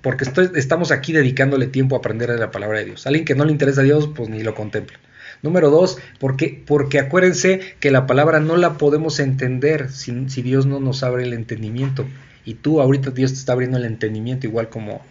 porque 0.00 0.24
estamos 0.54 0.92
aquí 0.92 1.12
dedicándole 1.12 1.66
tiempo 1.66 1.96
a 1.96 1.98
aprender 1.98 2.30
de 2.30 2.38
la 2.38 2.50
palabra 2.50 2.78
de 2.78 2.86
Dios. 2.86 3.06
Alguien 3.06 3.24
que 3.24 3.34
no 3.34 3.44
le 3.44 3.52
interesa 3.52 3.80
a 3.80 3.84
Dios, 3.84 4.08
pues 4.14 4.28
ni 4.28 4.42
lo 4.42 4.54
contempla. 4.54 4.98
Número 5.42 5.70
dos, 5.70 5.98
porque, 6.18 6.62
porque 6.66 6.98
acuérdense 6.98 7.60
que 7.80 7.90
la 7.90 8.06
palabra 8.06 8.40
no 8.40 8.56
la 8.56 8.74
podemos 8.74 9.20
entender 9.20 9.90
si, 9.90 10.28
si 10.28 10.42
Dios 10.42 10.66
no 10.66 10.80
nos 10.80 11.02
abre 11.02 11.24
el 11.24 11.32
entendimiento. 11.32 12.06
Y 12.44 12.54
tú 12.54 12.80
ahorita 12.80 13.10
Dios 13.10 13.32
te 13.32 13.38
está 13.38 13.52
abriendo 13.52 13.78
el 13.78 13.84
entendimiento 13.84 14.46
igual 14.46 14.68
como 14.68 15.02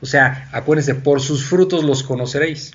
o 0.00 0.06
sea, 0.06 0.48
acuérdense, 0.52 0.94
por 0.94 1.20
sus 1.20 1.44
frutos 1.44 1.84
los 1.84 2.02
conoceréis. 2.02 2.72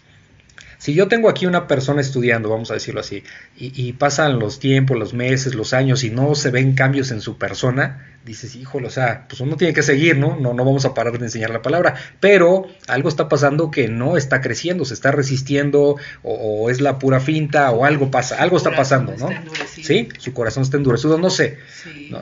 Si 0.84 0.94
yo 0.94 1.08
tengo 1.08 1.30
aquí 1.30 1.46
una 1.46 1.66
persona 1.66 2.02
estudiando, 2.02 2.50
vamos 2.50 2.70
a 2.70 2.74
decirlo 2.74 3.00
así, 3.00 3.24
y, 3.56 3.94
pasan 3.94 4.38
los 4.38 4.60
tiempos, 4.60 5.00
los 5.00 5.14
meses, 5.14 5.56
los 5.56 5.72
años 5.74 6.04
y 6.04 6.10
no 6.10 6.36
se 6.36 6.52
ven 6.52 6.76
cambios 6.76 7.10
en 7.12 7.22
su 7.22 7.38
persona, 7.38 8.18
dices, 8.26 8.58
híjole, 8.58 8.88
o 8.88 8.90
sea, 8.90 9.26
pues 9.30 9.40
uno 9.40 9.56
tiene 9.56 9.74
que 9.74 9.82
seguir, 9.82 10.18
¿no? 10.18 10.36
No, 10.36 10.54
no 10.54 10.66
vamos 10.66 10.84
a 10.84 10.94
parar 10.94 11.18
de 11.18 11.24
enseñar 11.24 11.52
la 11.52 11.62
palabra, 11.62 11.96
pero 12.20 12.68
algo 12.88 13.08
está 13.08 13.30
pasando 13.30 13.72
que 13.72 13.88
no 13.88 14.18
está 14.18 14.42
creciendo, 14.42 14.84
se 14.84 14.94
está 14.94 15.14
resistiendo, 15.14 15.96
o, 16.22 16.70
es 16.70 16.82
la 16.82 17.00
pura 17.00 17.22
finta, 17.22 17.72
o 17.72 17.86
algo 17.86 18.12
pasa, 18.12 18.42
algo 18.42 18.58
está 18.58 18.76
pasando, 18.76 19.16
¿no? 19.18 19.30
Sí, 19.66 20.10
su 20.18 20.34
corazón 20.34 20.64
está 20.64 20.76
endurecido, 20.76 21.18
no 21.18 21.30
sé, 21.30 21.60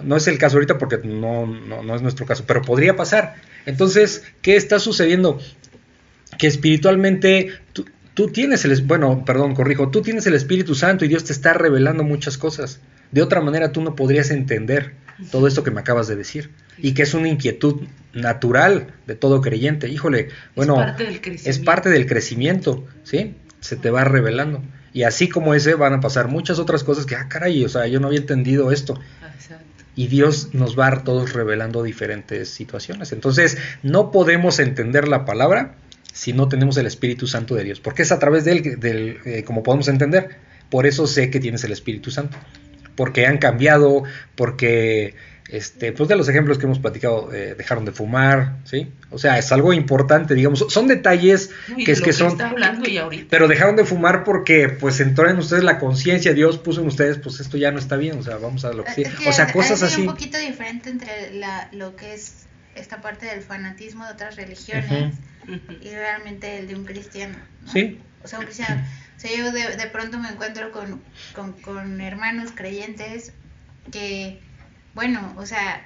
no, 0.04 0.18
es 0.18 0.28
el 0.28 0.38
caso 0.38 0.58
ahorita 0.58 0.78
porque 0.78 1.00
no, 1.04 1.48
no, 1.48 1.82
no 1.82 1.96
es 1.96 2.04
nuestro 2.04 2.28
caso, 2.28 2.44
pero 2.46 2.62
podría 2.62 2.96
pasar. 2.96 3.38
Entonces, 3.66 4.24
¿qué 4.44 4.56
está 4.56 4.78
sucediendo? 4.78 5.40
Que 6.38 6.46
espiritualmente 6.46 7.54
tú, 7.74 7.86
tienes 8.16 8.66
el, 8.66 8.82
bueno, 8.84 9.24
perdón, 9.26 9.56
corrijo, 9.56 9.90
tú 9.90 10.02
tienes 10.02 10.26
el 10.28 10.34
Espíritu 10.34 10.76
Santo 10.76 11.06
y 11.06 11.08
Dios 11.08 11.24
te 11.24 11.34
está 11.34 11.54
revelando 11.54 12.04
muchas 12.04 12.38
cosas. 12.38 12.80
De 13.12 13.22
otra 13.22 13.42
manera 13.42 13.72
tú 13.72 13.82
no 13.82 13.96
podrías 13.96 14.32
entender 14.32 14.94
todo 15.32 15.48
esto 15.48 15.64
que 15.64 15.72
me 15.72 15.82
acabas 15.82 16.08
de 16.08 16.16
decir 16.16 16.52
y 16.78 16.94
que 16.94 17.04
es 17.04 17.14
una 17.14 17.28
inquietud 17.28 17.82
natural 18.14 18.94
de 19.08 19.16
todo 19.16 19.42
creyente. 19.42 19.90
Híjole, 19.90 20.30
bueno, 20.56 20.76
es 20.76 20.86
parte 20.86 21.04
del 21.04 21.22
crecimiento, 21.22 21.50
es 21.50 21.60
parte 21.60 21.90
del 21.90 22.06
crecimiento 22.06 22.88
¿sí? 23.04 23.36
Se 23.60 23.76
te 23.76 23.92
va 23.92 24.04
revelando. 24.04 24.62
Y 24.94 25.04
así 25.04 25.30
como 25.30 25.54
ese 25.54 25.76
van 25.76 25.94
a 25.94 26.00
pasar 26.02 26.28
muchas 26.28 26.60
otras 26.60 26.84
cosas 26.84 27.06
que, 27.06 27.16
ah, 27.16 27.28
caray, 27.30 27.64
o 27.64 27.70
sea, 27.70 27.88
yo 27.88 28.00
no 28.00 28.08
había 28.08 28.20
entendido 28.20 28.72
esto 28.72 29.00
y 29.96 30.08
Dios 30.08 30.54
nos 30.54 30.78
va 30.78 30.88
a 30.88 31.04
todos 31.04 31.34
revelando 31.34 31.84
diferentes 31.84 32.50
situaciones. 32.50 33.12
Entonces, 33.12 33.58
no 33.84 34.12
podemos 34.12 34.60
entender 34.60 35.08
la 35.08 35.26
palabra 35.26 35.76
si 36.14 36.34
no 36.34 36.48
tenemos 36.48 36.78
el 36.78 36.88
Espíritu 36.88 37.28
Santo 37.28 37.56
de 37.56 37.64
Dios, 37.64 37.80
porque 37.80 38.04
es 38.04 38.12
a 38.12 38.20
través 38.20 38.46
de 38.46 38.52
él, 38.52 38.80
del, 38.80 39.18
eh, 39.26 39.44
como 39.44 39.64
podemos 39.64 39.88
entender. 39.88 40.30
Por 40.70 40.86
eso 40.86 41.06
sé 41.08 41.30
que 41.30 41.40
tienes 41.40 41.64
el 41.64 41.72
Espíritu 41.74 42.12
Santo, 42.12 42.38
porque 42.96 43.26
han 43.26 43.38
cambiado, 43.38 44.04
porque 44.36 45.16
este, 45.52 45.92
pues 45.92 46.08
de 46.08 46.16
los 46.16 46.30
ejemplos 46.30 46.58
que 46.58 46.66
hemos 46.66 46.80
platicado, 46.80 47.34
eh, 47.34 47.56
dejaron 47.58 47.84
de 47.84 47.92
fumar, 47.92 48.60
¿sí? 48.64 48.90
O 49.10 49.18
sea, 49.18 49.38
es 49.38 49.52
algo 49.52 49.74
importante, 49.74 50.34
digamos, 50.34 50.66
son 50.70 50.88
detalles 50.88 51.50
que 51.84 51.92
es 51.92 52.00
que, 52.00 52.14
son... 52.14 52.38
Pero 53.30 53.50
dejaron 53.50 53.76
de 53.76 53.84
fumar 53.84 54.24
porque 54.24 54.70
pues 54.70 55.02
entró 55.02 55.30
en 55.30 55.38
ustedes 55.38 55.66
la 55.66 55.78
conciencia, 55.78 56.34
Dios 56.34 56.58
puso 56.58 56.80
en 56.80 56.88
ustedes, 56.88 57.18
pues 57.18 57.42
esto 57.42 57.58
ya 57.58 57.70
no 57.72 57.80
está 57.80 57.98
bien, 57.98 58.18
o 58.18 58.24
sea, 58.24 58.38
vamos 58.38 58.64
a 58.64 58.72
lo 58.72 58.86
que... 58.86 59.12
o 59.28 59.34
sea, 59.34 59.52
cosas 59.52 59.84
así... 59.84 60.02
un 60.02 60.08
poquito 60.08 60.38
diferente 60.38 60.90
entre 60.90 61.34
la, 61.34 61.68
lo 61.74 61.98
que 61.98 62.14
es 62.14 62.41
esta 62.82 63.02
parte 63.02 63.26
del 63.26 63.42
fanatismo 63.42 64.06
de 64.06 64.12
otras 64.12 64.36
religiones 64.36 65.16
y 65.82 65.90
realmente 65.90 66.60
el 66.60 66.68
de 66.68 66.76
un 66.76 66.86
cristiano. 66.86 67.38
Sí. 67.72 68.00
O 68.24 68.28
sea, 68.28 68.40
un 68.40 68.46
cristiano. 68.46 68.84
O 69.18 69.20
sea, 69.20 69.32
yo 69.36 69.52
de, 69.52 69.78
de 69.78 69.88
pronto 69.88 70.18
me 70.20 70.30
encuentro 70.30 70.72
con, 70.72 71.02
con, 71.34 71.54
con 71.54 72.02
hermanos 72.02 72.52
creyentes 72.56 73.34
que 73.92 74.40
bueno, 74.94 75.34
o 75.38 75.46
sea, 75.46 75.82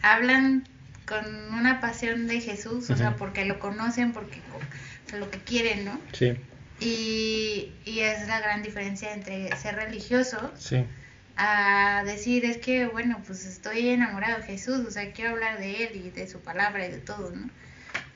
hablan 0.00 0.64
con 1.06 1.24
una 1.54 1.80
pasión 1.80 2.26
de 2.26 2.40
Jesús, 2.40 2.90
o 2.90 2.96
sea, 2.96 3.16
porque 3.16 3.44
lo 3.44 3.58
conocen, 3.58 4.12
porque 4.12 4.40
o 5.12 5.16
lo 5.16 5.30
que 5.30 5.38
quieren, 5.38 5.84
¿no? 5.84 6.00
Sí. 6.12 6.32
Y, 6.80 7.72
y 7.84 8.00
es 8.00 8.26
la 8.26 8.40
gran 8.40 8.62
diferencia 8.62 9.12
entre 9.12 9.54
ser 9.56 9.76
religioso 9.76 10.50
Sí. 10.58 10.84
A 11.36 12.02
decir, 12.04 12.44
es 12.44 12.58
que, 12.58 12.86
bueno, 12.86 13.20
pues 13.26 13.44
estoy 13.46 13.88
enamorado 13.88 14.38
de 14.38 14.44
Jesús, 14.44 14.86
o 14.86 14.90
sea, 14.90 15.12
quiero 15.12 15.30
hablar 15.30 15.58
de 15.58 15.84
Él 15.84 15.96
y 15.96 16.10
de 16.10 16.26
su 16.28 16.40
palabra 16.40 16.86
y 16.86 16.90
de 16.90 16.98
todo, 16.98 17.30
¿no? 17.30 17.48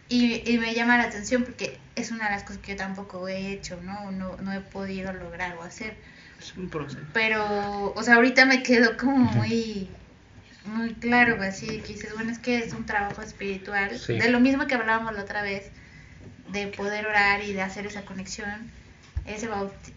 Y, 0.08 0.48
y 0.48 0.58
me 0.58 0.74
llama 0.74 0.98
la 0.98 1.04
atención 1.04 1.42
porque 1.42 1.78
es 1.96 2.10
una 2.10 2.26
de 2.26 2.30
las 2.32 2.44
cosas 2.44 2.58
que 2.58 2.72
yo 2.72 2.76
tampoco 2.76 3.26
he 3.26 3.50
hecho, 3.52 3.80
¿no? 3.82 4.12
No, 4.12 4.36
no 4.36 4.52
he 4.52 4.60
podido 4.60 5.12
lograr 5.12 5.56
o 5.56 5.62
hacer. 5.62 5.96
Es 6.38 6.56
un 6.56 6.68
proceso. 6.68 7.02
Pero, 7.12 7.92
o 7.94 8.02
sea, 8.02 8.16
ahorita 8.16 8.44
me 8.44 8.62
quedo 8.62 8.96
como 8.96 9.16
muy, 9.16 9.88
muy 10.66 10.94
claro, 10.94 11.42
así 11.42 11.66
que 11.80 11.94
dices, 11.94 12.14
bueno, 12.14 12.30
es 12.30 12.38
que 12.38 12.58
es 12.58 12.72
un 12.72 12.86
trabajo 12.86 13.22
espiritual, 13.22 13.98
Sí. 13.98 14.18
de 14.18 14.30
lo 14.30 14.38
mismo 14.38 14.66
que 14.66 14.74
hablábamos 14.74 15.14
la 15.14 15.22
otra 15.22 15.42
vez, 15.42 15.70
de 16.52 16.68
poder 16.68 17.06
orar 17.06 17.42
y 17.42 17.52
de 17.54 17.62
hacer 17.62 17.86
esa 17.86 18.02
conexión, 18.02 18.70
ese 19.24 19.48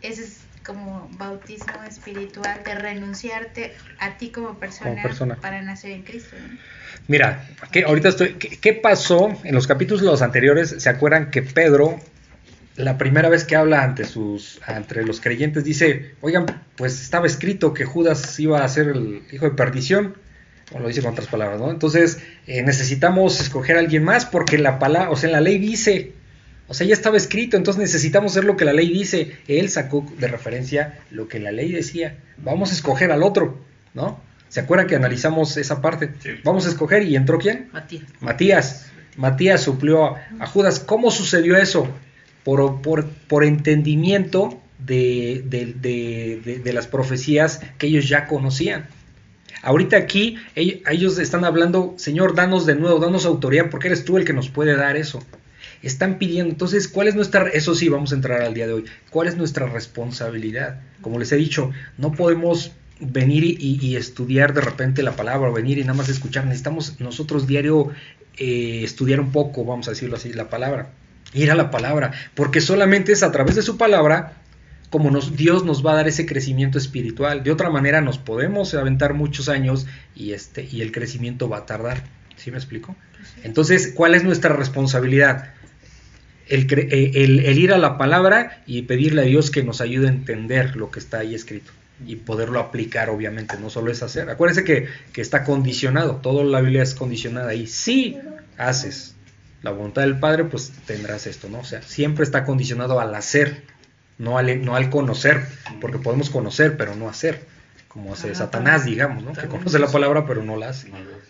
es 0.02 0.40
como 0.70 1.10
bautismo 1.18 1.84
espiritual, 1.88 2.62
de 2.64 2.76
renunciarte 2.76 3.74
a 4.00 4.18
ti 4.18 4.30
como 4.30 4.60
persona, 4.60 4.92
Como 4.92 5.02
persona. 5.04 5.36
para 5.36 5.62
nacer 5.64 5.92
en 5.92 6.04
Cristo. 6.04 6.36
¿no? 6.40 6.58
Mira, 7.08 7.48
que 7.72 7.84
ahorita 7.86 8.10
estoy. 8.10 8.34
¿qué, 8.34 8.58
qué 8.60 8.74
pasó 8.74 9.36
en 9.44 9.56
los 9.56 9.66
capítulos 9.66 10.22
anteriores? 10.22 10.76
¿Se 10.78 10.90
acuerdan 10.90 11.32
que 11.32 11.42
Pedro, 11.42 12.00
la 12.76 12.98
primera 13.00 13.30
vez 13.30 13.46
que 13.46 13.56
habla 13.56 13.84
ante 13.84 14.06
sus, 14.06 14.62
entre 14.68 15.04
los 15.06 15.20
creyentes, 15.22 15.64
dice, 15.64 16.14
oigan, 16.22 16.46
pues 16.76 17.02
estaba 17.02 17.26
escrito 17.26 17.74
que 17.74 17.86
Judas 17.86 18.40
iba 18.40 18.64
a 18.64 18.70
ser 18.70 18.90
el 18.90 19.24
hijo 19.32 19.46
de 19.46 19.52
perdición? 19.52 20.16
O 20.72 20.80
lo 20.80 20.88
dice 20.88 21.02
con 21.02 21.14
otras 21.14 21.28
palabras, 21.28 21.60
¿no? 21.60 21.72
Entonces, 21.72 22.20
eh, 22.46 22.62
necesitamos 22.62 23.42
escoger 23.42 23.78
a 23.78 23.80
alguien 23.80 24.04
más 24.04 24.28
porque 24.28 24.60
la 24.60 24.78
palabra, 24.78 25.10
o 25.10 25.16
sea, 25.16 25.30
en 25.30 25.34
la 25.34 25.42
ley 25.42 25.58
dice, 25.58 26.14
o 26.70 26.74
sea, 26.74 26.88
ya 26.88 26.94
estaba 26.94 27.18
escrito, 27.18 27.58
entonces 27.58 27.82
necesitamos 27.82 28.32
hacer 28.32 28.46
lo 28.46 28.56
que 28.56 28.64
la 28.64 28.72
ley 28.74 28.90
dice. 28.90 29.38
Él 29.48 29.70
sacó 29.70 30.06
de 30.18 30.28
referencia 30.30 31.00
lo 31.12 31.28
que 31.28 31.40
la 31.40 31.52
ley 31.52 31.72
decía. 31.72 32.18
Vamos 32.38 32.72
a 32.72 32.76
escoger 32.76 33.12
al 33.12 33.24
otro, 33.24 33.60
¿no? 33.94 34.22
¿Se 34.48 34.60
acuerdan 34.62 34.88
que 34.88 34.96
analizamos 34.96 35.58
esa 35.58 35.82
parte? 35.82 36.12
Sí. 36.20 36.30
Vamos 36.44 36.66
a 36.66 36.70
escoger 36.70 37.04
y 37.04 37.16
entró 37.16 37.38
quién? 37.40 37.70
Matías. 37.74 38.04
Matías. 38.22 38.92
Matías 39.18 39.62
suplió 39.62 40.06
a, 40.06 40.22
a 40.40 40.48
Judas. 40.48 40.80
¿Cómo 40.80 41.12
sucedió 41.12 41.58
eso? 41.58 41.88
Por, 42.44 42.82
por, 42.82 43.06
por 43.28 43.44
entendimiento 43.44 44.60
de, 44.80 45.44
de- 45.46 45.74
de- 45.74 46.42
de- 46.44 46.60
de 46.60 46.74
las 46.74 46.88
profecías 46.88 47.60
que 47.78 47.88
ellos 47.88 48.08
ya 48.08 48.26
conocían. 48.28 48.88
Ahorita 49.62 49.98
aquí 49.98 50.38
ell- 50.56 50.82
ellos 50.90 51.20
están 51.20 51.44
hablando, 51.44 51.94
Señor, 51.98 52.34
danos 52.34 52.66
de 52.66 52.76
nuevo, 52.76 52.98
danos 53.00 53.26
autoridad, 53.26 53.70
porque 53.70 53.88
eres 53.88 54.06
tú 54.06 54.18
el 54.18 54.24
que 54.26 54.34
nos 54.34 54.50
puede 54.50 54.76
dar 54.76 54.96
eso. 54.96 55.22
Están 55.82 56.18
pidiendo, 56.18 56.52
entonces, 56.52 56.88
¿cuál 56.88 57.08
es 57.08 57.16
nuestra, 57.16 57.48
eso 57.50 57.76
sí, 57.76 57.90
vamos 57.90 58.12
a 58.12 58.16
entrar 58.16 58.42
al 58.42 58.54
día 58.54 58.68
de 58.68 58.74
hoy, 58.74 58.86
cuál 59.10 59.28
es 59.28 59.38
nuestra 59.38 59.66
responsabilidad? 59.66 60.82
Como 61.02 61.20
les 61.20 61.32
he 61.32 61.38
dicho, 61.38 61.72
no 61.98 62.12
podemos 62.12 62.74
venir 63.00 63.44
y, 63.44 63.80
y 63.82 63.96
estudiar 63.96 64.54
de 64.54 64.62
repente 64.62 65.04
la 65.04 65.16
palabra, 65.16 65.50
o 65.50 65.54
venir 65.54 65.78
y 65.78 65.82
nada 65.82 65.94
más 65.94 66.10
escuchar, 66.10 66.46
necesitamos 66.46 67.00
nosotros 67.00 67.48
diario 67.48 67.92
eh, 68.38 68.82
estudiar 68.84 69.20
un 69.20 69.32
poco, 69.32 69.66
vamos 69.66 69.88
a 69.88 69.92
decirlo 69.92 70.16
así, 70.16 70.34
la 70.34 70.50
palabra, 70.50 70.92
ir 71.34 71.52
a 71.52 71.56
la 71.56 71.72
palabra, 71.72 72.12
porque 72.36 72.62
solamente 72.62 73.12
es 73.12 73.24
a 73.24 73.32
través 73.32 73.56
de 73.56 73.62
su 73.62 73.78
palabra 73.78 74.36
como 74.90 75.12
nos, 75.12 75.36
Dios 75.36 75.66
nos 75.66 75.86
va 75.86 75.92
a 75.92 75.96
dar 75.96 76.08
ese 76.08 76.26
crecimiento 76.26 76.78
espiritual. 76.78 77.44
De 77.44 77.52
otra 77.52 77.70
manera 77.70 78.02
nos 78.02 78.18
podemos 78.18 78.74
aventar 78.74 79.14
muchos 79.14 79.50
años 79.50 79.86
y, 80.16 80.32
este, 80.32 80.68
y 80.70 80.82
el 80.82 80.92
crecimiento 80.92 81.48
va 81.48 81.58
a 81.58 81.66
tardar. 81.66 82.04
¿Sí 82.38 82.52
me 82.52 82.58
explico? 82.58 82.96
Entonces, 83.44 83.92
¿cuál 83.94 84.16
es 84.16 84.24
nuestra 84.24 84.56
responsabilidad? 84.56 85.54
El, 86.50 86.68
eh, 86.72 87.12
el- 87.16 87.40
el 87.46 87.60
ir 87.60 87.72
a 87.74 87.78
la 87.78 87.98
palabra 87.98 88.62
y 88.66 88.82
pedirle 88.84 89.22
a 89.22 89.26
Dios 89.26 89.52
que 89.52 89.64
nos 89.64 89.82
ayude 89.82 90.08
a 90.08 90.12
entender 90.12 90.76
lo 90.76 90.92
que 90.92 91.00
está 91.00 91.20
ahí 91.20 91.36
escrito 91.36 91.72
y 92.06 92.16
poderlo 92.16 92.60
aplicar, 92.60 93.10
obviamente, 93.10 93.56
no 93.60 93.70
solo 93.70 93.92
es 93.92 94.02
hacer. 94.04 94.30
Acuérdense 94.30 94.64
que, 94.64 94.88
que 95.14 95.22
está 95.22 95.44
condicionado, 95.44 96.16
toda 96.18 96.44
la 96.44 96.62
Biblia 96.62 96.82
es 96.84 96.96
condicionada 96.96 97.54
y 97.54 97.68
si 97.68 98.18
haces 98.58 99.16
la 99.62 99.72
voluntad 99.72 100.04
del 100.04 100.18
Padre, 100.20 100.46
pues 100.46 100.72
tendrás 100.86 101.28
esto, 101.28 101.50
¿no? 101.50 101.60
O 101.60 101.66
sea, 101.66 101.82
siempre 101.82 102.24
está 102.24 102.46
condicionado 102.46 103.00
al 103.02 103.14
hacer, 103.16 103.64
no 104.18 104.38
al, 104.38 104.64
no 104.64 104.76
al 104.78 104.90
conocer, 104.90 105.42
porque 105.82 105.98
podemos 105.98 106.30
conocer, 106.30 106.78
pero 106.78 106.96
no 106.96 107.10
hacer, 107.10 107.42
como 107.90 108.14
hace 108.14 108.34
Satanás, 108.36 108.86
digamos, 108.86 109.24
¿no? 109.24 109.34
Que 109.34 109.48
conoce 109.48 109.78
la 109.80 109.88
palabra, 109.88 110.26
pero 110.26 110.44
no 110.44 110.56
la 110.56 110.70
hace, 110.70 110.88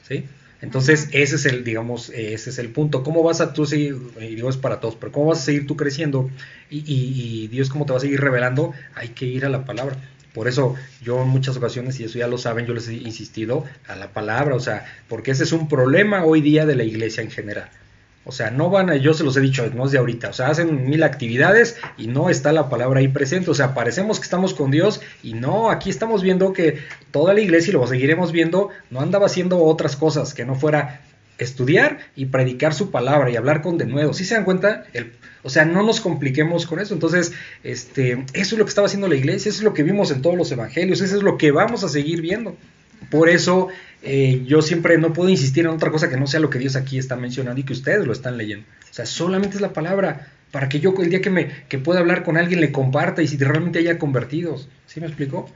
¿sí? 0.07 0.25
Entonces, 0.61 1.07
ese 1.13 1.35
es 1.35 1.45
el, 1.45 1.63
digamos, 1.63 2.09
eh, 2.09 2.33
ese 2.33 2.49
es 2.49 2.59
el 2.59 2.69
punto. 2.69 3.03
¿Cómo 3.03 3.23
vas 3.23 3.39
a 3.41 3.53
tú 3.53 3.65
seguir, 3.65 3.95
y 4.19 4.35
digo 4.35 4.49
es 4.49 4.57
para 4.57 4.79
todos, 4.81 4.95
pero 4.95 5.11
cómo 5.11 5.27
vas 5.27 5.39
a 5.39 5.45
seguir 5.45 5.65
tú 5.67 5.77
creciendo 5.77 6.29
y, 6.69 6.79
y- 6.79 7.43
y 7.43 7.47
Dios 7.47 7.69
cómo 7.69 7.85
te 7.85 7.93
va 7.93 7.97
a 7.97 8.01
seguir 8.01 8.19
revelando? 8.21 8.73
Hay 8.95 9.09
que 9.09 9.25
ir 9.25 9.45
a 9.45 9.49
la 9.49 9.65
palabra. 9.65 9.95
Por 10.33 10.47
eso 10.47 10.75
yo 11.01 11.21
en 11.23 11.29
muchas 11.29 11.55
ocasiones, 11.57 11.99
y 11.99 12.03
eso 12.03 12.19
ya 12.19 12.27
lo 12.27 12.37
saben, 12.37 12.65
yo 12.65 12.73
les 12.73 12.87
he 12.89 12.93
insistido 12.95 13.65
a 13.87 13.95
la 13.95 14.11
palabra, 14.13 14.55
o 14.55 14.59
sea, 14.59 14.85
porque 15.07 15.31
ese 15.31 15.43
es 15.43 15.51
un 15.53 15.67
problema 15.67 16.25
hoy 16.25 16.41
día 16.41 16.65
de 16.65 16.75
la 16.75 16.83
iglesia 16.83 17.23
en 17.23 17.31
general. 17.31 17.69
O 18.29 18.31
sea, 18.31 18.51
no 18.51 18.69
van 18.69 18.91
a, 18.91 18.95
yo 18.95 19.15
se 19.15 19.23
los 19.23 19.35
he 19.37 19.41
dicho, 19.41 19.67
no 19.73 19.87
es 19.87 19.91
de 19.91 19.97
ahorita, 19.97 20.29
o 20.29 20.33
sea, 20.33 20.49
hacen 20.49 20.87
mil 20.87 21.01
actividades 21.01 21.77
y 21.97 22.05
no 22.05 22.29
está 22.29 22.51
la 22.51 22.69
palabra 22.69 22.99
ahí 22.99 23.07
presente, 23.07 23.49
o 23.49 23.55
sea, 23.55 23.73
parecemos 23.73 24.19
que 24.19 24.25
estamos 24.25 24.53
con 24.53 24.69
Dios 24.69 25.01
y 25.23 25.33
no, 25.33 25.71
aquí 25.71 25.89
estamos 25.89 26.21
viendo 26.21 26.53
que 26.53 26.77
toda 27.09 27.33
la 27.33 27.41
iglesia 27.41 27.71
y 27.71 27.73
lo 27.73 27.87
seguiremos 27.87 28.31
viendo, 28.31 28.69
no 28.91 29.01
andaba 29.01 29.25
haciendo 29.25 29.63
otras 29.63 29.95
cosas 29.95 30.35
que 30.35 30.45
no 30.45 30.53
fuera 30.53 31.01
estudiar 31.39 32.01
y 32.15 32.27
predicar 32.27 32.75
su 32.75 32.91
palabra 32.91 33.31
y 33.31 33.35
hablar 33.35 33.63
con 33.63 33.79
denuedo. 33.79 34.13
¿Sí 34.13 34.25
se 34.25 34.35
dan 34.35 34.43
cuenta? 34.43 34.83
O 35.41 35.49
sea, 35.49 35.65
no 35.65 35.81
nos 35.81 35.99
compliquemos 35.99 36.67
con 36.67 36.79
eso. 36.79 36.93
Entonces, 36.93 37.31
este, 37.63 38.25
eso 38.33 38.55
es 38.55 38.59
lo 38.59 38.65
que 38.65 38.69
estaba 38.69 38.85
haciendo 38.85 39.07
la 39.07 39.15
iglesia, 39.15 39.49
eso 39.49 39.57
es 39.57 39.63
lo 39.63 39.73
que 39.73 39.81
vimos 39.81 40.11
en 40.11 40.21
todos 40.21 40.37
los 40.37 40.51
evangelios, 40.51 41.01
eso 41.01 41.15
es 41.15 41.23
lo 41.23 41.39
que 41.39 41.49
vamos 41.49 41.83
a 41.83 41.89
seguir 41.89 42.21
viendo. 42.21 42.55
Por 43.09 43.29
eso 43.29 43.69
eh, 44.01 44.43
yo 44.45 44.61
siempre 44.61 44.97
no 44.97 45.13
puedo 45.13 45.29
insistir 45.29 45.65
en 45.65 45.71
otra 45.71 45.91
cosa 45.91 46.09
que 46.09 46.17
no 46.17 46.27
sea 46.27 46.39
lo 46.39 46.49
que 46.49 46.59
Dios 46.59 46.75
aquí 46.75 46.97
está 46.97 47.15
mencionando 47.15 47.59
y 47.59 47.63
que 47.63 47.73
ustedes 47.73 48.05
lo 48.05 48.13
están 48.13 48.37
leyendo. 48.37 48.65
O 48.89 48.93
sea, 48.93 49.05
solamente 49.05 49.55
es 49.55 49.61
la 49.61 49.73
palabra 49.73 50.31
para 50.51 50.69
que 50.69 50.79
yo 50.79 50.93
el 50.99 51.09
día 51.09 51.21
que 51.21 51.29
me 51.29 51.49
que 51.67 51.77
pueda 51.77 51.99
hablar 51.99 52.23
con 52.23 52.37
alguien 52.37 52.61
le 52.61 52.71
comparta 52.71 53.21
y 53.21 53.27
si 53.27 53.37
realmente 53.37 53.79
haya 53.79 53.99
convertidos. 53.99 54.69
¿Sí 54.87 54.99
me 54.99 55.07
explicó? 55.07 55.49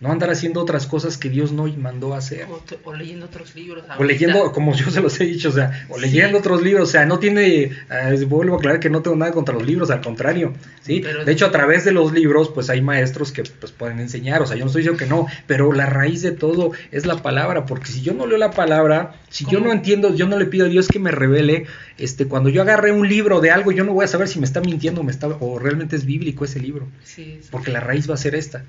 No 0.00 0.10
andar 0.10 0.30
haciendo 0.30 0.62
otras 0.62 0.86
cosas 0.86 1.18
que 1.18 1.28
Dios 1.28 1.52
no 1.52 1.66
mandó 1.76 2.14
a 2.14 2.18
hacer. 2.18 2.46
O, 2.84 2.94
leyendo 2.94 3.26
otros 3.26 3.54
libros. 3.54 3.84
O 3.98 4.02
leyendo, 4.04 4.50
como 4.50 4.74
yo 4.74 4.90
se 4.90 5.02
los 5.02 5.20
he 5.20 5.24
dicho, 5.26 5.50
o 5.50 5.52
sea, 5.52 5.86
o 5.90 5.96
Sí. 5.96 6.00
leyendo 6.00 6.38
otros 6.38 6.62
libros, 6.62 6.88
o 6.88 6.92
sea, 6.92 7.04
no 7.04 7.18
tiene, 7.18 7.64
eh, 7.90 8.24
vuelvo 8.26 8.54
a 8.54 8.56
aclarar 8.58 8.80
que 8.80 8.88
no 8.88 9.02
tengo 9.02 9.14
nada 9.16 9.32
contra 9.32 9.54
los 9.54 9.66
libros, 9.66 9.90
al 9.90 10.00
contrario, 10.00 10.54
¿sí? 10.80 11.00
Pero- 11.04 11.26
de 11.26 11.30
hecho, 11.32 11.44
a 11.44 11.50
través 11.50 11.84
de 11.84 11.92
los 11.92 12.12
libros, 12.14 12.48
pues 12.48 12.70
hay 12.70 12.80
maestros 12.80 13.30
que 13.30 13.42
pues 13.42 13.72
pueden 13.72 14.00
enseñar, 14.00 14.40
o 14.40 14.46
sea, 14.46 14.56
yo 14.56 14.64
no 14.64 14.68
estoy 14.68 14.80
diciendo 14.82 14.98
que 14.98 15.06
no, 15.06 15.26
pero 15.46 15.70
la 15.74 15.84
raíz 15.84 16.22
de 16.22 16.32
todo 16.32 16.72
es 16.92 17.04
la 17.04 17.16
palabra, 17.22 17.66
porque 17.66 17.88
si 17.92 18.00
yo 18.00 18.14
no 18.14 18.26
leo 18.26 18.38
la 18.38 18.52
palabra, 18.52 19.16
si 19.28 19.44
yo 19.50 19.60
no 19.60 19.70
entiendo, 19.70 20.14
yo 20.14 20.26
no 20.26 20.38
le 20.38 20.46
pido 20.46 20.64
a 20.64 20.68
Dios 20.70 20.88
que 20.88 20.98
me 20.98 21.10
revele, 21.10 21.66
este, 21.98 22.24
cuando 22.26 22.48
yo 22.48 22.62
agarre 22.62 22.90
un 22.90 23.06
libro 23.06 23.40
de 23.42 23.50
algo, 23.50 23.70
yo 23.70 23.84
no 23.84 23.92
voy 23.92 24.06
a 24.06 24.08
saber 24.08 24.28
si 24.28 24.38
me 24.38 24.46
está 24.46 24.62
mintiendo 24.62 25.02
o, 25.02 25.04
me 25.04 25.10
está, 25.12 25.26
o 25.28 25.58
realmente 25.58 25.94
es 25.94 26.06
bíblico 26.06 26.46
ese 26.46 26.58
libro 26.58 26.88
Sí, 27.04 27.38
sí. 27.42 27.48
porque 27.50 27.70
la 27.70 27.80
raíz 27.80 28.08
va 28.08 28.14
a 28.14 28.16
ser 28.16 28.34
esta. 28.34 28.64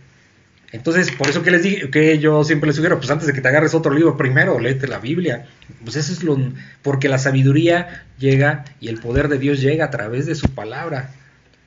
Entonces, 0.72 1.12
por 1.12 1.30
eso 1.30 1.44
que 1.44 1.52
les 1.52 1.64
dije, 1.64 1.90
que 1.90 2.18
yo 2.20 2.44
siempre 2.44 2.68
les 2.68 2.76
sugiero, 2.76 2.98
pues 2.98 3.12
antes 3.12 3.28
de 3.28 3.34
que 3.34 3.42
te 3.42 3.48
agarres 3.48 3.74
otro 3.74 3.94
libro, 3.94 4.16
primero 4.16 4.60
léete 4.60 4.88
la 4.88 5.00
Biblia. 5.00 5.48
Pues 5.84 5.98
eso 5.98 6.14
es 6.14 6.24
lo, 6.24 6.38
porque 6.82 7.10
la 7.10 7.18
sabiduría 7.18 8.06
llega 8.18 8.64
y 8.80 8.88
el 8.88 9.00
poder 9.00 9.28
de 9.28 9.38
Dios 9.38 9.60
llega 9.60 9.86
a 9.86 9.90
través 9.90 10.26
de 10.26 10.36
su 10.36 10.48
palabra, 10.50 11.12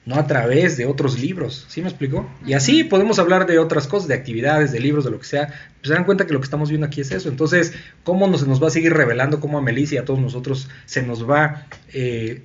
no 0.06 0.16
a 0.16 0.26
través 0.26 0.78
de 0.78 0.86
otros 0.86 1.18
libros. 1.18 1.66
¿Sí 1.68 1.82
me 1.82 1.88
explicó? 1.88 2.30
Y 2.46 2.54
así 2.54 2.84
podemos 2.84 3.18
hablar 3.18 3.46
de 3.46 3.58
otras 3.58 3.86
cosas, 3.86 4.08
de 4.08 4.14
actividades, 4.14 4.72
de 4.72 4.80
libros, 4.80 5.04
de 5.04 5.10
lo 5.10 5.18
que 5.18 5.26
sea. 5.26 5.48
Pues 5.48 5.88
se 5.88 5.92
dan 5.92 6.04
cuenta 6.04 6.26
que 6.26 6.32
lo 6.32 6.40
que 6.40 6.44
estamos 6.44 6.70
viendo 6.70 6.86
aquí 6.86 7.02
es 7.02 7.10
eso. 7.10 7.28
Entonces, 7.28 7.74
¿cómo 8.04 8.26
nos, 8.26 8.40
se 8.40 8.46
nos 8.46 8.62
va 8.62 8.68
a 8.68 8.70
seguir 8.70 8.94
revelando? 8.94 9.38
¿Cómo 9.38 9.58
a 9.58 9.62
Melissa 9.62 9.96
y 9.96 9.98
a 9.98 10.06
todos 10.06 10.20
nosotros 10.20 10.70
se 10.86 11.02
nos 11.02 11.28
va 11.28 11.66
eh, 11.92 12.42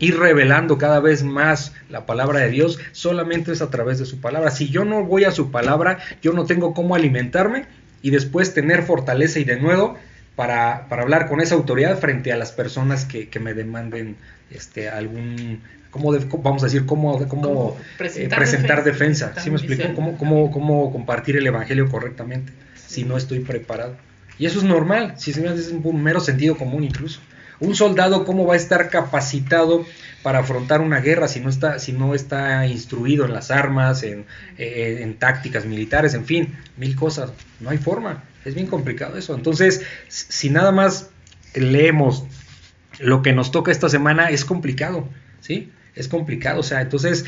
ir 0.00 0.18
revelando 0.18 0.78
cada 0.78 1.00
vez 1.00 1.22
más 1.22 1.72
la 1.90 2.06
palabra 2.06 2.40
de 2.40 2.50
Dios, 2.50 2.78
solamente 2.92 3.52
es 3.52 3.62
a 3.62 3.70
través 3.70 3.98
de 3.98 4.06
su 4.06 4.20
palabra. 4.20 4.50
Si 4.50 4.68
yo 4.70 4.84
no 4.84 5.04
voy 5.04 5.24
a 5.24 5.30
su 5.30 5.50
palabra, 5.50 5.98
yo 6.22 6.32
no 6.32 6.44
tengo 6.46 6.74
cómo 6.74 6.94
alimentarme 6.94 7.66
y 8.02 8.10
después 8.10 8.54
tener 8.54 8.82
fortaleza 8.82 9.38
y 9.38 9.44
de 9.44 9.58
nuevo 9.60 9.96
para, 10.36 10.86
para 10.88 11.02
hablar 11.02 11.28
con 11.28 11.40
esa 11.40 11.54
autoridad 11.56 11.98
frente 11.98 12.32
a 12.32 12.36
las 12.36 12.52
personas 12.52 13.04
que, 13.04 13.28
que 13.28 13.40
me 13.40 13.54
demanden 13.54 14.16
este 14.50 14.88
algún 14.88 15.60
cómo 15.90 16.12
de- 16.12 16.24
vamos 16.42 16.62
a 16.62 16.66
decir 16.66 16.84
cómo, 16.86 17.26
cómo 17.28 17.76
eh, 17.98 18.28
presentar 18.38 18.84
defensa, 18.84 19.26
defensa, 19.28 19.42
¿sí 19.42 19.50
me 19.50 19.56
explico? 19.56 19.94
¿Cómo, 19.94 20.16
cómo, 20.18 20.50
cómo 20.50 20.92
compartir 20.92 21.36
el 21.36 21.46
evangelio 21.46 21.88
correctamente 21.88 22.52
si 22.76 23.04
no 23.04 23.16
estoy 23.16 23.40
preparado. 23.40 23.96
Y 24.38 24.46
eso 24.46 24.58
es 24.58 24.64
normal, 24.64 25.14
si 25.16 25.32
se 25.32 25.40
me 25.40 25.48
hace 25.48 25.60
es 25.60 25.72
un 25.72 26.02
mero 26.02 26.20
sentido 26.20 26.56
común 26.56 26.84
incluso. 26.84 27.20
Un 27.60 27.74
soldado, 27.74 28.24
¿cómo 28.24 28.46
va 28.46 28.54
a 28.54 28.56
estar 28.56 28.88
capacitado 28.88 29.84
para 30.22 30.40
afrontar 30.40 30.80
una 30.80 31.00
guerra 31.00 31.28
si 31.28 31.40
no 31.40 31.48
está, 31.48 31.78
si 31.78 31.92
no 31.92 32.14
está 32.14 32.66
instruido 32.66 33.24
en 33.24 33.32
las 33.32 33.50
armas, 33.50 34.02
en, 34.02 34.26
eh, 34.58 35.00
en 35.00 35.18
tácticas 35.18 35.64
militares, 35.64 36.14
en 36.14 36.24
fin, 36.24 36.56
mil 36.76 36.94
cosas? 36.94 37.32
No 37.60 37.70
hay 37.70 37.78
forma, 37.78 38.24
es 38.44 38.54
bien 38.54 38.66
complicado 38.66 39.16
eso. 39.16 39.34
Entonces, 39.34 39.82
si 40.08 40.50
nada 40.50 40.70
más 40.70 41.10
leemos 41.54 42.24
lo 42.98 43.22
que 43.22 43.32
nos 43.32 43.50
toca 43.50 43.72
esta 43.72 43.88
semana, 43.88 44.30
es 44.30 44.44
complicado, 44.44 45.08
¿sí? 45.40 45.72
Es 45.94 46.08
complicado, 46.08 46.60
o 46.60 46.64
sea, 46.64 46.80
entonces 46.80 47.24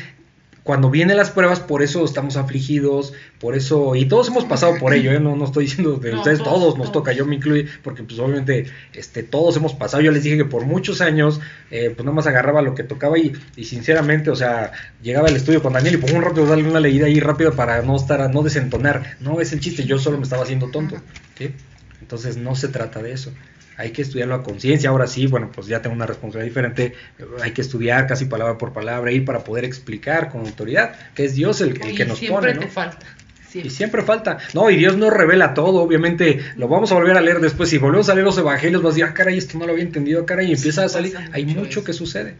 cuando 0.63 0.91
vienen 0.91 1.17
las 1.17 1.31
pruebas, 1.31 1.59
por 1.59 1.81
eso 1.81 2.05
estamos 2.05 2.37
afligidos, 2.37 3.13
por 3.39 3.55
eso, 3.55 3.95
y 3.95 4.05
todos 4.05 4.27
hemos 4.27 4.45
pasado 4.45 4.75
por 4.79 4.93
ello, 4.93 5.11
¿eh? 5.11 5.19
no, 5.19 5.35
no 5.35 5.45
estoy 5.45 5.65
diciendo 5.65 5.97
de 5.97 6.13
ustedes, 6.13 6.43
todos, 6.43 6.77
nos 6.77 6.91
toca, 6.91 7.13
yo 7.13 7.25
me 7.25 7.35
incluyo, 7.35 7.67
porque 7.83 8.03
pues 8.03 8.19
obviamente 8.19 8.67
este, 8.93 9.23
todos 9.23 9.57
hemos 9.57 9.73
pasado, 9.73 10.03
yo 10.03 10.11
les 10.11 10.23
dije 10.23 10.37
que 10.37 10.45
por 10.45 10.65
muchos 10.65 11.01
años, 11.01 11.41
eh, 11.71 11.91
pues 11.95 12.05
nada 12.05 12.15
más 12.15 12.27
agarraba 12.27 12.61
lo 12.61 12.75
que 12.75 12.83
tocaba 12.83 13.17
y, 13.17 13.33
y 13.55 13.63
sinceramente, 13.63 14.29
o 14.29 14.35
sea, 14.35 14.71
llegaba 15.01 15.29
al 15.29 15.35
estudio 15.35 15.63
con 15.63 15.73
Daniel 15.73 15.95
y 15.95 15.97
pongo 15.97 16.17
un 16.17 16.23
rato 16.23 16.45
darle 16.45 16.69
una 16.69 16.79
leída 16.79 17.07
ahí 17.07 17.19
rápido 17.19 17.53
para 17.53 17.81
no 17.81 17.95
estar, 17.95 18.31
no 18.31 18.43
desentonar, 18.43 19.17
no 19.19 19.41
es 19.41 19.53
el 19.53 19.61
chiste, 19.61 19.85
yo 19.85 19.97
solo 19.97 20.17
me 20.17 20.23
estaba 20.23 20.43
haciendo 20.43 20.69
tonto, 20.69 20.97
¿sí? 21.37 21.55
Entonces 22.01 22.37
no 22.37 22.55
se 22.55 22.67
trata 22.67 23.01
de 23.01 23.13
eso 23.13 23.31
hay 23.77 23.91
que 23.91 24.01
estudiarlo 24.01 24.35
a 24.35 24.43
conciencia. 24.43 24.89
Ahora 24.89 25.07
sí, 25.07 25.27
bueno, 25.27 25.51
pues 25.53 25.67
ya 25.67 25.81
tengo 25.81 25.95
una 25.95 26.05
responsabilidad 26.05 26.49
diferente. 26.49 26.93
Hay 27.41 27.51
que 27.51 27.61
estudiar 27.61 28.07
casi 28.07 28.25
palabra 28.25 28.57
por 28.57 28.73
palabra 28.73 29.11
y 29.11 29.21
para 29.21 29.43
poder 29.43 29.65
explicar 29.65 30.29
con 30.29 30.41
autoridad 30.41 30.95
que 31.15 31.25
es 31.25 31.35
Dios 31.35 31.61
el, 31.61 31.79
que 31.79 32.05
nos 32.05 32.19
pone. 32.21 32.53
¿no? 32.53 32.67
Falta. 32.67 33.05
Y 33.53 33.69
siempre 33.69 34.01
falta. 34.01 34.37
No, 34.53 34.69
y 34.69 34.77
Dios 34.77 34.95
no 34.95 35.09
revela 35.09 35.53
todo, 35.53 35.81
obviamente. 35.81 36.39
Lo 36.55 36.67
vamos 36.67 36.91
a 36.91 36.95
volver 36.95 37.17
a 37.17 37.21
leer 37.21 37.39
después. 37.41 37.69
Si 37.69 37.77
volvemos 37.77 38.07
a 38.09 38.13
leer 38.13 38.25
los 38.25 38.37
evangelios, 38.37 38.81
vas 38.81 38.91
a 38.91 38.95
decir, 38.95 39.09
ah, 39.09 39.13
caray, 39.13 39.37
esto 39.37 39.57
no 39.57 39.65
lo 39.65 39.73
había 39.73 39.83
entendido, 39.83 40.25
caray, 40.25 40.49
y 40.49 40.53
empieza 40.53 40.85
a 40.85 40.89
salir. 40.89 41.17
Hay 41.33 41.45
mucho 41.45 41.83
que 41.83 41.91
sucede. 41.91 42.35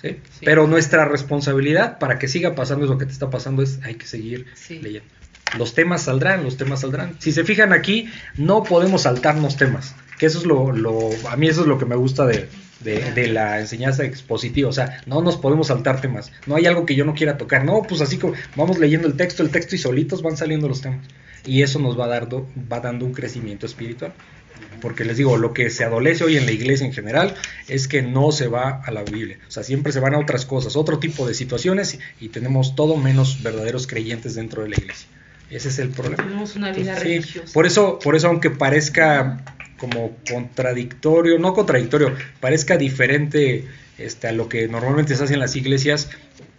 ¿sí? 0.00 0.20
Pero 0.42 0.66
nuestra 0.66 1.04
responsabilidad 1.04 1.98
para 1.98 2.18
que 2.18 2.28
siga 2.28 2.54
pasando 2.54 2.86
eso 2.86 2.96
que 2.96 3.04
te 3.04 3.12
está 3.12 3.28
pasando 3.28 3.62
es 3.62 3.78
hay 3.82 3.96
que 3.96 4.06
seguir 4.06 4.46
leyendo. 4.70 5.08
Los 5.58 5.74
temas 5.74 6.02
saldrán, 6.02 6.44
los 6.44 6.56
temas 6.56 6.80
saldrán. 6.80 7.16
Si 7.18 7.32
se 7.32 7.44
fijan 7.44 7.72
aquí, 7.72 8.10
no 8.36 8.62
podemos 8.62 9.02
saltarnos 9.02 9.56
temas 9.56 9.94
que 10.18 10.26
eso 10.26 10.38
es 10.38 10.44
lo, 10.44 10.72
lo, 10.72 11.10
a 11.28 11.36
mí 11.36 11.46
eso 11.46 11.62
es 11.62 11.66
lo 11.66 11.78
que 11.78 11.86
me 11.86 11.96
gusta 11.96 12.26
de, 12.26 12.48
la 13.28 13.60
enseñanza 13.60 14.04
expositiva, 14.04 14.68
o 14.68 14.72
sea, 14.72 15.02
no 15.06 15.20
nos 15.22 15.36
podemos 15.36 15.68
saltar 15.68 16.00
temas, 16.00 16.32
no 16.46 16.56
hay 16.56 16.66
algo 16.66 16.86
que 16.86 16.94
yo 16.94 17.04
no 17.04 17.14
quiera 17.14 17.36
tocar, 17.36 17.64
no, 17.64 17.82
pues 17.82 18.00
así 18.00 18.18
como 18.18 18.34
vamos 18.56 18.78
leyendo 18.78 19.08
el 19.08 19.16
texto, 19.16 19.42
el 19.42 19.50
texto 19.50 19.74
y 19.74 19.78
solitos 19.78 20.22
van 20.22 20.36
saliendo 20.36 20.68
los 20.68 20.80
temas, 20.80 21.00
y 21.44 21.62
eso 21.62 21.78
nos 21.78 21.98
va, 21.98 22.06
dando, 22.06 22.48
va 22.70 22.80
dando 22.80 23.04
un 23.04 23.12
crecimiento 23.12 23.66
espiritual, 23.66 24.12
porque 24.80 25.04
les 25.04 25.16
digo, 25.16 25.36
lo 25.36 25.52
que 25.52 25.70
se 25.70 25.84
adolece 25.84 26.24
hoy 26.24 26.36
en 26.36 26.46
la 26.46 26.52
iglesia 26.52 26.86
en 26.86 26.92
general 26.92 27.34
es 27.68 27.88
que 27.88 28.02
no 28.02 28.30
se 28.32 28.46
va 28.46 28.80
a 28.84 28.90
la 28.90 29.02
Biblia, 29.02 29.38
o 29.48 29.50
sea, 29.50 29.64
siempre 29.64 29.92
se 29.92 30.00
van 30.00 30.14
a 30.14 30.18
otras 30.18 30.46
cosas, 30.46 30.76
otro 30.76 30.98
tipo 30.98 31.26
de 31.26 31.34
situaciones, 31.34 31.98
y 32.20 32.28
tenemos 32.28 32.76
todo 32.76 32.96
menos 32.96 33.42
verdaderos 33.42 33.86
creyentes 33.86 34.34
dentro 34.34 34.62
de 34.62 34.70
la 34.70 34.76
iglesia. 34.76 35.08
Ese 35.50 35.68
es 35.68 35.78
el 35.78 35.88
problema. 35.90 36.22
Tenemos 36.22 36.56
una 36.56 36.72
vida 36.72 36.94
religiosa. 36.94 37.52
Por 37.52 37.66
eso, 37.66 37.98
por 37.98 38.14
eso 38.14 38.28
aunque 38.28 38.50
parezca 38.50 39.42
como 39.78 40.16
contradictorio, 40.28 41.38
no 41.38 41.54
contradictorio, 41.54 42.14
parezca 42.40 42.76
diferente 42.76 43.66
este, 43.96 44.28
a 44.28 44.32
lo 44.32 44.48
que 44.48 44.68
normalmente 44.68 45.14
se 45.16 45.24
hace 45.24 45.34
en 45.34 45.40
las 45.40 45.56
iglesias, 45.56 46.10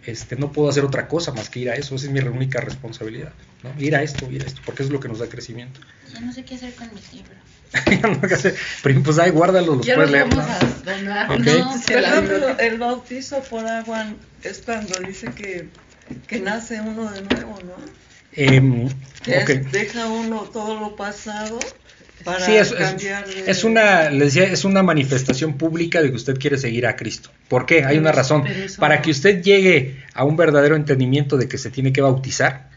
este, 0.06 0.36
no 0.36 0.50
puedo 0.50 0.68
hacer 0.68 0.84
otra 0.84 1.06
cosa 1.06 1.32
más 1.32 1.48
que 1.48 1.60
ir 1.60 1.70
a 1.70 1.74
eso, 1.74 1.94
esa 1.94 2.06
es 2.06 2.12
mi 2.12 2.20
única 2.20 2.60
responsabilidad, 2.60 3.32
¿no? 3.62 3.72
ir 3.78 3.94
a 3.94 4.02
esto, 4.02 4.30
ir 4.30 4.42
a 4.42 4.46
esto, 4.46 4.60
porque 4.64 4.82
es 4.82 4.90
lo 4.90 4.98
que 4.98 5.08
nos 5.08 5.20
da 5.20 5.28
crecimiento. 5.28 5.80
Ya 6.12 6.20
no 6.20 6.32
sé 6.32 6.44
qué 6.44 6.56
hacer 6.56 6.74
con 6.74 6.88
mi 6.88 7.00
libro. 7.12 7.34
Pero 8.82 9.02
pues 9.02 9.18
ahí 9.18 9.30
guárdalos, 9.30 9.76
los 9.76 9.86
puedes 9.86 10.10
leer. 10.10 10.26
el 12.58 12.78
bautizo 12.78 13.40
por 13.42 13.64
agua 13.64 14.12
es 14.42 14.62
cuando 14.64 14.98
dice 15.06 15.28
que, 15.36 15.68
que 16.26 16.40
nace 16.40 16.80
uno 16.80 17.10
de 17.12 17.22
nuevo, 17.22 17.58
¿no? 17.64 17.76
Eh, 18.32 18.88
deja 19.72 20.06
uno 20.08 20.42
todo 20.42 20.78
lo 20.78 20.96
pasado 20.96 21.58
sí, 22.40 22.56
es, 22.56 22.74
es, 23.46 23.64
una, 23.64 24.10
les 24.10 24.34
decía, 24.34 24.52
es 24.52 24.64
una 24.64 24.82
manifestación 24.82 25.54
pública 25.54 26.02
de 26.02 26.10
que 26.10 26.16
usted 26.16 26.38
quiere 26.38 26.58
seguir 26.58 26.86
a 26.86 26.96
Cristo. 26.96 27.30
¿Por 27.48 27.66
qué? 27.66 27.84
Hay 27.84 27.98
una 27.98 28.12
razón. 28.12 28.44
Para 28.78 29.02
que 29.02 29.10
usted 29.10 29.42
llegue 29.42 30.04
a 30.14 30.24
un 30.24 30.36
verdadero 30.36 30.76
entendimiento 30.76 31.36
de 31.36 31.48
que 31.48 31.58
se 31.58 31.70
tiene 31.70 31.92
que 31.92 32.00
bautizar. 32.00 32.70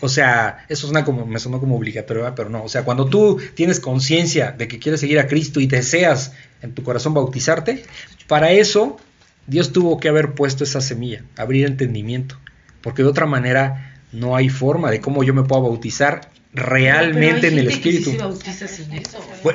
O 0.00 0.08
sea, 0.08 0.66
eso 0.68 0.86
suena 0.86 1.04
como, 1.04 1.24
me 1.26 1.38
sonó 1.38 1.58
como 1.60 1.76
obligatorio, 1.76 2.30
pero 2.36 2.50
no. 2.50 2.62
O 2.62 2.68
sea, 2.68 2.84
cuando 2.84 3.06
tú 3.06 3.40
tienes 3.54 3.80
conciencia 3.80 4.52
de 4.52 4.68
que 4.68 4.78
quieres 4.78 5.00
seguir 5.00 5.18
a 5.18 5.26
Cristo 5.26 5.60
y 5.60 5.66
deseas 5.66 6.32
en 6.60 6.74
tu 6.74 6.82
corazón 6.82 7.14
bautizarte, 7.14 7.84
para 8.26 8.52
eso 8.52 8.98
Dios 9.46 9.72
tuvo 9.72 9.98
que 9.98 10.08
haber 10.08 10.34
puesto 10.34 10.64
esa 10.64 10.80
semilla, 10.80 11.24
abrir 11.36 11.66
entendimiento. 11.66 12.38
Porque 12.82 13.02
de 13.02 13.08
otra 13.08 13.26
manera 13.26 14.02
no 14.12 14.36
hay 14.36 14.48
forma 14.50 14.90
de 14.90 15.00
cómo 15.00 15.24
yo 15.24 15.34
me 15.34 15.42
puedo 15.42 15.62
bautizar 15.62 16.30
realmente 16.52 17.48
en 17.48 17.58
el 17.58 17.68
espíritu. 17.68 18.12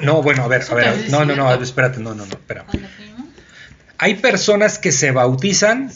no, 0.01 0.21
bueno, 0.21 0.43
a 0.43 0.47
ver, 0.47 0.63
a 0.69 0.73
ver, 0.75 1.09
no, 1.09 1.25
no, 1.25 1.35
no, 1.35 1.53
espérate, 1.53 1.99
no, 1.99 2.13
no, 2.13 2.25
no, 2.25 2.31
espera. 2.31 2.65
Hay 3.97 4.15
personas 4.15 4.79
que 4.79 4.91
se 4.91 5.11
bautizan 5.11 5.89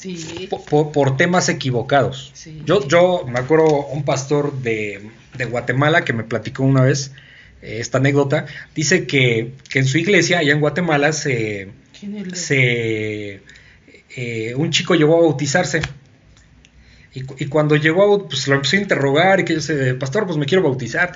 por, 0.70 1.18
temas 1.18 1.50
equivocados. 1.50 2.32
Yo, 2.66 2.88
yo 2.88 3.26
me 3.28 3.40
acuerdo 3.40 3.88
un 3.88 4.04
pastor 4.04 4.62
de, 4.62 5.10
Guatemala 5.50 6.06
que 6.06 6.14
me 6.14 6.24
platicó 6.24 6.64
una 6.64 6.84
vez 6.84 7.12
eh, 7.62 7.78
esta 7.80 7.98
anécdota. 7.98 8.46
Dice 8.76 9.06
que, 9.08 9.54
en 9.74 9.86
su 9.86 9.98
iglesia, 9.98 10.40
allá 10.40 10.54
en 10.54 10.62
Guatemala, 10.62 11.12
se, 11.12 11.70
se 12.34 13.42
eh, 14.16 14.56
un 14.56 14.72
chico 14.72 14.96
llegó 14.96 15.18
a 15.18 15.22
bautizarse 15.22 15.82
y, 17.38 17.46
cuando 17.48 17.76
llegó, 17.76 18.28
pues 18.28 18.48
lo 18.48 18.56
empezó 18.56 18.76
a 18.76 18.80
interrogar 18.80 19.40
y 19.40 19.46
que 19.46 19.56
yo 19.56 19.62
sé, 19.62 19.94
pastor, 19.96 20.26
pues 20.26 20.38
me 20.38 20.46
quiero 20.46 20.64
bautizar. 20.64 21.12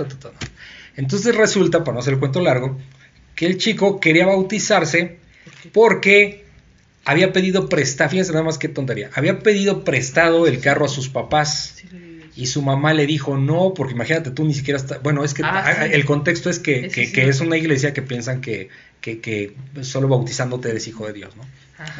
Entonces 0.95 1.35
resulta, 1.35 1.83
para 1.83 1.95
no 1.95 1.99
hacer 1.99 2.13
el 2.13 2.19
cuento 2.19 2.41
largo, 2.41 2.77
que 3.35 3.45
el 3.45 3.57
chico 3.57 3.99
quería 3.99 4.25
bautizarse 4.25 5.17
porque 5.71 6.45
había 7.05 7.33
pedido 7.33 7.69
prestado, 7.69 8.09
fíjense 8.09 8.31
nada 8.31 8.43
más 8.43 8.57
qué 8.57 8.67
tontería, 8.67 9.09
había 9.13 9.39
pedido 9.39 9.83
prestado 9.83 10.47
el 10.47 10.59
carro 10.59 10.85
a 10.85 10.89
sus 10.89 11.09
papás. 11.09 11.83
Y 12.33 12.45
su 12.45 12.61
mamá 12.61 12.93
le 12.93 13.05
dijo 13.05 13.37
no, 13.37 13.73
porque 13.73 13.93
imagínate 13.93 14.31
tú 14.31 14.45
ni 14.45 14.53
siquiera 14.53 14.79
está. 14.79 14.99
Bueno, 14.99 15.25
es 15.25 15.33
que 15.33 15.43
ah, 15.43 15.85
el 15.85 16.05
contexto 16.05 16.49
es 16.49 16.59
que, 16.59 16.87
que, 16.87 17.27
es 17.27 17.41
una 17.41 17.57
iglesia 17.57 17.93
que 17.93 18.01
piensan 18.01 18.39
que, 18.39 18.69
que, 19.01 19.53
solo 19.81 20.07
bautizándote 20.07 20.69
eres 20.69 20.87
hijo 20.87 21.05
de 21.05 21.13
Dios, 21.13 21.35
¿no? 21.35 21.43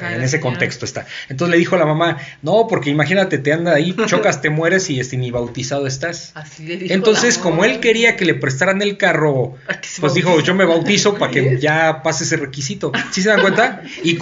En 0.02 0.22
ese 0.22 0.40
contexto 0.40 0.86
está. 0.86 1.06
Entonces 1.30 1.52
le 1.52 1.58
dijo 1.58 1.76
a 1.76 1.80
la 1.80 1.86
mamá, 1.86 2.18
no, 2.42 2.68
porque 2.68 2.90
imagínate, 2.90 3.38
te 3.38 3.54
anda 3.54 3.74
ahí, 3.74 3.96
chocas, 4.06 4.42
te 4.42 4.50
mueres 4.50 4.90
y 4.90 5.00
este, 5.00 5.18
ni 5.18 5.32
bautizado 5.32 5.88
estás. 5.88 6.34
Entonces, 6.60 7.38
como 7.38 7.66
él 7.66 7.80
quería 7.80 8.16
que 8.16 8.26
le 8.26 8.36
prestaran 8.36 8.82
el 8.82 8.98
carro, 8.98 9.56
pues 10.00 10.14
dijo, 10.14 10.40
yo 10.42 10.54
me 10.56 10.66
bautizo 10.66 11.16
para 11.20 11.32
que 11.32 11.60
ya 11.60 12.02
pase 12.04 12.24
ese 12.24 12.38
requisito. 12.38 12.92
¿Sí 13.12 13.22
se 13.22 13.30
dan 13.30 13.42
cuenta? 13.42 13.84
Y 14.04 14.18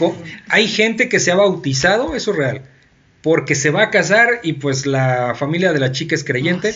hay 0.47 0.67
gente 0.67 1.09
que 1.09 1.19
se 1.19 1.31
ha 1.31 1.35
bautizado, 1.35 2.15
eso 2.15 2.31
es 2.31 2.37
real, 2.37 2.61
porque 3.21 3.55
se 3.55 3.69
va 3.69 3.83
a 3.83 3.89
casar 3.89 4.39
y 4.43 4.53
pues 4.53 4.85
la 4.85 5.35
familia 5.35 5.73
de 5.73 5.79
la 5.79 5.91
chica 5.91 6.15
es 6.15 6.23
creyente. 6.23 6.73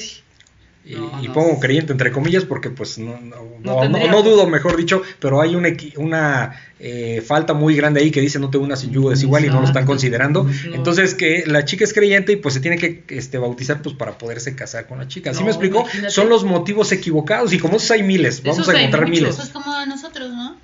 Y, 0.85 1.29
pongo 1.29 1.61
creyente 1.61 1.93
entre 1.93 2.11
comillas 2.11 2.43
porque 2.43 2.69
pues 2.69 2.97
no, 2.97 3.17
no, 3.61 4.21
dudo, 4.21 4.47
mejor 4.47 4.75
dicho, 4.75 5.01
pero 5.19 5.39
hay 5.39 5.55
una, 5.55 5.69
una 5.95 6.59
eh, 6.77 7.23
falta 7.25 7.53
muy 7.53 7.73
grande 7.73 8.01
ahí 8.01 8.11
que 8.11 8.19
dice 8.19 8.37
no 8.37 8.49
te 8.49 8.57
unas 8.57 8.81
sin 8.81 8.91
yugo 8.91 9.09
desigual 9.09 9.45
y 9.45 9.47
no 9.47 9.61
lo 9.61 9.67
están 9.67 9.85
considerando. 9.85 10.45
Entonces 10.73 11.15
que 11.15 11.45
la 11.47 11.63
chica 11.63 11.85
es 11.85 11.93
creyente 11.93 12.33
y 12.33 12.35
pues 12.35 12.55
se 12.55 12.59
tiene 12.59 12.77
que 12.77 13.05
este, 13.07 13.37
bautizar 13.37 13.81
pues 13.81 13.95
para 13.95 14.17
poderse 14.17 14.55
casar 14.55 14.85
con 14.85 14.97
la 14.97 15.07
chica. 15.07 15.31
¿Así 15.31 15.43
me 15.43 15.51
explico? 15.51 15.85
Son 16.09 16.27
los 16.27 16.43
motivos 16.43 16.91
equivocados 16.91 17.53
y 17.53 17.59
como 17.59 17.77
esos 17.77 17.89
hay 17.91 18.03
miles, 18.03 18.43
vamos 18.43 18.67
a 18.67 18.77
encontrar 18.77 19.07
miles. 19.07 19.37
Pues 19.37 19.49
como 19.49 19.85
nosotros, 19.85 20.31
¿no? 20.31 20.57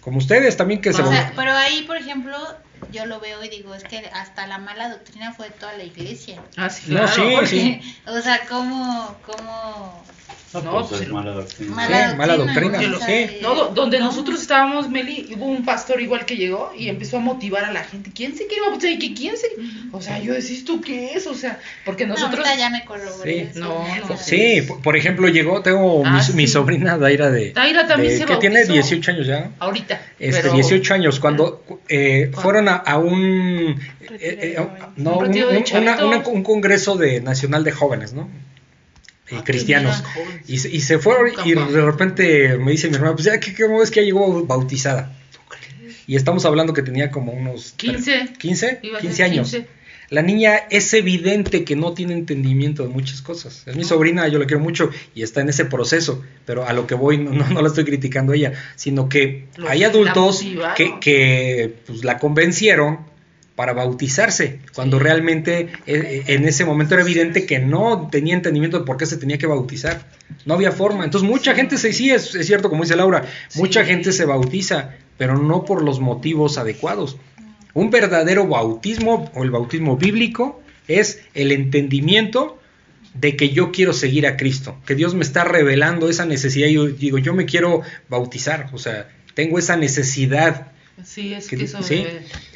Como 0.00 0.18
ustedes 0.18 0.56
también 0.56 0.80
que 0.80 0.92
se... 0.92 1.02
pero 1.36 1.52
ahí, 1.52 1.82
por 1.82 1.96
ejemplo, 1.96 2.36
yo 2.92 3.06
lo 3.06 3.20
veo 3.20 3.42
y 3.44 3.48
digo, 3.48 3.74
es 3.74 3.84
que 3.84 3.98
hasta 4.12 4.46
la 4.46 4.58
mala 4.58 4.88
doctrina 4.88 5.32
fue 5.32 5.50
toda 5.50 5.74
la 5.74 5.84
iglesia. 5.84 6.40
Ah, 6.56 6.70
sí, 6.70 6.86
claro. 6.90 7.06
No, 7.06 7.46
sí, 7.46 7.46
sí. 7.46 7.96
O 8.06 8.20
sea, 8.20 8.46
¿cómo, 8.48 9.20
cómo 9.22 10.04
no, 10.52 10.88
pues, 10.88 11.08
mala 11.08 11.30
doctrina. 11.30 12.14
Mala, 12.16 12.36
doctrina, 12.36 12.80
sí. 13.06 13.38
No, 13.40 13.66
donde 13.66 14.00
nosotros 14.00 14.40
estábamos, 14.40 14.90
Meli, 14.90 15.32
hubo 15.36 15.46
un 15.46 15.64
pastor 15.64 16.00
igual 16.00 16.24
que 16.26 16.36
llegó 16.36 16.72
y 16.76 16.88
empezó 16.88 17.18
a 17.18 17.20
motivar 17.20 17.64
a 17.64 17.72
la 17.72 17.84
gente. 17.84 18.10
¿Quién 18.12 18.36
se 18.36 18.48
quiere 18.48 18.62
bautizar? 18.62 18.90
¿Y 18.90 18.98
que 18.98 19.14
quién 19.14 19.36
se...? 19.36 19.46
O 19.92 20.02
sea, 20.02 20.18
yo 20.18 20.34
decís, 20.34 20.64
¿tú 20.64 20.80
qué 20.80 21.14
es? 21.14 21.28
O 21.28 21.34
sea, 21.34 21.60
porque 21.84 22.04
nosotros... 22.04 22.44
No, 22.44 22.56
ya 22.58 22.68
me 22.68 22.84
corroboré. 22.84 23.50
Sí, 23.52 23.60
no, 23.60 23.86
no, 24.08 24.16
sí, 24.16 24.62
por 24.82 24.96
ejemplo, 24.96 25.28
llegó, 25.28 25.62
tengo 25.62 26.02
mi, 26.02 26.44
ah, 26.44 26.48
sobrina 26.48 26.98
Daira 26.98 27.30
de... 27.30 27.52
Daira 27.52 27.86
también 27.86 28.18
se 28.18 28.26
Que 28.26 28.36
tiene 28.36 28.64
18 28.64 29.10
años 29.12 29.26
ya. 29.28 29.52
Ahorita. 29.60 30.00
Este, 30.18 30.50
18 30.50 30.94
años, 30.94 31.20
cuando 31.20 31.64
eh, 31.88 32.32
fueron 32.34 32.68
a, 32.68 32.98
un... 32.98 33.80
Eh, 34.10 34.56
eh, 34.58 34.66
no, 34.96 35.18
un, 35.18 36.22
un 36.26 36.42
congreso 36.42 36.96
de 36.96 37.20
nacional 37.20 37.62
de 37.62 37.70
jóvenes, 37.70 38.14
¿no? 38.14 38.28
Ah, 39.32 39.42
cristianos. 39.44 40.02
Y, 40.46 40.54
y, 40.54 40.80
se 40.80 40.98
fueron 40.98 41.32
y 41.44 41.52
de 41.52 41.82
repente 41.82 42.58
me 42.58 42.72
dice 42.72 42.88
mi 42.88 42.96
hermana, 42.96 43.14
pues 43.14 43.24
ya, 43.26 43.38
¿qué, 43.38 43.54
cómo 43.54 43.82
es 43.82 43.90
que 43.90 44.00
ya 44.00 44.06
llegó 44.06 44.44
bautizada? 44.44 45.16
Y 46.06 46.16
estamos 46.16 46.44
hablando 46.44 46.72
que 46.72 46.82
tenía 46.82 47.10
como 47.10 47.32
unos 47.32 47.72
15, 47.76 48.32
15, 48.36 48.80
15 49.00 49.22
años. 49.22 49.56
la 50.08 50.22
niña 50.22 50.56
es 50.70 50.92
evidente 50.92 51.64
que 51.64 51.76
no 51.76 51.92
tiene 51.94 52.14
entendimiento 52.14 52.82
de 52.82 52.88
muchas 52.88 53.22
cosas. 53.22 53.62
Es 53.66 53.76
mi 53.76 53.84
sobrina, 53.84 54.26
yo 54.26 54.40
la 54.40 54.46
quiero 54.46 54.60
mucho 54.60 54.90
y 55.14 55.22
está 55.22 55.40
en 55.40 55.50
ese 55.50 55.66
proceso, 55.66 56.24
pero 56.46 56.66
a 56.66 56.72
lo 56.72 56.88
que 56.88 56.96
voy 56.96 57.18
no, 57.18 57.48
no 57.48 57.62
la 57.62 57.68
estoy 57.68 57.84
criticando 57.84 58.32
a 58.32 58.36
ella, 58.36 58.54
sino 58.74 59.08
que 59.08 59.46
hay 59.68 59.84
adultos 59.84 60.44
que, 60.76 60.98
que 61.00 61.76
pues, 61.86 62.02
la 62.02 62.18
convencieron 62.18 63.10
para 63.60 63.74
bautizarse, 63.74 64.58
cuando 64.74 64.98
realmente 64.98 65.60
eh, 65.60 65.68
eh, 65.86 66.22
en 66.28 66.46
ese 66.46 66.64
momento 66.64 66.94
era 66.94 67.02
evidente 67.02 67.44
que 67.44 67.58
no 67.58 68.08
tenía 68.10 68.32
entendimiento 68.32 68.78
de 68.78 68.86
por 68.86 68.96
qué 68.96 69.04
se 69.04 69.18
tenía 69.18 69.36
que 69.36 69.46
bautizar. 69.46 70.06
No 70.46 70.54
había 70.54 70.72
forma. 70.72 71.04
Entonces 71.04 71.28
mucha 71.28 71.54
gente 71.54 71.76
se, 71.76 71.92
sí, 71.92 72.10
es, 72.10 72.30
cierto, 72.40 72.70
como 72.70 72.84
dice 72.84 72.96
Laura, 72.96 73.26
mucha 73.56 73.84
gente 73.84 74.12
se 74.12 74.24
bautiza, 74.24 74.94
pero 75.18 75.36
no 75.36 75.66
por 75.66 75.82
los 75.82 76.00
motivos 76.00 76.56
adecuados. 76.56 77.18
Un 77.74 77.90
verdadero 77.90 78.46
bautismo 78.46 79.30
o 79.34 79.44
el 79.44 79.50
bautismo 79.50 79.98
bíblico 79.98 80.62
es 80.88 81.20
el 81.34 81.52
entendimiento 81.52 82.58
de 83.12 83.36
que 83.36 83.50
yo 83.50 83.72
quiero 83.72 83.92
seguir 83.92 84.26
a 84.26 84.38
Cristo, 84.38 84.78
que 84.86 84.94
Dios 84.94 85.14
me 85.14 85.22
está 85.22 85.44
revelando 85.44 86.08
esa 86.08 86.24
necesidad 86.24 86.68
y 86.68 86.72
yo 86.72 86.86
digo, 86.86 87.18
yo 87.18 87.34
me 87.34 87.44
quiero 87.44 87.82
bautizar, 88.08 88.70
o 88.72 88.78
sea, 88.78 89.10
tengo 89.34 89.58
esa 89.58 89.76
necesidad. 89.76 90.72
Sí, 91.04 91.34
es 91.34 91.46
que, 91.48 91.56
eso 91.62 91.82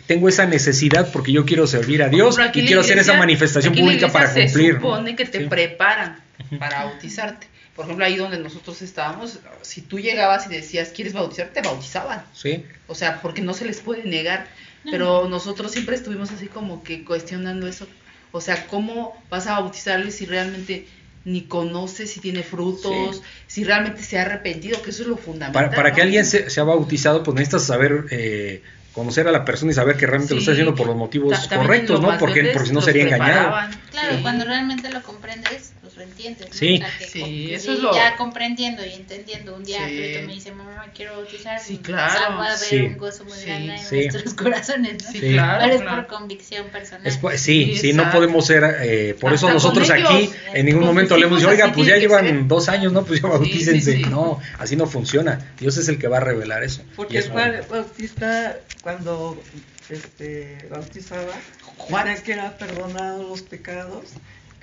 tengo 0.06 0.28
esa 0.28 0.47
necesidad 0.47 1.10
porque 1.12 1.32
yo 1.32 1.44
quiero 1.44 1.66
servir 1.66 2.02
a 2.02 2.09
Dios 2.09 2.36
y 2.55 2.64
quiero 2.64 2.81
hacer 2.81 2.98
esa 2.98 3.14
manifestación 3.14 3.74
pública 3.74 4.09
para 4.09 4.26
cumplir. 4.32 4.72
Se 4.72 4.81
supone 4.81 5.16
que 5.16 5.24
te 5.24 5.47
preparan 5.47 6.20
para 6.59 6.85
bautizarte. 6.85 7.47
Por 7.74 7.86
ejemplo, 7.86 8.05
ahí 8.05 8.16
donde 8.16 8.39
nosotros 8.39 8.81
estábamos, 8.82 9.40
si 9.62 9.81
tú 9.81 9.98
llegabas 9.98 10.47
y 10.47 10.51
decías, 10.51 10.90
¿quieres 10.90 11.12
bautizarte? 11.12 11.60
Te 11.60 11.66
bautizaban. 11.66 12.22
Sí. 12.32 12.64
O 12.86 12.94
sea, 12.94 13.20
porque 13.20 13.43
no 13.43 13.52
se 13.52 13.64
les 13.64 13.81
puede 13.81 14.05
negar. 14.05 14.47
Pero 14.90 15.28
nosotros 15.31 15.72
siempre 15.72 15.97
estuvimos 15.97 16.31
así 16.31 16.47
como 16.47 16.82
que 16.82 17.05
cuestionando 17.05 17.66
eso. 17.66 17.89
O 18.32 18.40
sea, 18.43 18.66
¿cómo 18.66 19.20
vas 19.31 19.47
a 19.47 19.59
bautizarle 19.59 20.10
si 20.10 20.26
realmente 20.26 20.86
ni 21.24 21.43
conoces 21.43 22.10
si 22.10 22.20
tiene 22.20 22.43
frutos, 22.43 23.22
si 23.47 23.64
realmente 23.64 24.02
se 24.02 24.18
ha 24.18 24.22
arrepentido, 24.22 24.82
que 24.82 24.90
eso 24.90 25.02
es 25.02 25.09
lo 25.09 25.16
fundamental. 25.16 25.70
Para, 25.70 25.74
para 25.74 25.94
que 25.94 26.02
alguien 26.02 26.24
se, 26.26 26.51
se, 26.51 26.60
ha 26.60 26.64
bautizado, 26.64 27.22
pues 27.22 27.35
necesitas 27.35 27.64
saber 27.64 28.05
eh, 28.10 28.62
conocer 28.94 29.28
a 29.28 29.32
la 29.32 29.44
persona 29.44 29.72
y 29.72 29.74
saber 29.74 29.96
que 29.96 30.06
realmente 30.06 30.34
lo 30.34 30.40
está 30.40 30.52
haciendo 30.52 30.74
por 30.74 30.86
los 30.86 30.96
motivos 30.96 31.36
correctos, 31.48 32.00
¿no? 32.00 32.16
Porque, 32.16 32.50
porque 32.52 32.68
si 32.68 32.74
no 32.74 32.80
sería 32.80 33.04
engañado. 33.04 33.68
Claro, 33.90 34.18
cuando 34.22 34.44
realmente 34.44 34.90
lo 34.90 35.02
comprendes, 35.02 35.73
pues 35.94 36.06
lo 36.06 36.12
entiendes. 36.12 36.48
Sí, 36.50 36.82
sí 36.98 37.54
eso 37.54 37.72
es 37.72 37.80
lo... 37.80 37.94
Ya 37.94 38.16
comprendiendo 38.16 38.84
y 38.84 38.92
entendiendo, 38.92 39.54
un 39.54 39.64
día 39.64 39.86
sí. 39.86 39.94
me 40.26 40.34
dice, 40.34 40.52
mamá, 40.52 40.86
quiero 40.94 41.16
bautizar, 41.16 41.60
sí, 41.60 41.78
claro. 41.78 42.36
va 42.36 42.48
a 42.48 42.54
haber 42.54 42.82
un 42.84 42.98
gozo 42.98 43.24
muy 43.24 43.38
grande 43.40 43.76
en 43.76 44.06
nuestros 44.06 44.34
corazones, 44.34 45.04
¿no? 45.04 45.12
Sí, 45.12 45.20
claro. 45.20 45.60
Pero 45.62 45.74
es 45.74 45.82
por 45.82 46.06
convicción 46.06 46.66
personal. 46.68 47.38
sí, 47.38 47.76
sí, 47.76 47.92
no 47.92 48.10
podemos 48.10 48.46
ser, 48.46 48.78
eh, 48.82 49.16
por 49.20 49.32
eso 49.32 49.52
nosotros 49.52 49.88
aquí 49.90 50.30
en 50.52 50.66
ningún 50.66 50.84
momento 50.84 51.16
le 51.16 51.26
hemos 51.26 51.38
dicho, 51.38 51.50
oiga, 51.50 51.72
pues 51.72 51.86
ya 51.86 51.96
llevan 51.96 52.48
dos 52.48 52.68
años, 52.68 52.92
¿no? 52.92 53.04
Pues 53.04 53.22
ya 53.22 53.28
bautícense. 53.28 53.98
No, 54.10 54.40
así 54.58 54.76
no 54.76 54.86
funciona. 54.86 55.54
Dios 55.58 55.76
es 55.76 55.88
el 55.88 55.98
que 55.98 56.08
va 56.08 56.18
a 56.18 56.20
revelar 56.20 56.62
eso. 56.62 56.82
Porque 56.96 57.18
el 57.18 57.30
padre 57.30 57.62
bautista 57.68 58.58
cuando 58.82 59.40
este, 59.88 60.66
bautizaba, 60.70 61.32
Juan 61.76 62.14
que 62.22 62.32
era 62.32 62.56
perdonado 62.56 63.22
los 63.22 63.42
pecados, 63.42 64.04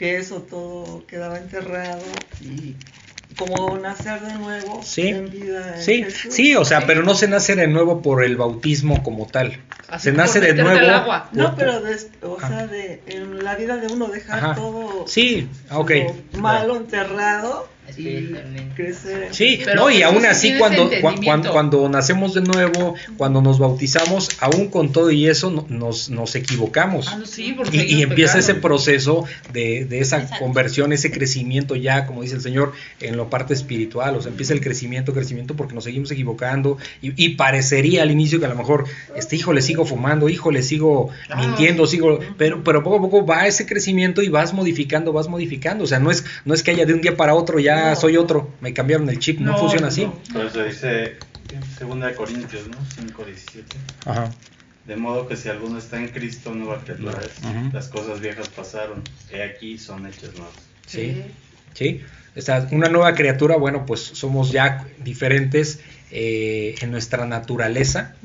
que 0.01 0.17
eso 0.17 0.41
todo 0.41 1.05
quedaba 1.05 1.37
enterrado 1.37 2.01
y 2.41 2.73
como 3.37 3.77
nacer 3.77 4.19
de 4.21 4.33
nuevo 4.33 4.81
en 4.97 5.29
vida 5.29 5.77
sí, 5.77 6.07
sí, 6.09 6.55
o 6.55 6.65
sea, 6.65 6.87
pero 6.87 7.03
no 7.03 7.13
se 7.13 7.27
nace 7.27 7.55
de 7.55 7.67
nuevo 7.67 8.01
por 8.01 8.23
el 8.23 8.35
bautismo 8.35 9.03
como 9.03 9.27
tal. 9.27 9.59
se 9.99 10.11
nace 10.11 10.39
de 10.39 10.55
nuevo. 10.55 10.81
no, 11.33 11.55
pero 11.55 11.83
o 12.23 12.39
sea, 12.39 12.65
de, 12.65 13.03
en 13.05 13.43
la 13.43 13.53
vida 13.53 13.77
de 13.77 13.93
uno 13.93 14.07
dejar 14.07 14.55
todo 14.55 15.05
sí, 15.05 15.47
okay. 15.69 16.07
malo 16.33 16.77
enterrado 16.77 17.69
Sí, 19.31 19.61
no, 19.75 19.89
y 19.89 20.01
aún 20.01 20.25
así 20.25 20.57
cuando, 20.57 20.89
cuando, 21.01 21.51
cuando, 21.51 21.89
nacemos 21.89 22.33
de 22.33 22.41
nuevo, 22.41 22.95
cuando 23.17 23.41
nos 23.41 23.59
bautizamos, 23.59 24.29
aún 24.39 24.67
con 24.67 24.91
todo 24.91 25.11
y 25.11 25.27
eso 25.27 25.65
nos, 25.69 26.09
nos 26.09 26.35
equivocamos. 26.35 27.07
Ah, 27.09 27.21
y, 27.71 28.01
empieza 28.01 28.39
ese 28.39 28.55
proceso 28.55 29.25
de, 29.51 29.85
de 29.85 29.99
esa 29.99 30.27
conversión, 30.39 30.93
ese 30.93 31.11
crecimiento 31.11 31.75
ya, 31.75 32.05
como 32.05 32.21
dice 32.21 32.35
el 32.35 32.41
Señor, 32.41 32.73
en 32.99 33.17
la 33.17 33.29
parte 33.29 33.53
espiritual. 33.53 34.15
O 34.15 34.21
sea, 34.21 34.31
empieza 34.31 34.53
el 34.53 34.61
crecimiento, 34.61 35.13
crecimiento 35.13 35.55
porque 35.55 35.73
nos 35.73 35.83
seguimos 35.83 36.11
equivocando. 36.11 36.77
Y, 37.01 37.29
parecería 37.35 38.03
al 38.03 38.11
inicio 38.11 38.39
que 38.39 38.45
a 38.45 38.49
lo 38.49 38.55
mejor, 38.55 38.85
este 39.15 39.35
hijo 39.35 39.53
le 39.53 39.61
sigo 39.61 39.85
fumando, 39.85 40.29
hijo 40.29 40.51
le 40.51 40.63
sigo 40.63 41.09
mintiendo, 41.35 41.87
sigo, 41.87 42.19
pero, 42.37 42.63
pero 42.63 42.83
poco 42.83 42.97
a 42.97 43.01
poco 43.01 43.25
va 43.25 43.47
ese 43.47 43.65
crecimiento 43.65 44.21
y 44.21 44.29
vas 44.29 44.53
modificando, 44.53 45.13
vas 45.13 45.27
modificando. 45.27 45.83
O 45.83 45.87
sea, 45.87 45.99
no 45.99 46.11
es, 46.11 46.23
no 46.45 46.53
es 46.53 46.61
que 46.63 46.71
haya 46.71 46.85
de 46.85 46.93
un 46.93 47.01
día 47.01 47.15
para 47.15 47.33
otro 47.33 47.59
ya 47.59 47.80
soy 47.95 48.17
otro, 48.17 48.49
me 48.61 48.73
cambiaron 48.73 49.09
el 49.09 49.19
chip, 49.19 49.39
no, 49.39 49.57
funciona 49.57 49.87
así. 49.87 50.07
Por 50.31 50.45
eso 50.45 50.63
dice 50.63 51.17
segunda 51.77 52.07
de 52.07 52.15
Corintios, 52.15 52.67
¿no? 52.67 52.77
5, 52.95 53.25
17. 53.25 53.77
Ajá. 54.05 54.31
De 54.85 54.95
modo 54.95 55.27
que 55.27 55.35
si 55.35 55.49
alguno 55.49 55.77
está 55.77 55.97
en 55.97 56.07
Cristo, 56.07 56.53
nueva 56.53 56.81
criatura 56.83 57.19
es. 57.21 57.73
Las 57.73 57.87
cosas 57.87 58.19
viejas 58.19 58.49
pasaron, 58.49 59.03
he 59.31 59.43
aquí 59.43 59.77
son 59.77 60.07
hechas 60.07 60.33
nuevas. 60.35 60.55
Sí, 60.87 61.23
sí. 61.73 62.01
Esta, 62.35 62.67
una 62.71 62.89
nueva 62.89 63.13
criatura, 63.13 63.57
bueno, 63.57 63.85
pues 63.85 63.99
somos 64.01 64.51
ya 64.51 64.87
diferentes 65.03 65.79
eh, 66.11 66.75
en 66.81 66.91
nuestra 66.91 67.25
naturaleza. 67.25 68.15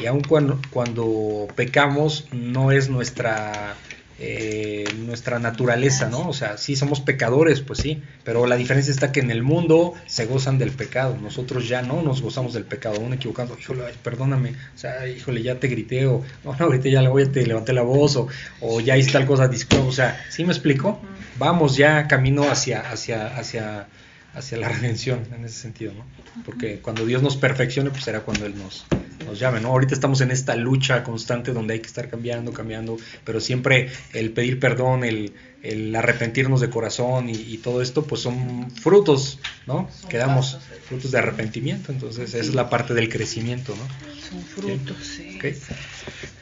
Y 0.00 0.06
aun 0.06 0.22
cuando, 0.22 0.60
cuando 0.70 1.48
pecamos, 1.54 2.28
no 2.32 2.72
es 2.72 2.88
nuestra 2.88 3.74
eh, 4.22 4.84
nuestra 4.98 5.38
naturaleza, 5.38 6.10
¿no? 6.10 6.28
O 6.28 6.34
sea, 6.34 6.58
sí 6.58 6.76
somos 6.76 7.00
pecadores, 7.00 7.62
pues 7.62 7.78
sí, 7.78 8.02
pero 8.22 8.46
la 8.46 8.56
diferencia 8.56 8.90
está 8.90 9.12
que 9.12 9.20
en 9.20 9.30
el 9.30 9.42
mundo 9.42 9.94
se 10.04 10.26
gozan 10.26 10.58
del 10.58 10.72
pecado, 10.72 11.16
nosotros 11.22 11.66
ya 11.66 11.80
no 11.80 12.02
nos 12.02 12.20
gozamos 12.20 12.52
del 12.52 12.64
pecado, 12.64 12.96
aún 12.96 13.14
equivocando, 13.14 13.56
híjole, 13.58 13.84
perdóname, 14.04 14.50
o 14.50 14.78
sea, 14.78 15.08
híjole, 15.08 15.42
ya 15.42 15.58
te 15.58 15.68
grité, 15.68 16.06
o 16.06 16.22
no, 16.44 16.54
no 16.54 16.68
grité, 16.68 16.90
ya 16.90 17.02
te 17.32 17.46
levanté 17.46 17.72
la 17.72 17.80
voz, 17.80 18.16
o, 18.16 18.28
o 18.60 18.80
ya 18.80 18.98
hice 18.98 19.10
tal 19.10 19.24
cosa, 19.24 19.50
o 19.86 19.92
sea, 19.92 20.22
¿sí 20.28 20.44
me 20.44 20.52
explico? 20.52 21.00
Vamos 21.38 21.78
ya 21.78 22.06
camino 22.06 22.50
hacia, 22.50 22.80
hacia, 22.80 23.26
hacia, 23.26 23.88
hacia 24.34 24.58
la 24.58 24.68
redención 24.80 25.20
en 25.34 25.46
ese 25.46 25.58
sentido, 25.58 25.94
¿no? 25.94 26.04
Porque 26.44 26.80
cuando 26.80 27.06
Dios 27.06 27.22
nos 27.22 27.38
perfeccione, 27.38 27.88
pues 27.88 28.04
será 28.04 28.20
cuando 28.20 28.44
Él 28.44 28.54
nos, 28.58 28.84
nos 29.24 29.38
llame, 29.38 29.60
¿no? 29.60 29.68
Ahorita 29.68 29.94
estamos 29.94 30.20
en 30.20 30.30
esta 30.30 30.56
lucha 30.56 31.02
constante 31.02 31.52
donde 31.52 31.74
hay 31.74 31.80
que 31.80 31.86
estar 31.86 32.08
cambiando, 32.08 32.52
cambiando, 32.52 32.96
pero 33.24 33.40
siempre 33.40 33.90
el 34.12 34.30
pedir 34.30 34.58
perdón, 34.58 35.04
el, 35.04 35.32
el 35.62 35.94
arrepentirnos 35.94 36.60
de 36.60 36.70
corazón 36.70 37.28
y, 37.28 37.58
todo 37.58 37.82
esto, 37.82 38.04
pues 38.04 38.22
son 38.22 38.70
frutos, 38.70 39.38
¿no? 39.66 39.88
Quedamos 40.08 40.58
frutos 40.88 41.10
de 41.10 41.18
arrepentimiento, 41.18 41.92
entonces 41.92 42.30
esa 42.30 42.38
es 42.38 42.54
la 42.54 42.70
parte 42.70 42.94
del 42.94 43.08
crecimiento, 43.08 43.74
¿no? 43.76 43.86
Son 44.20 44.42
frutos, 44.42 44.96
sí. 45.04 45.38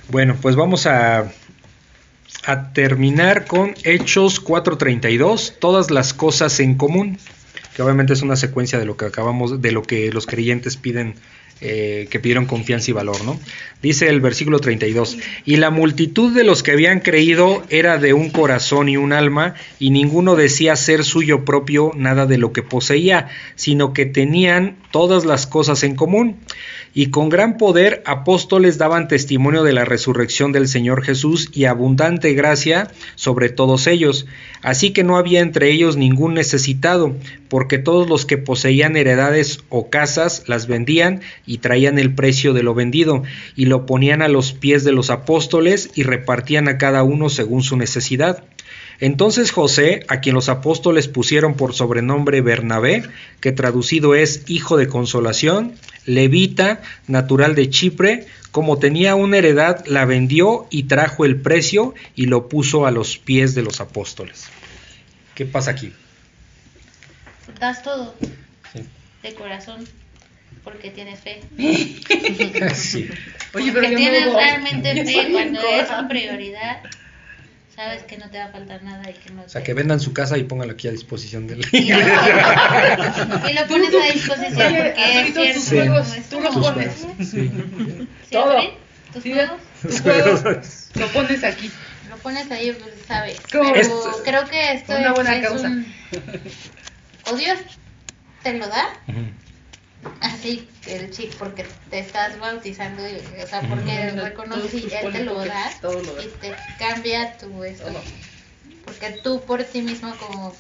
Bueno, 0.09 0.37
pues 0.41 0.55
vamos 0.57 0.87
a, 0.87 1.33
a 2.45 2.73
terminar 2.73 3.47
con 3.47 3.75
Hechos 3.83 4.45
4.32, 4.45 5.55
todas 5.59 5.91
las 5.91 6.15
cosas 6.15 6.61
en 6.61 6.77
común 6.77 7.19
que 7.79 7.83
obviamente 7.83 8.13
es 8.13 8.23
una 8.23 8.35
secuencia 8.35 8.77
de 8.81 8.87
lo 8.87 8.97
que 8.97 9.05
acabamos, 9.05 9.63
de 9.63 9.71
lo 9.71 9.83
que 9.83 10.11
los 10.11 10.27
creyentes 10.27 10.77
piden, 10.77 11.15
eh, 11.60 12.06
que 12.10 12.20
pidieron 12.20 12.47
confianza 12.47 12.90
y 12.90 12.94
valor, 12.94 13.24
¿no? 13.24 13.39
Dice 13.82 14.09
el 14.09 14.20
versículo 14.20 14.59
32, 14.60 15.18
y 15.44 15.56
la 15.56 15.70
multitud 15.70 16.35
de 16.35 16.44
los 16.44 16.62
que 16.62 16.72
habían 16.72 17.01
creído 17.01 17.64
era 17.68 17.98
de 17.98 18.12
un 18.12 18.30
corazón 18.30 18.89
y 18.89 18.97
un 18.97 19.12
alma, 19.12 19.55
y 19.78 19.90
ninguno 19.90 20.36
decía 20.36 20.76
ser 20.76 21.05
suyo 21.05 21.44
propio 21.44 21.93
nada 21.97 22.26
de 22.26 22.39
lo 22.39 22.52
que 22.52 22.62
poseía, 22.62 23.28
sino 23.55 23.93
que 23.93 24.06
tenían 24.06 24.76
todas 24.90 25.24
las 25.24 25.47
cosas 25.47 25.82
en 25.82 25.94
común 25.94 26.36
y 26.94 27.10
con 27.10 27.28
gran 27.28 27.56
poder 27.56 28.02
apóstoles 28.06 28.78
daban 28.78 29.09
testimonio 29.09 29.62
de 29.62 29.73
la 29.73 29.85
resurrección 29.85 30.52
del 30.52 30.69
Señor 30.69 31.02
Jesús 31.05 31.51
y 31.52 31.66
abundante 31.66 32.32
gracia 32.32 32.90
sobre 33.15 33.51
todos 33.51 33.86
ellos. 33.86 34.27
Así 34.62 34.90
que 34.90 35.05
no 35.05 35.16
había 35.16 35.40
entre 35.40 35.70
ellos 35.70 35.97
ningún 35.97 36.35
necesitado, 36.35 37.15
porque 37.48 37.78
todos 37.78 38.09
los 38.09 38.27
que 38.27 38.39
poseían 38.39 38.97
heredades 38.97 39.60
o 39.69 39.90
casas 39.90 40.44
las 40.47 40.66
vendían 40.66 41.20
y 41.47 41.59
traían 41.59 41.98
el 41.98 42.15
precio 42.15 42.52
de 42.52 42.62
lo 42.62 42.74
vendido, 42.74 43.23
y 43.55 43.66
lo 43.66 43.86
ponían 43.86 44.23
a 44.23 44.28
los 44.28 44.52
pies 44.52 44.85
de 44.85 44.93
los 44.93 45.10
apóstoles 45.10 45.90
y 45.94 46.02
repartían 46.02 46.69
a 46.69 46.78
cada 46.78 47.02
uno 47.02 47.28
según 47.28 47.62
su 47.62 47.77
necesidad. 47.77 48.44
Entonces 49.01 49.53
José, 49.53 50.05
a 50.09 50.20
quien 50.20 50.35
los 50.35 50.49
apóstoles 50.49 51.07
pusieron 51.07 51.55
por 51.55 51.73
sobrenombre 51.73 52.41
Bernabé, 52.41 53.05
que 53.41 53.53
traducido 53.53 54.15
es 54.15 54.43
Hijo 54.49 54.77
de 54.77 54.89
Consolación, 54.89 55.75
levita, 56.05 56.81
natural 57.07 57.55
de 57.55 57.70
Chipre, 57.70 58.27
como 58.51 58.79
tenía 58.79 59.15
una 59.15 59.39
heredad, 59.39 59.85
la 59.87 60.05
vendió 60.05 60.66
y 60.70 60.85
trajo 60.85 61.25
el 61.25 61.41
precio 61.41 61.95
y 62.16 62.27
lo 62.27 62.49
puso 62.49 62.87
a 62.87 62.91
los 62.91 63.19
pies 63.19 63.55
de 63.55 63.62
los 63.62 63.81
apóstoles. 63.81 64.49
¿Qué 65.35 65.47
pasa 65.47 65.70
aquí? 65.70 65.93
Das 67.61 67.83
todo 67.83 68.15
de 69.23 69.35
corazón 69.35 69.85
porque 70.65 70.91
tienes 70.91 71.20
fe. 71.20 71.41
sí. 72.75 73.09
Oye, 73.55 73.73
pero 73.73 73.87
porque 73.87 73.97
tienes 73.97 74.33
realmente 74.33 75.05
fe 75.07 75.29
cuando 75.31 75.61
es 75.61 75.89
tu 75.89 76.09
prioridad 76.09 76.83
sabes 77.79 78.03
que 78.03 78.19
no 78.19 78.29
te 78.29 78.39
va 78.39 78.47
a 78.47 78.49
faltar 78.49 78.83
nada 78.83 79.09
y 79.09 79.13
que 79.15 79.31
no 79.31 79.43
O 79.43 79.49
sea, 79.49 79.61
te- 79.61 79.67
que 79.67 79.75
vendan 79.75 80.01
su 80.01 80.13
casa 80.13 80.37
y 80.37 80.43
pónganlo 80.43 80.73
aquí 80.75 80.89
a 80.89 80.91
disposición 80.91 81.47
del 81.47 81.61
y 81.73 81.93
lo 81.93 83.67
pones 83.69 83.95
a 83.95 84.13
disposición 84.13 84.75
porque 84.75 85.51
es 85.51 85.55
tus 85.55 85.63
Sí. 85.65 85.77
juegos, 85.77 86.09
tú 86.29 86.41
los 86.41 86.57
pones. 86.57 87.07
Sí. 87.21 87.25
¿Sí, 87.25 88.09
Todo. 88.33 88.59
¿Tus 89.13 89.23
Sí, 89.23 89.33
juegos? 89.33 89.61
tus 89.81 90.01
juegos, 90.01 90.43
lo 90.97 91.07
pones 91.09 91.45
aquí. 91.45 91.71
Lo 92.11 92.17
pones 92.17 92.51
ahí, 92.51 92.73
pues, 92.73 92.95
sabes. 93.07 93.39
¿Cómo? 93.53 93.73
Pero 93.73 93.81
Esto- 93.81 94.23
creo 94.25 94.49
que 94.49 94.73
esto 94.73 94.97
Una 94.97 95.13
buena 95.13 95.37
es 95.37 95.47
causa. 95.49 95.69
un... 95.69 95.95
O 97.31 97.37
Dios 97.37 97.59
te 98.43 98.55
lo 98.55 98.67
da, 98.67 98.87
Ujú. 99.07 99.21
Así 100.20 100.69
el 100.87 101.11
chico, 101.11 101.35
porque 101.39 101.65
te 101.91 101.99
estás 101.99 102.39
bautizando, 102.39 103.03
y- 103.09 103.43
o 103.43 103.47
sea, 103.47 103.61
porque 103.69 104.11
Ujú. 104.12 104.20
reconoce 104.25 104.77
y 104.79 104.81
Todos 104.81 104.83
tus 104.83 104.93
Él 104.93 105.12
te 105.12 105.25
lo 105.25 105.35
da 105.45 105.70
y 106.23 106.27
te 106.41 106.55
cambia 106.79 107.37
tu 107.39 107.65
esto. 107.65 107.85
Todo. 107.87 108.03
Porque 108.85 109.11
tú 109.23 109.43
por 109.47 109.62
ti 109.65 109.83
mismo 109.83 110.16
como 110.16 110.55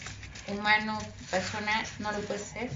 humano, 0.48 1.00
persona, 1.30 1.84
no 1.98 2.12
lo 2.12 2.18
puedes 2.20 2.42
hacer. 2.42 2.70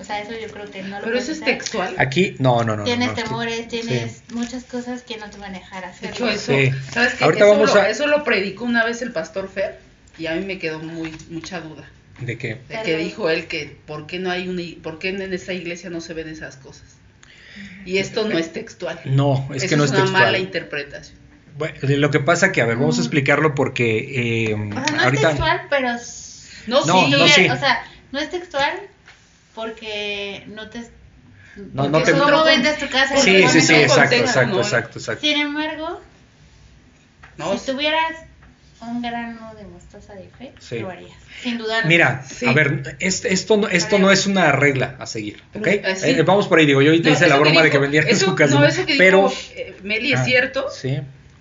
O 0.00 0.04
sea, 0.04 0.20
eso 0.20 0.32
yo 0.32 0.52
creo 0.52 0.70
que 0.70 0.82
no 0.82 0.98
lo 0.98 1.04
Pero 1.04 1.16
puedes 1.16 1.28
eso 1.28 1.32
es 1.32 1.40
textual. 1.44 1.94
Aquí, 1.98 2.36
no, 2.38 2.58
no, 2.58 2.76
no. 2.76 2.76
no, 2.76 2.84
Tienes 2.84 3.08
no, 3.08 3.14
temores, 3.14 3.68
tienes 3.68 4.12
sí. 4.18 4.22
muchas 4.34 4.64
cosas 4.64 5.02
que 5.02 5.16
no 5.16 5.30
te 5.30 5.38
van 5.38 5.54
a 5.54 5.58
dejar 5.58 5.82
De 5.82 5.88
hacer. 5.88 6.10
hecho, 6.10 6.28
eso, 6.28 6.52
Sí. 6.52 6.70
¿sabes 6.92 7.14
qué? 7.14 7.24
Ahorita 7.24 7.44
eso, 7.44 7.54
vamos 7.54 7.74
lo, 7.74 7.80
a- 7.80 7.88
eso 7.88 8.06
lo 8.06 8.24
predicó 8.24 8.64
una 8.64 8.84
vez 8.84 9.02
el 9.02 9.12
pastor 9.12 9.48
Fer 9.48 9.80
y 10.18 10.26
a 10.26 10.34
mí 10.34 10.44
me 10.44 10.58
quedó 10.58 10.78
muy 10.80 11.12
mucha 11.30 11.60
duda. 11.60 11.88
¿De 12.20 12.38
qué? 12.38 12.60
De 12.68 12.82
que 12.84 12.96
dijo 12.96 13.28
él 13.30 13.46
que 13.46 13.76
por 13.86 14.06
qué 14.06 14.18
no 14.18 14.30
hay 14.30 14.48
una, 14.48 14.62
por 14.82 14.98
qué 14.98 15.08
en 15.08 15.20
esta 15.32 15.52
iglesia 15.52 15.90
no 15.90 16.00
se 16.00 16.14
ven 16.14 16.28
esas 16.28 16.56
cosas. 16.56 16.96
Y 17.84 17.98
esto 17.98 18.26
no 18.28 18.38
es 18.38 18.52
textual. 18.52 19.00
No, 19.04 19.48
es 19.52 19.62
Eso 19.64 19.70
que 19.70 19.76
no 19.76 19.84
es 19.84 19.90
una 19.90 20.00
textual. 20.00 20.22
mala 20.24 20.38
interpretación. 20.38 21.18
Bueno, 21.56 21.76
lo 21.82 22.10
que 22.10 22.18
pasa 22.20 22.50
que, 22.50 22.62
a 22.62 22.66
ver, 22.66 22.76
vamos 22.76 22.98
a 22.98 23.00
explicarlo 23.02 23.54
porque 23.54 24.46
eh, 24.50 24.54
O 24.54 24.58
sea, 24.58 24.96
no 24.96 25.02
ahorita... 25.02 25.30
es 25.30 25.36
textual, 25.36 25.60
pero... 25.70 25.88
No, 26.66 26.84
No, 26.84 27.04
sí, 27.04 27.10
no, 27.10 27.28
sí. 27.28 27.48
O 27.48 27.56
sea, 27.56 27.84
no 28.10 28.18
es 28.20 28.30
textual 28.30 28.80
porque 29.54 30.44
no 30.48 30.68
te... 30.68 30.80
No, 31.72 31.88
no 31.88 32.02
te- 32.02 32.12
no 32.12 32.44
vendes 32.44 32.78
tu 32.78 32.88
casa. 32.88 33.16
y 33.16 33.20
Sí, 33.20 33.48
sí, 33.48 33.60
sí, 33.60 33.74
exacto, 33.74 34.00
contexto. 34.02 34.26
exacto, 34.26 34.54
¿no? 34.56 34.60
exacto, 34.62 34.98
exacto. 34.98 35.20
Sin 35.20 35.40
embargo, 35.40 36.00
No, 37.36 37.56
si 37.56 37.70
tuvieras 37.70 38.12
un 38.88 39.02
grano 39.02 39.54
de 39.54 39.64
mostaza 39.64 40.14
de 40.14 40.28
fe, 40.38 40.52
Sí. 40.60 40.78
lo 40.80 40.90
harías. 40.90 41.12
Sin 41.42 41.58
dudar. 41.58 41.86
Mira, 41.86 42.22
Sí. 42.28 42.46
a 42.46 42.52
ver, 42.52 42.96
es- 43.00 43.24
esto, 43.24 43.56
no, 43.56 43.68
esto 43.68 43.98
no 43.98 44.10
es 44.10 44.26
una 44.26 44.52
regla 44.52 44.96
a 44.98 45.06
seguir, 45.06 45.42
¿ok? 45.54 45.66
Eh, 45.66 45.82
sí. 45.96 46.10
Eh, 46.10 46.22
vamos 46.22 46.48
por 46.48 46.58
ahí, 46.58 46.66
digo, 46.66 46.80
yo 46.82 46.90
ahorita 46.90 47.08
No, 47.10 47.14
hice 47.14 47.26
la 47.28 47.36
broma 47.36 47.62
de 47.62 47.70
que 47.70 47.78
vendieran 47.78 48.08
eso- 48.08 48.26
su 48.26 48.34
casa. 48.34 48.54
No, 48.58 48.64
eso 48.66 48.86
que 48.86 48.96
pero, 48.96 49.28
dijo 49.28 49.40
eh, 49.56 49.76
Meli 49.82 50.12
es 50.12 50.20
Ah, 50.20 50.24
cierto, 50.24 50.66
Sí, 50.70 50.98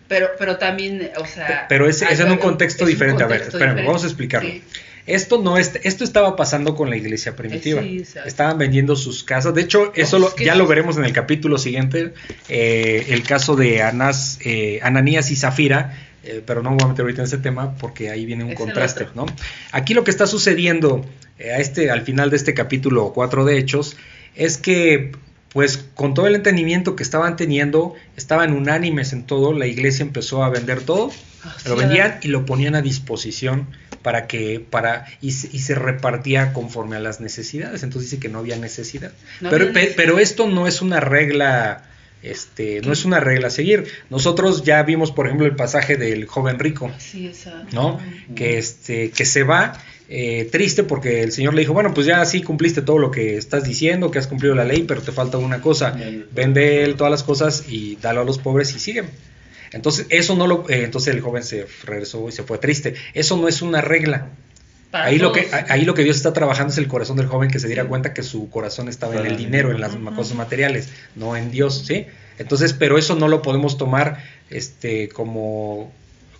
pero, 0.07 0.29
pero 0.37 0.57
también, 0.57 1.09
o 1.17 1.25
sea... 1.25 1.65
pero 1.69 1.87
es, 1.87 2.01
es 2.01 2.19
en 2.19 2.31
un 2.31 2.37
contexto 2.37 2.83
es 2.83 2.87
un 2.89 2.93
diferente. 2.93 3.23
a 3.23 3.27
ver, 3.27 3.41
espérame, 3.41 3.59
diferente. 3.61 3.83
vamos 3.87 4.03
a 4.03 4.07
explicarlo. 4.07 4.49
Sí. 4.49 4.63
Esto 5.05 5.41
no 5.41 5.57
es, 5.57 5.73
esto 5.83 6.05
estaba 6.05 6.37
pasando 6.37 6.75
con 6.75 6.89
la 6.89 6.95
iglesia 6.95 7.35
primitiva. 7.35 7.81
Sí. 7.81 8.05
Estaban 8.25 8.57
vendiendo 8.57 8.95
sus 8.95 9.25
casas. 9.25 9.53
De 9.53 9.59
hecho, 9.59 9.91
eso 9.95 10.15
es 10.15 10.21
lo- 10.21 10.35
ya 10.37 10.55
lo 10.55 10.65
veremos 10.65 10.95
en 10.95 11.03
el 11.03 11.11
capítulo 11.11 11.57
siguiente. 11.57 12.13
eh, 12.47 13.07
el 13.09 13.23
caso 13.23 13.57
de 13.57 13.81
Anás, 13.81 14.39
eh, 14.45 14.79
Ananías 14.81 15.29
y 15.31 15.35
Zafira. 15.35 15.93
Eh, 16.23 16.41
pero 16.45 16.61
no 16.63 16.69
me 16.71 16.77
voy 16.77 16.85
a 16.85 16.87
meter 16.89 17.01
ahorita 17.03 17.21
en 17.21 17.27
ese 17.27 17.37
tema 17.37 17.75
porque 17.75 18.09
ahí 18.09 18.25
viene 18.25 18.43
un 18.43 18.51
Es 18.51 18.57
contraste. 18.57 19.07
¿no? 19.15 19.25
Aquí 19.71 19.93
lo 19.93 20.03
que 20.03 20.11
está 20.11 20.25
sucediendo 20.27 21.05
eh, 21.39 21.51
a 21.53 21.57
este, 21.59 21.91
al 21.91 22.01
final 22.01 22.29
de 22.29 22.37
este 22.37 22.53
capítulo 22.53 23.11
4 23.13 23.45
de 23.45 23.57
Hechos 23.57 23.95
es 24.35 24.57
que 24.57 25.11
pues 25.51 25.77
con 25.93 26.15
todo 26.15 26.25
el 26.25 26.33
entendimiento 26.33 26.95
que 26.95 27.03
estaban 27.03 27.35
teniendo, 27.35 27.93
estaban 28.17 28.53
unánimes 28.53 29.13
en 29.13 29.23
todo, 29.23 29.53
la 29.53 29.67
iglesia 29.67 30.01
empezó 30.03 30.43
a 30.43 30.49
vender 30.49 30.81
todo, 30.81 31.11
Ah, 31.45 31.53
lo 31.67 31.75
vendían 31.75 32.19
y 32.21 32.29
lo 32.29 32.45
ponían 32.45 32.73
a 32.73 32.81
disposición 32.81 33.67
para 34.01 34.27
que 34.27 34.61
para 34.67 35.05
y, 35.19 35.31
se- 35.31 35.49
y 35.51 35.59
se 35.59 35.75
repartía 35.75 36.53
conforme 36.53 36.95
a 36.95 36.99
las 37.01 37.19
necesidades 37.19 37.83
entonces 37.83 38.09
dice 38.11 38.21
que 38.21 38.29
no 38.29 38.39
había 38.39 38.55
necesidad 38.55 39.11
No 39.41 39.49
pero, 39.49 39.65
había 39.65 39.73
necesidad. 39.73 39.95
pero 39.97 40.19
esto 40.19 40.47
no 40.47 40.67
es 40.67 40.81
una 40.81 41.01
regla 41.01 41.83
este 42.23 42.81
no 42.81 42.93
es 42.93 43.05
una 43.05 43.19
regla 43.19 43.47
a 43.47 43.51
seguir. 43.51 43.85
Nosotros 44.09 44.63
ya 44.63 44.81
vimos 44.83 45.11
por 45.11 45.27
ejemplo 45.27 45.45
el 45.45 45.55
pasaje 45.55 45.97
del 45.97 46.25
joven 46.25 46.57
rico 46.59 46.91
Sí, 46.97 47.27
exacto. 47.27 47.67
no 47.73 47.99
que 48.35 48.57
este 48.57 49.11
que 49.11 49.25
se 49.25 49.43
va 49.43 49.79
eh, 50.09 50.47
triste 50.51 50.83
porque 50.83 51.23
el 51.23 51.31
señor 51.31 51.53
le 51.53 51.61
dijo 51.61 51.73
bueno 51.73 51.93
pues 51.93 52.05
ya 52.07 52.23
sí 52.25 52.41
cumpliste 52.41 52.81
todo 52.81 52.97
lo 52.97 53.11
que 53.11 53.37
estás 53.37 53.63
diciendo 53.63 54.11
que 54.11 54.19
has 54.19 54.27
cumplido 54.27 54.55
la 54.55 54.63
ley 54.65 54.83
pero 54.83 55.01
te 55.01 55.11
falta 55.11 55.37
una 55.37 55.61
cosa. 55.61 55.95
Vende 56.31 56.83
él 56.83 56.95
todas 56.95 57.11
las 57.11 57.23
cosas 57.23 57.65
y 57.67 57.97
dalo 57.97 58.21
a 58.21 58.23
los 58.23 58.37
pobres 58.37 58.73
y 58.75 58.79
sigue 58.79 59.03
entonces 59.73 60.05
eso 60.09 60.35
no 60.35 60.47
lo 60.47 60.69
eh, 60.69 60.83
entonces 60.83 61.13
el 61.13 61.21
joven 61.21 61.43
se 61.43 61.65
regresó 61.85 62.29
y 62.29 62.31
se 62.31 62.43
fue 62.43 62.57
triste. 62.59 62.93
Eso 63.13 63.37
no 63.37 63.47
es 63.47 63.61
una 63.61 63.81
regla 63.81 64.29
Para 64.93 65.05
ahí 65.05 65.17
lo 65.17 65.31
que 65.33 65.47
ahí 65.69 65.83
lo 65.85 65.93
que 65.95 66.03
Dios 66.03 66.15
está 66.17 66.31
trabajando 66.33 66.71
es 66.71 66.77
el 66.77 66.87
corazón 66.87 67.17
del 67.17 67.25
joven 67.27 67.49
que 67.49 67.59
se 67.59 67.67
diera 67.67 67.83
cuenta 67.85 68.13
que 68.13 68.23
su 68.23 68.49
corazón 68.49 68.87
estaba 68.87 69.15
en 69.19 69.25
el 69.25 69.35
dinero 69.35 69.71
en 69.71 69.81
las 69.81 69.95
cosas 70.15 70.37
materiales 70.37 70.87
no 71.15 71.35
en 71.35 71.49
Dios 71.51 71.83
sí 71.87 72.05
entonces 72.37 72.73
pero 72.73 72.97
eso 72.99 73.15
no 73.15 73.27
lo 73.27 73.41
podemos 73.41 73.77
tomar 73.77 74.23
este 74.51 75.09
como 75.09 75.91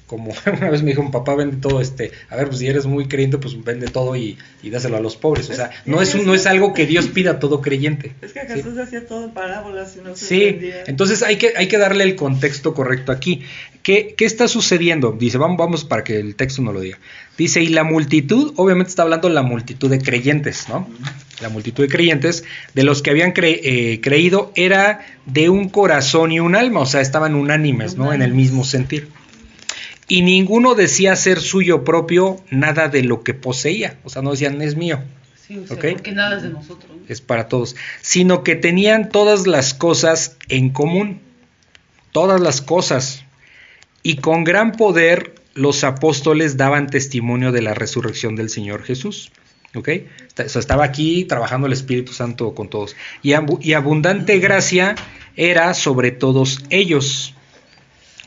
como 0.06 0.34
una 0.46 0.70
vez 0.70 0.84
me 0.84 0.92
dijo 0.92 1.02
un 1.02 1.10
papá 1.10 1.34
vende 1.34 1.58
todo 1.58 1.82
este 1.82 2.12
a 2.30 2.36
ver 2.36 2.48
pues 2.48 2.60
si 2.60 2.68
eres 2.68 2.86
muy 2.86 3.08
creyente 3.08 3.40
pues 3.40 3.62
vende 3.64 3.88
todo 3.88 4.16
y, 4.16 4.38
y 4.62 4.70
dáselo 4.70 4.98
a 4.98 5.00
los 5.00 5.16
pobres 5.16 5.50
o 5.50 5.54
sea 5.56 5.72
no 5.86 6.02
es 6.02 6.14
un- 6.14 6.26
no 6.26 6.36
es 6.36 6.46
algo 6.46 6.74
que 6.76 6.86
Dios 6.86 7.08
pida 7.08 7.32
a 7.32 7.40
todo 7.40 7.60
creyente 7.62 8.12
Es 8.22 8.34
que 8.34 8.42
¿sí? 8.42 8.48
Jesús 8.56 8.78
hacía 8.78 9.08
todo 9.08 9.24
en 9.26 9.32
parábolas 9.32 9.96
y 9.98 10.02
no 10.08 10.16
se 10.16 10.26
Sí, 10.26 10.44
entendía. 10.44 10.84
entonces 10.86 11.24
hay 11.24 11.38
que, 11.38 11.54
hay 11.58 11.68
que 11.68 11.78
darle 11.80 12.04
el 12.04 12.16
contexto 12.16 12.76
correcto 12.76 13.12
aquí. 13.12 13.42
¿Qué, 13.84 14.16
qué 14.18 14.26
está 14.26 14.48
sucediendo? 14.48 15.12
Dice, 15.12 15.38
vamos, 15.38 15.58
vamos 15.58 15.84
para 15.84 16.04
que 16.04 16.18
el 16.18 16.36
texto 16.36 16.62
no 16.62 16.72
lo 16.72 16.80
diga. 16.80 16.98
Dice, 17.38 17.62
y 17.62 17.68
la 17.68 17.84
multitud, 17.84 18.54
obviamente 18.56 18.90
está 18.90 19.04
hablando 19.04 19.28
la 19.30 19.44
multitud 19.44 19.90
de 19.90 20.00
creyentes, 20.00 20.68
¿no? 20.70 20.88
La 21.42 21.50
multitud 21.50 21.84
de 21.84 21.90
creyentes, 21.90 22.46
de 22.74 22.84
los 22.84 23.02
que 23.02 23.10
habían 23.10 23.34
cre- 23.34 23.60
eh, 23.62 24.00
creído, 24.02 24.52
era 24.56 25.02
de 25.26 25.50
un 25.50 25.68
corazón 25.70 26.32
y 26.32 26.40
un 26.40 26.56
alma, 26.56 26.80
o 26.80 26.86
sea, 26.86 27.02
estaban 27.02 27.36
unánimes, 27.36 27.98
¿no? 27.98 28.14
En 28.14 28.22
el 28.22 28.34
mismo 28.34 28.64
sentir. 28.64 29.10
Y 30.08 30.22
ninguno 30.22 30.76
decía 30.76 31.16
ser 31.16 31.40
suyo 31.42 31.84
propio 31.84 32.38
nada 32.50 32.88
de 32.88 33.04
lo 33.04 33.24
que 33.24 33.34
poseía, 33.34 33.98
o 34.04 34.10
sea, 34.10 34.22
no 34.22 34.32
decían, 34.32 34.62
es 34.62 34.76
mío 34.76 35.02
Sí, 35.46 35.58
o 35.58 35.68
sea, 35.68 35.78
porque 35.78 36.12
nada 36.14 36.38
es 36.38 36.44
de 36.44 36.50
nosotros. 36.50 36.90
¿no? 36.90 37.04
es 37.10 37.20
para 37.20 37.50
todos, 37.50 37.76
sino 38.02 38.44
que 38.44 38.56
tenían 38.56 39.10
todas 39.10 39.46
las 39.46 39.74
cosas 39.74 40.38
en 40.48 40.70
común, 40.70 41.20
todas 42.14 42.40
las 42.40 42.62
cosas, 42.62 43.23
y 44.04 44.18
con 44.18 44.44
gran 44.44 44.74
poder 44.74 45.34
los 45.56 45.84
apóstoles 45.84 46.58
daban 46.58 46.88
testimonio 46.88 47.52
de 47.52 47.62
la 47.62 47.74
resurrección 47.74 48.36
del 48.36 48.50
Señor 48.50 48.84
Jesús. 48.84 49.32
¿Ok? 49.76 49.90
O 50.38 50.60
estaba 50.60 50.84
aquí 50.84 51.26
trabajando 51.26 51.66
el 51.66 51.74
Espíritu 51.74 52.14
Santo 52.14 52.54
con 52.54 52.70
todos. 52.70 52.96
Y, 53.24 53.34
y 53.62 53.74
abundante 53.74 54.38
gracia 54.38 54.96
era 55.36 55.74
sobre 55.74 56.12
todos 56.12 56.64
ellos. 56.70 57.34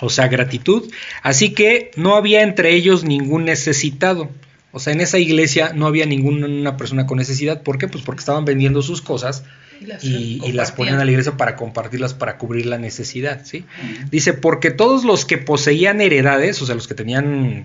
O 0.01 0.11
sea, 0.11 0.27
gratitud. 0.29 0.91
Así 1.23 1.51
que 1.53 1.93
no 1.97 2.17
había 2.17 2.43
entre 2.43 2.75
ellos 2.75 3.05
ningún 3.05 3.45
necesitado. 3.45 4.29
O 4.73 4.81
sea, 4.81 4.93
en 4.93 5.01
esa 5.01 5.19
iglesia 5.19 5.73
no 5.75 5.87
había 5.87 6.05
ninguna 6.05 6.77
persona 6.77 7.07
con 7.07 7.19
necesidad. 7.19 7.63
¿Por 7.63 7.79
qué? 7.79 7.87
Pues 7.87 8.03
porque 8.03 8.21
estaban 8.21 8.45
vendiendo 8.45 8.83
sus 8.83 9.01
cosas 9.01 9.45
Y 9.81 9.87
las, 9.87 10.05
y, 10.05 10.41
y 10.45 10.53
las 10.53 10.73
ponían 10.73 10.99
a 10.99 11.05
la 11.05 11.11
iglesia 11.11 11.37
para 11.37 11.57
compartirlas, 11.57 12.15
para 12.15 12.39
cubrir 12.39 12.67
la 12.67 12.79
necesidad, 12.79 13.45
¿sí? 13.45 13.65
Dice, 14.11 14.33
porque 14.33 14.71
todos 14.71 15.05
los 15.05 15.25
que 15.25 15.39
poseían 15.39 16.01
heredades, 16.01 16.61
o 16.63 16.67
sea, 16.67 16.75
los 16.75 16.89
que 16.89 16.95
tenían 16.95 17.65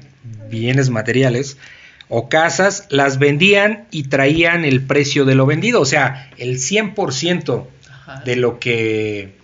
bienes 0.50 0.90
materiales 0.90 1.58
o 2.10 2.28
casas, 2.28 2.88
las 2.90 3.20
vendían 3.20 3.86
y 3.92 4.04
traían 4.04 4.66
el 4.66 4.82
precio 4.82 5.24
de 5.26 5.36
lo 5.36 5.46
vendido, 5.46 5.80
o 5.80 5.86
sea, 5.86 6.30
el 6.38 6.58
100% 6.58 7.68
Ajá. 7.90 8.22
de 8.26 8.36
lo 8.36 8.60
que 8.60 9.36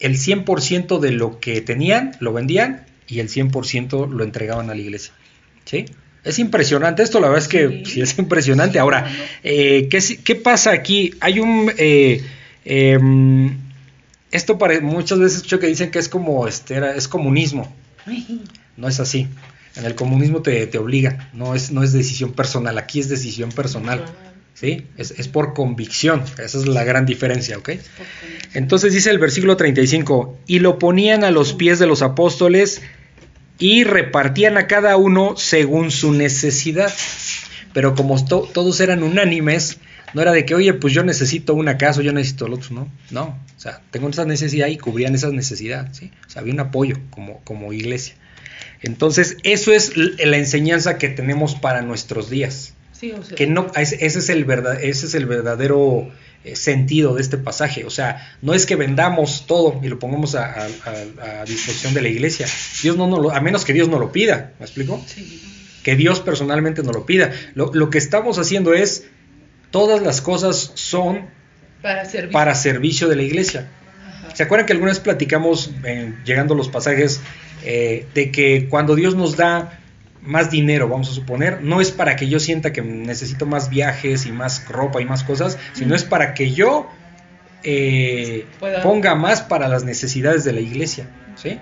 el 0.00 0.16
100% 0.16 0.98
de 0.98 1.10
lo 1.12 1.40
que 1.40 1.60
tenían 1.60 2.12
lo 2.20 2.32
vendían 2.32 2.86
y 3.08 3.20
el 3.20 3.28
100% 3.28 4.08
lo 4.10 4.24
entregaban 4.24 4.70
a 4.70 4.74
la 4.74 4.80
iglesia. 4.80 5.12
¿Sí? 5.64 5.86
Es 6.26 6.38
impresionante 6.38 7.02
esto, 7.02 7.20
la 7.20 7.28
verdad 7.28 7.42
es 7.42 7.48
que 7.48 7.68
Sí. 7.84 7.92
sí, 7.92 8.00
es 8.00 8.18
impresionante. 8.18 8.78
Ahora, 8.78 9.10
eh, 9.42 9.88
¿qué, 9.88 10.34
pasa 10.34 10.72
aquí? 10.72 11.12
Hay 11.20 11.38
un... 11.40 11.72
eh, 11.78 12.22
em, 12.64 13.56
esto 14.32 14.58
para, 14.58 14.80
muchas 14.80 15.18
veces 15.18 15.36
escucho 15.38 15.60
que 15.60 15.68
dicen 15.68 15.90
que 15.90 15.98
es 16.00 16.08
como 16.08 16.46
este, 16.48 16.78
es 16.96 17.08
comunismo. 17.08 17.72
No 18.76 18.88
es 18.88 19.00
así. 19.00 19.28
En 19.76 19.84
el 19.84 19.94
comunismo 19.94 20.42
te, 20.42 20.66
te 20.66 20.78
obliga, 20.78 21.30
no 21.32 21.54
es, 21.54 21.70
no 21.70 21.82
es 21.82 21.92
decisión 21.92 22.32
personal, 22.32 22.76
aquí 22.78 22.98
es 22.98 23.08
decisión 23.08 23.50
personal. 23.50 24.04
¿sí? 24.54 24.86
Es, 24.96 25.12
es 25.12 25.28
por 25.28 25.54
convicción, 25.54 26.22
esa 26.42 26.58
es 26.58 26.66
la 26.66 26.82
gran 26.82 27.04
diferencia, 27.06 27.58
¿ok? 27.58 27.70
Entonces 28.54 28.92
dice 28.92 29.10
el 29.10 29.18
versículo 29.18 29.56
35, 29.56 30.38
y 30.46 30.60
lo 30.60 30.78
ponían 30.78 31.24
a 31.24 31.30
los 31.30 31.52
pies 31.52 31.78
de 31.78 31.86
los 31.86 32.02
apóstoles 32.02 32.80
y 33.58 33.84
repartían 33.84 34.56
a 34.58 34.66
cada 34.66 34.96
uno 34.96 35.36
según 35.36 35.90
su 35.90 36.12
necesidad. 36.12 36.92
Pero 37.72 37.94
como 37.94 38.22
to- 38.24 38.48
todos 38.52 38.80
eran 38.80 39.02
unánimes, 39.02 39.78
no 40.14 40.22
era 40.22 40.32
de 40.32 40.44
que, 40.46 40.54
oye, 40.54 40.72
pues 40.74 40.94
yo 40.94 41.02
necesito 41.04 41.54
una 41.54 41.76
casa, 41.76 42.00
yo 42.02 42.12
necesito 42.12 42.46
el 42.46 42.54
otro, 42.54 42.74
no, 42.74 42.88
no, 43.10 43.22
o 43.56 43.60
sea, 43.60 43.82
tengo 43.90 44.08
esa 44.08 44.24
necesidad 44.24 44.68
y 44.68 44.78
cubrían 44.78 45.14
esas 45.14 45.32
necesidades, 45.32 45.96
¿sí? 45.96 46.10
O 46.26 46.30
sea, 46.30 46.40
había 46.42 46.54
un 46.54 46.60
apoyo 46.60 46.96
como, 47.10 47.40
como 47.44 47.72
iglesia. 47.72 48.14
Entonces, 48.82 49.36
eso 49.42 49.72
es 49.72 49.92
la 49.96 50.36
enseñanza 50.36 50.96
que 50.98 51.08
tenemos 51.08 51.54
para 51.54 51.82
nuestros 51.82 52.30
días. 52.30 52.74
Sí, 52.92 53.12
o 53.12 53.22
sea, 53.22 53.36
Que 53.36 53.46
no, 53.46 53.70
ese 53.76 54.04
ese 54.06 54.18
es 54.20 54.28
el 54.30 54.44
verdad, 54.46 54.82
ese 54.82 55.06
es 55.06 55.14
el 55.14 55.26
verdadero 55.26 56.08
sentido 56.54 57.14
de 57.14 57.22
este 57.22 57.38
pasaje. 57.38 57.84
O 57.84 57.90
sea, 57.90 58.36
no 58.42 58.54
es 58.54 58.66
que 58.66 58.76
vendamos 58.76 59.46
todo 59.46 59.80
y 59.82 59.88
lo 59.88 59.98
pongamos 59.98 60.34
a, 60.34 60.44
a- 60.44 60.66
a- 60.66 61.40
a 61.40 61.44
disposición 61.44 61.94
de 61.94 62.02
la 62.02 62.08
iglesia. 62.08 62.46
Dios 62.82 62.96
no, 62.96 63.06
nos 63.08 63.20
lo, 63.20 63.32
a 63.32 63.40
menos 63.40 63.64
que 63.64 63.72
Dios 63.72 63.88
no 63.88 63.98
lo 63.98 64.12
pida. 64.12 64.52
¿Me 64.58 64.66
explico? 64.66 65.02
sí. 65.06 65.42
que 65.82 65.94
Dios 65.96 66.20
personalmente 66.20 66.82
nos 66.82 66.94
lo 66.94 67.06
pida. 67.06 67.32
Lo, 67.54 67.72
lo 67.72 67.90
que 67.90 67.98
estamos 67.98 68.38
haciendo 68.38 68.74
es, 68.74 69.06
todas 69.70 70.02
las 70.02 70.20
cosas 70.20 70.72
son 70.74 71.26
Para 72.32 72.54
servicio 72.54 73.08
de 73.08 73.16
la 73.16 73.22
iglesia. 73.22 73.68
Ajá. 74.06 74.34
¿Se 74.34 74.42
acuerdan 74.42 74.66
que 74.66 74.72
alguna 74.72 74.90
vez 74.90 75.00
platicamos, 75.00 75.70
eh, 75.84 76.12
llegando 76.24 76.54
a 76.54 76.56
los 76.56 76.68
pasajes, 76.68 77.20
eh, 77.64 78.06
de 78.14 78.30
que 78.32 78.68
cuando 78.68 78.94
Dios 78.96 79.14
nos 79.14 79.36
da 79.36 79.78
más 80.26 80.50
dinero, 80.50 80.88
vamos 80.88 81.08
a 81.08 81.12
suponer, 81.12 81.62
no 81.62 81.80
es 81.80 81.90
para 81.90 82.16
que 82.16 82.28
yo 82.28 82.40
sienta 82.40 82.72
que 82.72 82.82
necesito 82.82 83.46
más 83.46 83.70
viajes 83.70 84.26
y 84.26 84.32
más 84.32 84.68
ropa 84.68 85.00
y 85.00 85.04
más 85.04 85.22
cosas, 85.22 85.58
sino 85.72 85.94
es 85.94 86.04
para 86.04 86.34
que 86.34 86.52
yo 86.52 86.88
eh, 87.62 88.46
ponga 88.82 89.14
más 89.14 89.42
para 89.42 89.68
las 89.68 89.84
necesidades 89.84 90.44
de 90.44 90.52
la 90.52 90.60
iglesia. 90.60 91.08
¿sí? 91.36 91.58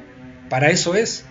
Para 0.48 0.70
eso 0.70 0.94
es. 0.94 1.24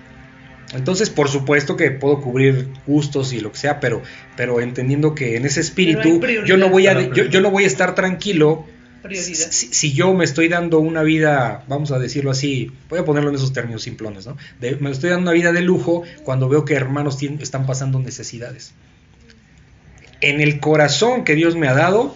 Entonces, 0.74 1.10
por 1.10 1.30
supuesto 1.30 1.76
que 1.76 1.92
puedo 1.92 2.22
cubrir 2.22 2.70
gustos 2.88 3.34
y 3.34 3.42
lo 3.42 3.52
que 3.52 3.58
sea, 3.58 3.80
pero, 3.80 4.02
pero 4.36 4.62
entendiendo 4.62 5.14
que 5.14 5.36
en 5.36 5.46
ese 5.46 5.60
espíritu 5.60 6.20
yo 6.46 6.58
no 6.58 6.70
voy 6.70 6.88
a, 6.88 7.12
yo 7.12 7.42
no 7.42 7.52
voy 7.52 7.66
a 7.66 7.68
estar 7.68 7.94
tranquilo 7.94 8.66
Si, 9.12 9.94
yo 9.94 10.14
me 10.14 10.24
estoy 10.24 10.48
dando 10.48 10.80
una 10.80 11.04
vida, 11.04 11.66
vamos 11.68 11.92
a 11.92 12.00
decirlo 12.00 12.32
así, 12.32 12.72
voy 12.90 13.00
a 13.00 13.06
ponerlo 13.06 13.30
en 13.30 13.36
esos 13.36 13.52
términos 13.52 13.84
simplones, 13.84 14.26
¿no? 14.26 14.38
Me 14.80 14.92
estoy 14.92 15.10
dando 15.10 15.24
una 15.24 15.34
vida 15.34 15.52
de 15.52 15.62
lujo 15.62 16.04
cuando 16.24 16.48
veo 16.48 16.64
que 16.64 16.74
hermanos 16.74 17.22
están 17.22 17.66
pasando 17.66 18.00
necesidades. 18.00 18.74
En 20.22 20.40
el 20.40 20.62
corazón 20.62 21.26
que 21.26 21.36
Dios 21.36 21.58
me 21.58 21.68
ha 21.68 21.74
dado, 21.74 22.16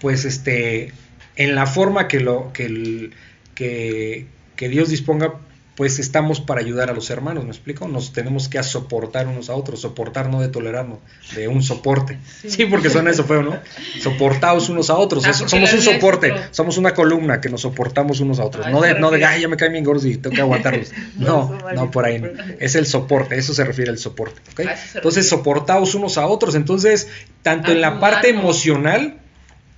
pues 0.00 0.24
este, 0.24 0.92
en 1.34 1.56
la 1.56 1.66
forma 1.66 2.06
que 2.06 2.20
lo 2.20 2.52
que, 2.52 3.10
que, 3.56 4.26
que 4.54 4.68
Dios 4.68 4.90
disponga, 4.90 5.34
pues 5.78 6.00
estamos 6.00 6.40
para 6.40 6.60
ayudar 6.60 6.90
a 6.90 6.92
los 6.92 7.08
hermanos, 7.08 7.44
¿me 7.44 7.50
explico? 7.50 7.86
Nos 7.86 8.12
tenemos 8.12 8.48
que 8.48 8.60
soportar 8.64 9.28
unos 9.28 9.48
a 9.48 9.54
otros, 9.54 9.80
soportar 9.80 10.28
no 10.28 10.40
de 10.40 10.48
tolerarnos, 10.48 10.98
de 11.36 11.46
un 11.46 11.62
soporte. 11.62 12.18
Sí, 12.44 12.64
porque 12.66 12.90
suena 12.90 13.12
eso 13.12 13.22
feo, 13.22 13.44
¿no? 13.44 13.60
Soportaos 14.02 14.68
unos 14.70 14.90
a 14.90 14.96
otros, 14.96 15.24
Ah, 15.24 15.32
somos 15.32 15.72
un 15.72 15.80
soporte, 15.80 16.34
somos 16.50 16.78
una 16.78 16.94
columna 16.94 17.40
que 17.40 17.48
nos 17.48 17.60
soportamos 17.60 18.18
unos 18.18 18.40
a 18.40 18.44
otros, 18.46 18.66
A 18.66 18.70
no 18.70 18.80
de, 18.80 18.98
no 18.98 19.12
de, 19.12 19.24
ay, 19.24 19.42
ya 19.42 19.46
me 19.46 19.56
caen 19.56 19.70
bien 19.70 19.84
gordos 19.84 20.04
y 20.04 20.16
tengo 20.16 20.34
que 20.34 20.42
aguantarlos. 20.42 20.90
No, 21.16 21.56
No, 21.76 21.92
por 21.92 22.04
ahí 22.06 22.18
no. 22.18 22.30
Es 22.58 22.74
el 22.74 22.84
soporte, 22.84 23.38
eso 23.38 23.54
se 23.54 23.64
refiere 23.64 23.92
al 23.92 23.98
soporte, 23.98 24.40
¿ok? 24.50 24.58
Entonces, 24.58 24.94
refiere. 24.94 25.22
soportaos 25.22 25.94
unos 25.94 26.18
a 26.18 26.26
otros, 26.26 26.56
entonces, 26.56 27.06
tanto 27.42 27.70
en 27.70 27.80
la 27.80 28.00
parte 28.00 28.30
emocional, 28.30 29.20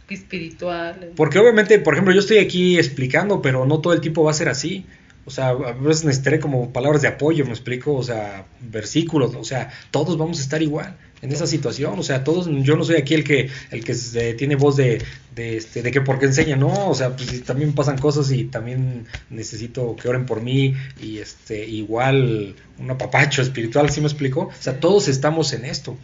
Espiritual. 0.08 1.10
porque 1.14 1.38
obviamente, 1.38 1.78
por 1.78 1.92
ejemplo, 1.92 2.14
yo 2.14 2.20
estoy 2.20 2.38
aquí 2.38 2.78
explicando, 2.78 3.42
pero 3.42 3.66
no 3.66 3.80
todo 3.80 3.92
el 3.92 4.00
tiempo 4.00 4.24
va 4.24 4.30
a 4.30 4.34
ser 4.34 4.48
así. 4.48 4.86
O 5.26 5.30
sea, 5.30 5.48
a 5.50 5.72
veces 5.72 6.04
necesitaré 6.04 6.40
como 6.40 6.72
palabras 6.72 7.02
de 7.02 7.08
apoyo, 7.08 7.44
me 7.44 7.50
explico, 7.52 7.94
o 7.94 8.02
sea, 8.02 8.46
versículos, 8.60 9.34
o 9.34 9.44
sea, 9.44 9.70
todos 9.90 10.16
vamos 10.18 10.38
a 10.38 10.42
estar 10.42 10.62
igual 10.62 10.96
en 11.22 11.30
esa 11.32 11.46
situación, 11.46 11.98
o 11.98 12.02
sea, 12.02 12.24
todos, 12.24 12.48
yo 12.64 12.76
no 12.76 12.84
soy 12.84 12.96
aquí 12.96 13.12
el 13.12 13.22
que, 13.24 13.50
el 13.70 13.84
que 13.84 13.92
se- 13.94 14.32
tiene 14.34 14.56
voz 14.56 14.76
de, 14.76 15.02
de, 15.34 15.58
este, 15.58 15.82
de 15.82 15.90
que 15.90 16.00
porque 16.00 16.24
enseña, 16.24 16.56
no, 16.56 16.88
o 16.88 16.94
sea, 16.94 17.14
pues 17.14 17.44
también 17.44 17.74
pasan 17.74 17.98
cosas 17.98 18.30
y 18.32 18.44
también 18.44 19.06
necesito 19.28 19.94
que 19.96 20.08
oren 20.08 20.24
por 20.24 20.40
mí 20.40 20.74
y 21.00 21.18
este, 21.18 21.66
igual 21.66 22.54
un 22.78 22.90
apapacho 22.90 23.42
espiritual, 23.42 23.90
¿sí 23.90 24.00
me 24.00 24.06
explico? 24.06 24.44
O 24.44 24.52
sea, 24.62 24.80
todos 24.80 25.08
estamos 25.08 25.52
en 25.52 25.66
esto. 25.66 25.98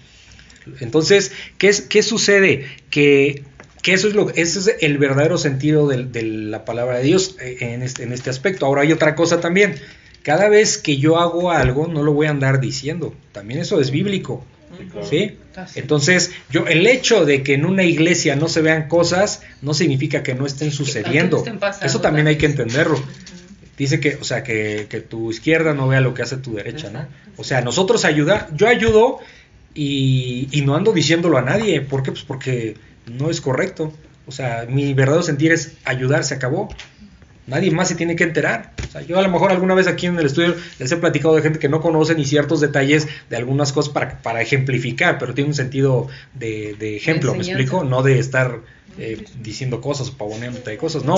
Entonces, 0.81 1.33
¿qué, 1.59 1.73
qué 1.89 2.03
sucede? 2.03 2.67
Que, 2.91 3.45
que 3.87 3.93
eso 3.93 4.09
es 4.09 4.17
lo, 4.17 4.31
ese 4.31 4.59
es 4.59 4.77
el 4.81 4.99
verdadero 4.99 5.39
sentido 5.39 5.87
de, 5.87 6.23
la 6.25 6.65
palabra 6.65 6.99
de 6.99 7.05
Dios 7.05 7.37
eh, 7.41 7.59
en 7.61 7.85
este, 7.85 8.03
en 8.03 8.13
este 8.13 8.31
aspecto. 8.31 8.67
Ahora 8.67 8.83
hay 8.83 8.91
otra 8.91 9.15
cosa 9.15 9.39
también. 9.39 9.77
Cada 10.25 10.49
vez 10.49 10.77
que 10.77 10.97
yo 10.97 11.21
hago 11.21 11.53
algo, 11.53 11.87
no 11.87 12.03
lo 12.03 12.13
voy 12.13 12.27
a 12.27 12.31
andar 12.31 12.59
diciendo. 12.59 13.15
También 13.31 13.61
eso 13.61 13.81
es 13.81 13.93
bíblico. 13.93 14.45
¿Sí? 15.09 15.39
Así. 15.55 15.79
Entonces, 15.79 16.33
yo, 16.51 16.67
el 16.67 16.85
hecho 16.89 17.25
de 17.25 17.45
que 17.45 17.55
en 17.55 17.65
una 17.65 17.85
iglesia 17.85 18.35
no 18.35 18.49
se 18.49 18.61
vean 18.61 18.89
cosas, 18.89 19.43
no 19.63 19.73
significa 19.73 20.25
que 20.25 20.35
no 20.35 20.47
estén 20.47 20.73
sucediendo. 20.73 21.45
Eso 21.81 22.01
también 22.01 22.27
hay 22.27 22.39
que 22.39 22.47
entenderlo. 22.47 23.01
Dice 23.79 24.01
que, 24.01 24.19
o 24.21 24.25
sea, 24.25 24.43
que, 24.43 24.89
que 24.91 25.01
tu 25.01 25.31
izquierda 25.31 25.75
no 25.75 25.87
vea 25.87 26.01
lo 26.01 26.13
que 26.13 26.23
hace 26.23 26.39
tu 26.39 26.55
derecha, 26.57 26.91
¿no? 26.91 27.07
O 27.37 27.45
sea, 27.45 27.61
nosotros 27.61 28.05
ayuda, 28.05 28.49
yo 28.53 28.67
ayudo 28.67 29.21
y, 29.75 30.49
y 30.51 30.63
no 30.63 30.75
ando 30.75 30.91
diciéndolo 30.91 31.39
a 31.39 31.43
nadie. 31.43 31.83
¿Por 31.83 32.03
qué? 32.03 32.11
Pues 32.11 32.25
porque 32.25 32.75
no 33.07 33.31
es 33.31 33.41
correcto. 33.41 33.93
O 34.27 34.33
sea, 34.33 34.67
mi 34.69 34.93
verdadero 34.95 35.23
sentir 35.23 35.53
es 35.53 35.73
ayudar, 35.85 36.25
se 36.25 36.35
acabó. 36.35 36.69
Nadie 37.47 37.71
más 37.71 37.87
se 37.89 37.95
tiene 37.95 38.17
que 38.17 38.25
enterar. 38.25 38.73
O 38.89 38.91
sea, 38.91 39.03
yo 39.03 39.19
a 39.19 39.23
lo 39.23 39.31
mejor 39.31 39.53
alguna 39.53 39.75
vez 39.75 39.87
aquí 39.87 40.07
en 40.07 40.19
el 40.19 40.27
estudio 40.27 40.57
les 40.81 40.91
he 40.91 40.97
platicado 40.97 41.37
de 41.37 41.43
gente 41.43 41.61
que 41.61 41.69
no 41.69 41.81
conoce 41.81 42.17
ni 42.17 42.25
ciertos 42.25 42.61
detalles 42.61 43.07
de 43.31 43.37
algunas 43.37 43.73
cosas 43.73 43.93
para, 43.93 44.21
para 44.21 44.43
ejemplificar, 44.43 45.19
pero 45.19 45.33
tiene 45.33 45.49
un 45.49 45.55
sentido 45.55 46.09
de, 46.35 46.75
de 46.79 46.97
ejemplo, 46.97 47.35
¿me 47.35 47.45
explico? 47.45 47.85
No 47.85 48.03
de 48.03 48.19
estar 48.19 48.63
eh, 48.99 49.25
diciendo 49.43 49.81
cosas 49.81 50.09
o 50.09 50.17
pavoneándote 50.17 50.71
de 50.71 50.79
cosas, 50.79 51.05
no. 51.05 51.17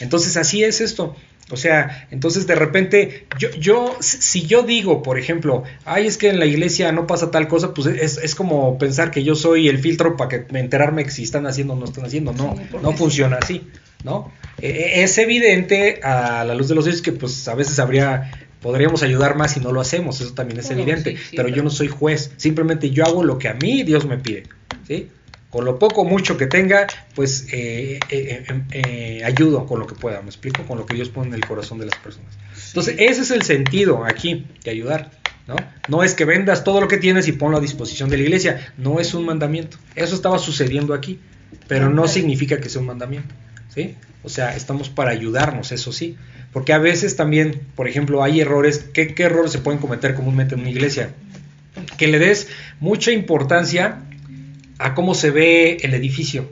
Entonces 0.00 0.36
así 0.36 0.64
es 0.64 0.80
esto. 0.80 1.14
O 1.50 1.56
sea, 1.56 2.06
entonces 2.10 2.46
de 2.46 2.54
repente, 2.54 3.26
yo, 3.38 3.50
yo, 3.50 3.96
si 4.00 4.46
yo 4.46 4.62
digo, 4.62 5.02
por 5.02 5.18
ejemplo, 5.18 5.64
ay, 5.84 6.06
es 6.06 6.18
que 6.18 6.28
en 6.28 6.38
la 6.38 6.46
iglesia 6.46 6.92
no 6.92 7.06
pasa 7.06 7.30
tal 7.30 7.48
cosa, 7.48 7.72
pues 7.72 7.86
es, 7.86 8.18
es 8.18 8.34
como 8.34 8.76
pensar 8.76 9.10
que 9.10 9.24
yo 9.24 9.34
soy 9.34 9.68
el 9.68 9.78
filtro 9.78 10.16
para 10.16 10.28
que 10.28 10.52
me 10.52 10.60
enterarme 10.60 11.04
que 11.04 11.10
si 11.10 11.22
están 11.22 11.46
haciendo 11.46 11.72
o 11.72 11.76
no 11.76 11.86
están 11.86 12.04
haciendo. 12.04 12.32
No, 12.32 12.54
no 12.82 12.92
funciona 12.92 13.38
así, 13.40 13.66
¿no? 14.04 14.30
Eh, 14.60 15.02
es 15.02 15.16
evidente 15.18 16.00
a 16.02 16.44
la 16.44 16.54
luz 16.54 16.68
de 16.68 16.74
los 16.74 16.86
hechos 16.86 17.00
que 17.00 17.12
pues 17.12 17.48
a 17.48 17.54
veces 17.54 17.78
habría, 17.78 18.30
podríamos 18.60 19.02
ayudar 19.02 19.36
más 19.36 19.54
si 19.54 19.60
no 19.60 19.72
lo 19.72 19.80
hacemos, 19.80 20.20
eso 20.20 20.34
también 20.34 20.60
es 20.60 20.66
Bueno, 20.66 20.82
evidente, 20.82 21.16
sí, 21.16 21.22
sí, 21.30 21.36
pero 21.36 21.48
yo 21.48 21.62
no 21.62 21.70
soy 21.70 21.88
juez, 21.88 22.32
simplemente 22.36 22.90
yo 22.90 23.04
hago 23.04 23.24
lo 23.24 23.38
que 23.38 23.48
a 23.48 23.54
mí 23.54 23.84
Dios 23.84 24.04
me 24.04 24.18
pide, 24.18 24.42
¿sí? 24.86 25.08
Con 25.50 25.64
lo 25.64 25.78
poco 25.78 26.02
o 26.02 26.04
mucho 26.04 26.36
que 26.36 26.46
tenga, 26.46 26.86
pues 27.14 27.46
eh, 27.52 27.98
eh, 28.10 28.44
eh, 28.46 28.62
eh, 28.72 29.22
ayudo 29.24 29.64
con 29.64 29.80
lo 29.80 29.86
que 29.86 29.94
pueda, 29.94 30.20
me 30.20 30.28
explico, 30.28 30.64
con 30.64 30.76
lo 30.76 30.84
que 30.84 30.94
Dios 30.94 31.08
pone 31.08 31.28
en 31.28 31.34
el 31.34 31.46
corazón 31.46 31.78
de 31.78 31.86
las 31.86 31.96
personas. 31.96 32.36
Entonces, 32.66 32.96
ese 32.98 33.22
es 33.22 33.30
el 33.30 33.42
sentido 33.42 34.04
aquí 34.04 34.46
de 34.62 34.70
ayudar, 34.70 35.10
¿no? 35.46 35.56
No 35.88 36.02
es 36.02 36.12
que 36.12 36.26
vendas 36.26 36.64
todo 36.64 36.82
lo 36.82 36.88
que 36.88 36.98
tienes 36.98 37.28
y 37.28 37.32
ponlo 37.32 37.56
a 37.56 37.60
disposición 37.60 38.10
de 38.10 38.18
la 38.18 38.24
iglesia, 38.24 38.74
no 38.76 39.00
es 39.00 39.14
un 39.14 39.24
mandamiento. 39.24 39.78
Eso 39.94 40.14
estaba 40.14 40.38
sucediendo 40.38 40.92
aquí, 40.92 41.18
pero 41.66 41.88
no 41.88 42.08
significa 42.08 42.58
que 42.58 42.68
sea 42.68 42.82
un 42.82 42.88
mandamiento, 42.88 43.34
¿sí? 43.74 43.94
O 44.22 44.28
sea, 44.28 44.54
estamos 44.54 44.90
para 44.90 45.12
ayudarnos, 45.12 45.72
eso 45.72 45.92
sí. 45.92 46.16
Porque 46.52 46.74
a 46.74 46.78
veces 46.78 47.16
también, 47.16 47.62
por 47.74 47.88
ejemplo, 47.88 48.22
hay 48.22 48.40
errores. 48.40 48.84
¿Qué, 48.92 49.14
qué 49.14 49.22
errores 49.24 49.52
se 49.52 49.58
pueden 49.58 49.80
cometer 49.80 50.14
comúnmente 50.14 50.54
en 50.54 50.60
una 50.62 50.70
iglesia? 50.70 51.14
Que 51.96 52.08
le 52.08 52.18
des 52.18 52.48
mucha 52.80 53.12
importancia 53.12 54.02
a 54.78 54.94
cómo 54.94 55.14
se 55.14 55.30
ve 55.30 55.78
el 55.82 55.94
edificio, 55.94 56.48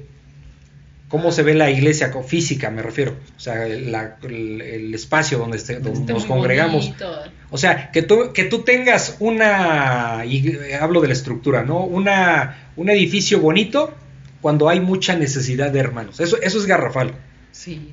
cómo 1.09 1.31
se 1.31 1.43
ve 1.43 1.55
la 1.55 1.71
iglesia 1.71 2.13
física, 2.27 2.71
me 2.71 2.83
refiero, 2.83 3.17
o 3.37 3.41
sea, 3.41 3.67
la- 3.69 4.17
el, 4.25 4.61
el 4.61 4.95
espacio 4.95 5.39
donde, 5.39 5.57
esté- 5.59 5.79
donde 5.79 6.01
Está 6.01 6.13
nos 6.15 6.25
congregamos. 6.27 6.87
bonito. 6.87 7.23
O 7.51 7.59
sea, 7.59 7.91
que 7.93 8.03
tú, 8.03 8.33
que 8.35 8.45
tú 8.45 8.63
tengas 8.63 9.17
una, 9.21 10.25
y 10.27 10.57
hablo 10.81 11.01
de 11.01 11.07
la 11.09 11.13
estructura, 11.15 11.63
¿no? 11.63 11.85
Una, 11.85 12.71
un 12.77 12.91
edificio 12.91 13.39
bonito 13.41 13.95
cuando 14.41 14.69
hay 14.69 14.81
mucha 14.81 15.17
necesidad 15.17 15.71
de 15.71 15.79
hermanos. 15.79 16.19
Eso, 16.19 16.41
eso 16.43 16.59
es 16.59 16.67
garrafal. 16.67 17.13
Sí. 17.53 17.93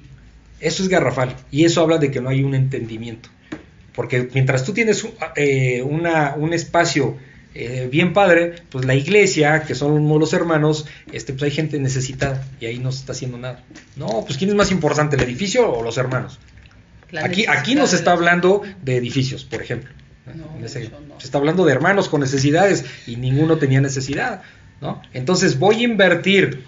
Eso 0.59 0.81
es 0.81 0.89
garrafal. 0.89 1.35
Y 1.51 1.65
eso 1.65 1.81
habla 1.81 1.97
de 1.99 2.09
que 2.09 2.19
no 2.21 2.29
hay 2.29 2.43
un 2.43 2.55
entendimiento. 2.55 3.29
Porque 3.93 4.27
mientras 4.33 4.63
tú 4.63 4.73
tienes 4.73 5.05
eh, 5.35 5.83
una- 5.83 6.33
un 6.35 6.51
espacio 6.53 7.15
eh, 7.55 7.87
bien 7.91 8.13
padre, 8.13 8.55
pues 8.69 8.85
la 8.85 8.95
iglesia, 8.95 9.63
que 9.63 9.75
son 9.75 10.07
los 10.19 10.33
hermanos, 10.33 10.85
este, 11.11 11.33
pues 11.33 11.43
hay 11.43 11.51
gente 11.51 11.79
necesitada 11.79 12.43
y 12.59 12.65
ahí 12.65 12.79
no 12.79 12.91
se 12.91 12.99
está 12.99 13.11
haciendo 13.11 13.37
nada. 13.37 13.63
No, 13.95 14.23
pues 14.25 14.37
¿quién 14.37 14.49
es 14.49 14.55
más 14.55 14.71
importante, 14.71 15.15
el 15.15 15.21
edificio 15.23 15.71
o 15.71 15.83
los 15.83 15.97
hermanos? 15.97 16.39
La 17.11 17.25
Aquí, 17.25 17.45
aquí 17.47 17.75
no 17.75 17.85
se 17.85 17.91
de 17.91 17.97
está 17.99 18.11
hablando 18.13 18.63
de 18.81 18.97
edificios, 18.97 19.45
por 19.45 19.61
ejemplo. 19.61 19.91
No, 20.35 20.65
ese- 20.65 20.89
no. 20.89 21.19
Se 21.19 21.25
está 21.25 21.37
hablando 21.37 21.63
de 21.65 21.71
hermanos 21.73 22.09
con 22.09 22.21
necesidades 22.21 22.85
y 23.05 23.17
ninguno 23.17 23.57
tenía 23.57 23.81
necesidad, 23.81 24.41
¿no? 24.81 25.01
Entonces 25.13 25.59
voy 25.59 25.81
a 25.81 25.83
invertir, 25.83 26.63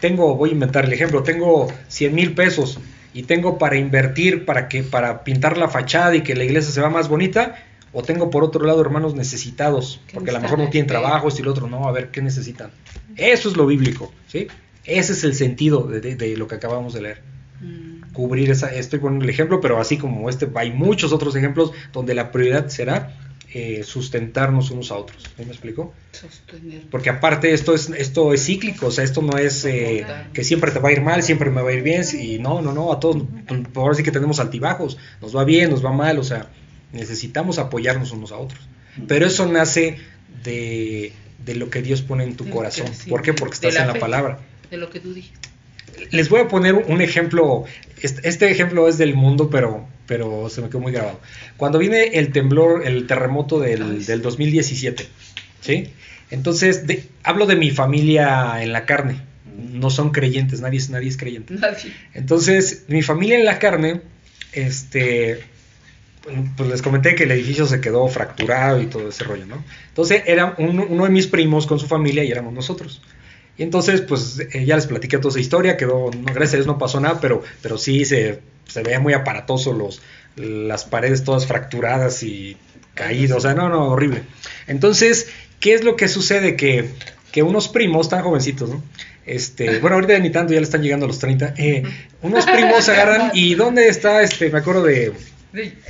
tengo, 0.00 0.34
voy 0.36 0.50
a 0.50 0.52
inventar 0.52 0.84
el 0.84 0.92
ejemplo, 0.92 1.22
tengo 1.22 1.72
100 1.88 2.14
mil 2.14 2.34
pesos 2.34 2.78
y 3.14 3.22
tengo 3.22 3.56
para 3.56 3.76
invertir 3.76 4.44
para 4.44 4.68
que 4.68 4.82
para 4.82 5.24
pintar 5.24 5.56
la 5.56 5.68
fachada 5.68 6.14
y 6.16 6.22
que 6.22 6.34
la 6.36 6.44
iglesia 6.44 6.70
se 6.72 6.80
vea 6.80 6.90
más 6.90 7.08
bonita, 7.08 7.56
o 7.98 8.02
tengo 8.02 8.30
por 8.30 8.44
otro 8.44 8.64
lado 8.64 8.80
hermanos 8.80 9.14
necesitados, 9.14 10.00
Que 10.06 10.14
porque 10.14 10.30
a 10.30 10.34
lo 10.34 10.40
mejor 10.40 10.58
no 10.58 10.70
tienen 10.70 10.86
trabajo, 10.86 11.28
esto 11.28 11.40
y 11.42 11.44
lo 11.44 11.50
otro, 11.50 11.66
no, 11.68 11.88
a 11.88 11.92
ver 11.92 12.10
qué 12.10 12.22
necesitan. 12.22 12.70
Eso 13.16 13.48
es 13.48 13.56
lo 13.56 13.66
bíblico, 13.66 14.12
¿sí? 14.28 14.46
Ese 14.84 15.12
es 15.12 15.24
el 15.24 15.34
sentido 15.34 15.82
de- 15.86 16.00
de- 16.00 16.14
de 16.16 16.36
lo 16.36 16.46
que 16.46 16.54
acabamos 16.54 16.94
de 16.94 17.02
leer 17.02 17.22
Mm, 17.60 18.12
cubrir 18.12 18.50
esa, 18.52 18.72
estoy 18.72 19.00
poniendo 19.00 19.24
el 19.24 19.30
ejemplo, 19.30 19.60
pero 19.60 19.80
así 19.80 19.98
como 19.98 20.28
este, 20.30 20.48
hay 20.54 20.70
muchos 20.72 21.12
otros 21.12 21.34
ejemplos 21.34 21.72
donde 21.92 22.14
la 22.14 22.30
prioridad 22.30 22.68
será 22.68 23.16
eh, 23.52 23.82
sustentarnos 23.82 24.70
unos 24.70 24.90
a 24.92 24.96
otros. 24.96 25.24
¿Me 25.38 25.44
explico? 25.44 25.92
Porque 26.90 27.08
aparte 27.10 27.52
esto 27.52 27.74
es 27.74 27.88
esto 27.90 28.32
es 28.34 28.44
cíclico, 28.44 28.86
o 28.86 28.90
sea, 28.90 29.02
esto 29.04 29.22
no 29.22 29.38
es 29.38 29.64
eh, 29.64 30.06
que 30.34 30.44
siempre 30.44 30.70
te 30.70 30.78
va 30.80 30.90
a 30.90 30.92
ir 30.92 31.00
mal, 31.00 31.22
siempre 31.22 31.50
me 31.50 31.62
va 31.62 31.70
a 31.70 31.72
ir 31.72 31.82
bien, 31.82 32.02
y 32.20 32.38
no, 32.38 32.60
no, 32.62 32.72
no, 32.72 32.92
a 32.92 33.00
todos, 33.00 33.22
por 33.72 33.96
sí 33.96 34.02
que 34.02 34.12
tenemos 34.12 34.38
altibajos, 34.38 34.98
nos 35.22 35.34
va 35.34 35.44
bien, 35.44 35.70
nos 35.70 35.82
va 35.84 35.90
mal, 35.92 36.18
o 36.18 36.24
sea, 36.24 36.50
necesitamos 36.92 37.58
apoyarnos 37.58 38.12
unos 38.12 38.32
a 38.32 38.36
otros. 38.36 38.60
Pero 39.06 39.26
eso 39.26 39.46
nace 39.46 39.98
de, 40.42 41.12
lo 41.46 41.70
que 41.70 41.82
Dios 41.82 42.02
pone 42.02 42.24
en 42.24 42.36
tu 42.36 42.48
corazón. 42.50 42.88
¿Por 43.08 43.22
qué? 43.22 43.32
Porque 43.32 43.54
estás 43.54 43.76
en 43.76 43.86
la 43.86 43.94
palabra. 43.94 44.40
De 44.70 44.76
lo 44.76 44.90
que 44.90 45.00
tú 45.00 45.14
dijiste. 45.14 45.48
Les 46.10 46.28
voy 46.28 46.40
a 46.40 46.48
poner 46.48 46.74
un 46.74 47.00
ejemplo, 47.00 47.64
este, 48.02 48.28
este 48.28 48.50
ejemplo 48.50 48.88
es 48.88 48.98
del 48.98 49.14
mundo, 49.14 49.50
pero 49.50 49.86
pero 50.08 50.48
se 50.48 50.62
me 50.62 50.68
quedó 50.68 50.80
muy 50.80 50.90
grabado. 50.90 51.20
Cuando 51.56 51.78
viene 51.78 52.04
el 52.14 52.32
temblor, 52.32 52.84
el 52.84 53.06
terremoto 53.06 53.60
del, 53.60 54.04
del 54.04 54.22
2017, 54.22 55.06
¿sí? 55.60 55.92
Entonces, 56.30 56.84
hablo 57.22 57.46
de 57.46 57.56
mi 57.56 57.70
familia 57.70 58.62
en 58.62 58.72
la 58.72 58.86
carne, 58.86 59.20
no 59.56 59.90
son 59.90 60.10
creyentes, 60.10 60.60
nadie, 60.60 60.80
nadie 60.90 61.08
es 61.08 61.16
creyente. 61.16 61.54
Entonces, 62.14 62.84
mi 62.88 63.02
familia 63.02 63.38
en 63.38 63.44
la 63.44 63.58
carne, 63.58 64.00
este, 64.52 65.40
pues 66.56 66.68
les 66.68 66.82
comenté 66.82 67.14
que 67.14 67.24
el 67.24 67.30
edificio 67.32 67.66
se 67.66 67.80
quedó 67.80 68.06
fracturado 68.08 68.80
y 68.80 68.86
todo 68.86 69.08
ese 69.08 69.24
rollo, 69.24 69.46
¿no? 69.46 69.64
Entonces, 69.88 70.22
era 70.26 70.54
uno 70.58 71.04
de 71.04 71.10
mis 71.10 71.26
primos 71.26 71.66
con 71.66 71.78
su 71.78 71.86
familia 71.86 72.24
y 72.24 72.30
éramos 72.30 72.52
nosotros. 72.52 73.00
Y 73.58 73.64
entonces, 73.64 74.00
pues 74.02 74.38
eh, 74.38 74.64
ya 74.64 74.76
les 74.76 74.86
platiqué 74.86 75.18
toda 75.18 75.30
esa 75.30 75.40
historia, 75.40 75.76
quedó, 75.76 76.10
no, 76.12 76.32
gracias 76.32 76.54
a 76.54 76.56
Dios 76.58 76.66
no 76.68 76.78
pasó 76.78 77.00
nada, 77.00 77.20
pero, 77.20 77.42
pero 77.60 77.76
sí 77.76 78.04
se, 78.04 78.40
se 78.66 78.82
veía 78.84 79.00
muy 79.00 79.14
aparatoso 79.14 79.72
los, 79.72 80.00
las 80.36 80.84
paredes 80.84 81.24
todas 81.24 81.46
fracturadas 81.46 82.22
y 82.22 82.56
caídas, 82.94 83.38
o 83.38 83.40
sea, 83.40 83.54
no, 83.54 83.68
no, 83.68 83.88
horrible. 83.88 84.22
Entonces, 84.68 85.28
¿qué 85.58 85.74
es 85.74 85.82
lo 85.82 85.96
que 85.96 86.06
sucede? 86.06 86.54
Que, 86.54 86.90
que 87.32 87.42
unos 87.42 87.68
primos, 87.68 88.08
tan 88.08 88.22
jovencitos, 88.22 88.68
¿no? 88.70 88.82
Este, 89.26 89.80
bueno, 89.80 89.96
ahorita 89.96 90.18
ni 90.20 90.30
tanto, 90.30 90.54
ya 90.54 90.60
le 90.60 90.64
están 90.64 90.82
llegando 90.82 91.04
a 91.04 91.08
los 91.08 91.18
30. 91.18 91.54
Eh, 91.58 91.82
unos 92.22 92.46
primos 92.46 92.84
se 92.84 92.92
agarran 92.92 93.32
y 93.34 93.56
¿dónde 93.56 93.88
está? 93.88 94.22
Este, 94.22 94.50
me 94.50 94.58
acuerdo 94.58 94.84
de 94.84 95.12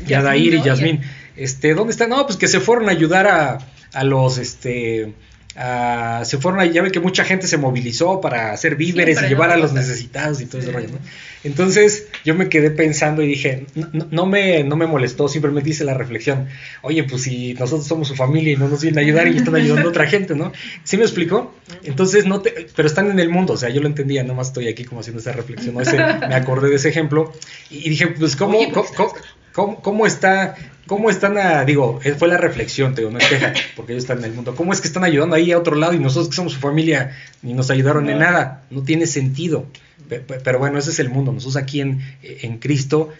Yadair 0.06 0.54
y 0.54 0.62
Yasmín. 0.62 1.00
Este, 1.36 1.74
¿dónde 1.74 1.92
están? 1.92 2.10
No, 2.10 2.26
pues 2.26 2.36
que 2.36 2.48
se 2.48 2.60
fueron 2.60 2.88
a 2.88 2.92
ayudar 2.92 3.26
a, 3.26 3.58
a 3.92 4.04
los, 4.04 4.38
este, 4.38 5.14
Ah, 5.60 6.22
se 6.24 6.38
fueron 6.38 6.72
ya 6.72 6.82
ve 6.82 6.92
que 6.92 7.00
mucha 7.00 7.24
gente 7.24 7.48
se 7.48 7.58
movilizó 7.58 8.20
para 8.20 8.52
hacer 8.52 8.76
víveres 8.76 9.20
y 9.20 9.26
llevar 9.26 9.50
a 9.50 9.56
los 9.56 9.72
necesitados 9.72 10.40
y 10.40 10.46
todo 10.46 10.60
ese 10.60 10.70
rollo, 10.70 10.86
Entonces 11.42 12.06
yo 12.24 12.36
me 12.36 12.48
quedé 12.48 12.70
pensando 12.70 13.22
y 13.22 13.26
dije, 13.26 13.66
no, 14.12 14.24
me, 14.26 14.62
no 14.62 14.76
me 14.76 14.86
molestó, 14.86 15.26
simplemente 15.26 15.70
hice 15.70 15.82
la 15.84 15.94
reflexión, 15.94 16.46
oye, 16.82 17.02
pues 17.02 17.22
si 17.22 17.54
nosotros 17.54 17.88
somos 17.88 18.06
su 18.06 18.14
familia 18.14 18.52
y 18.52 18.56
no 18.56 18.68
nos 18.68 18.82
vienen 18.82 19.00
a 19.00 19.02
ayudar 19.02 19.26
y 19.26 19.38
están 19.38 19.56
ayudando 19.56 19.88
a 19.88 19.90
otra 19.90 20.06
gente, 20.06 20.36
¿no? 20.36 20.52
¿Sí 20.84 20.96
me 20.96 21.02
explicó? 21.02 21.52
Entonces, 21.82 22.24
no 22.24 22.40
te, 22.40 22.68
pero 22.76 22.86
están 22.86 23.10
en 23.10 23.18
el 23.18 23.28
mundo, 23.28 23.54
o 23.54 23.56
sea, 23.56 23.68
yo 23.68 23.80
lo 23.80 23.88
entendía, 23.88 24.22
nomás 24.22 24.48
estoy 24.48 24.68
aquí 24.68 24.84
como 24.84 25.00
haciendo 25.00 25.20
esa 25.20 25.32
reflexión, 25.32 25.74
¿no? 25.74 25.80
me 26.28 26.34
acordé 26.36 26.68
de 26.70 26.76
ese 26.76 26.90
ejemplo 26.90 27.32
y 27.68 27.88
dije, 27.88 28.06
pues, 28.06 28.36
¿cómo, 28.36 28.60
cómo, 28.72 28.86
cómo 28.94 29.10
está 30.06 30.56
¿Cómo 30.88 31.10
están, 31.10 31.36
a, 31.36 31.66
digo, 31.66 32.00
eh, 32.02 32.14
fue 32.18 32.28
la 32.28 32.38
reflexión, 32.38 32.94
te 32.94 33.02
digo, 33.02 33.12
no 33.12 33.18
es 33.18 33.26
queja, 33.26 33.52
porque 33.76 33.92
ellos 33.92 34.04
están 34.04 34.18
en 34.18 34.24
el 34.24 34.32
mundo. 34.32 34.56
¿Cómo 34.56 34.72
es 34.72 34.80
que 34.80 34.88
están 34.88 35.04
ayudando 35.04 35.36
ahí 35.36 35.52
a 35.52 35.58
otro 35.58 35.76
lado 35.76 35.92
y 35.92 35.98
nosotros 35.98 36.30
que 36.30 36.36
somos 36.36 36.54
su 36.54 36.60
familia 36.60 37.14
ni 37.42 37.52
nos 37.52 37.70
ayudaron 37.70 38.08
en 38.08 38.20
nada? 38.20 38.62
No 38.70 38.82
tiene 38.82 39.06
sentido. 39.06 39.66
Pero 40.08 40.58
bueno, 40.58 40.78
ese 40.78 40.90
es 40.90 40.98
el 40.98 41.10
mundo. 41.10 41.30
Nosotros 41.30 41.62
aquí 41.62 41.82
en, 41.82 42.00
en 42.22 42.56
Cristo, 42.56 43.10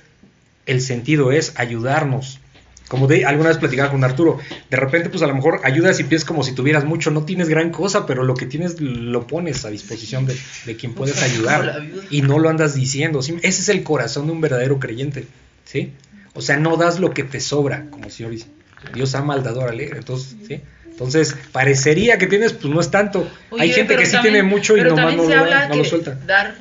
el 0.65 0.81
sentido 0.81 1.31
es 1.31 1.53
ayudarnos. 1.57 2.41
Como 2.89 3.07
de, 3.07 3.27
alguna 3.27 3.51
vez 3.51 3.59
platicaba 3.59 3.91
con 3.91 4.03
Arturo, 4.03 4.39
de 4.71 4.77
repente 4.79 5.11
pues 5.11 5.23
a 5.23 5.27
lo 5.27 5.35
mejor 5.35 5.61
ayudas 5.63 6.01
y 6.01 6.05
piensas 6.05 6.27
como 6.27 6.43
si 6.43 6.53
tuvieras 6.53 6.87
mucho, 6.87 7.11
no 7.11 7.25
tienes 7.25 7.51
gran 7.51 7.69
cosa, 7.71 8.07
pero 8.07 8.25
lo 8.25 8.33
que 8.33 8.47
tienes 8.47 8.81
lo 8.81 9.27
pones 9.27 9.67
a 9.67 9.69
disposición 9.69 10.25
de, 10.25 10.35
de 10.65 10.77
quien 10.77 10.95
puedes 10.95 11.23
ayudar 11.23 11.87
y 12.09 12.23
no 12.23 12.39
lo 12.39 12.49
andas 12.49 12.75
diciendo. 12.75 13.19
Ese 13.19 13.43
es 13.43 13.69
el 13.69 13.83
corazón 13.83 14.25
de 14.25 14.33
un 14.33 14.41
verdadero 14.41 14.79
creyente, 14.79 15.27
¿sí? 15.67 15.93
O 16.39 16.41
sea, 16.41 16.57
no 16.57 16.77
das 16.77 17.01
lo 17.01 17.13
que 17.13 17.25
te 17.25 17.41
sobra, 17.41 17.87
como 17.91 18.05
el 18.05 18.13
Señor 18.13 18.31
dice. 18.31 18.47
Dios 18.95 19.17
ama 19.17 19.35
al 19.35 19.43
dador 19.43 19.69
alegre. 19.69 19.99
Entonces, 19.99 20.37
¿sí? 20.47 20.61
Entonces, 20.89 21.37
parecería 21.51 22.17
que 22.17 22.29
tienes, 22.29 22.53
pues 22.53 22.73
no 22.73 22.81
es 22.81 22.93
tanto. 22.93 23.29
Hay 23.59 23.73
gente 23.73 23.97
que 23.97 24.07
sí 24.07 24.17
tiene 24.23 24.45
mucho 24.45 24.77
y 24.77 24.83
nomás 24.83 25.17
no, 25.17 25.25
lo, 25.25 25.77
no 25.77 25.85
suelta. 25.85 26.15
Dar 26.15 26.55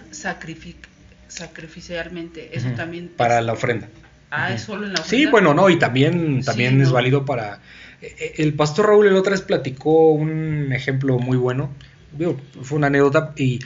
sacrificialmente, 1.27 2.57
eso 2.57 2.69
también. 2.75 3.11
Para 3.15 3.39
la 3.41 3.53
ofrenda. 3.53 3.87
Ah, 4.31 4.51
es 4.51 4.63
solo 4.63 4.87
en 4.87 4.93
la 4.93 4.99
ofrenda. 4.99 5.09
Sí, 5.09 5.27
bueno, 5.29 5.53
no, 5.53 5.69
y 5.69 5.77
también, 5.77 6.43
también 6.43 6.81
es 6.81 6.91
válido 6.91 7.23
para. 7.23 7.59
Eh, 8.01 8.15
eh, 8.19 8.33
el 8.37 8.55
pastor 8.55 8.87
Raúl 8.87 9.05
el 9.05 9.15
otra 9.15 9.33
vez 9.33 9.41
platicó 9.41 10.11
un 10.11 10.73
ejemplo 10.73 11.19
muy 11.19 11.37
bueno. 11.37 11.69
Fue 12.63 12.79
una 12.79 12.87
anécdota 12.87 13.33
y 13.35 13.59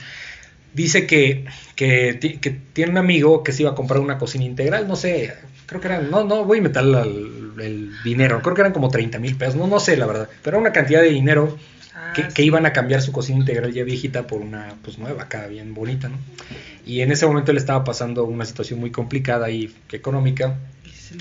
dice 0.74 1.06
que, 1.06 1.44
que, 1.76 2.18
que, 2.40 2.50
tiene 2.72 2.92
un 2.92 2.98
amigo 2.98 3.42
que 3.42 3.52
se 3.52 3.62
iba 3.62 3.72
a 3.72 3.74
comprar 3.74 4.00
una 4.00 4.18
cocina 4.18 4.44
integral, 4.44 4.88
no 4.88 4.96
sé, 4.96 5.34
creo 5.66 5.80
que 5.80 5.88
eran, 5.88 6.10
no, 6.10 6.24
no 6.24 6.44
voy 6.44 6.58
a 6.58 6.62
meter 6.62 6.82
el, 6.82 7.92
dinero, 8.04 8.40
creo 8.42 8.54
que 8.54 8.62
eran 8.62 8.72
como 8.72 8.88
30 8.88 9.18
mil 9.18 9.36
pesos, 9.36 9.56
no, 9.56 9.66
no 9.66 9.78
sé 9.78 9.96
la 9.96 10.06
verdad, 10.06 10.28
pero 10.42 10.56
era 10.56 10.60
una 10.60 10.72
cantidad 10.72 11.00
de 11.00 11.10
dinero 11.10 11.56
ah, 11.94 12.12
que, 12.34 12.42
iban 12.42 12.66
a 12.66 12.72
cambiar 12.72 13.02
su 13.02 13.12
cocina 13.12 13.38
integral 13.38 13.72
ya 13.72 13.84
viejita 13.84 14.26
por 14.26 14.40
una 14.40 14.74
pues 14.82 14.98
nueva, 14.98 15.24
acá 15.24 15.46
bien 15.46 15.74
bonita, 15.74 16.08
¿no? 16.08 16.18
Y 16.84 17.02
en 17.02 17.12
ese 17.12 17.26
momento 17.26 17.52
le 17.52 17.60
estaba 17.60 17.84
pasando 17.84 18.24
una 18.24 18.44
situación 18.44 18.80
muy 18.80 18.90
complicada 18.90 19.48
y 19.50 19.72
económica 19.92 20.58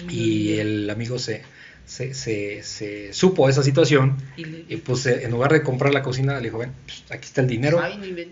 y 0.10 0.54
el 0.54 0.90
amigo 0.90 1.20
se, 1.20 1.44
se, 1.86 2.64
se, 2.64 3.14
supo 3.14 3.50
esa 3.50 3.62
situación 3.62 4.18
y, 4.38 4.78
pues 4.78 5.06
en 5.06 5.30
lugar 5.30 5.52
de 5.52 5.62
comprar 5.62 5.94
la 5.94 6.02
cocina 6.02 6.36
le 6.36 6.46
dijo, 6.46 6.58
ven, 6.58 6.72
pues, 6.86 7.04
aquí 7.12 7.26
está 7.26 7.42
el 7.42 7.48
dinero 7.48 7.80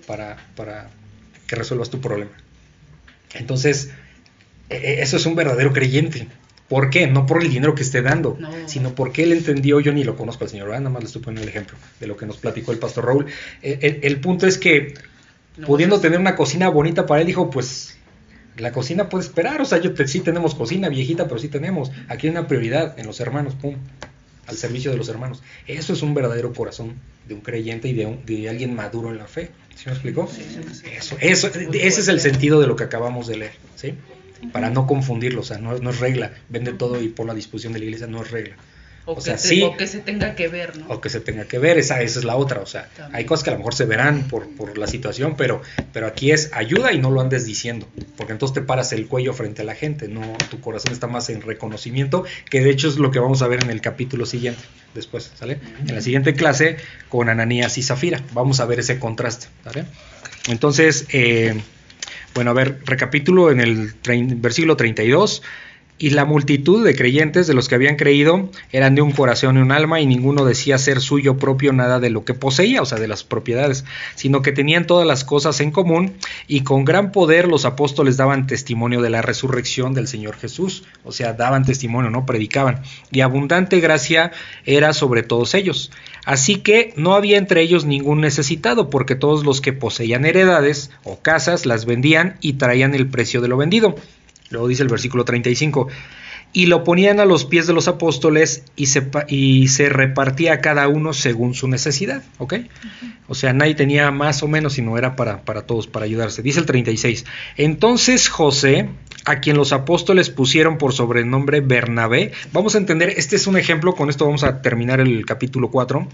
para, 0.08 0.38
para 0.56 0.90
que 1.50 1.56
resuelvas 1.56 1.90
tu 1.90 2.00
problema. 2.00 2.32
Entonces, 3.34 3.90
e, 4.70 4.76
e, 4.76 5.02
eso 5.02 5.18
es 5.18 5.26
un 5.26 5.36
verdadero 5.36 5.74
creyente. 5.74 6.28
¿Por 6.68 6.92
qué? 6.92 7.08
No 7.08 7.26
por 7.26 7.42
el 7.42 7.50
dinero 7.50 7.74
que 7.74 7.82
esté 7.82 8.04
dando, 8.04 8.38
sino 8.68 8.94
porque 8.94 9.24
él 9.24 9.34
entendió, 9.34 9.80
yo 9.80 9.92
ni 9.92 10.04
lo 10.04 10.16
conozco 10.16 10.44
al 10.44 10.52
señor, 10.52 10.70
nada 10.70 10.90
más 10.90 11.02
le 11.02 11.08
estoy 11.08 11.24
poniendo 11.24 11.42
el 11.42 11.50
ejemplo 11.50 11.76
de 12.00 12.06
lo 12.06 12.16
que 12.16 12.28
nos 12.28 12.38
platicó 12.38 12.72
el 12.72 12.78
pastor 12.78 13.08
Raúl. 13.08 13.26
E, 13.64 14.00
el, 14.04 14.22
punto 14.22 14.46
es 14.46 14.60
que, 14.60 14.94
pudiendo 15.66 15.96
pues 15.96 16.04
tener 16.04 16.20
una 16.20 16.36
cocina 16.36 16.70
bonita 16.70 17.08
para 17.08 17.22
él, 17.22 17.28
dijo, 17.28 17.50
pues 17.50 17.98
la 18.58 18.72
cocina 18.72 19.10
puede 19.10 19.26
esperar, 19.26 19.60
o 19.62 19.66
sea, 19.66 19.80
yo 19.80 19.90
sí 20.06 20.20
tenemos 20.20 20.54
cocina 20.54 20.90
viejita, 20.90 21.28
pero 21.28 21.40
sí 21.40 21.48
tenemos. 21.48 21.92
Aquí 22.08 22.28
hay 22.28 22.32
una 22.32 22.48
prioridad 22.48 23.00
en 23.00 23.08
los 23.08 23.20
hermanos, 23.20 23.56
pum, 23.56 23.76
al 24.50 24.58
servicio 24.58 24.92
de 24.92 24.98
los 24.98 25.10
hermanos. 25.10 25.42
Eso 25.68 25.94
es 25.94 26.02
un 26.02 26.14
verdadero 26.14 26.54
corazón 26.54 26.96
de 27.28 27.36
un 27.36 27.42
creyente 27.42 27.88
y 27.88 27.94
de, 27.94 28.18
de 28.26 28.50
alguien 28.50 28.76
maduro 28.76 29.10
en 29.10 29.18
la 29.18 29.28
fe. 29.28 29.52
¿Sí 29.76 29.84
me 29.86 29.94
explicó? 29.94 30.30
Eso, 30.98 31.16
eso, 31.22 31.48
ese 31.48 32.02
es 32.02 32.08
el 32.08 32.20
sentido 32.20 32.60
de 32.60 32.68
lo 32.68 32.76
que 32.76 32.84
acabamos 32.84 33.28
de 33.28 33.38
leer, 33.38 33.54
¿sí? 33.76 33.94
para 34.52 34.70
no 34.70 34.88
confundirlo, 34.88 35.42
o 35.42 35.44
sea, 35.44 35.58
no, 35.58 35.78
no 35.78 35.90
es 35.90 36.00
regla, 36.00 36.32
vende 36.50 36.74
todo 36.74 37.02
y 37.02 37.10
pon 37.10 37.30
a 37.30 37.34
disposición 37.34 37.74
de 37.74 37.80
la 37.80 37.86
iglesia, 37.86 38.08
no 38.08 38.22
es 38.22 38.32
regla. 38.32 38.56
O, 39.12 39.16
que 39.16 39.22
sea, 39.22 39.38
sí, 39.40 39.64
o 39.64 39.76
que 39.76 39.88
se 39.88 40.02
tenga 40.02 40.36
que 40.36 40.48
ver, 40.48 40.78
¿no? 40.78 40.88
O 40.90 41.02
que 41.02 41.10
se 41.10 41.20
tenga 41.20 41.46
que 41.46 41.58
ver, 41.58 41.80
esa, 41.80 42.00
esa 42.04 42.20
es 42.20 42.26
la 42.26 42.36
otra, 42.36 42.62
o 42.62 42.68
sea, 42.68 42.90
hay 43.12 43.26
cosas 43.26 43.44
que 43.44 43.50
a 43.50 43.54
lo 43.54 43.58
mejor 43.58 43.74
se 43.74 43.86
verán 43.86 44.28
por, 44.28 44.48
por 44.50 44.78
la 44.78 44.86
situación, 44.86 45.34
pero, 45.36 45.64
pero 45.92 46.06
aquí 46.06 46.32
es 46.32 46.52
ayuda 46.54 46.94
y 46.94 47.00
no 47.00 47.10
lo 47.10 47.20
andes 47.20 47.44
diciendo, 47.44 47.88
porque 48.18 48.34
entonces 48.34 48.54
te 48.54 48.62
paras 48.62 48.94
el 48.94 49.08
cuello 49.08 49.34
frente 49.34 49.64
a 49.64 49.66
la 49.66 49.74
gente, 49.74 50.08
no, 50.08 50.22
tu 50.52 50.62
corazón 50.62 50.94
está 50.94 51.08
más 51.08 51.28
en 51.32 51.42
reconocimiento, 51.42 52.24
que 52.52 52.62
de 52.62 52.70
hecho 52.70 52.88
es 52.88 52.98
lo 52.98 53.10
que 53.10 53.18
vamos 53.18 53.42
a 53.42 53.48
ver 53.48 53.64
en 53.64 53.72
el 53.72 53.82
capítulo 53.82 54.28
siguiente, 54.28 54.62
después, 54.94 55.32
¿sale? 55.34 55.60
En 55.88 55.96
la 55.96 56.02
siguiente 56.02 56.36
clase 56.36 56.78
con 57.10 57.30
Ananías 57.30 57.80
y 57.80 57.82
Zafira, 57.82 58.22
vamos 58.34 58.60
a 58.60 58.66
ver 58.66 58.80
ese 58.80 59.00
contraste, 59.00 59.48
¿sale? 59.64 59.86
Entonces, 60.50 61.08
eh, 61.14 61.60
bueno, 62.36 62.52
a 62.52 62.54
ver, 62.54 62.78
recapítulo 62.86 63.50
en 63.50 63.60
el 63.60 63.94
versículo 64.36 64.78
32. 64.78 65.42
Y 66.02 66.12
la 66.12 66.24
multitud 66.24 66.86
de 66.86 66.96
creyentes 66.96 67.46
de 67.46 67.54
los 67.54 67.68
que 67.68 67.76
habían 67.76 67.98
creído 67.98 68.50
eran 68.72 68.96
de 68.96 69.02
un 69.02 69.12
corazón 69.12 69.58
y 69.58 69.60
un 69.60 69.74
alma 69.74 70.00
y 70.00 70.06
ninguno 70.06 70.46
decía 70.46 70.78
ser 70.78 71.02
suyo 71.02 71.36
propio 71.36 71.74
nada 71.74 72.00
de 72.00 72.10
lo 72.10 72.24
que 72.24 72.34
poseía, 72.34 72.82
o 72.82 72.86
sea, 72.86 73.00
de 73.00 73.10
las 73.10 73.26
propiedades, 73.26 73.84
sino 74.16 74.42
que 74.42 74.54
tenían 74.54 74.88
todas 74.88 75.06
las 75.06 75.26
cosas 75.26 75.60
en 75.60 75.72
común 75.72 76.14
y 76.48 76.62
con 76.62 76.86
gran 76.86 77.12
poder 77.12 77.50
los 77.50 77.66
apóstoles 77.66 78.16
daban 78.16 78.48
testimonio 78.48 79.02
de 79.02 79.10
la 79.10 79.22
resurrección 79.22 79.94
del 79.94 80.08
Señor 80.08 80.38
Jesús, 80.38 80.86
o 81.04 81.12
sea, 81.12 81.34
daban 81.34 81.66
testimonio, 81.66 82.10
no 82.10 82.26
predicaban, 82.26 82.82
y 83.12 83.20
abundante 83.20 83.82
gracia 83.82 84.32
era 84.66 84.94
sobre 84.94 85.22
todos 85.22 85.54
ellos. 85.54 85.92
Así 86.24 86.58
que 86.58 86.94
no 86.96 87.14
había 87.14 87.38
entre 87.38 87.62
ellos 87.62 87.84
ningún 87.84 88.22
necesitado, 88.22 88.90
porque 88.90 89.16
todos 89.16 89.44
los 89.44 89.60
que 89.60 89.74
poseían 89.74 90.26
heredades 90.26 90.92
o 91.04 91.20
casas 91.20 91.66
las 91.66 91.86
vendían 91.86 92.38
y 92.40 92.54
traían 92.54 92.96
el 92.96 93.08
precio 93.08 93.42
de 93.42 93.50
lo 93.50 93.58
vendido 93.58 93.96
Luego 94.50 94.68
dice 94.68 94.84
el 94.84 94.90
versículo 94.90 95.26
35, 95.26 95.88
y 96.52 96.66
lo 96.66 96.84
ponían 96.84 97.20
a 97.20 97.26
los 97.26 97.46
pies 97.46 97.68
de 97.68 97.74
los 97.74 97.88
apóstoles 97.88 98.64
y 98.76 98.88
se, 98.88 99.08
y 99.28 99.68
se 99.68 99.90
repartía 99.90 100.62
cada 100.62 100.88
uno 100.88 101.14
según 101.14 101.54
su 101.54 101.68
necesidad, 101.68 102.24
¿ok? 102.40 102.56
O 103.28 103.36
sea, 103.36 103.54
nadie 103.54 103.76
tenía 103.76 104.10
más 104.10 104.42
o 104.42 104.48
menos, 104.48 104.74
sino 104.74 104.98
era 104.98 105.16
para, 105.16 105.44
para 105.44 105.68
todos, 105.68 105.86
para 105.86 106.06
ayudarse. 106.06 106.42
Dice 106.42 106.60
el 106.60 106.66
36, 106.66 107.26
entonces 107.58 108.30
José, 108.30 108.90
a 109.26 109.42
quien 109.42 109.58
los 109.58 109.74
apóstoles 109.74 110.32
pusieron 110.32 110.80
por 110.80 110.94
sobrenombre 110.94 111.62
Bernabé. 111.62 112.32
Vamos 112.52 112.74
a 112.74 112.80
entender, 112.80 113.14
este 113.18 113.36
es 113.36 113.46
un 113.46 113.58
ejemplo, 113.58 113.94
con 113.94 114.10
esto 114.10 114.26
vamos 114.26 114.44
a 114.44 114.64
terminar 114.64 115.00
el 115.00 115.26
capítulo 115.28 115.70
4. 115.70 116.08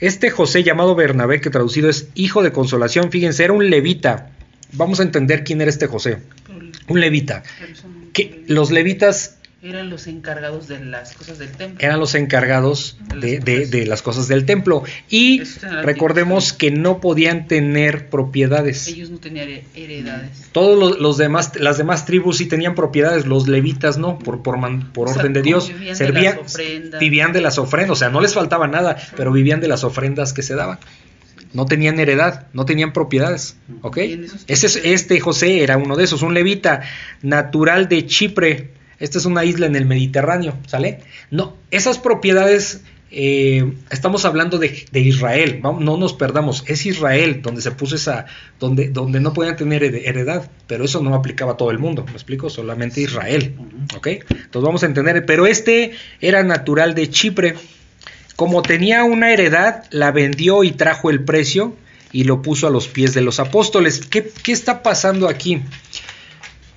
Este 0.00 0.30
José 0.30 0.64
llamado 0.64 0.96
Bernabé, 0.96 1.40
que 1.40 1.50
traducido 1.50 1.88
es 1.88 2.08
hijo 2.16 2.42
de 2.42 2.50
consolación, 2.50 3.12
fíjense, 3.12 3.44
era 3.44 3.52
un 3.52 3.70
levita. 3.70 4.30
Vamos 4.72 4.98
a 4.98 5.04
entender 5.04 5.44
quién 5.44 5.60
era 5.60 5.70
este 5.70 5.86
José. 5.86 6.18
Un 6.88 7.00
levita. 7.00 7.42
Que 8.12 8.44
los 8.48 8.70
levitas 8.70 9.38
eran 9.60 9.90
los 9.90 10.06
encargados 10.06 10.68
de 10.68 10.84
las 10.84 11.14
cosas 11.14 11.38
del 11.38 11.50
templo. 11.50 11.84
Eran 11.84 11.98
los 11.98 12.14
encargados 12.14 12.96
de, 13.20 13.84
las 13.88 14.02
cosas 14.02 14.28
del 14.28 14.46
templo. 14.46 14.84
Y 15.10 15.42
recordemos 15.82 16.52
que 16.52 16.70
no 16.70 17.00
podían 17.00 17.48
tener 17.48 18.08
propiedades. 18.08 18.86
Ellos 18.86 19.10
no 19.10 19.18
tenían 19.18 19.48
heredades. 19.74 20.48
Todos 20.52 21.00
los, 21.00 21.16
demás, 21.16 21.52
las 21.56 21.76
demás 21.76 22.06
tribus 22.06 22.38
sí 22.38 22.46
tenían 22.46 22.76
propiedades, 22.76 23.26
los 23.26 23.48
levitas 23.48 23.98
no, 23.98 24.20
por, 24.20 24.44
por, 24.44 24.58
por 24.92 25.08
orden 25.08 25.32
de 25.32 25.42
Dios. 25.42 25.68
Vivían 25.68 25.96
Servían, 25.96 26.38
de 26.56 26.98
vivían 27.00 27.32
de 27.32 27.40
las 27.40 27.58
ofrendas, 27.58 27.90
o 27.90 27.96
sea, 27.96 28.10
no 28.10 28.20
les 28.20 28.34
faltaba 28.34 28.68
nada, 28.68 28.96
pero 29.16 29.32
vivían 29.32 29.60
de 29.60 29.66
las 29.66 29.82
ofrendas 29.82 30.32
que 30.32 30.42
se 30.42 30.54
daban. 30.54 30.78
No 31.52 31.66
tenían 31.66 31.98
heredad, 31.98 32.46
no 32.52 32.64
tenían 32.64 32.92
propiedades. 32.92 33.56
¿Ok? 33.82 33.98
Ese 34.46 34.66
es, 34.66 34.76
este 34.76 35.20
José 35.20 35.62
era 35.62 35.76
uno 35.76 35.96
de 35.96 36.04
esos, 36.04 36.22
un 36.22 36.34
levita 36.34 36.82
natural 37.22 37.88
de 37.88 38.06
Chipre 38.06 38.78
esta 39.00 39.18
es 39.18 39.26
una 39.26 39.44
isla 39.44 39.66
en 39.66 39.76
el 39.76 39.86
Mediterráneo, 39.86 40.54
¿sale? 40.66 41.00
No, 41.30 41.56
esas 41.70 41.98
propiedades, 41.98 42.82
eh, 43.12 43.72
estamos 43.90 44.24
hablando 44.24 44.58
de, 44.58 44.86
Israel, 44.92 45.60
no 45.62 45.96
nos 45.96 46.14
perdamos, 46.14 46.64
es 46.66 46.84
Israel 46.84 47.40
donde 47.40 47.62
se 47.62 47.70
puso 47.70 47.94
esa, 47.94 48.26
donde, 48.58 48.88
donde 48.88 49.20
no 49.20 49.32
podían 49.32 49.56
tener 49.56 49.84
heredad, 49.84 50.50
pero 50.66 50.84
eso 50.84 51.00
no 51.00 51.14
aplicaba 51.14 51.52
a 51.52 51.56
todo 51.56 51.70
el 51.70 51.78
mundo, 51.78 52.04
¿me 52.06 52.12
explico? 52.12 52.50
Solamente 52.50 53.00
Israel, 53.00 53.54
¿ok? 53.96 54.06
Entonces 54.06 54.62
vamos 54.62 54.82
a 54.82 54.86
entender, 54.86 55.24
pero 55.24 55.46
este 55.46 55.92
era 56.20 56.42
natural 56.42 56.94
de 56.96 57.08
Chipre, 57.08 57.54
como 58.38 58.62
tenía 58.62 59.02
una 59.02 59.32
heredad, 59.32 59.82
la 59.90 60.12
vendió 60.12 60.62
y 60.62 60.70
trajo 60.70 61.10
el 61.10 61.24
precio 61.24 61.74
y 62.12 62.22
lo 62.22 62.40
puso 62.40 62.68
a 62.68 62.70
los 62.70 62.86
pies 62.86 63.12
de 63.12 63.20
los 63.20 63.40
apóstoles. 63.40 64.06
¿Qué, 64.06 64.30
está 64.46 64.84
pasando 64.84 65.28
aquí? 65.28 65.60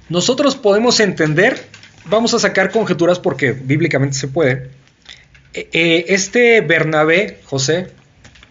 Nosotros 0.10 0.56
podemos 0.56 1.00
entender 1.00 1.64
vamos 2.06 2.34
a 2.34 2.40
sacar 2.40 2.72
conjeturas 2.72 3.20
porque 3.20 3.52
bíblicamente 3.52 4.18
se 4.18 4.28
puede. 4.28 4.72
Eh, 5.54 5.70
eh, 5.72 6.06
este 6.08 6.62
Bernabé, 6.62 7.42
José, 7.44 7.92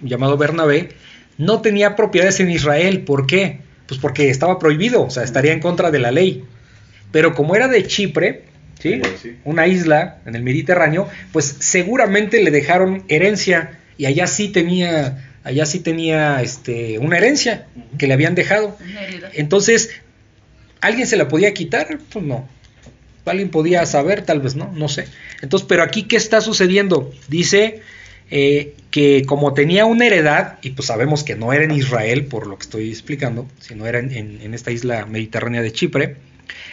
llamado 0.00 0.36
Bernabé, 0.36 0.90
no 1.36 1.62
tenía 1.62 1.96
propiedades 1.96 2.38
en 2.38 2.48
Israel. 2.48 3.00
¿Por 3.00 3.26
qué? 3.26 3.62
Pues 3.88 3.98
porque 3.98 4.30
estaba 4.30 4.60
prohibido, 4.60 5.02
o 5.02 5.10
sea, 5.10 5.24
estaría 5.24 5.52
en 5.52 5.58
contra 5.58 5.90
de 5.90 5.98
la 5.98 6.12
ley. 6.12 6.44
Pero 7.10 7.34
como 7.34 7.56
era 7.56 7.66
de 7.66 7.84
Chipre, 7.88 8.44
¿sí? 8.80 9.00
una 9.44 9.66
isla 9.66 10.18
en 10.26 10.34
el 10.34 10.42
Mediterráneo, 10.42 11.08
pues 11.32 11.56
seguramente 11.60 12.42
le 12.42 12.50
dejaron 12.50 13.04
herencia 13.08 13.78
y 13.96 14.06
allá 14.06 14.26
sí 14.26 14.48
tenía, 14.48 15.32
allá 15.44 15.66
sí 15.66 15.80
tenía 15.80 16.40
este, 16.42 16.98
una 16.98 17.18
herencia 17.18 17.66
que 17.98 18.06
le 18.06 18.14
habían 18.14 18.34
dejado. 18.34 18.78
Entonces, 19.34 19.90
¿alguien 20.80 21.06
se 21.06 21.16
la 21.16 21.28
podía 21.28 21.52
quitar? 21.52 21.98
Pues 22.12 22.24
no. 22.24 22.48
Alguien 23.26 23.50
podía 23.50 23.84
saber, 23.86 24.22
tal 24.22 24.40
vez 24.40 24.56
no, 24.56 24.72
no 24.72 24.88
sé. 24.88 25.04
Entonces, 25.42 25.66
pero 25.68 25.82
aquí, 25.82 26.04
¿qué 26.04 26.16
está 26.16 26.40
sucediendo? 26.40 27.12
Dice 27.28 27.82
eh, 28.32 28.74
que 28.92 29.24
como 29.26 29.54
tenía 29.54 29.86
una 29.86 30.06
heredad, 30.06 30.58
y 30.62 30.70
pues 30.70 30.86
sabemos 30.86 31.24
que 31.24 31.34
no 31.34 31.52
era 31.52 31.64
en 31.64 31.72
Israel, 31.72 32.26
por 32.26 32.46
lo 32.46 32.56
que 32.56 32.62
estoy 32.62 32.88
explicando, 32.88 33.48
sino 33.58 33.86
era 33.86 33.98
en, 33.98 34.54
esta 34.54 34.70
isla 34.70 35.06
mediterránea 35.06 35.62
de 35.62 35.72
Chipre, 35.72 36.16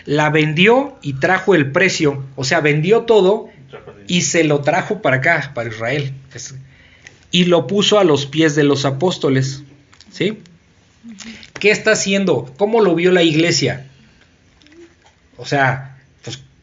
la 0.06 0.30
vendió 0.30 0.98
y 1.02 1.14
trajo 1.14 1.56
el 1.56 1.72
precio, 1.72 2.26
o 2.36 2.44
sea, 2.44 2.62
vendió 2.62 3.02
todo 3.02 3.50
y 4.08 4.22
se 4.22 4.44
lo 4.44 4.62
trajo 4.62 5.02
para 5.02 5.18
acá, 5.18 5.52
para 5.54 5.70
Israel, 5.70 6.14
y 7.32 7.46
lo 7.46 7.68
puso 7.68 8.00
a 8.00 8.04
los 8.04 8.26
pies 8.26 8.56
de 8.56 8.64
los 8.64 8.86
apóstoles, 8.86 9.64
¿sí? 10.12 10.40
¿Qué 11.60 11.72
está 11.72 11.92
haciendo? 11.92 12.54
¿Cómo 12.58 12.82
lo 12.82 12.96
vio 12.96 13.12
la 13.12 13.24
iglesia? 13.24 13.88
O 15.38 15.46
sea, 15.46 15.98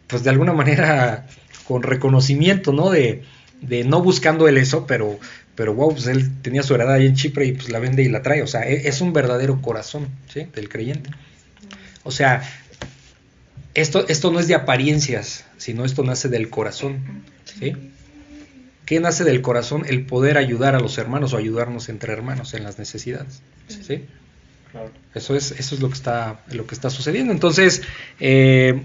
pues 0.07 0.23
de 0.23 0.31
alguna 0.31 0.53
manera 0.53 1.27
con 1.66 1.82
reconocimiento, 1.82 2.73
¿no? 2.73 2.91
De, 2.91 3.24
de 3.61 3.85
no 3.85 4.03
buscando 4.03 4.49
él 4.49 4.59
eso, 4.59 4.86
pero, 4.86 5.19
pero 5.55 5.74
wow, 5.74 5.93
pues 5.93 6.07
él 6.07 6.31
tenía 6.43 6.62
su 6.62 6.74
heredad 6.74 6.95
ahí 6.95 7.07
en 7.07 7.15
Chipre 7.15 7.47
y 7.47 7.53
pues 7.53 7.69
la 7.70 7.78
vende 7.78 8.03
y 8.03 8.09
la 8.09 8.23
trae. 8.23 8.43
O 8.43 8.47
sea, 8.47 8.69
e, 8.69 8.86
es 8.89 9.01
un 9.01 9.12
verdadero 9.12 9.61
corazón, 9.62 10.09
¿sí? 10.32 10.47
Del 10.55 10.69
creyente. 10.69 11.11
O 12.03 12.11
sea, 12.11 12.43
esto, 13.75 14.07
esto 14.09 14.31
no 14.31 14.41
es 14.41 14.49
de 14.49 14.55
apariencias, 14.55 15.45
sino 15.57 15.85
esto 15.85 16.03
nace 16.03 16.29
del 16.29 16.49
corazón, 16.51 17.25
¿sí? 17.45 17.75
¿Qué 18.87 19.01
nace 19.01 19.25
del 19.25 19.41
corazón? 19.43 19.85
El 19.87 20.05
poder 20.05 20.37
ayudar 20.37 20.75
a 20.75 20.81
los 20.81 20.99
hermanos 20.99 21.33
o 21.33 21.39
ayudarnos 21.39 21.89
entre 21.89 22.13
hermanos 22.13 22.55
en 22.55 22.65
las 22.65 22.79
necesidades, 22.79 23.41
¿sí? 23.69 24.05
Eso 25.15 25.37
es, 25.37 25.53
eso 25.53 25.75
es 25.75 25.81
lo 25.81 25.89
que 25.89 25.95
está, 25.95 26.41
lo 26.51 26.67
que 26.67 26.75
está 26.75 26.91
sucediendo. 26.91 27.33
Entonces, 27.33 27.83
eh, 28.21 28.83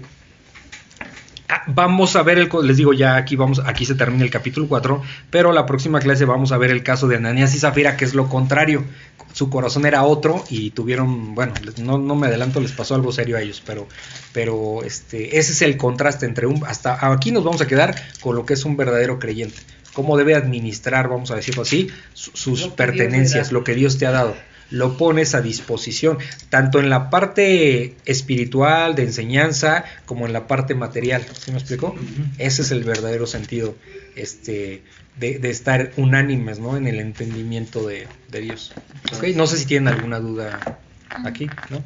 vamos 1.66 2.16
a 2.16 2.22
ver 2.22 2.38
el 2.38 2.48
les 2.62 2.76
digo 2.76 2.92
ya 2.92 3.16
aquí 3.16 3.36
vamos 3.36 3.60
aquí 3.64 3.84
se 3.84 3.94
termina 3.94 4.24
el 4.24 4.30
capítulo 4.30 4.68
4 4.68 5.02
pero 5.30 5.52
la 5.52 5.66
próxima 5.66 6.00
clase 6.00 6.24
vamos 6.24 6.52
a 6.52 6.58
ver 6.58 6.70
el 6.70 6.82
caso 6.82 7.08
de 7.08 7.16
Ananías 7.16 7.54
y 7.54 7.58
Zafira 7.58 7.96
que 7.96 8.04
es 8.04 8.14
lo 8.14 8.28
contrario. 8.28 8.84
Su 9.32 9.48
corazón 9.48 9.86
era 9.86 10.02
otro 10.02 10.44
y 10.50 10.70
tuvieron 10.70 11.34
bueno 11.34 11.52
no, 11.78 11.98
no 11.98 12.16
me 12.16 12.26
adelanto 12.26 12.60
les 12.60 12.72
pasó 12.72 12.94
algo 12.94 13.12
serio 13.12 13.36
a 13.36 13.42
ellos 13.42 13.62
pero 13.64 13.86
pero 14.32 14.82
este 14.82 15.38
ese 15.38 15.52
es 15.52 15.62
el 15.62 15.76
contraste 15.76 16.26
entre 16.26 16.46
un 16.46 16.64
hasta 16.66 17.06
aquí 17.12 17.30
nos 17.30 17.44
vamos 17.44 17.60
a 17.60 17.66
quedar 17.66 17.94
con 18.20 18.34
lo 18.34 18.44
que 18.44 18.54
es 18.54 18.64
un 18.64 18.76
verdadero 18.76 19.18
creyente. 19.18 19.58
Cómo 19.92 20.16
debe 20.16 20.34
administrar 20.34 21.08
vamos 21.08 21.30
a 21.30 21.36
decirlo 21.36 21.62
así 21.62 21.88
sus 22.12 22.68
pertenencias 22.68 23.52
lo 23.52 23.64
que 23.64 23.74
Dios 23.74 23.98
te 23.98 24.06
ha 24.06 24.10
dado 24.10 24.34
lo 24.70 24.96
pones 24.96 25.34
a 25.34 25.40
disposición, 25.40 26.18
tanto 26.48 26.78
en 26.78 26.90
la 26.90 27.10
parte 27.10 27.96
espiritual, 28.04 28.94
de 28.94 29.02
enseñanza, 29.02 29.84
como 30.06 30.26
en 30.26 30.32
la 30.32 30.46
parte 30.46 30.74
material. 30.74 31.26
¿Sí 31.38 31.50
me 31.50 31.58
explico? 31.58 31.94
Ese 32.38 32.62
es 32.62 32.70
el 32.70 32.84
verdadero 32.84 33.26
sentido 33.26 33.74
este, 34.14 34.82
de, 35.18 35.50
estar 35.50 35.92
unánimes 35.96 36.58
¿no? 36.58 36.76
en 36.76 36.86
el 36.86 37.00
entendimiento 37.00 37.86
de, 37.86 38.06
Dios. 38.30 38.72
¿Okay? 39.16 39.34
No 39.34 39.46
sé 39.46 39.58
si 39.58 39.66
tienen 39.66 39.92
alguna 39.92 40.20
duda 40.20 40.78
aquí, 41.24 41.48
¿no? 41.70 41.82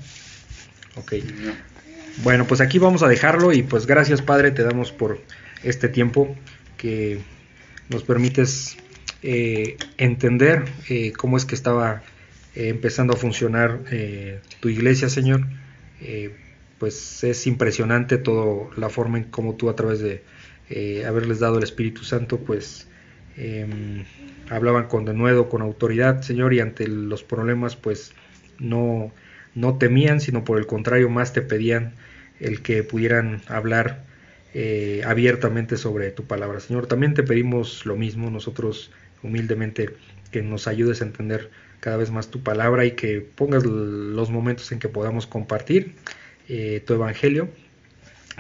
Ok. 0.96 1.14
Bueno, 2.22 2.46
pues 2.46 2.60
aquí 2.60 2.78
vamos 2.78 3.02
a 3.02 3.08
dejarlo 3.08 3.52
y 3.52 3.62
pues 3.62 3.86
gracias 3.86 4.22
Padre, 4.22 4.52
te 4.52 4.62
damos 4.62 4.92
por 4.92 5.20
este 5.64 5.88
tiempo 5.88 6.36
que 6.76 7.20
nos 7.88 8.04
permites 8.04 8.76
eh, 9.22 9.76
entender 9.98 10.64
eh, 10.88 11.12
cómo 11.12 11.36
es 11.36 11.44
que 11.44 11.56
estaba 11.56 12.02
eh, 12.54 12.68
empezando 12.68 13.14
a 13.14 13.16
funcionar 13.16 13.80
eh, 13.90 14.40
tu 14.60 14.68
iglesia, 14.68 15.08
Señor. 15.08 15.46
Eh, 16.00 16.34
pues 16.78 17.24
es 17.24 17.46
impresionante 17.46 18.18
toda 18.18 18.68
la 18.76 18.88
forma 18.90 19.18
en 19.18 19.24
cómo 19.24 19.54
tú 19.54 19.70
a 19.70 19.76
través 19.76 20.00
de 20.00 20.22
haberles 21.06 21.40
dado 21.40 21.58
el 21.58 21.64
Espíritu 21.64 22.04
Santo, 22.04 22.38
pues 22.38 22.88
em, 23.36 24.04
hablaban 24.50 24.88
con 24.88 25.04
denuedo, 25.04 25.48
con 25.48 25.62
autoridad, 25.62 26.22
Señor, 26.22 26.52
y 26.52 26.60
ante 26.60 26.88
los 26.88 27.22
problemas, 27.22 27.76
pues 27.76 28.12
no, 28.58 29.12
no 29.54 29.78
temían, 29.78 30.20
sino 30.20 30.44
por 30.44 30.58
el 30.58 30.66
contrario, 30.66 31.08
más 31.10 31.32
te 31.32 31.42
pedían 31.42 31.94
el 32.40 32.60
que 32.60 32.82
pudieran 32.82 33.40
hablar 33.46 34.04
abiertamente 35.04 35.76
sobre 35.76 36.10
tu 36.10 36.24
palabra. 36.24 36.60
Señor, 36.60 36.86
también 36.86 37.14
te 37.14 37.22
pedimos 37.22 37.86
lo 37.86 37.96
mismo, 37.96 38.30
nosotros 38.30 38.90
humildemente, 39.22 39.90
que 40.30 40.42
nos 40.42 40.66
ayudes 40.66 41.00
a 41.00 41.04
entender 41.04 41.50
cada 41.84 41.98
vez 41.98 42.10
más 42.10 42.28
tu 42.28 42.42
palabra 42.42 42.86
y 42.86 42.92
que 42.92 43.20
pongas 43.20 43.66
los 43.66 44.30
momentos 44.30 44.72
en 44.72 44.78
que 44.78 44.88
podamos 44.88 45.26
compartir 45.26 45.92
eh, 46.48 46.82
tu 46.86 46.94
evangelio 46.94 47.50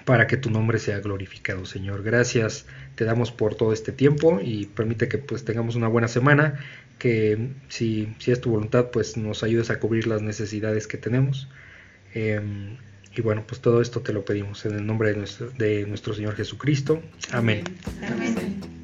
para 0.06 0.26
que 0.26 0.38
tu 0.38 0.48
nombre 0.48 0.78
sea 0.78 1.00
glorificado, 1.00 1.66
Señor. 1.66 2.02
Gracias 2.02 2.64
te 2.94 3.04
damos 3.04 3.32
por 3.32 3.54
todo 3.54 3.74
este 3.74 3.92
tiempo 3.92 4.40
y 4.42 4.64
permite 4.64 5.08
que 5.08 5.18
pues 5.18 5.44
tengamos 5.44 5.74
una 5.74 5.88
buena 5.88 6.08
semana, 6.08 6.58
que 6.98 7.50
si, 7.68 8.14
si 8.18 8.32
es 8.32 8.40
tu 8.40 8.48
voluntad 8.48 8.86
pues 8.90 9.18
nos 9.18 9.42
ayudes 9.42 9.68
a 9.68 9.78
cubrir 9.78 10.06
las 10.06 10.22
necesidades 10.22 10.86
que 10.86 10.96
tenemos. 10.96 11.46
Em, 12.14 12.78
y 13.14 13.20
bueno, 13.20 13.44
pues 13.46 13.60
todo 13.60 13.82
esto 13.82 14.00
te 14.00 14.14
lo 14.14 14.24
pedimos 14.24 14.64
en 14.64 14.74
el 14.74 14.86
nombre 14.86 15.10
de 15.10 15.18
nuestro, 15.18 15.50
de 15.50 15.84
nuestro 15.86 16.14
Señor 16.14 16.34
Jesucristo. 16.34 17.02
Amén. 17.30 17.64
Amén. 18.10 18.83